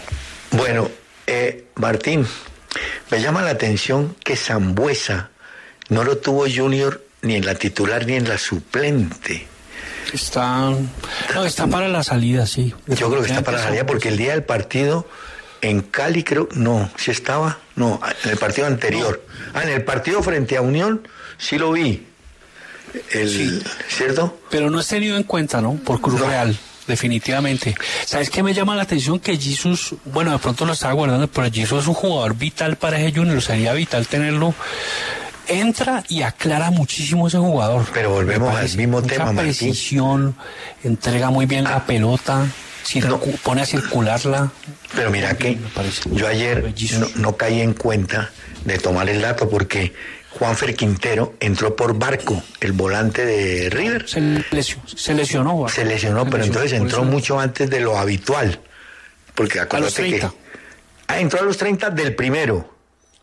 Bueno, 0.50 0.90
eh, 1.26 1.66
Martín, 1.76 2.26
me 3.10 3.20
llama 3.20 3.42
la 3.42 3.50
atención 3.50 4.16
que 4.24 4.36
Zambuesa 4.36 5.30
no 5.88 6.04
lo 6.04 6.18
tuvo 6.18 6.46
Junior 6.52 7.02
ni 7.22 7.36
en 7.36 7.46
la 7.46 7.54
titular 7.54 8.06
ni 8.06 8.14
en 8.14 8.28
la 8.28 8.38
suplente. 8.38 9.46
Está, 10.12 10.70
no, 11.34 11.44
está 11.44 11.66
para 11.68 11.88
la 11.88 12.02
salida, 12.02 12.46
sí. 12.46 12.74
Yo 12.86 13.08
creo 13.08 13.22
que 13.22 13.28
está 13.28 13.42
para 13.42 13.58
la 13.58 13.64
salida 13.64 13.86
porque 13.86 14.08
el 14.08 14.16
día 14.16 14.32
del 14.32 14.42
partido 14.42 15.08
en 15.62 15.80
Cali 15.80 16.24
creo, 16.24 16.48
no, 16.54 16.90
si 16.96 17.12
estaba, 17.12 17.58
no, 17.76 18.00
en 18.24 18.30
el 18.30 18.36
partido 18.36 18.66
anterior. 18.66 19.24
Ah, 19.54 19.62
en 19.62 19.70
el 19.70 19.84
partido 19.84 20.22
frente 20.22 20.56
a 20.56 20.60
Unión 20.60 21.06
sí 21.38 21.56
lo 21.56 21.72
vi. 21.72 22.06
El, 23.12 23.62
¿Cierto? 23.88 24.38
Pero 24.50 24.70
no 24.70 24.80
es 24.80 24.86
tenido 24.88 25.16
en 25.16 25.22
cuenta, 25.24 25.60
¿no? 25.60 25.74
Por 25.76 26.00
Cruz 26.00 26.20
Real, 26.20 26.56
definitivamente. 26.86 27.74
¿Sabes 28.06 28.28
qué 28.30 28.42
me 28.42 28.52
llama 28.54 28.76
la 28.76 28.82
atención? 28.82 29.18
Que 29.20 29.36
Jesus, 29.38 29.94
bueno, 30.04 30.32
de 30.32 30.38
pronto 30.38 30.64
lo 30.66 30.72
estaba 30.72 30.92
guardando, 30.92 31.26
pero 31.28 31.50
Jesus 31.52 31.82
es 31.82 31.88
un 31.88 31.94
jugador 31.94 32.36
vital 32.36 32.76
para 32.76 32.98
ese 33.00 33.16
Junior, 33.18 33.40
sería 33.42 33.72
vital 33.72 34.06
tenerlo. 34.06 34.54
Entra 35.48 36.04
y 36.08 36.22
aclara 36.22 36.70
muchísimo 36.70 37.26
ese 37.26 37.38
jugador. 37.38 37.84
Pero 37.92 38.10
volvemos 38.10 38.54
al 38.54 38.68
mismo 38.76 39.00
mucha 39.00 39.08
tema, 39.14 39.24
Martín. 39.32 39.42
precisión, 39.44 40.36
entrega 40.84 41.30
muy 41.30 41.46
bien 41.46 41.64
la 41.64 41.84
pelota, 41.84 42.46
circu- 42.86 43.36
pone 43.38 43.62
a 43.62 43.66
circularla. 43.66 44.52
Pero 44.94 45.10
mira 45.10 45.34
que 45.36 45.58
yo 46.12 46.28
ayer 46.28 46.72
no, 46.98 47.08
no 47.16 47.36
caí 47.36 47.60
en 47.60 47.74
cuenta 47.74 48.30
de 48.64 48.78
tomar 48.78 49.08
el 49.08 49.20
dato 49.20 49.50
porque 49.50 49.92
Juanfer 50.42 50.74
Quintero 50.74 51.34
entró 51.38 51.76
por 51.76 51.96
barco, 51.96 52.42
el 52.58 52.72
volante 52.72 53.24
de 53.24 53.70
River. 53.70 54.08
Se, 54.08 54.20
lesionó, 54.50 54.88
se 54.88 55.14
lesionó. 55.14 55.62
¿verdad? 55.62 55.72
Se 55.72 55.84
lesionó, 55.84 56.28
pero 56.28 56.42
entonces 56.42 56.72
entró 56.72 57.04
mucho 57.04 57.38
antes 57.38 57.70
de 57.70 57.78
lo 57.78 57.96
habitual. 57.96 58.58
Porque 59.36 59.60
acuérdate 59.60 60.02
que. 60.02 60.18
30. 60.18 60.34
Ah, 61.06 61.20
entró 61.20 61.38
a 61.38 61.44
los 61.44 61.56
30 61.56 61.90
del 61.90 62.16
primero. 62.16 62.68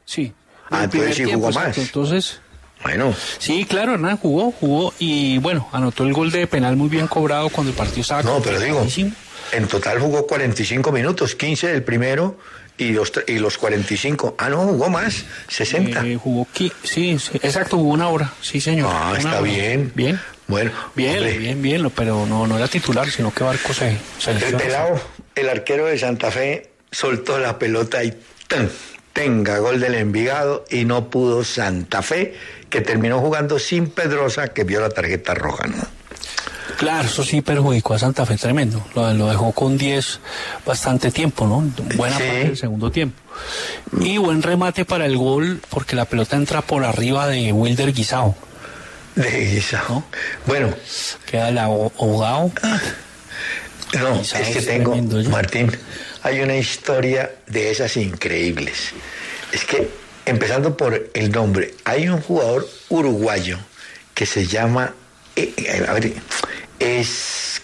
Sí. 0.06 0.32
Ah, 0.70 0.86
entonces 0.86 1.18
sí 1.18 1.26
jugó 1.26 1.52
más. 1.52 1.78
Entonces, 1.78 2.40
Bueno, 2.84 3.14
sí, 3.38 3.66
claro, 3.66 3.96
Hernán 3.96 4.16
jugó, 4.16 4.54
jugó 4.54 4.94
y 4.98 5.40
bueno, 5.40 5.68
anotó 5.74 6.06
el 6.06 6.14
gol 6.14 6.32
de 6.32 6.48
penal 6.48 6.78
muy 6.78 6.88
bien 6.88 7.08
cobrado 7.08 7.50
cuando 7.50 7.72
el 7.72 7.76
partido 7.76 8.02
estaba 8.02 8.24
no, 8.24 8.42
pero 8.42 8.62
digo, 8.62 8.88
en 9.52 9.68
total 9.68 10.00
jugó 10.00 10.26
45 10.26 10.90
minutos, 10.94 11.36
15 11.36 11.68
del 11.68 11.84
primero 11.84 12.38
y 12.80 12.92
los, 12.94 13.12
y 13.28 13.38
los 13.40 13.58
45. 13.58 14.36
Ah, 14.38 14.50
no, 14.50 14.58
jugó 14.60 14.90
más, 14.90 15.26
60. 15.50 16.06
Eh, 16.08 16.16
jugó 16.16 16.48
sí, 16.54 16.72
sí, 16.84 17.20
exacto, 17.42 17.78
jugó 17.78 17.94
una 17.94 18.08
hora, 18.10 18.34
sí 18.42 18.60
señor. 18.60 18.90
ah, 18.92 19.10
Una 19.10 19.18
está 19.18 19.30
hora. 19.32 19.42
bien. 19.42 19.92
Bien. 19.94 20.20
Bueno, 20.48 20.72
Bien, 20.96 21.18
hombre, 21.18 21.38
bien, 21.38 21.62
bien, 21.62 21.92
pero 21.96 22.26
no, 22.26 22.48
no 22.48 22.58
era 22.58 22.68
titular, 22.68 23.08
sino 23.12 23.32
que 23.32 23.44
Barco 23.44 23.72
se, 23.72 23.98
se 24.18 24.32
El 24.32 24.56
pelado, 24.56 25.00
el 25.36 25.48
arquero 25.48 25.86
de 25.86 26.00
Santa 26.00 26.32
Fe, 26.32 26.72
soltó 26.92 27.38
la 27.38 27.60
pelota 27.60 28.04
y 28.04 28.14
¡tan! 28.48 28.70
tenga 29.14 29.60
gol 29.60 29.80
del 29.80 29.94
Envigado 29.96 30.66
y 30.72 30.86
no 30.86 31.10
pudo 31.12 31.44
Santa 31.44 32.02
Fe, 32.02 32.34
que 32.70 32.82
terminó 32.82 33.20
jugando 33.20 33.60
sin 33.60 33.88
Pedrosa, 33.92 34.48
que 34.48 34.64
vio 34.64 34.80
la 34.82 34.90
tarjeta 34.90 35.36
roja, 35.36 35.68
¿no? 35.68 35.84
Claro, 36.78 37.08
eso 37.08 37.24
sí 37.24 37.42
perjudicó 37.42 37.94
a 37.96 38.00
Santa 38.00 38.26
Fe 38.26 38.38
tremendo. 38.38 38.86
Lo, 38.96 39.14
lo 39.14 39.28
dejó 39.30 39.52
con 39.52 39.78
10 39.78 40.20
bastante 40.66 41.12
tiempo, 41.12 41.46
¿no? 41.48 41.62
Buena 41.96 42.18
Sí. 42.18 42.24
parte 42.24 42.44
del 42.46 42.58
segundo 42.58 42.92
tiempo. 42.92 43.20
Y 44.02 44.18
buen 44.18 44.42
remate 44.42 44.86
para 44.86 45.06
el 45.06 45.18
gol, 45.18 45.62
porque 45.70 45.96
la 45.96 46.06
pelota 46.06 46.36
entra 46.36 46.62
por 46.62 46.84
arriba 46.86 47.28
de 47.28 47.52
Wilder 47.52 47.92
Guisao. 47.94 48.36
De 49.16 49.46
Guisa. 49.54 49.84
¿No? 49.90 50.04
Bueno, 50.46 50.74
Queda 51.26 51.50
el 51.50 51.58
aho- 51.58 51.92
ahogado. 52.00 52.52
no, 54.00 54.18
Guisao 54.20 54.42
es 54.42 54.50
que 54.50 54.60
es 54.60 54.66
tengo, 54.66 54.92
tremendo. 54.92 55.30
Martín, 55.30 55.72
hay 56.24 56.42
una 56.42 56.56
historia 56.56 57.32
de 57.48 57.72
esas 57.72 57.98
increíbles. 57.98 58.92
Es 59.52 59.66
que, 59.66 59.90
empezando 60.26 60.78
por 60.78 61.10
el 61.14 61.32
nombre, 61.32 61.74
hay 61.86 62.08
un 62.08 62.22
jugador 62.22 62.68
uruguayo 62.90 63.58
que 64.14 64.26
se 64.26 64.46
llama, 64.46 64.94
eh, 65.40 65.54
eh, 65.58 65.86
a 65.88 65.94
ver, 65.94 66.14
es, 66.80 67.62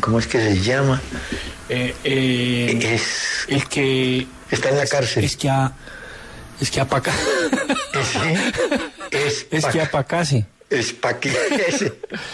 ¿cómo 0.00 0.18
es 0.18 0.26
que 0.26 0.38
se 0.38 0.60
llama? 0.60 1.00
Eh, 1.68 1.94
Es, 2.04 3.46
el 3.48 3.68
que. 3.68 4.26
está 4.50 4.70
en 4.70 4.78
la 4.78 4.86
cárcel. 4.86 5.24
Es 5.24 5.36
que 5.36 5.48
a. 5.48 5.72
Es 6.60 6.70
que 6.70 6.80
apaca. 6.80 7.12
Es, 9.10 9.46
Es 9.50 9.66
que 9.66 9.80
apacase. 9.80 10.46
Es 10.70 10.92
pa' 10.94 11.20
que 11.20 11.28
es, 11.28 11.82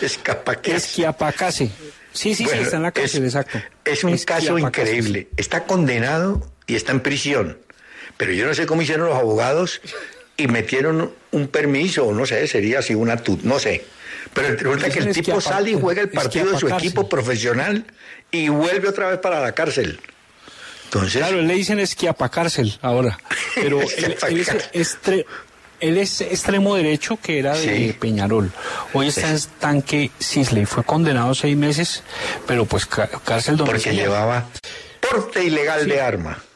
es 0.00 0.18
que 0.18 0.72
Es 0.72 0.86
que 0.86 1.06
apacase. 1.06 1.70
Sí, 2.12 2.34
sí, 2.34 2.44
Bueno, 2.44 2.58
sí, 2.58 2.64
está 2.64 2.76
en 2.76 2.82
la 2.84 2.92
cárcel, 2.92 3.24
es, 3.24 3.34
exacto. 3.34 3.58
Es 3.84 4.04
un 4.04 4.14
Es 4.14 4.24
caso 4.24 4.58
increíble. 4.58 5.28
Está 5.36 5.64
condenado 5.64 6.48
y 6.66 6.76
está 6.76 6.92
en 6.92 7.00
prisión. 7.00 7.58
Pero 8.16 8.32
yo 8.32 8.46
no 8.46 8.54
sé 8.54 8.66
cómo 8.66 8.82
hicieron 8.82 9.08
los 9.08 9.16
abogados 9.16 9.80
y 10.36 10.46
metieron 10.46 11.12
un 11.32 11.48
permiso, 11.48 12.12
no 12.12 12.26
sé, 12.26 12.46
sería 12.46 12.78
así 12.78 12.94
una 12.94 13.16
tut, 13.16 13.42
no 13.42 13.58
sé. 13.58 13.84
Pero 14.34 14.48
resulta 14.56 14.90
que 14.90 14.98
el 15.00 15.14
tipo 15.14 15.40
sale 15.40 15.70
y 15.72 15.80
juega 15.80 16.02
el 16.02 16.10
partido 16.10 16.50
de 16.52 16.59
su 16.59 16.68
equipo 16.68 17.09
profesional 17.09 17.84
y 18.30 18.48
vuelve 18.48 18.88
otra 18.88 19.09
vez 19.10 19.18
para 19.18 19.40
la 19.40 19.52
cárcel. 19.52 20.00
Entonces, 20.84 21.18
Claro, 21.20 21.42
le 21.42 21.55
dicen 21.55 21.78
esquiapacárcel 21.80 22.78
ahora. 22.82 23.18
Pero 23.55 23.80
él, 23.82 24.16
él 24.28 24.40
es, 24.40 24.48
estre- 24.72 25.26
él 25.80 25.98
es 25.98 26.20
extremo 26.22 26.74
derecho 26.76 27.18
que 27.22 27.38
era 27.38 27.55
de 27.56 27.88
Sí. 27.88 27.92
Peñarol. 27.98 28.50
Hoy 28.94 29.09
está 29.09 29.30
en 29.30 29.38
tanque 29.59 30.10
Sisley. 30.18 30.64
Fue 30.66 30.84
condenado 30.84 31.30
a 31.30 31.34
seis 31.34 31.56
meses, 31.56 32.02
pero 32.46 32.64
pues 32.64 32.86
cárcel 32.86 33.56
porque 33.56 33.72
domiciliaria. 33.72 34.02
llevaba 34.05 34.46
porte 35.10 35.44
ilegal 35.44 35.86
de 35.88 36.00
arma. 36.00 36.38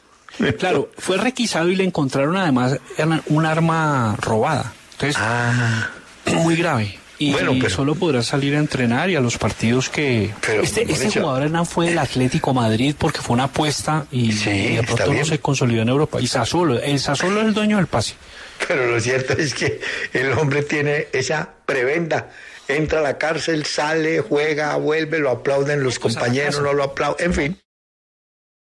Claro, 0.57 0.89
fue 0.97 1.17
requisado 1.17 1.69
y 1.69 1.75
le 1.75 1.83
encontraron 1.83 2.35
además 2.37 2.79
un 3.27 3.45
arma 3.45 4.15
robada. 4.19 4.73
Entonces, 4.93 5.15
Ah, 5.19 5.91
muy 6.25 6.55
grave. 6.55 6.97
Y 7.29 7.31
Bueno, 7.31 7.53
pero- 7.59 7.69
solo 7.69 7.95
podrá 7.95 8.21
salir 8.23 8.55
a 8.55 8.59
entrenar 8.59 9.09
y 9.09 9.15
a 9.15 9.19
los 9.21 9.37
partidos 9.37 9.89
que... 9.89 10.31
Pero, 10.45 10.61
este 10.63 10.83
este 10.91 11.19
jugador 11.19 11.43
Hernán 11.43 11.65
fue 11.65 11.87
del 11.87 11.97
Atlético 11.99 12.53
Madrid 12.53 12.95
porque 12.97 13.19
fue 13.21 13.33
una 13.35 13.45
apuesta 13.45 14.05
y, 14.11 14.31
Sí, 14.33 14.49
y 14.49 14.75
de 14.77 14.83
pronto 14.83 15.13
no 15.13 15.25
se 15.25 15.39
consolidó 15.39 15.81
en 15.83 15.89
Europa. 15.89 16.19
Y 16.21 16.27
Sassuolo, 16.27 16.79
el 16.79 16.99
Sassuolo 16.99 17.41
es 17.41 17.47
el 17.47 17.53
dueño 17.53 17.77
del 17.77 17.87
pase. 17.87 18.15
pero 18.67 18.87
lo 18.87 18.99
cierto 18.99 19.33
es 19.33 19.53
que 19.53 19.79
el 20.13 20.31
hombre 20.33 20.63
tiene 20.63 21.07
esa 21.13 21.49
prebenda. 21.65 22.29
Entra 22.67 22.99
a 22.99 23.01
la 23.03 23.17
cárcel, 23.17 23.65
sale, 23.65 24.21
juega, 24.21 24.75
vuelve, 24.77 25.19
lo 25.19 25.29
aplauden 25.31 25.83
los 25.83 25.99
Pues 25.99 26.15
compañeros, 26.15 26.61
no 26.61 26.71
lo 26.73 26.83
aplauden, 26.83 27.25
en 27.25 27.33
fin. 27.33 27.57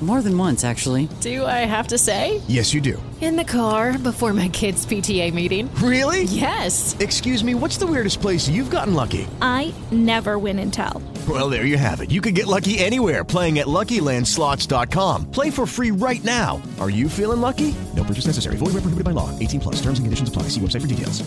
More 0.00 0.22
than 0.22 0.38
once, 0.38 0.64
actually. 0.64 1.08
Do 1.20 1.44
I 1.44 1.66
have 1.66 1.88
to 1.88 1.98
say? 1.98 2.40
Yes, 2.46 2.72
you 2.72 2.80
do. 2.80 3.02
In 3.20 3.34
the 3.34 3.42
car 3.42 3.98
before 3.98 4.32
my 4.32 4.48
kids' 4.48 4.86
PTA 4.86 5.34
meeting. 5.34 5.68
Really? 5.82 6.22
Yes. 6.22 6.96
Excuse 7.00 7.42
me, 7.42 7.56
what's 7.56 7.78
the 7.78 7.86
weirdest 7.86 8.20
place 8.20 8.48
you've 8.48 8.70
gotten 8.70 8.94
lucky? 8.94 9.26
I 9.42 9.74
never 9.90 10.38
win 10.38 10.60
and 10.60 10.72
tell. 10.72 11.02
Well, 11.28 11.50
there 11.50 11.64
you 11.64 11.76
have 11.76 12.00
it. 12.00 12.12
You 12.12 12.20
can 12.20 12.32
get 12.32 12.46
lucky 12.46 12.78
anywhere 12.78 13.24
playing 13.24 13.58
at 13.58 13.66
LuckyLandSlots.com. 13.66 15.32
Play 15.32 15.50
for 15.50 15.66
free 15.66 15.90
right 15.90 16.22
now. 16.22 16.62
Are 16.78 16.90
you 16.90 17.08
feeling 17.08 17.40
lucky? 17.40 17.74
No 17.96 18.04
purchase 18.04 18.26
necessary. 18.26 18.54
Void 18.56 18.74
where 18.74 18.82
prohibited 18.82 19.04
by 19.04 19.10
law. 19.10 19.36
18 19.40 19.58
plus. 19.58 19.76
Terms 19.82 19.98
and 19.98 20.06
conditions 20.06 20.28
apply. 20.28 20.44
See 20.54 20.60
website 20.60 20.82
for 20.82 20.86
details. 20.86 21.24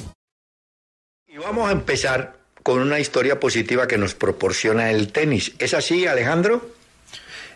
Y 1.28 1.38
vamos 1.38 1.68
a 1.68 1.72
empezar 1.74 2.36
con 2.64 2.80
una 2.80 3.00
historia 3.00 3.40
positiva 3.40 3.88
que 3.88 3.98
nos 3.98 4.16
proporciona 4.16 4.92
el 4.92 5.12
tenis. 5.12 5.54
¿Es 5.60 5.74
así, 5.74 6.06
Alejandro? 6.08 6.62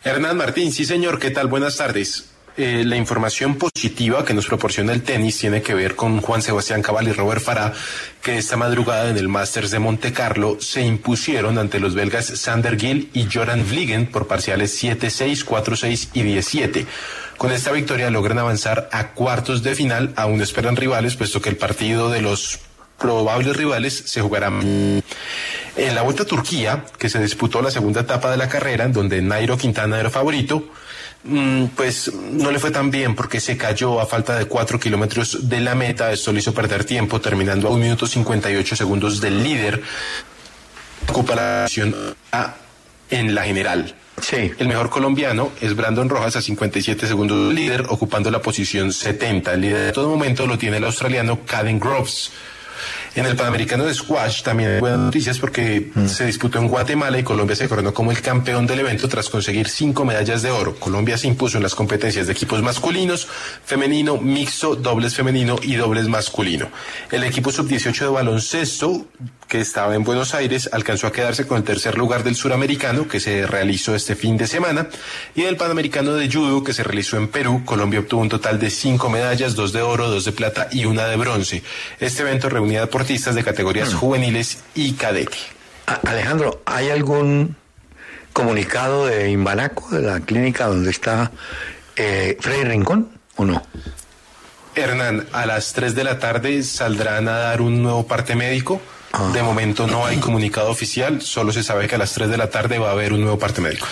Hernán 0.06 0.38
Martín, 0.38 0.72
sí 0.72 0.86
señor, 0.86 1.18
¿qué 1.18 1.32
tal? 1.32 1.48
Buenas 1.48 1.78
tardes. 1.78 2.26
Eh, 2.58 2.84
la 2.86 2.96
información 2.96 3.56
positiva 3.56 4.24
que 4.24 4.36
nos 4.36 4.46
proporciona 4.46 4.94
el 4.94 5.02
tenis 5.02 5.40
tiene 5.40 5.64
que 5.64 5.74
ver 5.74 5.96
con 5.96 6.22
Juan 6.22 6.44
Sebastián 6.44 6.84
Cabal 6.84 7.08
y 7.08 7.12
Robert 7.12 7.42
Farah, 7.42 7.74
que 8.22 8.38
esta 8.38 8.56
madrugada 8.56 9.10
en 9.10 9.18
el 9.18 9.28
Masters 9.28 9.72
de 9.72 9.80
Monte 9.80 10.14
Carlo 10.14 10.58
se 10.62 10.84
impusieron 10.84 11.58
ante 11.58 11.80
los 11.80 11.96
belgas 11.96 12.28
Sander 12.28 12.80
Gill 12.80 13.10
y 13.14 13.28
Joran 13.34 13.68
Vliegen 13.68 14.06
por 14.06 14.28
parciales 14.28 14.80
7-6, 14.82 15.44
4-6 15.44 16.10
y 16.14 16.22
17. 16.22 16.86
Con 17.38 17.52
esta 17.52 17.72
victoria 17.72 18.12
logran 18.12 18.38
avanzar 18.38 18.88
a 18.92 19.14
cuartos 19.14 19.64
de 19.64 19.74
final, 19.74 20.14
aún 20.18 20.40
esperan 20.40 20.76
rivales, 20.76 21.16
puesto 21.16 21.42
que 21.42 21.50
el 21.50 21.58
partido 21.58 22.12
de 22.12 22.22
los 22.22 22.60
probables 23.00 23.58
rivales 23.58 24.04
se 24.06 24.22
jugará 24.22 24.52
en 25.76 25.96
la 25.96 26.02
Vuelta 26.02 26.24
a 26.24 26.26
Turquía, 26.26 26.86
que 26.98 27.10
se 27.10 27.20
disputó 27.20 27.62
la 27.62 27.72
segunda 27.72 28.02
etapa 28.02 28.32
de 28.32 28.38
la 28.38 28.48
carrera, 28.48 28.86
en 28.86 28.94
donde 28.94 29.22
Nairo 29.22 29.58
Quintana 29.58 30.00
era 30.00 30.10
favorito, 30.10 30.70
mm, 31.24 31.66
pues 31.76 32.12
no 32.14 32.52
le 32.52 32.60
fue 32.60 32.72
tan 32.72 32.92
bien 32.92 33.16
porque 33.16 33.40
se 33.40 33.58
cayó 33.58 34.00
a 34.00 34.06
falta 34.06 34.38
de 34.38 34.46
cuatro 34.46 34.80
kilómetros 34.80 35.50
de 35.50 35.60
la 35.60 35.76
meta. 35.76 36.12
Esto 36.12 36.32
le 36.32 36.40
hizo 36.40 36.54
perder 36.54 36.86
tiempo, 36.86 37.20
terminando 37.20 37.68
a 37.68 37.72
un 37.72 37.82
minuto 37.82 38.08
58 38.08 38.76
segundos 38.76 39.20
del 39.20 39.44
líder. 39.44 39.82
Ocupa 41.10 41.36
la 41.36 41.64
posición 41.64 41.96
A 42.32 42.56
en 43.10 43.36
la 43.36 43.44
general. 43.44 43.96
Sí. 44.22 44.52
El 44.58 44.68
mejor 44.68 44.90
colombiano 44.90 45.52
es 45.62 45.76
Brandon 45.76 46.10
Rojas 46.10 46.38
a 46.38 46.42
57 46.42 47.06
segundos 47.06 47.54
líder, 47.54 47.86
ocupando 47.90 48.32
la 48.32 48.42
posición 48.42 48.94
70. 48.94 49.54
El 49.54 49.62
líder 49.62 49.86
de 49.88 49.92
todo 49.92 50.10
momento 50.10 50.48
lo 50.48 50.58
tiene 50.58 50.78
el 50.78 50.86
australiano 50.86 51.42
Caden 51.46 51.80
Groves. 51.80 52.32
En 53.16 53.26
el 53.26 53.38
Panamericano 53.38 53.86
de 53.86 53.94
Squash 53.94 54.44
también 54.44 54.72
hay 54.72 54.80
buenas 54.82 55.00
noticias 55.00 55.40
porque 55.40 55.90
se 56.06 56.26
disputó 56.26 56.60
en 56.60 56.68
Guatemala 56.68 57.18
y 57.18 57.24
Colombia 57.24 57.56
se 57.56 57.70
coronó 57.70 57.94
como 57.94 58.12
el 58.12 58.22
campeón 58.22 58.68
del 58.68 58.82
evento 58.82 59.08
tras 59.08 59.30
conseguir 59.30 59.70
cinco 59.70 60.04
medallas 60.04 60.42
de 60.42 60.52
oro. 60.52 60.76
Colombia 60.76 61.18
se 61.18 61.28
impuso 61.28 61.56
en 61.56 61.64
las 61.64 61.76
competencias 61.76 62.28
de 62.28 62.34
equipos 62.34 62.62
masculinos, 62.62 63.26
femenino, 63.64 64.18
mixto, 64.18 64.76
dobles 64.76 65.16
femenino 65.16 65.56
y 65.62 65.76
dobles 65.76 66.10
masculino. 66.10 66.68
El 67.10 67.24
equipo 67.24 67.54
sub-18 67.54 68.00
de 68.00 68.08
baloncesto, 68.10 69.06
que 69.48 69.60
estaba 69.62 69.96
en 69.96 70.04
Buenos 70.04 70.34
Aires, 70.34 70.70
alcanzó 70.72 71.08
a 71.08 71.12
quedarse 71.12 71.46
con 71.46 71.58
el 71.58 71.64
tercer 71.64 71.98
lugar 71.98 72.24
del 72.24 72.36
suramericano 72.36 73.08
que 73.08 73.20
se 73.20 73.46
realizó 73.46 73.96
este 73.96 74.16
fin 74.16 74.38
de 74.38 74.48
semana 74.48 74.88
y 75.36 75.44
del 75.44 75.58
Panamericano 75.58 76.14
de 76.14 76.32
Judo 76.32 76.64
que 76.64 76.74
se 76.74 76.84
realizó 76.84 77.18
en 77.18 77.28
Perú. 77.28 77.64
Colombia 77.66 78.00
obtuvo 78.00 78.22
un 78.22 78.30
total 78.30 78.60
de 78.60 78.70
cinco 78.70 79.10
medallas, 79.10 79.56
dos 79.56 79.72
de 79.74 79.82
oro, 79.82 80.10
dos 80.10 80.26
de 80.26 80.32
plata 80.32 80.68
y 80.72 80.86
una 80.86 81.06
de 81.08 81.18
bronce. 81.18 81.64
Este 82.00 82.24
evento 82.24 82.50
reunía 82.50 82.82
deportistas 82.82 83.36
de 83.36 83.44
categorías 83.44 83.94
juveniles 83.94 84.60
y 84.74 84.94
cadete. 84.94 85.38
Alejandro, 86.06 86.62
¿hay 86.66 86.90
algún 86.90 87.56
comunicado 88.34 89.06
de 89.06 89.30
Imbanaco, 89.30 89.90
de 89.96 90.02
la 90.02 90.20
clínica 90.20 90.66
donde 90.68 90.90
está 90.90 91.32
eh, 91.96 92.38
Freddy 92.40 92.64
Rincón, 92.64 93.10
o 93.36 93.46
no? 93.46 93.62
Hernán, 94.76 95.26
a 95.32 95.46
las 95.46 95.72
3 95.74 95.96
de 95.96 96.04
la 96.04 96.20
tarde 96.20 96.62
saldrán 96.64 97.30
a 97.30 97.38
dar 97.38 97.62
un 97.62 97.82
nuevo 97.82 98.06
parte 98.06 98.36
médico. 98.36 98.82
De 99.34 99.44
momento 99.44 99.88
no 99.88 100.06
hay 100.06 100.18
comunicado 100.18 100.70
oficial, 100.70 101.22
solo 101.22 101.52
se 101.52 101.64
sabe 101.64 101.88
que 101.88 101.96
a 101.96 101.98
las 101.98 102.14
3 102.14 102.30
de 102.30 102.38
la 102.38 102.50
tarde 102.50 102.80
va 102.80 102.90
a 102.90 102.92
haber 102.92 103.14
un 103.14 103.22
nuevo 103.22 103.40
parte 103.40 103.62
médico. 103.62 103.88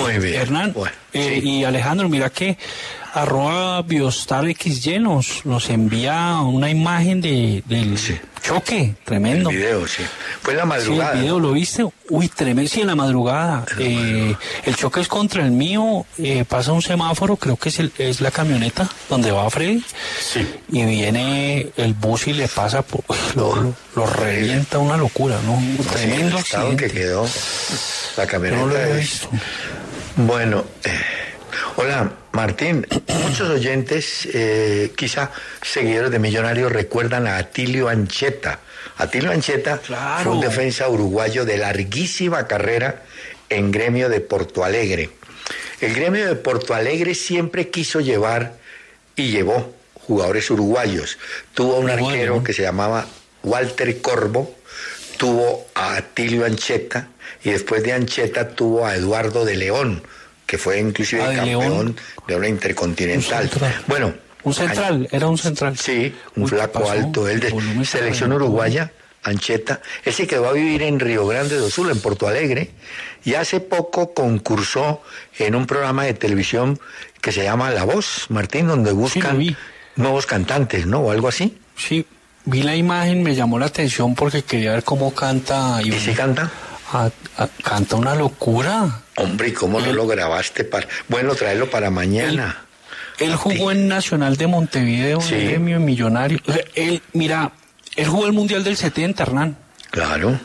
Muy 0.00 0.18
bien. 0.18 0.40
Hernán 0.40 0.74
eh, 1.12 1.40
y 1.42 1.64
Alejandro, 1.64 2.08
mira 2.08 2.30
que 2.30 2.58
arroba 3.20 3.82
Biostar 3.82 4.44
XY 4.54 4.98
nos, 5.00 5.44
nos 5.46 5.68
envía 5.70 6.38
una 6.40 6.68
imagen 6.70 7.20
de, 7.20 7.62
del 7.66 7.98
choque 8.42 8.94
tremendo. 9.04 9.50
El 9.50 9.56
video, 9.56 9.88
sí. 9.88 10.02
Fue 10.42 10.52
en 10.52 10.58
la 10.58 10.64
madrugada. 10.66 11.12
Sí, 11.12 11.16
el 11.18 11.22
video 11.24 11.40
lo 11.40 11.52
viste. 11.52 11.84
Uy, 12.10 12.28
tremendo. 12.28 12.70
Sí, 12.70 12.82
en 12.82 12.86
la 12.86 12.94
madrugada. 12.94 13.64
Eh, 13.78 14.34
el 14.64 14.76
choque 14.76 15.00
es 15.00 15.08
contra 15.08 15.44
el 15.44 15.50
mío. 15.50 16.04
eh, 16.18 16.44
pasa 16.48 16.72
un 16.72 16.82
semáforo, 16.82 17.36
creo 17.36 17.56
que 17.56 17.70
es, 17.70 17.78
el- 17.80 17.92
es 17.98 18.20
la 18.20 18.30
camioneta 18.30 18.88
donde 19.08 19.30
va 19.32 19.48
Freddy. 19.50 19.82
Y 20.70 20.84
viene 20.84 21.68
el 21.76 21.94
bus 21.94 22.28
y 22.28 22.34
le 22.34 22.48
pasa 22.48 22.82
por. 22.82 23.04
Lo, 23.34 23.56
lo- 23.56 23.74
lo 23.96 24.06
revienta, 24.06 24.78
una 24.78 24.96
locura, 24.96 25.36
¿no? 25.44 25.54
Un 25.54 25.78
Sí, 25.80 25.88
tremendo 25.90 26.36
el 26.38 26.44
estado 26.44 26.68
accidente. 26.68 26.86
que 26.86 27.00
quedó 27.00 27.26
la 28.16 28.26
camioneta. 28.26 28.62
No 28.62 28.68
lo 28.68 28.76
he 28.78 28.90
es- 28.92 28.96
visto. 28.98 29.28
Bueno, 30.16 30.64
eh, 30.84 30.90
hola 31.76 32.12
Martín, 32.32 32.86
muchos 33.22 33.48
oyentes, 33.48 34.28
eh, 34.32 34.92
quizá 34.96 35.30
seguidores 35.62 36.10
de 36.10 36.18
Millonarios, 36.18 36.72
recuerdan 36.72 37.26
a 37.26 37.38
Atilio 37.38 37.88
Ancheta. 37.88 38.60
Atilio 38.98 39.30
Ancheta 39.30 39.80
fue 40.22 40.32
un 40.32 40.40
defensa 40.40 40.88
uruguayo 40.88 41.44
de 41.44 41.58
larguísima 41.58 42.46
carrera 42.46 43.02
en 43.48 43.70
gremio 43.70 44.08
de 44.08 44.20
Porto 44.20 44.64
Alegre. 44.64 45.10
El 45.80 45.94
gremio 45.94 46.26
de 46.26 46.34
Porto 46.36 46.74
Alegre 46.74 47.14
siempre 47.14 47.70
quiso 47.70 48.00
llevar 48.00 48.54
y 49.14 49.30
llevó 49.30 49.74
jugadores 49.94 50.50
uruguayos. 50.50 51.18
Tuvo 51.54 51.78
un 51.78 51.90
arquero 51.90 52.42
que 52.42 52.52
se 52.52 52.62
llamaba 52.62 53.06
Walter 53.42 54.00
Corvo, 54.00 54.54
tuvo 55.16 55.66
a 55.74 55.96
Atilio 55.96 56.44
Ancheta 56.44 57.08
y 57.42 57.50
después 57.50 57.82
de 57.82 57.92
Ancheta 57.92 58.48
tuvo 58.48 58.86
a 58.86 58.94
Eduardo 58.94 59.44
de 59.44 59.56
León, 59.56 60.02
que 60.46 60.58
fue 60.58 60.78
inclusive 60.78 61.22
Ah, 61.22 61.28
de 61.30 61.36
campeón 61.36 61.60
León. 61.62 61.96
de 62.28 62.36
una 62.36 62.48
intercontinental. 62.48 63.50
Bueno, 63.86 64.14
Un 64.42 64.54
central, 64.54 65.08
era 65.10 65.26
un 65.26 65.36
central. 65.38 65.76
Sí, 65.76 66.14
un 66.36 66.44
Uy, 66.44 66.50
¿qué 66.50 66.56
flaco 66.56 66.88
alto, 66.90 67.28
él 67.28 67.40
de 67.40 67.50
Volumen 67.50 67.84
selección 67.84 68.32
uruguaya, 68.32 68.92
Ancheta. 69.24 69.80
Él 70.04 70.12
se 70.14 70.28
quedó 70.28 70.48
a 70.48 70.52
vivir 70.52 70.82
en 70.82 71.00
Río 71.00 71.26
Grande 71.26 71.56
do 71.56 71.68
Sul, 71.68 71.90
en 71.90 72.00
Porto 72.00 72.28
Alegre, 72.28 72.70
y 73.24 73.34
hace 73.34 73.58
poco 73.58 74.14
concursó 74.14 75.02
en 75.38 75.56
un 75.56 75.66
programa 75.66 76.04
de 76.04 76.14
televisión 76.14 76.78
que 77.20 77.32
se 77.32 77.42
llama 77.42 77.70
La 77.70 77.82
Voz, 77.82 78.26
Martín, 78.28 78.68
donde 78.68 78.92
buscan 78.92 79.56
nuevos 79.96 80.26
cantantes, 80.26 80.86
¿no? 80.86 81.00
O 81.00 81.10
algo 81.10 81.26
así. 81.26 81.58
Sí, 81.76 82.06
vi 82.44 82.62
la 82.62 82.76
imagen, 82.76 83.24
me 83.24 83.34
llamó 83.34 83.58
la 83.58 83.66
atención 83.66 84.14
porque 84.14 84.42
quería 84.42 84.70
ver 84.74 84.84
cómo 84.84 85.12
canta. 85.12 85.80
¿Y, 85.82 85.90
si 85.90 86.12
canta? 86.12 86.52
Canta 87.62 87.96
una 87.96 88.14
locura. 88.14 89.00
Hombre, 89.16 89.48
¿y 89.48 89.52
cómo 89.52 89.80
no 89.80 89.92
lo 89.92 90.06
grabaste 90.06 90.64
para...? 90.64 90.86
Bueno, 91.08 91.34
traerlo 91.34 91.68
para 91.70 91.90
mañana. 91.90 92.62
Él 93.18 93.34
jugó 93.36 93.72
en 93.72 93.88
Nacional 93.88 94.36
de 94.36 94.46
Montevideo, 94.46 95.20
Sí. 95.20 95.34
Gremio, 95.36 95.76
en 95.76 95.84
Millonario. 95.84 96.38
O 96.46 96.52
sea, 96.52 96.62
él, 96.74 97.02
mira, 97.14 97.52
él 97.96 98.06
jugó 98.08 98.26
el 98.26 98.32
Mundial 98.32 98.62
del 98.62 98.76
70, 98.76 99.22
Hernán. 99.22 99.56
Claro. 99.90 100.38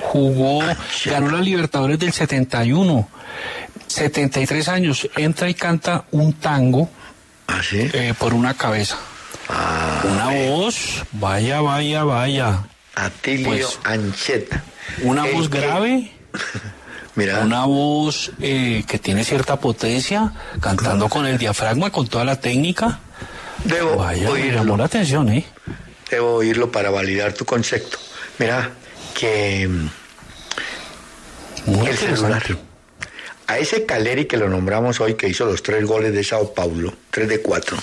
Jugó, 0.00 0.62
ganó 1.06 1.30
la 1.30 1.40
Libertadores 1.40 1.98
del 1.98 2.12
71. 2.12 3.08
73 3.88 4.68
años, 4.68 5.08
entra 5.16 5.48
y 5.48 5.54
canta 5.54 6.04
un 6.12 6.32
tango 6.34 6.88
¿Ah, 7.48 7.60
sí? 7.68 7.90
eh, 7.92 8.14
por 8.16 8.34
una 8.34 8.54
cabeza. 8.54 8.96
Ah, 9.48 10.02
una 10.04 10.48
voz, 10.48 11.02
vaya, 11.12 11.60
vaya, 11.60 12.04
vaya. 12.04 12.64
Atilio 12.94 13.48
Pues, 13.48 13.78
Ancheta. 13.82 14.62
Una 15.02 15.26
El 15.28 15.34
voz 15.34 15.48
grave, 15.50 16.10
Mira, 17.16 17.40
una 17.40 17.64
voz 17.64 18.30
eh, 18.40 18.84
que 18.86 18.98
tiene 18.98 19.24
cierta 19.24 19.58
potencia, 19.58 20.32
cantando 20.60 21.08
con 21.08 21.26
el 21.26 21.38
diafragma, 21.38 21.90
con 21.90 22.06
toda 22.06 22.24
la 22.24 22.40
técnica. 22.40 23.00
debo 23.64 23.96
Vaya, 23.96 24.22
me 24.24 24.28
oírlo. 24.30 24.58
llamó 24.60 24.76
la 24.76 24.84
atención, 24.84 25.28
¿eh? 25.30 25.44
Debo 26.10 26.34
oírlo 26.36 26.70
para 26.70 26.90
validar 26.90 27.32
tu 27.32 27.44
concepto. 27.44 27.98
Mira, 28.38 28.70
que 29.14 29.68
mm, 29.68 29.88
Muy 31.66 31.88
el 31.88 31.96
celular. 31.96 32.42
A 33.46 33.58
ese 33.58 33.84
Caleri 33.84 34.26
que 34.26 34.36
lo 34.36 34.48
nombramos 34.48 35.00
hoy, 35.00 35.14
que 35.14 35.28
hizo 35.28 35.44
los 35.44 35.62
tres 35.64 35.84
goles 35.84 36.12
de 36.12 36.22
Sao 36.22 36.54
Paulo, 36.54 36.94
tres 37.10 37.28
de 37.28 37.42
cuatro, 37.42 37.76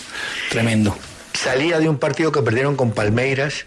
Tremendo. 0.49 0.97
salía 1.33 1.79
de 1.79 1.89
un 1.89 1.97
partido 1.99 2.31
que 2.31 2.41
perdieron 2.41 2.77
con 2.77 2.91
Palmeiras 2.93 3.65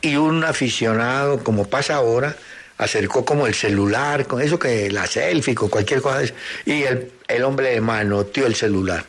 y 0.00 0.14
un 0.14 0.44
aficionado, 0.44 1.42
como 1.42 1.66
pasa 1.66 1.96
ahora, 1.96 2.36
acercó 2.78 3.24
como 3.24 3.46
el 3.46 3.54
celular, 3.54 4.26
con 4.26 4.42
eso 4.42 4.58
que 4.58 4.90
la 4.90 5.06
selfie, 5.06 5.54
con 5.54 5.68
cualquier 5.68 6.00
cosa, 6.00 6.18
de 6.18 6.24
eso, 6.24 6.34
y 6.66 6.82
el, 6.82 7.12
el 7.28 7.44
hombre 7.44 7.70
de 7.70 7.80
manoteó 7.80 8.46
el 8.46 8.54
celular, 8.54 9.04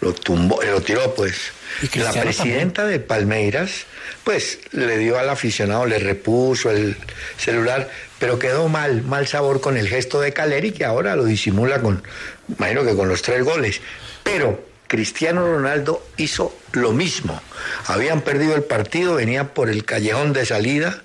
lo 0.00 0.12
tumbó, 0.12 0.62
lo 0.62 0.80
tiró 0.80 1.14
pues. 1.14 1.52
Y 1.82 1.98
La 1.98 2.12
presidenta 2.12 2.86
de 2.86 3.00
Palmeiras, 3.00 3.86
pues 4.22 4.58
le 4.72 4.98
dio 4.98 5.18
al 5.18 5.28
aficionado, 5.28 5.86
le 5.86 5.98
repuso 5.98 6.70
el 6.70 6.96
celular, 7.36 7.90
pero 8.18 8.38
quedó 8.38 8.68
mal, 8.68 9.02
mal 9.02 9.26
sabor 9.26 9.60
con 9.60 9.76
el 9.76 9.88
gesto 9.88 10.20
de 10.20 10.32
Caleri, 10.32 10.72
que 10.72 10.84
ahora 10.84 11.16
lo 11.16 11.24
disimula 11.24 11.80
con, 11.80 12.02
imagino 12.48 12.84
que 12.84 12.94
con 12.94 13.08
los 13.08 13.22
tres 13.22 13.42
goles. 13.44 13.80
Pero 14.22 14.64
Cristiano 14.86 15.44
Ronaldo 15.44 16.06
hizo 16.16 16.56
lo 16.72 16.92
mismo. 16.92 17.40
Habían 17.86 18.20
perdido 18.20 18.54
el 18.54 18.62
partido, 18.62 19.14
venía 19.14 19.54
por 19.54 19.68
el 19.68 19.84
callejón 19.84 20.32
de 20.32 20.46
salida 20.46 21.02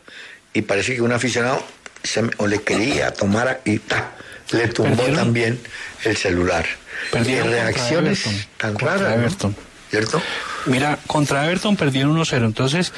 y 0.53 0.61
parece 0.63 0.95
que 0.95 1.01
un 1.01 1.11
aficionado 1.11 1.63
se, 2.03 2.23
o 2.37 2.47
le 2.47 2.61
quería 2.61 3.11
tomar 3.13 3.61
y 3.65 3.79
ta, 3.79 4.11
le 4.51 4.67
tumbó 4.67 4.95
¿Perdieron? 4.95 5.15
también 5.15 5.59
el 6.03 6.17
celular. 6.17 6.65
Perdieron 7.11 7.51
reacciones 7.51 8.25
Everton. 8.25 8.45
tan 8.57 8.79
raras, 8.79 9.01
¿no? 9.01 9.07
Everton. 9.13 9.55
¿cierto? 9.89 10.21
Mira, 10.67 10.99
contra 11.07 11.45
Everton 11.45 11.75
perdieron 11.75 12.15
1-0. 12.17 12.45
Entonces, 12.45 12.93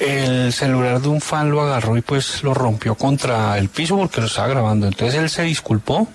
el 0.00 0.52
celular 0.52 1.00
de 1.00 1.08
un 1.08 1.20
fan 1.20 1.50
lo 1.50 1.60
agarró 1.62 1.96
y 1.96 2.00
pues 2.02 2.42
lo 2.44 2.54
rompió 2.54 2.94
contra 2.94 3.58
el 3.58 3.68
piso 3.68 3.96
porque 3.96 4.20
lo 4.20 4.26
estaba 4.28 4.48
grabando. 4.48 4.86
Entonces 4.86 5.20
él 5.20 5.28
se 5.28 5.42
disculpó 5.42 6.08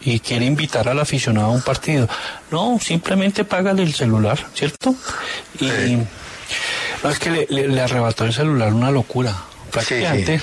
y 0.00 0.20
quiere 0.20 0.44
invitar 0.44 0.88
al 0.88 0.98
aficionado 1.00 1.46
a 1.46 1.50
un 1.50 1.62
partido. 1.62 2.08
No, 2.50 2.78
simplemente 2.82 3.44
págale 3.44 3.82
el 3.82 3.94
celular, 3.94 4.38
¿cierto? 4.54 4.94
Y 5.60 5.98
no 7.02 7.10
es 7.10 7.18
que 7.18 7.30
le, 7.30 7.46
le- 7.48 7.68
le 7.68 7.80
arrebató 7.80 8.24
el 8.24 8.32
celular 8.32 8.72
una 8.72 8.90
locura. 8.90 9.34
Prácticamente 9.70 10.40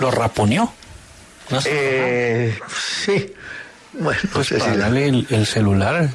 lo 0.00 0.10
raponeó. 0.10 0.72
No 1.50 1.60
Eh, 1.64 2.58
sí. 3.04 3.32
Bueno, 3.92 4.20
no 4.24 4.30
pues 4.30 4.48
sé 4.48 4.60
si 4.60 4.70
la- 4.76 4.88
el, 4.88 5.26
el 5.30 5.46
celular. 5.46 6.10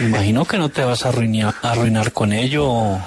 Imagino 0.00 0.44
que 0.44 0.56
no 0.58 0.68
te 0.68 0.82
vas 0.84 1.04
a 1.04 1.08
arruinar, 1.08 1.54
arruinar 1.62 2.12
con 2.12 2.32
ello. 2.32 2.98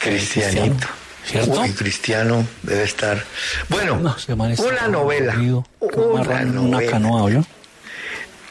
Cristianito. 0.00 0.86
¿Cierto? 1.24 1.60
Uy, 1.60 1.70
Cristiano 1.72 2.46
debe 2.62 2.84
estar. 2.84 3.24
Bueno, 3.68 3.96
No, 3.98 4.16
está 4.16 4.34
una 4.34 4.88
novela. 4.88 5.32
aburrido. 5.32 5.66
Una 5.80 6.42
en 6.42 6.58
una 6.58 6.70
novela. 6.76 6.90
canoa, 6.92 7.22
¿oyó? 7.22 7.44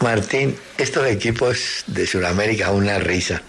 Martín, 0.01 0.57
estos 0.77 1.07
equipos 1.07 1.83
de 1.87 2.05
Sudamérica, 2.05 2.71
una 2.71 2.99
risa. 2.99 3.41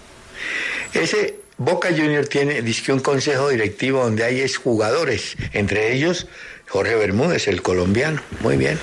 Ese 0.92 1.40
Boca 1.58 1.88
Junior 1.88 2.26
tiene 2.28 2.62
dizque 2.62 2.92
un 2.92 3.00
consejo 3.00 3.48
directivo 3.48 4.02
donde 4.04 4.24
hay 4.24 4.42
exjugadores, 4.42 5.36
entre 5.52 5.92
ellos 5.94 6.28
Jorge 6.68 6.94
Bermúdez, 6.94 7.48
el 7.48 7.62
colombiano. 7.62 8.20
Muy 8.40 8.56
bien. 8.56 8.78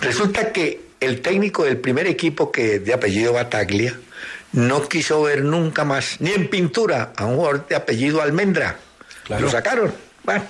Resulta 0.00 0.52
que 0.52 0.80
el 1.00 1.20
técnico 1.20 1.64
del 1.64 1.78
primer 1.78 2.06
equipo, 2.06 2.52
que 2.52 2.78
de 2.78 2.92
apellido 2.92 3.32
Bataglia, 3.32 3.98
no 4.52 4.88
quiso 4.88 5.22
ver 5.22 5.44
nunca 5.44 5.84
más, 5.84 6.20
ni 6.20 6.32
en 6.32 6.48
pintura, 6.48 7.12
a 7.16 7.24
un 7.24 7.36
jugador 7.36 7.66
de 7.66 7.76
apellido 7.76 8.20
Almendra. 8.22 8.76
Claro. 9.24 9.42
Lo 9.42 9.50
sacaron. 9.50 9.94
Bueno. 10.24 10.44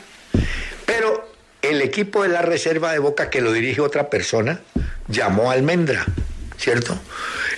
Pero 0.86 1.32
el 1.62 1.80
equipo 1.80 2.22
de 2.22 2.28
la 2.28 2.42
reserva 2.42 2.92
de 2.92 2.98
Boca, 2.98 3.30
que 3.30 3.40
lo 3.40 3.52
dirige 3.52 3.80
otra 3.80 4.10
persona, 4.10 4.60
llamó 5.08 5.50
a 5.50 5.54
Almendra, 5.54 6.04
¿cierto? 6.58 6.98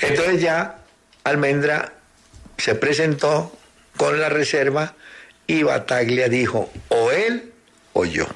Entonces 0.02 0.40
ya 0.40 0.78
Almendra 1.24 1.94
se 2.59 2.74
presentó 2.74 3.56
con 3.97 4.20
la 4.20 4.28
reserva 4.28 4.94
y 5.47 5.62
Bataglia 5.62 6.28
dijo, 6.28 6.70
o 6.89 7.10
él 7.10 7.52
o 7.93 8.05
yo. 8.05 8.26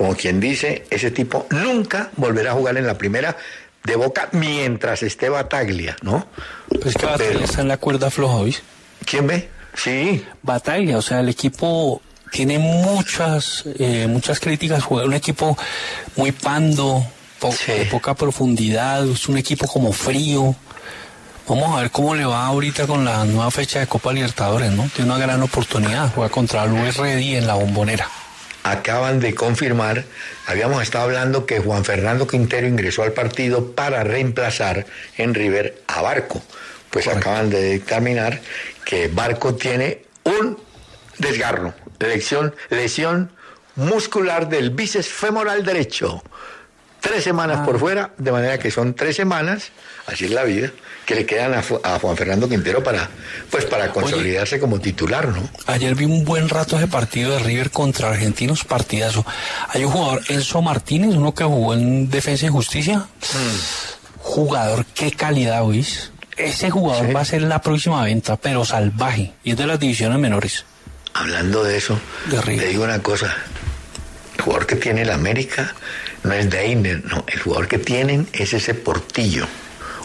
Como 0.00 0.16
quien 0.16 0.40
dice, 0.40 0.86
ese 0.88 1.10
tipo 1.10 1.46
nunca 1.50 2.08
volverá 2.16 2.52
a 2.52 2.54
jugar 2.54 2.78
en 2.78 2.86
la 2.86 2.96
primera 2.96 3.36
de 3.84 3.96
Boca 3.96 4.30
mientras 4.32 5.02
esté 5.02 5.28
Bataglia, 5.28 5.94
¿no? 6.00 6.26
Pues 6.80 6.94
que 6.94 7.06
Pero- 7.18 7.40
está 7.44 7.60
en 7.60 7.68
la 7.68 7.76
cuerda 7.76 8.10
floja, 8.10 8.36
¿oís? 8.36 8.62
¿Quién 9.04 9.26
ve? 9.26 9.50
Sí, 9.74 10.24
Batalla, 10.42 10.96
o 10.96 11.02
sea, 11.02 11.20
el 11.20 11.28
equipo 11.28 12.00
tiene 12.32 12.58
muchas, 12.58 13.64
eh, 13.78 14.06
muchas 14.08 14.40
críticas. 14.40 14.82
Juega 14.84 15.06
un 15.06 15.12
equipo 15.12 15.58
muy 16.16 16.32
pando, 16.32 17.04
po- 17.38 17.52
Sí. 17.52 17.70
de 17.72 17.84
poca 17.84 18.14
profundidad, 18.14 19.06
es 19.06 19.28
un 19.28 19.36
equipo 19.36 19.66
como 19.66 19.92
frío. 19.92 20.54
Vamos 21.46 21.76
a 21.76 21.82
ver 21.82 21.90
cómo 21.90 22.14
le 22.14 22.24
va 22.24 22.46
ahorita 22.46 22.86
con 22.86 23.04
la 23.04 23.26
nueva 23.26 23.50
fecha 23.50 23.80
de 23.80 23.86
Copa 23.86 24.14
Libertadores, 24.14 24.72
¿no? 24.72 24.88
Tiene 24.96 25.10
una 25.10 25.20
gran 25.20 25.42
oportunidad, 25.42 26.10
juega 26.14 26.30
contra 26.30 26.64
Luis 26.64 26.96
Ready 26.96 27.36
en 27.36 27.46
la 27.46 27.52
bombonera. 27.52 28.08
Acaban 28.62 29.20
de 29.20 29.34
confirmar, 29.34 30.04
habíamos 30.46 30.82
estado 30.82 31.04
hablando 31.04 31.46
que 31.46 31.60
Juan 31.60 31.84
Fernando 31.84 32.26
Quintero 32.26 32.66
ingresó 32.66 33.02
al 33.02 33.12
partido 33.12 33.72
para 33.72 34.04
reemplazar 34.04 34.86
en 35.16 35.34
River 35.34 35.82
a 35.86 36.02
Barco. 36.02 36.42
Pues 36.90 37.06
acaban 37.08 37.50
de 37.50 37.72
dictaminar 37.72 38.40
que 38.84 39.08
Barco 39.08 39.54
tiene 39.54 40.02
un 40.24 40.58
desgarro, 41.18 41.74
lesión, 41.98 42.54
lesión 42.68 43.30
muscular 43.76 44.48
del 44.48 44.70
bíceps 44.70 45.08
femoral 45.08 45.64
derecho. 45.64 46.22
Tres 47.00 47.24
semanas 47.24 47.66
por 47.66 47.78
fuera, 47.78 48.12
de 48.18 48.32
manera 48.32 48.58
que 48.58 48.70
son 48.70 48.94
tres 48.94 49.16
semanas, 49.16 49.70
así 50.06 50.26
es 50.26 50.32
la 50.32 50.44
vida, 50.44 50.70
que 51.06 51.14
le 51.14 51.26
quedan 51.26 51.54
a, 51.54 51.98
Juan 51.98 52.16
Fernando 52.16 52.48
Quintero 52.48 52.82
para, 52.84 53.08
pues 53.50 53.64
para 53.64 53.90
consolidarse 53.92 54.60
como 54.60 54.78
titular, 54.80 55.28
¿no? 55.28 55.48
Ayer 55.66 55.94
vi 55.94 56.04
un 56.04 56.24
buen 56.24 56.48
rato 56.48 56.76
ese 56.76 56.86
partido 56.86 57.32
de 57.32 57.40
River 57.40 57.70
contra 57.70 58.10
Argentinos, 58.10 58.64
partidazo. 58.64 59.26
Hay 59.68 59.84
un 59.84 59.90
jugador, 59.90 60.22
Enzo 60.28 60.62
Martínez, 60.62 61.14
uno 61.16 61.34
que 61.34 61.44
jugó 61.44 61.74
en 61.74 62.08
Defensa 62.10 62.46
y 62.46 62.50
Justicia. 62.50 63.06
Jugador, 64.18 64.84
qué 64.94 65.10
calidad, 65.12 65.64
¿oís? 65.64 66.12
Ese 66.36 66.70
jugador 66.70 67.06
Sí. 67.08 67.12
va 67.12 67.20
a 67.20 67.24
ser 67.24 67.42
la 67.42 67.60
próxima 67.60 68.04
venta, 68.04 68.36
pero 68.36 68.64
salvaje. 68.64 69.32
Y 69.44 69.52
es 69.52 69.56
de 69.56 69.66
las 69.66 69.80
divisiones 69.80 70.18
menores. 70.18 70.64
Hablando 71.12 71.64
de 71.64 71.76
eso, 71.76 71.98
De 72.30 72.38
te 72.40 72.66
digo 72.66 72.84
una 72.84 73.00
cosa. 73.02 73.34
El 74.36 74.44
jugador 74.44 74.66
que 74.66 74.76
tiene 74.76 75.02
el 75.02 75.10
América 75.10 75.74
no 76.22 76.32
es 76.32 76.48
Deiner, 76.48 77.04
no. 77.04 77.24
El 77.26 77.40
jugador 77.40 77.68
que 77.68 77.78
tienen 77.78 78.28
es 78.32 78.54
ese 78.54 78.74
Portillo. 78.74 79.46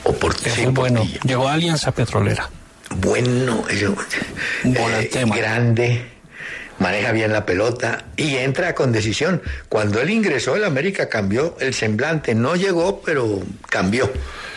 O. 0.06 0.16
Ese 0.46 0.64
es 0.64 0.72
bueno. 0.72 1.06
Llegó 1.24 1.48
a 1.48 1.54
Alianza 1.54 1.92
Petrolera. 1.92 2.50
Bueno, 2.98 3.64
Volante 4.64 5.26
marca. 5.26 5.42
grande, 5.42 6.06
maneja 6.80 7.12
bien 7.12 7.34
la 7.34 7.46
pelota 7.46 8.06
y 8.16 8.36
entra 8.36 8.76
con 8.76 8.92
decisión. 8.92 9.42
Cuando 9.70 10.02
él 10.02 10.10
ingresó, 10.12 10.56
el 10.56 10.64
América 10.64 11.10
cambió 11.10 11.58
el 11.60 11.74
semblante. 11.74 12.36
No 12.36 12.56
llegó, 12.56 13.02
pero 13.02 13.42
cambió, 13.70 14.12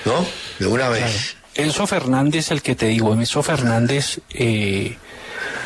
¿no? 0.04 0.24
De 0.58 0.66
una 0.66 0.88
vez. 0.88 1.36
Enzo 1.54 1.86
Fernández, 1.86 2.50
el 2.50 2.62
que 2.62 2.76
te 2.76 2.86
digo, 2.86 3.12
Enzo 3.14 3.42
Fernández 3.42 4.20
eh, 4.30 4.96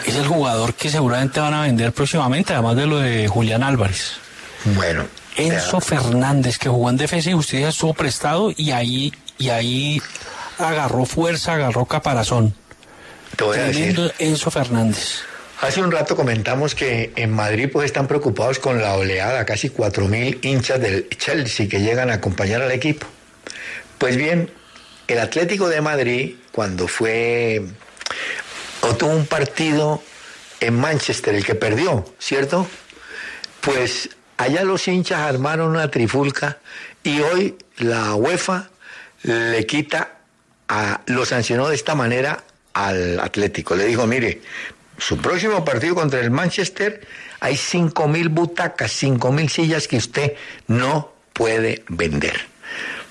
es 0.06 0.14
el 0.14 0.26
jugador 0.26 0.74
que 0.74 0.88
seguramente 0.88 1.38
van 1.40 1.52
a 1.52 1.62
vender 1.62 1.92
próximamente, 1.92 2.54
además 2.54 2.76
de 2.76 2.86
lo 2.86 2.98
de 2.98 3.28
Julián 3.28 3.62
Álvarez. 3.62 4.12
Bueno. 4.64 5.04
Enzo 5.36 5.80
Fernández, 5.80 6.58
que 6.58 6.68
jugó 6.68 6.90
en 6.90 6.96
Defensa 6.96 7.30
y 7.30 7.32
Justicia, 7.32 7.68
estuvo 7.68 7.94
prestado 7.94 8.52
y 8.56 8.70
ahí, 8.70 9.12
y 9.38 9.50
ahí 9.50 10.02
agarró 10.58 11.04
fuerza, 11.04 11.54
agarró 11.54 11.84
caparazón. 11.86 12.54
Te 13.36 13.44
voy 13.44 13.58
a 13.58 13.62
decir. 13.64 14.12
Enzo 14.18 14.50
Fernández. 14.50 15.22
Hace 15.60 15.80
un 15.80 15.92
rato 15.92 16.16
comentamos 16.16 16.74
que 16.74 17.12
en 17.14 17.30
Madrid 17.30 17.68
pues 17.72 17.86
están 17.86 18.08
preocupados 18.08 18.58
con 18.58 18.82
la 18.82 18.94
oleada, 18.94 19.46
casi 19.46 19.70
4.000 19.70 20.44
hinchas 20.44 20.80
del 20.80 21.08
Chelsea 21.08 21.68
que 21.68 21.80
llegan 21.80 22.10
a 22.10 22.14
acompañar 22.14 22.62
al 22.62 22.72
equipo. 22.72 23.06
Pues 23.98 24.16
bien, 24.16 24.50
el 25.06 25.20
Atlético 25.20 25.68
de 25.68 25.80
Madrid 25.80 26.34
cuando 26.50 26.88
fue 26.88 27.62
o 28.80 28.94
tuvo 28.96 29.12
un 29.12 29.26
partido 29.26 30.02
en 30.58 30.74
Manchester, 30.74 31.34
el 31.36 31.44
que 31.44 31.54
perdió, 31.54 32.04
¿cierto? 32.18 32.66
Pues 33.60 34.10
allá 34.38 34.64
los 34.64 34.88
hinchas 34.88 35.20
armaron 35.20 35.70
una 35.70 35.92
trifulca 35.92 36.58
y 37.04 37.20
hoy 37.20 37.56
la 37.78 38.16
UEFA 38.16 38.71
le 39.22 39.66
quita, 39.66 40.18
a, 40.68 41.02
lo 41.06 41.24
sancionó 41.24 41.68
de 41.68 41.74
esta 41.74 41.94
manera 41.94 42.44
al 42.72 43.20
Atlético. 43.20 43.76
Le 43.76 43.86
dijo, 43.86 44.06
mire, 44.06 44.40
su 44.98 45.18
próximo 45.18 45.64
partido 45.64 45.94
contra 45.94 46.20
el 46.20 46.30
Manchester 46.30 47.06
hay 47.40 47.56
cinco 47.56 48.08
mil 48.08 48.28
butacas, 48.28 48.92
cinco 48.92 49.32
mil 49.32 49.48
sillas 49.48 49.88
que 49.88 49.96
usted 49.96 50.34
no 50.68 51.12
puede 51.32 51.84
vender. 51.88 52.40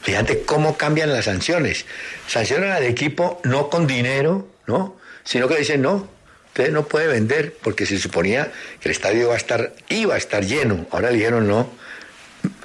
Fíjate 0.02 0.44
cómo 0.44 0.78
cambian 0.78 1.14
las 1.14 1.26
sanciones. 1.26 1.86
Sancionan 2.28 2.72
al 2.72 2.84
equipo 2.84 3.40
no 3.44 3.70
con 3.70 3.88
dinero, 3.88 4.48
¿no? 4.66 4.98
Sino 5.24 5.48
que 5.48 5.58
dicen, 5.58 5.82
no, 5.82 6.08
usted 6.48 6.72
no 6.72 6.88
puede 6.88 7.08
vender 7.08 7.56
porque 7.62 7.86
se 7.86 8.00
suponía 8.00 8.52
que 8.80 8.90
el 8.90 8.92
estadio 8.94 9.28
va 9.28 9.36
a 9.36 9.38
estar, 9.38 9.74
iba 9.90 10.16
a 10.16 10.18
estar 10.18 10.44
lleno. 10.46 10.88
Ahora 10.92 11.10
dijeron, 11.10 11.48
no, 11.48 11.70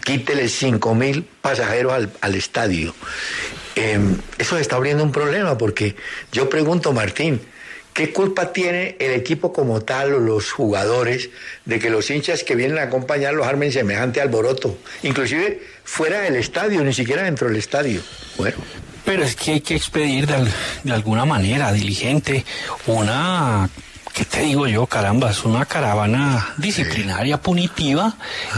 quítele 0.04 0.48
cinco 0.48 0.94
mil 0.94 1.24
pasajeros 1.40 1.92
al, 1.92 2.12
al 2.20 2.34
estadio. 2.34 2.94
Em, 3.74 4.16
eso 4.38 4.56
está 4.56 4.76
abriendo 4.76 5.04
un 5.04 5.12
problema 5.12 5.58
porque 5.58 5.96
yo 6.32 6.48
pregunto, 6.48 6.92
Martín, 6.92 7.40
¿qué 7.92 8.12
culpa 8.12 8.52
tiene 8.52 8.96
el 8.98 9.12
equipo 9.12 9.52
como 9.52 9.82
tal 9.82 10.14
o 10.14 10.18
los 10.18 10.50
jugadores 10.52 11.28
de 11.64 11.78
que 11.78 11.90
los 11.90 12.10
hinchas 12.10 12.42
que 12.42 12.54
vienen 12.54 12.78
a 12.78 12.82
acompañarlos 12.82 13.46
armen 13.46 13.72
semejante 13.72 14.20
alboroto? 14.20 14.78
Inclusive 15.02 15.60
fuera 15.84 16.20
del 16.20 16.36
estadio, 16.36 16.82
ni 16.84 16.94
siquiera 16.94 17.22
dentro 17.24 17.48
del 17.48 17.56
estadio. 17.56 18.00
Bueno. 18.38 18.56
Pero 19.04 19.22
es 19.22 19.36
que 19.36 19.52
hay 19.52 19.60
que 19.60 19.76
expedir 19.76 20.26
de 20.26 20.92
alguna 20.92 21.24
manera 21.24 21.72
diligente 21.72 22.44
una 22.86 23.68
¿qué 24.16 24.24
te 24.24 24.40
digo 24.40 24.66
yo? 24.66 24.86
Caramba, 24.86 25.30
es 25.30 25.44
una 25.44 25.66
caravana 25.66 26.54
disciplinaria 26.56 27.36
punitiva 27.36 28.14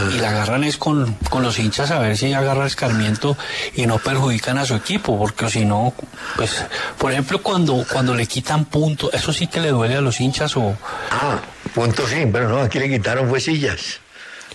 y 0.09 0.17
la 0.19 0.29
agarran 0.29 0.63
es 0.63 0.77
con, 0.77 1.15
con 1.29 1.43
los 1.43 1.59
hinchas 1.59 1.91
a 1.91 1.99
ver 1.99 2.15
si 2.15 2.31
agarra 2.31 2.65
escarmiento 2.65 3.35
y 3.75 3.85
no 3.85 3.97
perjudican 3.97 4.57
a 4.57 4.65
su 4.65 4.73
equipo, 4.75 5.19
porque 5.19 5.49
si 5.49 5.65
no, 5.65 5.93
pues, 6.37 6.63
por 6.97 7.11
ejemplo, 7.11 7.43
cuando, 7.43 7.85
cuando 7.91 8.15
le 8.15 8.25
quitan 8.25 8.63
puntos, 8.63 9.13
¿eso 9.13 9.33
sí 9.33 9.47
que 9.47 9.59
le 9.59 9.71
duele 9.71 9.97
a 9.97 10.01
los 10.01 10.21
hinchas 10.21 10.55
o...? 10.55 10.77
Ah, 11.11 11.41
puntos 11.75 12.09
sí, 12.09 12.25
pero 12.31 12.47
no, 12.47 12.61
aquí 12.61 12.79
le 12.79 12.89
quitaron 12.89 13.27
fue 13.27 13.41
sillas. 13.41 13.99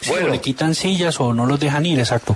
Sí, 0.01 0.09
bueno. 0.09 0.29
le 0.29 0.41
quitan 0.41 0.75
sillas 0.75 1.21
o 1.21 1.35
no 1.35 1.45
los 1.45 1.61
dejan 1.61 1.85
ir, 1.85 1.99
exacto. 1.99 2.35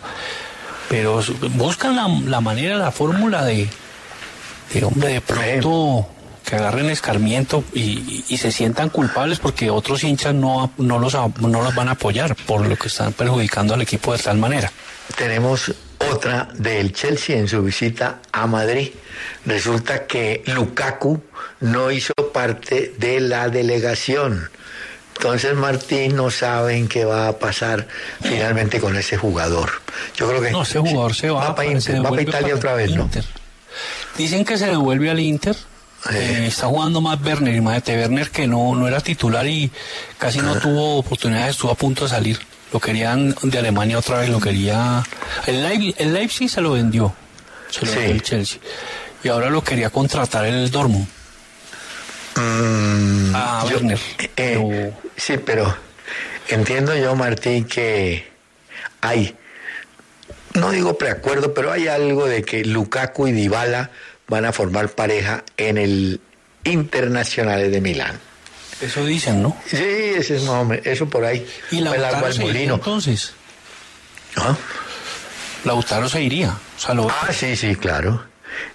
Pero 0.91 1.23
buscan 1.53 1.97
la, 1.97 2.07
la 2.27 2.43
manera, 2.43 2.77
la 2.77 2.91
fórmula 2.91 3.47
de, 3.47 3.67
de, 4.75 4.85
hombre, 4.85 5.15
de 5.15 5.21
pronto 5.23 6.07
que 6.49 6.57
agarren 6.57 6.89
escarmiento 6.89 7.63
y, 7.75 8.25
y, 8.27 8.39
se 8.39 8.51
sientan 8.51 8.89
culpables 8.89 9.39
porque 9.39 9.69
otros 9.69 10.03
hinchas 10.03 10.35
no, 10.35 10.71
no, 10.79 10.99
los, 10.99 11.15
no 11.15 11.63
los 11.63 11.75
van 11.75 11.89
a 11.89 11.93
apoyar 11.93 12.35
por 12.35 12.67
lo 12.67 12.75
que 12.75 12.89
están 12.89 13.13
perjudicando 13.13 13.75
al 13.75 13.83
equipo 13.83 14.13
de 14.17 14.19
tal 14.19 14.39
manera. 14.39 14.73
Tenemos 15.17 15.75
otra 16.11 16.49
del 16.55 16.95
Chelsea 16.95 17.37
en 17.37 17.49
su 17.49 17.63
visita 17.63 18.21
a 18.33 18.47
Madrid. 18.47 18.93
Resulta 19.45 20.07
que 20.07 20.43
Lukaku 20.47 21.21
no 21.61 21.91
hizo 21.91 22.15
parte 22.33 22.95
de 22.97 23.21
la 23.21 23.51
delegación. 23.51 24.49
Entonces 25.17 25.55
Martín 25.55 26.17
no 26.17 26.31
saben 26.31 26.89
qué 26.89 27.05
va 27.05 27.29
a 27.29 27.39
pasar 27.39 27.87
finalmente 28.23 28.81
con 28.81 28.97
ese 28.97 29.19
jugador. 29.19 29.71
Yo 30.17 30.29
creo 30.29 30.41
que 30.41 30.51
no, 30.51 30.63
ese 30.63 30.79
jugador 30.79 31.15
se 31.15 31.29
va, 31.29 31.49
va 31.49 31.55
para, 31.55 31.69
Inter, 31.69 32.03
va 32.03 32.09
para 32.09 32.23
Italia 32.23 32.55
otra 32.55 32.73
vez, 32.73 32.91
Inter. 32.91 33.25
¿no? 33.25 33.31
Dicen 34.17 34.47
que 34.47 34.57
se 34.57 34.67
devuelve 34.67 35.11
al 35.11 35.21
Inter 35.21 35.55
eh, 36.13 36.47
está 36.49 36.67
jugando 36.67 37.01
más 37.01 37.21
Werner, 37.23 37.55
imagínate, 37.55 37.97
Werner 37.99 38.31
que 38.31 38.47
no, 38.47 38.75
no 38.75 38.87
era 38.89 39.01
titular 39.01 39.47
y 39.47 39.71
casi 40.19 40.39
no 40.41 40.55
tuvo 40.59 40.99
oportunidades, 40.99 41.51
estuvo 41.51 41.71
a 41.71 41.75
punto 41.75 42.05
de 42.05 42.11
salir. 42.11 42.39
Lo 42.73 42.81
querían 42.81 43.35
de 43.43 43.59
Alemania 43.59 43.99
otra 43.99 44.19
vez, 44.21 44.29
lo 44.29 44.41
quería... 44.41 45.03
El, 45.47 45.63
Leip, 45.63 45.95
el 45.99 46.13
Leipzig 46.13 46.51
se 46.51 46.61
lo 46.61 46.73
vendió, 46.73 47.15
se 47.71 47.87
lo 47.87 47.93
Sí. 47.93 47.97
vendió 47.99 48.15
el 48.15 48.23
Chelsea. 48.23 48.61
Y 49.25 49.29
ahora 49.29 49.49
lo 49.51 49.65
quería 49.65 49.91
contratar 49.91 50.45
el 50.45 50.71
Dortmund. 50.71 51.07
Mm, 52.37 53.33
yo- 53.69 53.77
Werner. 53.77 53.99
eh, 54.37 54.93
Sí, 55.17 55.39
pero 55.39 55.75
entiendo 56.49 56.95
yo, 56.97 57.17
Martín, 57.17 57.65
que 57.65 58.29
hay, 59.01 59.35
no 60.55 60.71
digo 60.71 60.97
preacuerdo, 60.97 61.55
pero 61.55 61.73
hay 61.73 61.89
algo 61.89 62.27
de 62.27 62.43
que 62.43 62.65
Lukaku 62.65 63.29
y 63.29 63.33
Dybala 63.33 63.91
van 64.29 64.45
a 64.45 64.53
formar 64.53 64.91
pareja 64.91 65.45
en 65.57 65.79
el 65.79 66.21
Internacional 66.65 67.71
de 67.71 67.81
Milán. 67.81 68.19
Eso 68.81 69.05
dicen, 69.05 69.43
¿no? 69.43 69.57
Sí, 69.67 69.77
ese 69.77 70.37
es 70.37 70.43
más 70.43 70.63
o 70.63 70.65
menos, 70.65 70.87
eso 70.87 71.09
por 71.09 71.25
ahí. 71.25 71.45
Y 71.71 71.79
el 71.79 71.89
agua 71.89 71.99
Lautaro 71.99 72.33
se 72.33 72.45
iría 72.45 72.73
entonces. 72.75 73.33
¿Ah? 74.37 74.57
Lautaro 75.65 76.09
se 76.09 76.23
iría. 76.23 76.51
O 76.77 76.81
sea, 76.81 76.95
lo, 76.95 77.09
Ah, 77.11 77.33
sí, 77.33 77.57
sí, 77.57 77.75
claro. 77.75 78.25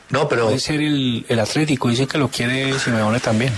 No, 0.09 0.27
pero 0.30 0.45
puede 0.45 0.59
ser 0.59 0.81
el, 0.81 1.25
el 1.27 1.39
Atlético. 1.39 1.89
Dicen 1.89 2.07
que 2.07 2.17
lo 2.17 2.27
quiere 2.27 2.77
Simeone 2.77 3.19
también. 3.19 3.51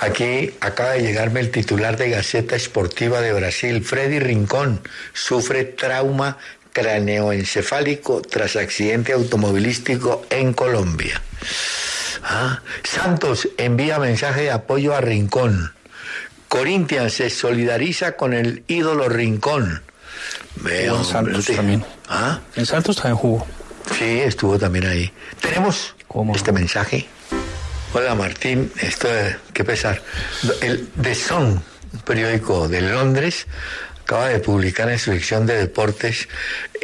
Aquí 0.00 0.52
acaba 0.60 0.90
de 0.90 1.02
llegarme 1.02 1.40
el 1.40 1.50
titular 1.50 1.96
de 1.96 2.10
Gaceta 2.10 2.54
Esportiva 2.56 3.20
de 3.20 3.32
Brasil, 3.32 3.82
Freddy 3.82 4.18
Rincón, 4.18 4.80
sufre 5.14 5.64
trauma 5.64 6.36
craneoencefálico 6.76 8.20
tras 8.20 8.54
accidente 8.54 9.14
automovilístico 9.14 10.26
en 10.28 10.52
Colombia. 10.52 11.22
Ah, 12.22 12.60
Santos 12.84 13.48
envía 13.56 13.98
mensaje 13.98 14.42
de 14.42 14.50
apoyo 14.50 14.94
a 14.94 15.00
Rincón. 15.00 15.72
Corinthians 16.48 17.14
se 17.14 17.30
solidariza 17.30 18.12
con 18.12 18.34
el 18.34 18.62
ídolo 18.68 19.08
Rincón. 19.08 19.80
Jugó 20.60 20.98
en 20.98 21.04
Santos 21.04 21.46
también. 21.46 21.84
¿Ah? 22.10 22.40
En 22.56 22.66
Santos 22.66 22.96
también 22.96 23.16
jugó. 23.16 23.46
Sí, 23.98 24.20
estuvo 24.20 24.58
también 24.58 24.84
ahí. 24.86 25.10
Tenemos 25.40 25.94
este 26.34 26.52
mensaje. 26.52 27.06
Hola 27.94 28.14
Martín, 28.14 28.70
esto 28.82 29.08
es, 29.08 29.36
qué 29.54 29.64
pesar. 29.64 30.02
El 30.60 30.88
The 31.00 31.14
Sun, 31.14 31.62
un 31.92 32.00
periódico 32.00 32.68
de 32.68 32.82
Londres, 32.82 33.46
acaba 34.06 34.28
de 34.28 34.38
publicar 34.38 34.88
en 34.88 35.00
su 35.00 35.10
sección 35.10 35.46
de 35.46 35.58
deportes, 35.58 36.28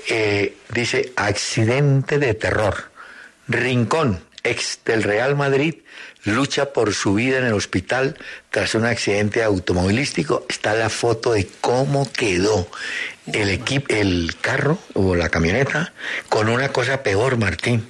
eh, 0.09 0.57
dice, 0.75 1.13
accidente 1.15 2.19
de 2.19 2.35
terror. 2.35 2.91
Rincón, 3.47 4.25
ex 4.43 4.81
del 4.85 5.05
Real 5.05 5.37
Madrid, 5.37 5.77
lucha 6.25 6.73
por 6.73 6.93
su 6.95 7.15
vida 7.15 7.39
en 7.39 7.45
el 7.45 7.53
hospital 7.53 8.19
tras 8.51 8.75
un 8.75 8.87
accidente 8.87 9.45
automovilístico. 9.45 10.45
Está 10.49 10.75
la 10.75 10.91
foto 10.91 11.33
de 11.35 11.47
cómo 11.61 12.11
quedó 12.11 12.69
el 13.33 13.51
equipo, 13.51 13.87
el 13.95 14.35
carro 14.41 14.79
o 14.95 15.15
la 15.15 15.29
camioneta 15.29 15.93
con 16.29 16.49
una 16.49 16.71
cosa 16.71 17.05
peor, 17.05 17.37
Martín. 17.37 17.87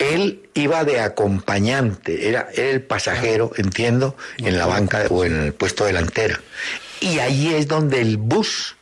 Él 0.00 0.48
iba 0.54 0.82
de 0.82 0.98
acompañante, 0.98 2.28
era, 2.28 2.48
era 2.52 2.70
el 2.70 2.82
pasajero, 2.82 3.52
entiendo, 3.56 4.16
en 4.38 4.58
la 4.58 4.66
banca 4.66 5.04
o 5.08 5.24
en 5.24 5.40
el 5.40 5.52
puesto 5.52 5.84
delantera. 5.84 6.40
Y 7.02 7.18
ahí 7.18 7.52
es 7.54 7.66
donde 7.66 8.00
el 8.00 8.16
bus 8.16 8.76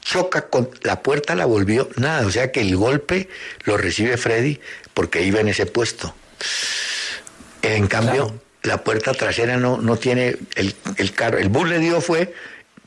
choca 0.00 0.42
con 0.48 0.70
la 0.82 1.02
puerta 1.02 1.34
la 1.34 1.44
volvió 1.44 1.88
nada, 1.96 2.26
o 2.26 2.30
sea 2.30 2.52
que 2.52 2.60
el 2.60 2.76
golpe 2.76 3.28
lo 3.64 3.76
recibe 3.76 4.16
Freddy 4.16 4.60
porque 4.94 5.22
iba 5.22 5.40
en 5.40 5.48
ese 5.48 5.66
puesto. 5.66 6.14
En 7.62 7.88
cambio, 7.88 8.40
la 8.62 8.84
puerta 8.84 9.12
trasera 9.12 9.56
no, 9.56 9.78
no 9.78 9.96
tiene 9.96 10.36
el, 10.54 10.74
el 10.96 11.12
carro. 11.12 11.38
El 11.38 11.48
bus 11.48 11.68
le 11.68 11.80
dio 11.80 12.00
fue 12.00 12.32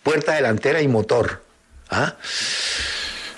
puerta 0.03 0.33
delantera 0.33 0.81
y 0.81 0.87
motor. 0.87 1.41
¿Ah? 1.89 2.15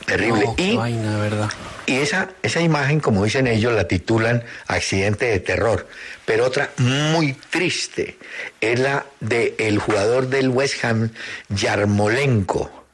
Terrible. 0.05 0.45
No, 0.45 0.55
y 0.57 0.75
vaina, 0.75 1.17
verdad. 1.17 1.49
Y 1.85 1.97
esa, 1.97 2.29
esa 2.41 2.61
imagen, 2.61 2.99
como 2.99 3.23
dicen 3.23 3.47
ellos, 3.47 3.73
la 3.73 3.87
titulan 3.87 4.43
accidente 4.67 5.25
de 5.25 5.39
terror. 5.39 5.87
Pero 6.25 6.45
otra 6.45 6.69
muy 6.77 7.33
triste 7.33 8.17
es 8.61 8.79
la 8.79 9.05
del 9.19 9.79
jugador 9.79 10.27
del 10.27 10.49
West 10.49 10.83
Ham, 10.85 11.09
Yarmolenko, 11.49 12.85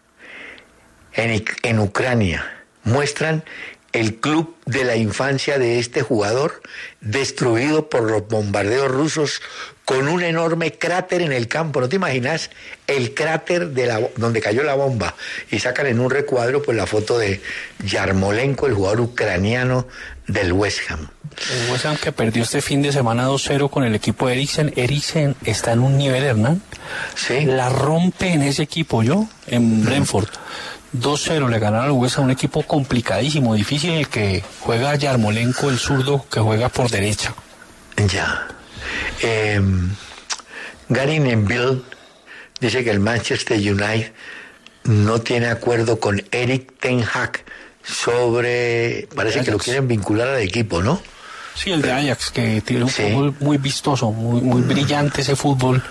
en, 1.13 1.43
en 1.63 1.79
Ucrania. 1.79 2.45
Muestran 2.83 3.43
el 3.91 4.15
club 4.15 4.55
de 4.65 4.83
la 4.83 4.95
infancia 4.95 5.57
de 5.57 5.79
este 5.79 6.01
jugador 6.01 6.61
destruido 7.01 7.89
por 7.89 8.03
los 8.03 8.27
bombardeos 8.27 8.89
rusos 8.89 9.41
con 9.85 10.07
un 10.07 10.21
enorme 10.21 10.73
cráter 10.73 11.21
en 11.21 11.31
el 11.31 11.47
campo. 11.47 11.81
¿No 11.81 11.89
te 11.89 11.95
imaginas 11.95 12.51
el 12.85 13.15
cráter 13.15 13.69
de 13.69 13.87
la, 13.87 14.01
donde 14.17 14.41
cayó 14.41 14.61
la 14.61 14.75
bomba? 14.75 15.15
Y 15.49 15.59
sacan 15.59 15.87
en 15.87 15.99
un 15.99 16.11
recuadro 16.11 16.61
pues 16.61 16.77
la 16.77 16.85
foto 16.85 17.17
de 17.17 17.41
Yarmolenko, 17.83 18.67
el 18.67 18.75
jugador 18.75 19.01
ucraniano 19.01 19.87
del 20.27 20.53
West 20.53 20.81
Ham. 20.89 21.07
El 21.51 21.71
West 21.71 21.85
Ham 21.85 21.97
que 21.97 22.11
perdió 22.11 22.43
este 22.43 22.61
fin 22.61 22.83
de 22.83 22.91
semana 22.91 23.27
2-0 23.27 23.69
con 23.71 23.83
el 23.83 23.95
equipo 23.95 24.27
de 24.27 24.33
Eriksen. 24.33 24.73
Eriksen 24.75 25.35
está 25.43 25.71
en 25.71 25.79
un 25.79 25.97
nivel, 25.97 26.23
Hernán. 26.23 26.61
Sí. 27.15 27.45
La 27.45 27.69
rompe 27.69 28.33
en 28.33 28.43
ese 28.43 28.61
equipo, 28.61 29.01
yo, 29.01 29.27
en 29.47 29.83
Brentford. 29.83 30.29
2-0 30.93 31.49
le 31.49 31.59
ganaron 31.59 31.85
al 31.85 31.91
Ham, 31.91 32.25
un 32.25 32.31
equipo 32.31 32.63
complicadísimo, 32.63 33.53
difícil, 33.53 33.91
el 33.91 34.07
que 34.07 34.43
juega 34.61 34.95
Yarmolenko, 34.95 35.69
el 35.69 35.77
zurdo, 35.77 36.25
que 36.31 36.39
juega 36.39 36.69
por 36.69 36.89
derecha. 36.89 37.33
Ya. 38.07 38.47
Eh, 39.21 39.61
Gary 40.87 41.19
Neville 41.19 41.81
dice 42.59 42.83
que 42.83 42.89
el 42.89 42.99
Manchester 42.99 43.57
United 43.57 44.11
no 44.85 45.21
tiene 45.21 45.47
acuerdo 45.47 45.99
con 45.99 46.23
Eric 46.31 46.79
Ten 46.79 47.03
Hag 47.03 47.43
sobre, 47.83 49.07
parece 49.15 49.41
que 49.41 49.51
lo 49.51 49.57
quieren 49.57 49.87
vincular 49.87 50.29
al 50.29 50.41
equipo, 50.41 50.81
¿no? 50.81 51.01
Sí, 51.55 51.71
el 51.71 51.81
de 51.81 51.91
Ajax, 51.91 52.31
que 52.31 52.61
tiene 52.61 52.83
un 52.83 52.89
fútbol 52.89 53.35
muy 53.41 53.57
vistoso, 53.57 54.11
muy, 54.11 54.39
muy 54.41 54.61
brillante 54.61 55.21
ese 55.21 55.35
fútbol, 55.35 55.83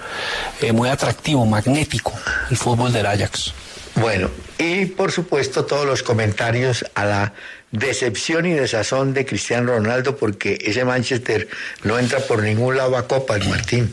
eh, 0.63 0.73
muy 0.73 0.89
atractivo, 0.89 1.45
magnético, 1.45 2.15
el 2.51 2.57
fútbol 2.57 2.93
del 2.93 3.05
Ajax. 3.05 3.53
Bueno, 4.01 4.31
y 4.59 4.87
por 4.87 5.13
supuesto 5.13 5.65
todos 5.65 5.87
los 5.87 6.03
comentarios 6.03 6.85
a 6.95 7.05
la 7.05 7.33
decepción 7.73 8.47
y 8.47 8.53
desazón 8.53 9.13
de 9.13 9.27
Cristiano 9.27 9.73
Ronaldo 9.73 10.17
porque 10.17 10.59
ese 10.65 10.85
Manchester 10.85 11.49
no 11.83 11.99
entra 11.99 12.21
por 12.21 12.43
ningún 12.43 12.77
lado 12.77 12.97
a 12.97 13.07
Copa, 13.07 13.37
el 13.37 13.49
Martín. 13.49 13.93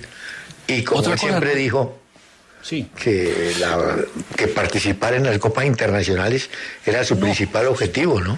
Y 0.68 0.84
como 0.84 1.18
siempre 1.18 1.56
dijo, 1.56 1.99
sí. 2.61 2.90
que, 3.02 3.53
la, 3.60 3.95
que 4.36 4.48
participar 4.48 5.14
en 5.14 5.23
las 5.23 5.38
copas 5.40 5.65
internacionales 5.65 6.49
era 6.86 7.03
su 7.03 7.19
principal 7.19 7.68
objetivo, 7.68 8.22
¿no? 8.22 8.38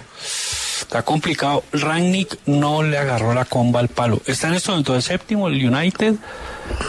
Está 0.80 1.02
complicado. 1.02 1.64
Rangnick 1.72 2.38
no 2.46 2.82
le 2.82 2.98
agarró 2.98 3.34
la 3.34 3.44
comba 3.44 3.80
al 3.80 3.88
palo. 3.88 4.22
Está 4.26 4.48
en 4.48 4.54
esto 4.54 4.74
dentro 4.74 4.94
del 4.94 5.02
séptimo, 5.02 5.48
el 5.48 5.54
United, 5.54 6.14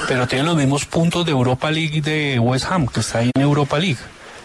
pero 0.07 0.27
tiene 0.27 0.45
los 0.45 0.55
mismos 0.55 0.85
puntos 0.85 1.25
de 1.25 1.31
Europa 1.31 1.71
League 1.71 2.01
de 2.01 2.39
West 2.39 2.65
Ham, 2.69 2.87
que 2.87 2.99
está 2.99 3.19
ahí 3.19 3.31
en 3.33 3.41
Europa 3.41 3.79
League. 3.79 3.97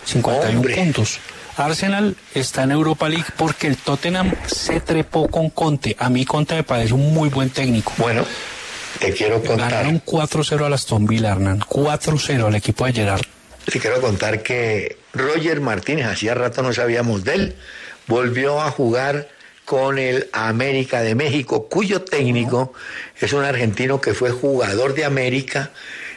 51 0.05 0.63
puntos. 0.75 1.21
Arsenal 1.57 2.17
está 2.35 2.65
en 2.65 2.73
Europa 2.73 3.09
League 3.09 3.27
porque 3.37 3.67
el 3.67 3.77
Tottenham 3.77 4.33
se 4.47 4.81
trepó 4.81 5.29
con 5.29 5.51
Conte. 5.51 5.97
A 5.99 6.11
mí 6.11 6.25
Conte 6.25 6.55
me 6.55 6.65
parece 6.65 6.95
un 6.95 7.15
muy 7.15 7.29
buen 7.29 7.51
técnico. 7.51 7.93
Bueno, 7.97 8.25
te 8.99 9.13
quiero 9.13 9.41
contar. 9.43 9.71
Ganaron 9.71 10.03
4-0 10.05 10.71
a 10.71 10.75
Aston 10.75 11.07
Villa, 11.07 11.33
Hernán. 11.33 11.61
4-0 11.61 12.47
al 12.47 12.55
equipo 12.57 12.87
de 12.87 12.93
Gerard. 12.93 13.23
Te 13.71 13.81
quiero 13.81 14.01
contar 14.01 14.43
que 14.43 14.99
Roger 15.13 15.61
Martínez, 15.61 16.07
hacía 16.07 16.35
rato 16.35 16.63
no 16.63 16.73
sabíamos 16.73 17.25
de 17.25 17.35
él, 17.35 17.57
volvió 18.07 18.61
a 18.61 18.71
jugar 18.71 19.29
con 19.65 19.99
el 19.99 20.29
América 20.33 21.01
de 21.01 21.15
México, 21.15 21.69
cuyo 21.69 22.03
técnico 22.03 22.75
es 23.19 23.33
un 23.33 23.45
argentino 23.45 24.01
que 24.01 24.13
fue 24.13 24.31
jugador 24.31 24.95
de 24.95 25.07
América 25.07 25.71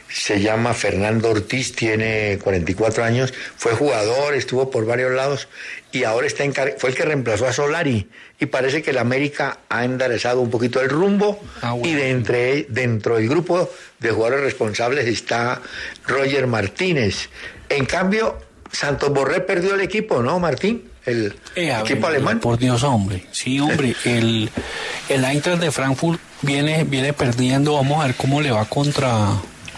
se 0.09 0.41
llama 0.41 0.73
Fernando 0.73 1.29
Ortiz, 1.29 1.73
tiene 1.73 2.39
44 2.43 3.03
años, 3.03 3.33
fue 3.55 3.73
jugador, 3.73 4.33
estuvo 4.33 4.69
por 4.71 4.85
varios 4.85 5.11
lados 5.11 5.47
y 5.91 6.03
ahora 6.03 6.27
está 6.27 6.43
en 6.43 6.53
fue 6.77 6.91
el 6.91 6.95
que 6.95 7.03
reemplazó 7.03 7.47
a 7.47 7.53
Solari 7.53 8.09
y 8.39 8.45
parece 8.47 8.81
que 8.81 8.91
el 8.91 8.97
América 8.97 9.59
ha 9.69 9.83
enderezado 9.83 10.41
un 10.41 10.49
poquito 10.49 10.81
el 10.81 10.89
rumbo 10.89 11.39
ah, 11.61 11.75
y 11.83 11.93
de 11.93 12.11
entre, 12.11 12.63
dentro 12.69 13.17
del 13.17 13.27
grupo 13.29 13.69
de 13.99 14.11
jugadores 14.11 14.43
responsables 14.43 15.07
está 15.07 15.61
Roger 16.05 16.47
Martínez. 16.47 17.29
En 17.69 17.85
cambio, 17.85 18.37
Santos 18.71 19.09
Borré 19.09 19.41
perdió 19.41 19.75
el 19.75 19.81
equipo, 19.81 20.21
¿no, 20.21 20.39
Martín? 20.39 20.83
El 21.05 21.35
eh, 21.55 21.73
equipo 21.79 22.07
alemán. 22.07 22.39
Por 22.39 22.57
Dios, 22.57 22.83
hombre. 22.83 23.25
Sí, 23.31 23.59
hombre. 23.59 23.95
el, 24.05 24.49
el 25.07 25.25
Eintracht 25.25 25.61
de 25.61 25.71
Frankfurt 25.71 26.19
viene, 26.41 26.83
viene 26.83 27.13
perdiendo. 27.13 27.73
Vamos 27.73 28.03
a 28.03 28.07
ver 28.07 28.15
cómo 28.15 28.41
le 28.41 28.51
va 28.51 28.65
contra 28.65 29.31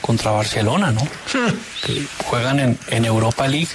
contra 0.09 0.31
Barcelona, 0.31 0.91
¿no? 0.91 1.01
que 1.85 2.03
juegan 2.25 2.59
en, 2.59 2.79
en, 2.87 3.05
Europa 3.05 3.47
League. 3.47 3.67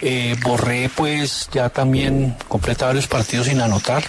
Eh, 0.00 0.34
Borré, 0.42 0.90
pues 0.92 1.48
ya 1.52 1.68
también 1.68 2.34
completa 2.48 2.86
varios 2.86 3.06
partidos 3.06 3.46
sin 3.46 3.60
anotar. 3.60 4.02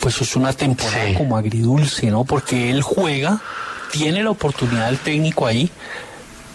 Pues 0.00 0.20
es 0.20 0.36
una 0.36 0.52
temporada 0.52 1.14
como 1.16 1.38
agridulce, 1.38 2.10
¿no? 2.10 2.24
Porque 2.24 2.68
él 2.68 2.82
juega, 2.82 3.40
tiene 3.90 4.22
la 4.22 4.32
oportunidad 4.32 4.88
del 4.88 4.98
técnico 4.98 5.46
ahí, 5.46 5.70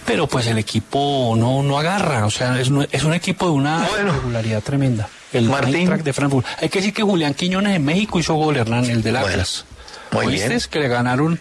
pero 0.05 0.27
pues 0.27 0.45
el 0.45 0.59
equipo 0.59 1.33
no, 1.35 1.63
no 1.63 1.79
agarra. 1.79 2.27
O 2.27 2.29
sea, 2.29 2.61
es, 2.61 2.69
es 2.91 3.03
un 3.03 3.15
equipo 3.15 3.47
de 3.47 3.53
una 3.53 3.87
regularidad 3.87 4.61
tremenda. 4.61 5.09
El 5.33 5.49
Martín. 5.49 5.89
de 6.03 6.13
Frankfurt. 6.13 6.45
Hay 6.61 6.69
que 6.69 6.77
decir 6.77 6.93
que 6.93 7.01
Julián 7.01 7.33
Quiñones 7.33 7.75
en 7.75 7.83
México 7.83 8.19
hizo 8.19 8.35
gol, 8.35 8.55
Hernán, 8.55 8.85
el 8.85 9.01
del 9.01 9.15
Atlas. 9.15 9.65
¿Oíste? 10.13 10.57
Que 10.69 10.79
le 10.79 10.87
ganaron 10.87 11.39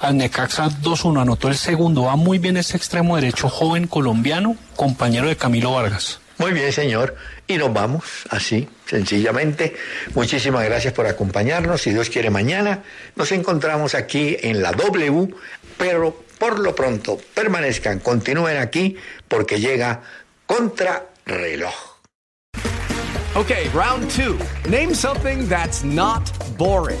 al 0.00 0.16
Necaxa 0.16 0.68
2-1, 0.68 1.22
anotó 1.22 1.48
el 1.48 1.56
segundo. 1.56 2.04
Va 2.04 2.16
muy 2.16 2.38
bien 2.38 2.56
ese 2.56 2.76
extremo 2.76 3.16
derecho, 3.16 3.48
joven 3.48 3.86
colombiano, 3.86 4.56
compañero 4.76 5.28
de 5.28 5.36
Camilo 5.36 5.72
Vargas. 5.72 6.20
Muy 6.38 6.52
bien, 6.52 6.72
señor. 6.72 7.16
Y 7.46 7.56
nos 7.56 7.72
vamos 7.72 8.04
así, 8.30 8.68
sencillamente. 8.86 9.76
Muchísimas 10.14 10.64
gracias 10.64 10.92
por 10.92 11.06
acompañarnos. 11.06 11.82
Si 11.82 11.90
Dios 11.90 12.08
quiere, 12.08 12.30
mañana 12.30 12.82
nos 13.14 13.30
encontramos 13.32 13.94
aquí 13.94 14.36
en 14.40 14.62
la 14.62 14.72
W, 14.72 15.34
pero 15.76 16.24
por 16.38 16.58
lo 16.58 16.74
pronto 16.74 17.18
permanezcan, 17.34 18.00
continúen 18.00 18.56
aquí, 18.56 18.96
porque 19.28 19.60
llega 19.60 20.02
Contrarreloj. 20.46 21.72
Okay, 23.34 23.68
round 23.72 24.10
two. 24.10 24.36
Name 24.68 24.92
something 24.92 25.48
that's 25.48 25.82
not 25.84 26.30
boring. 26.58 27.00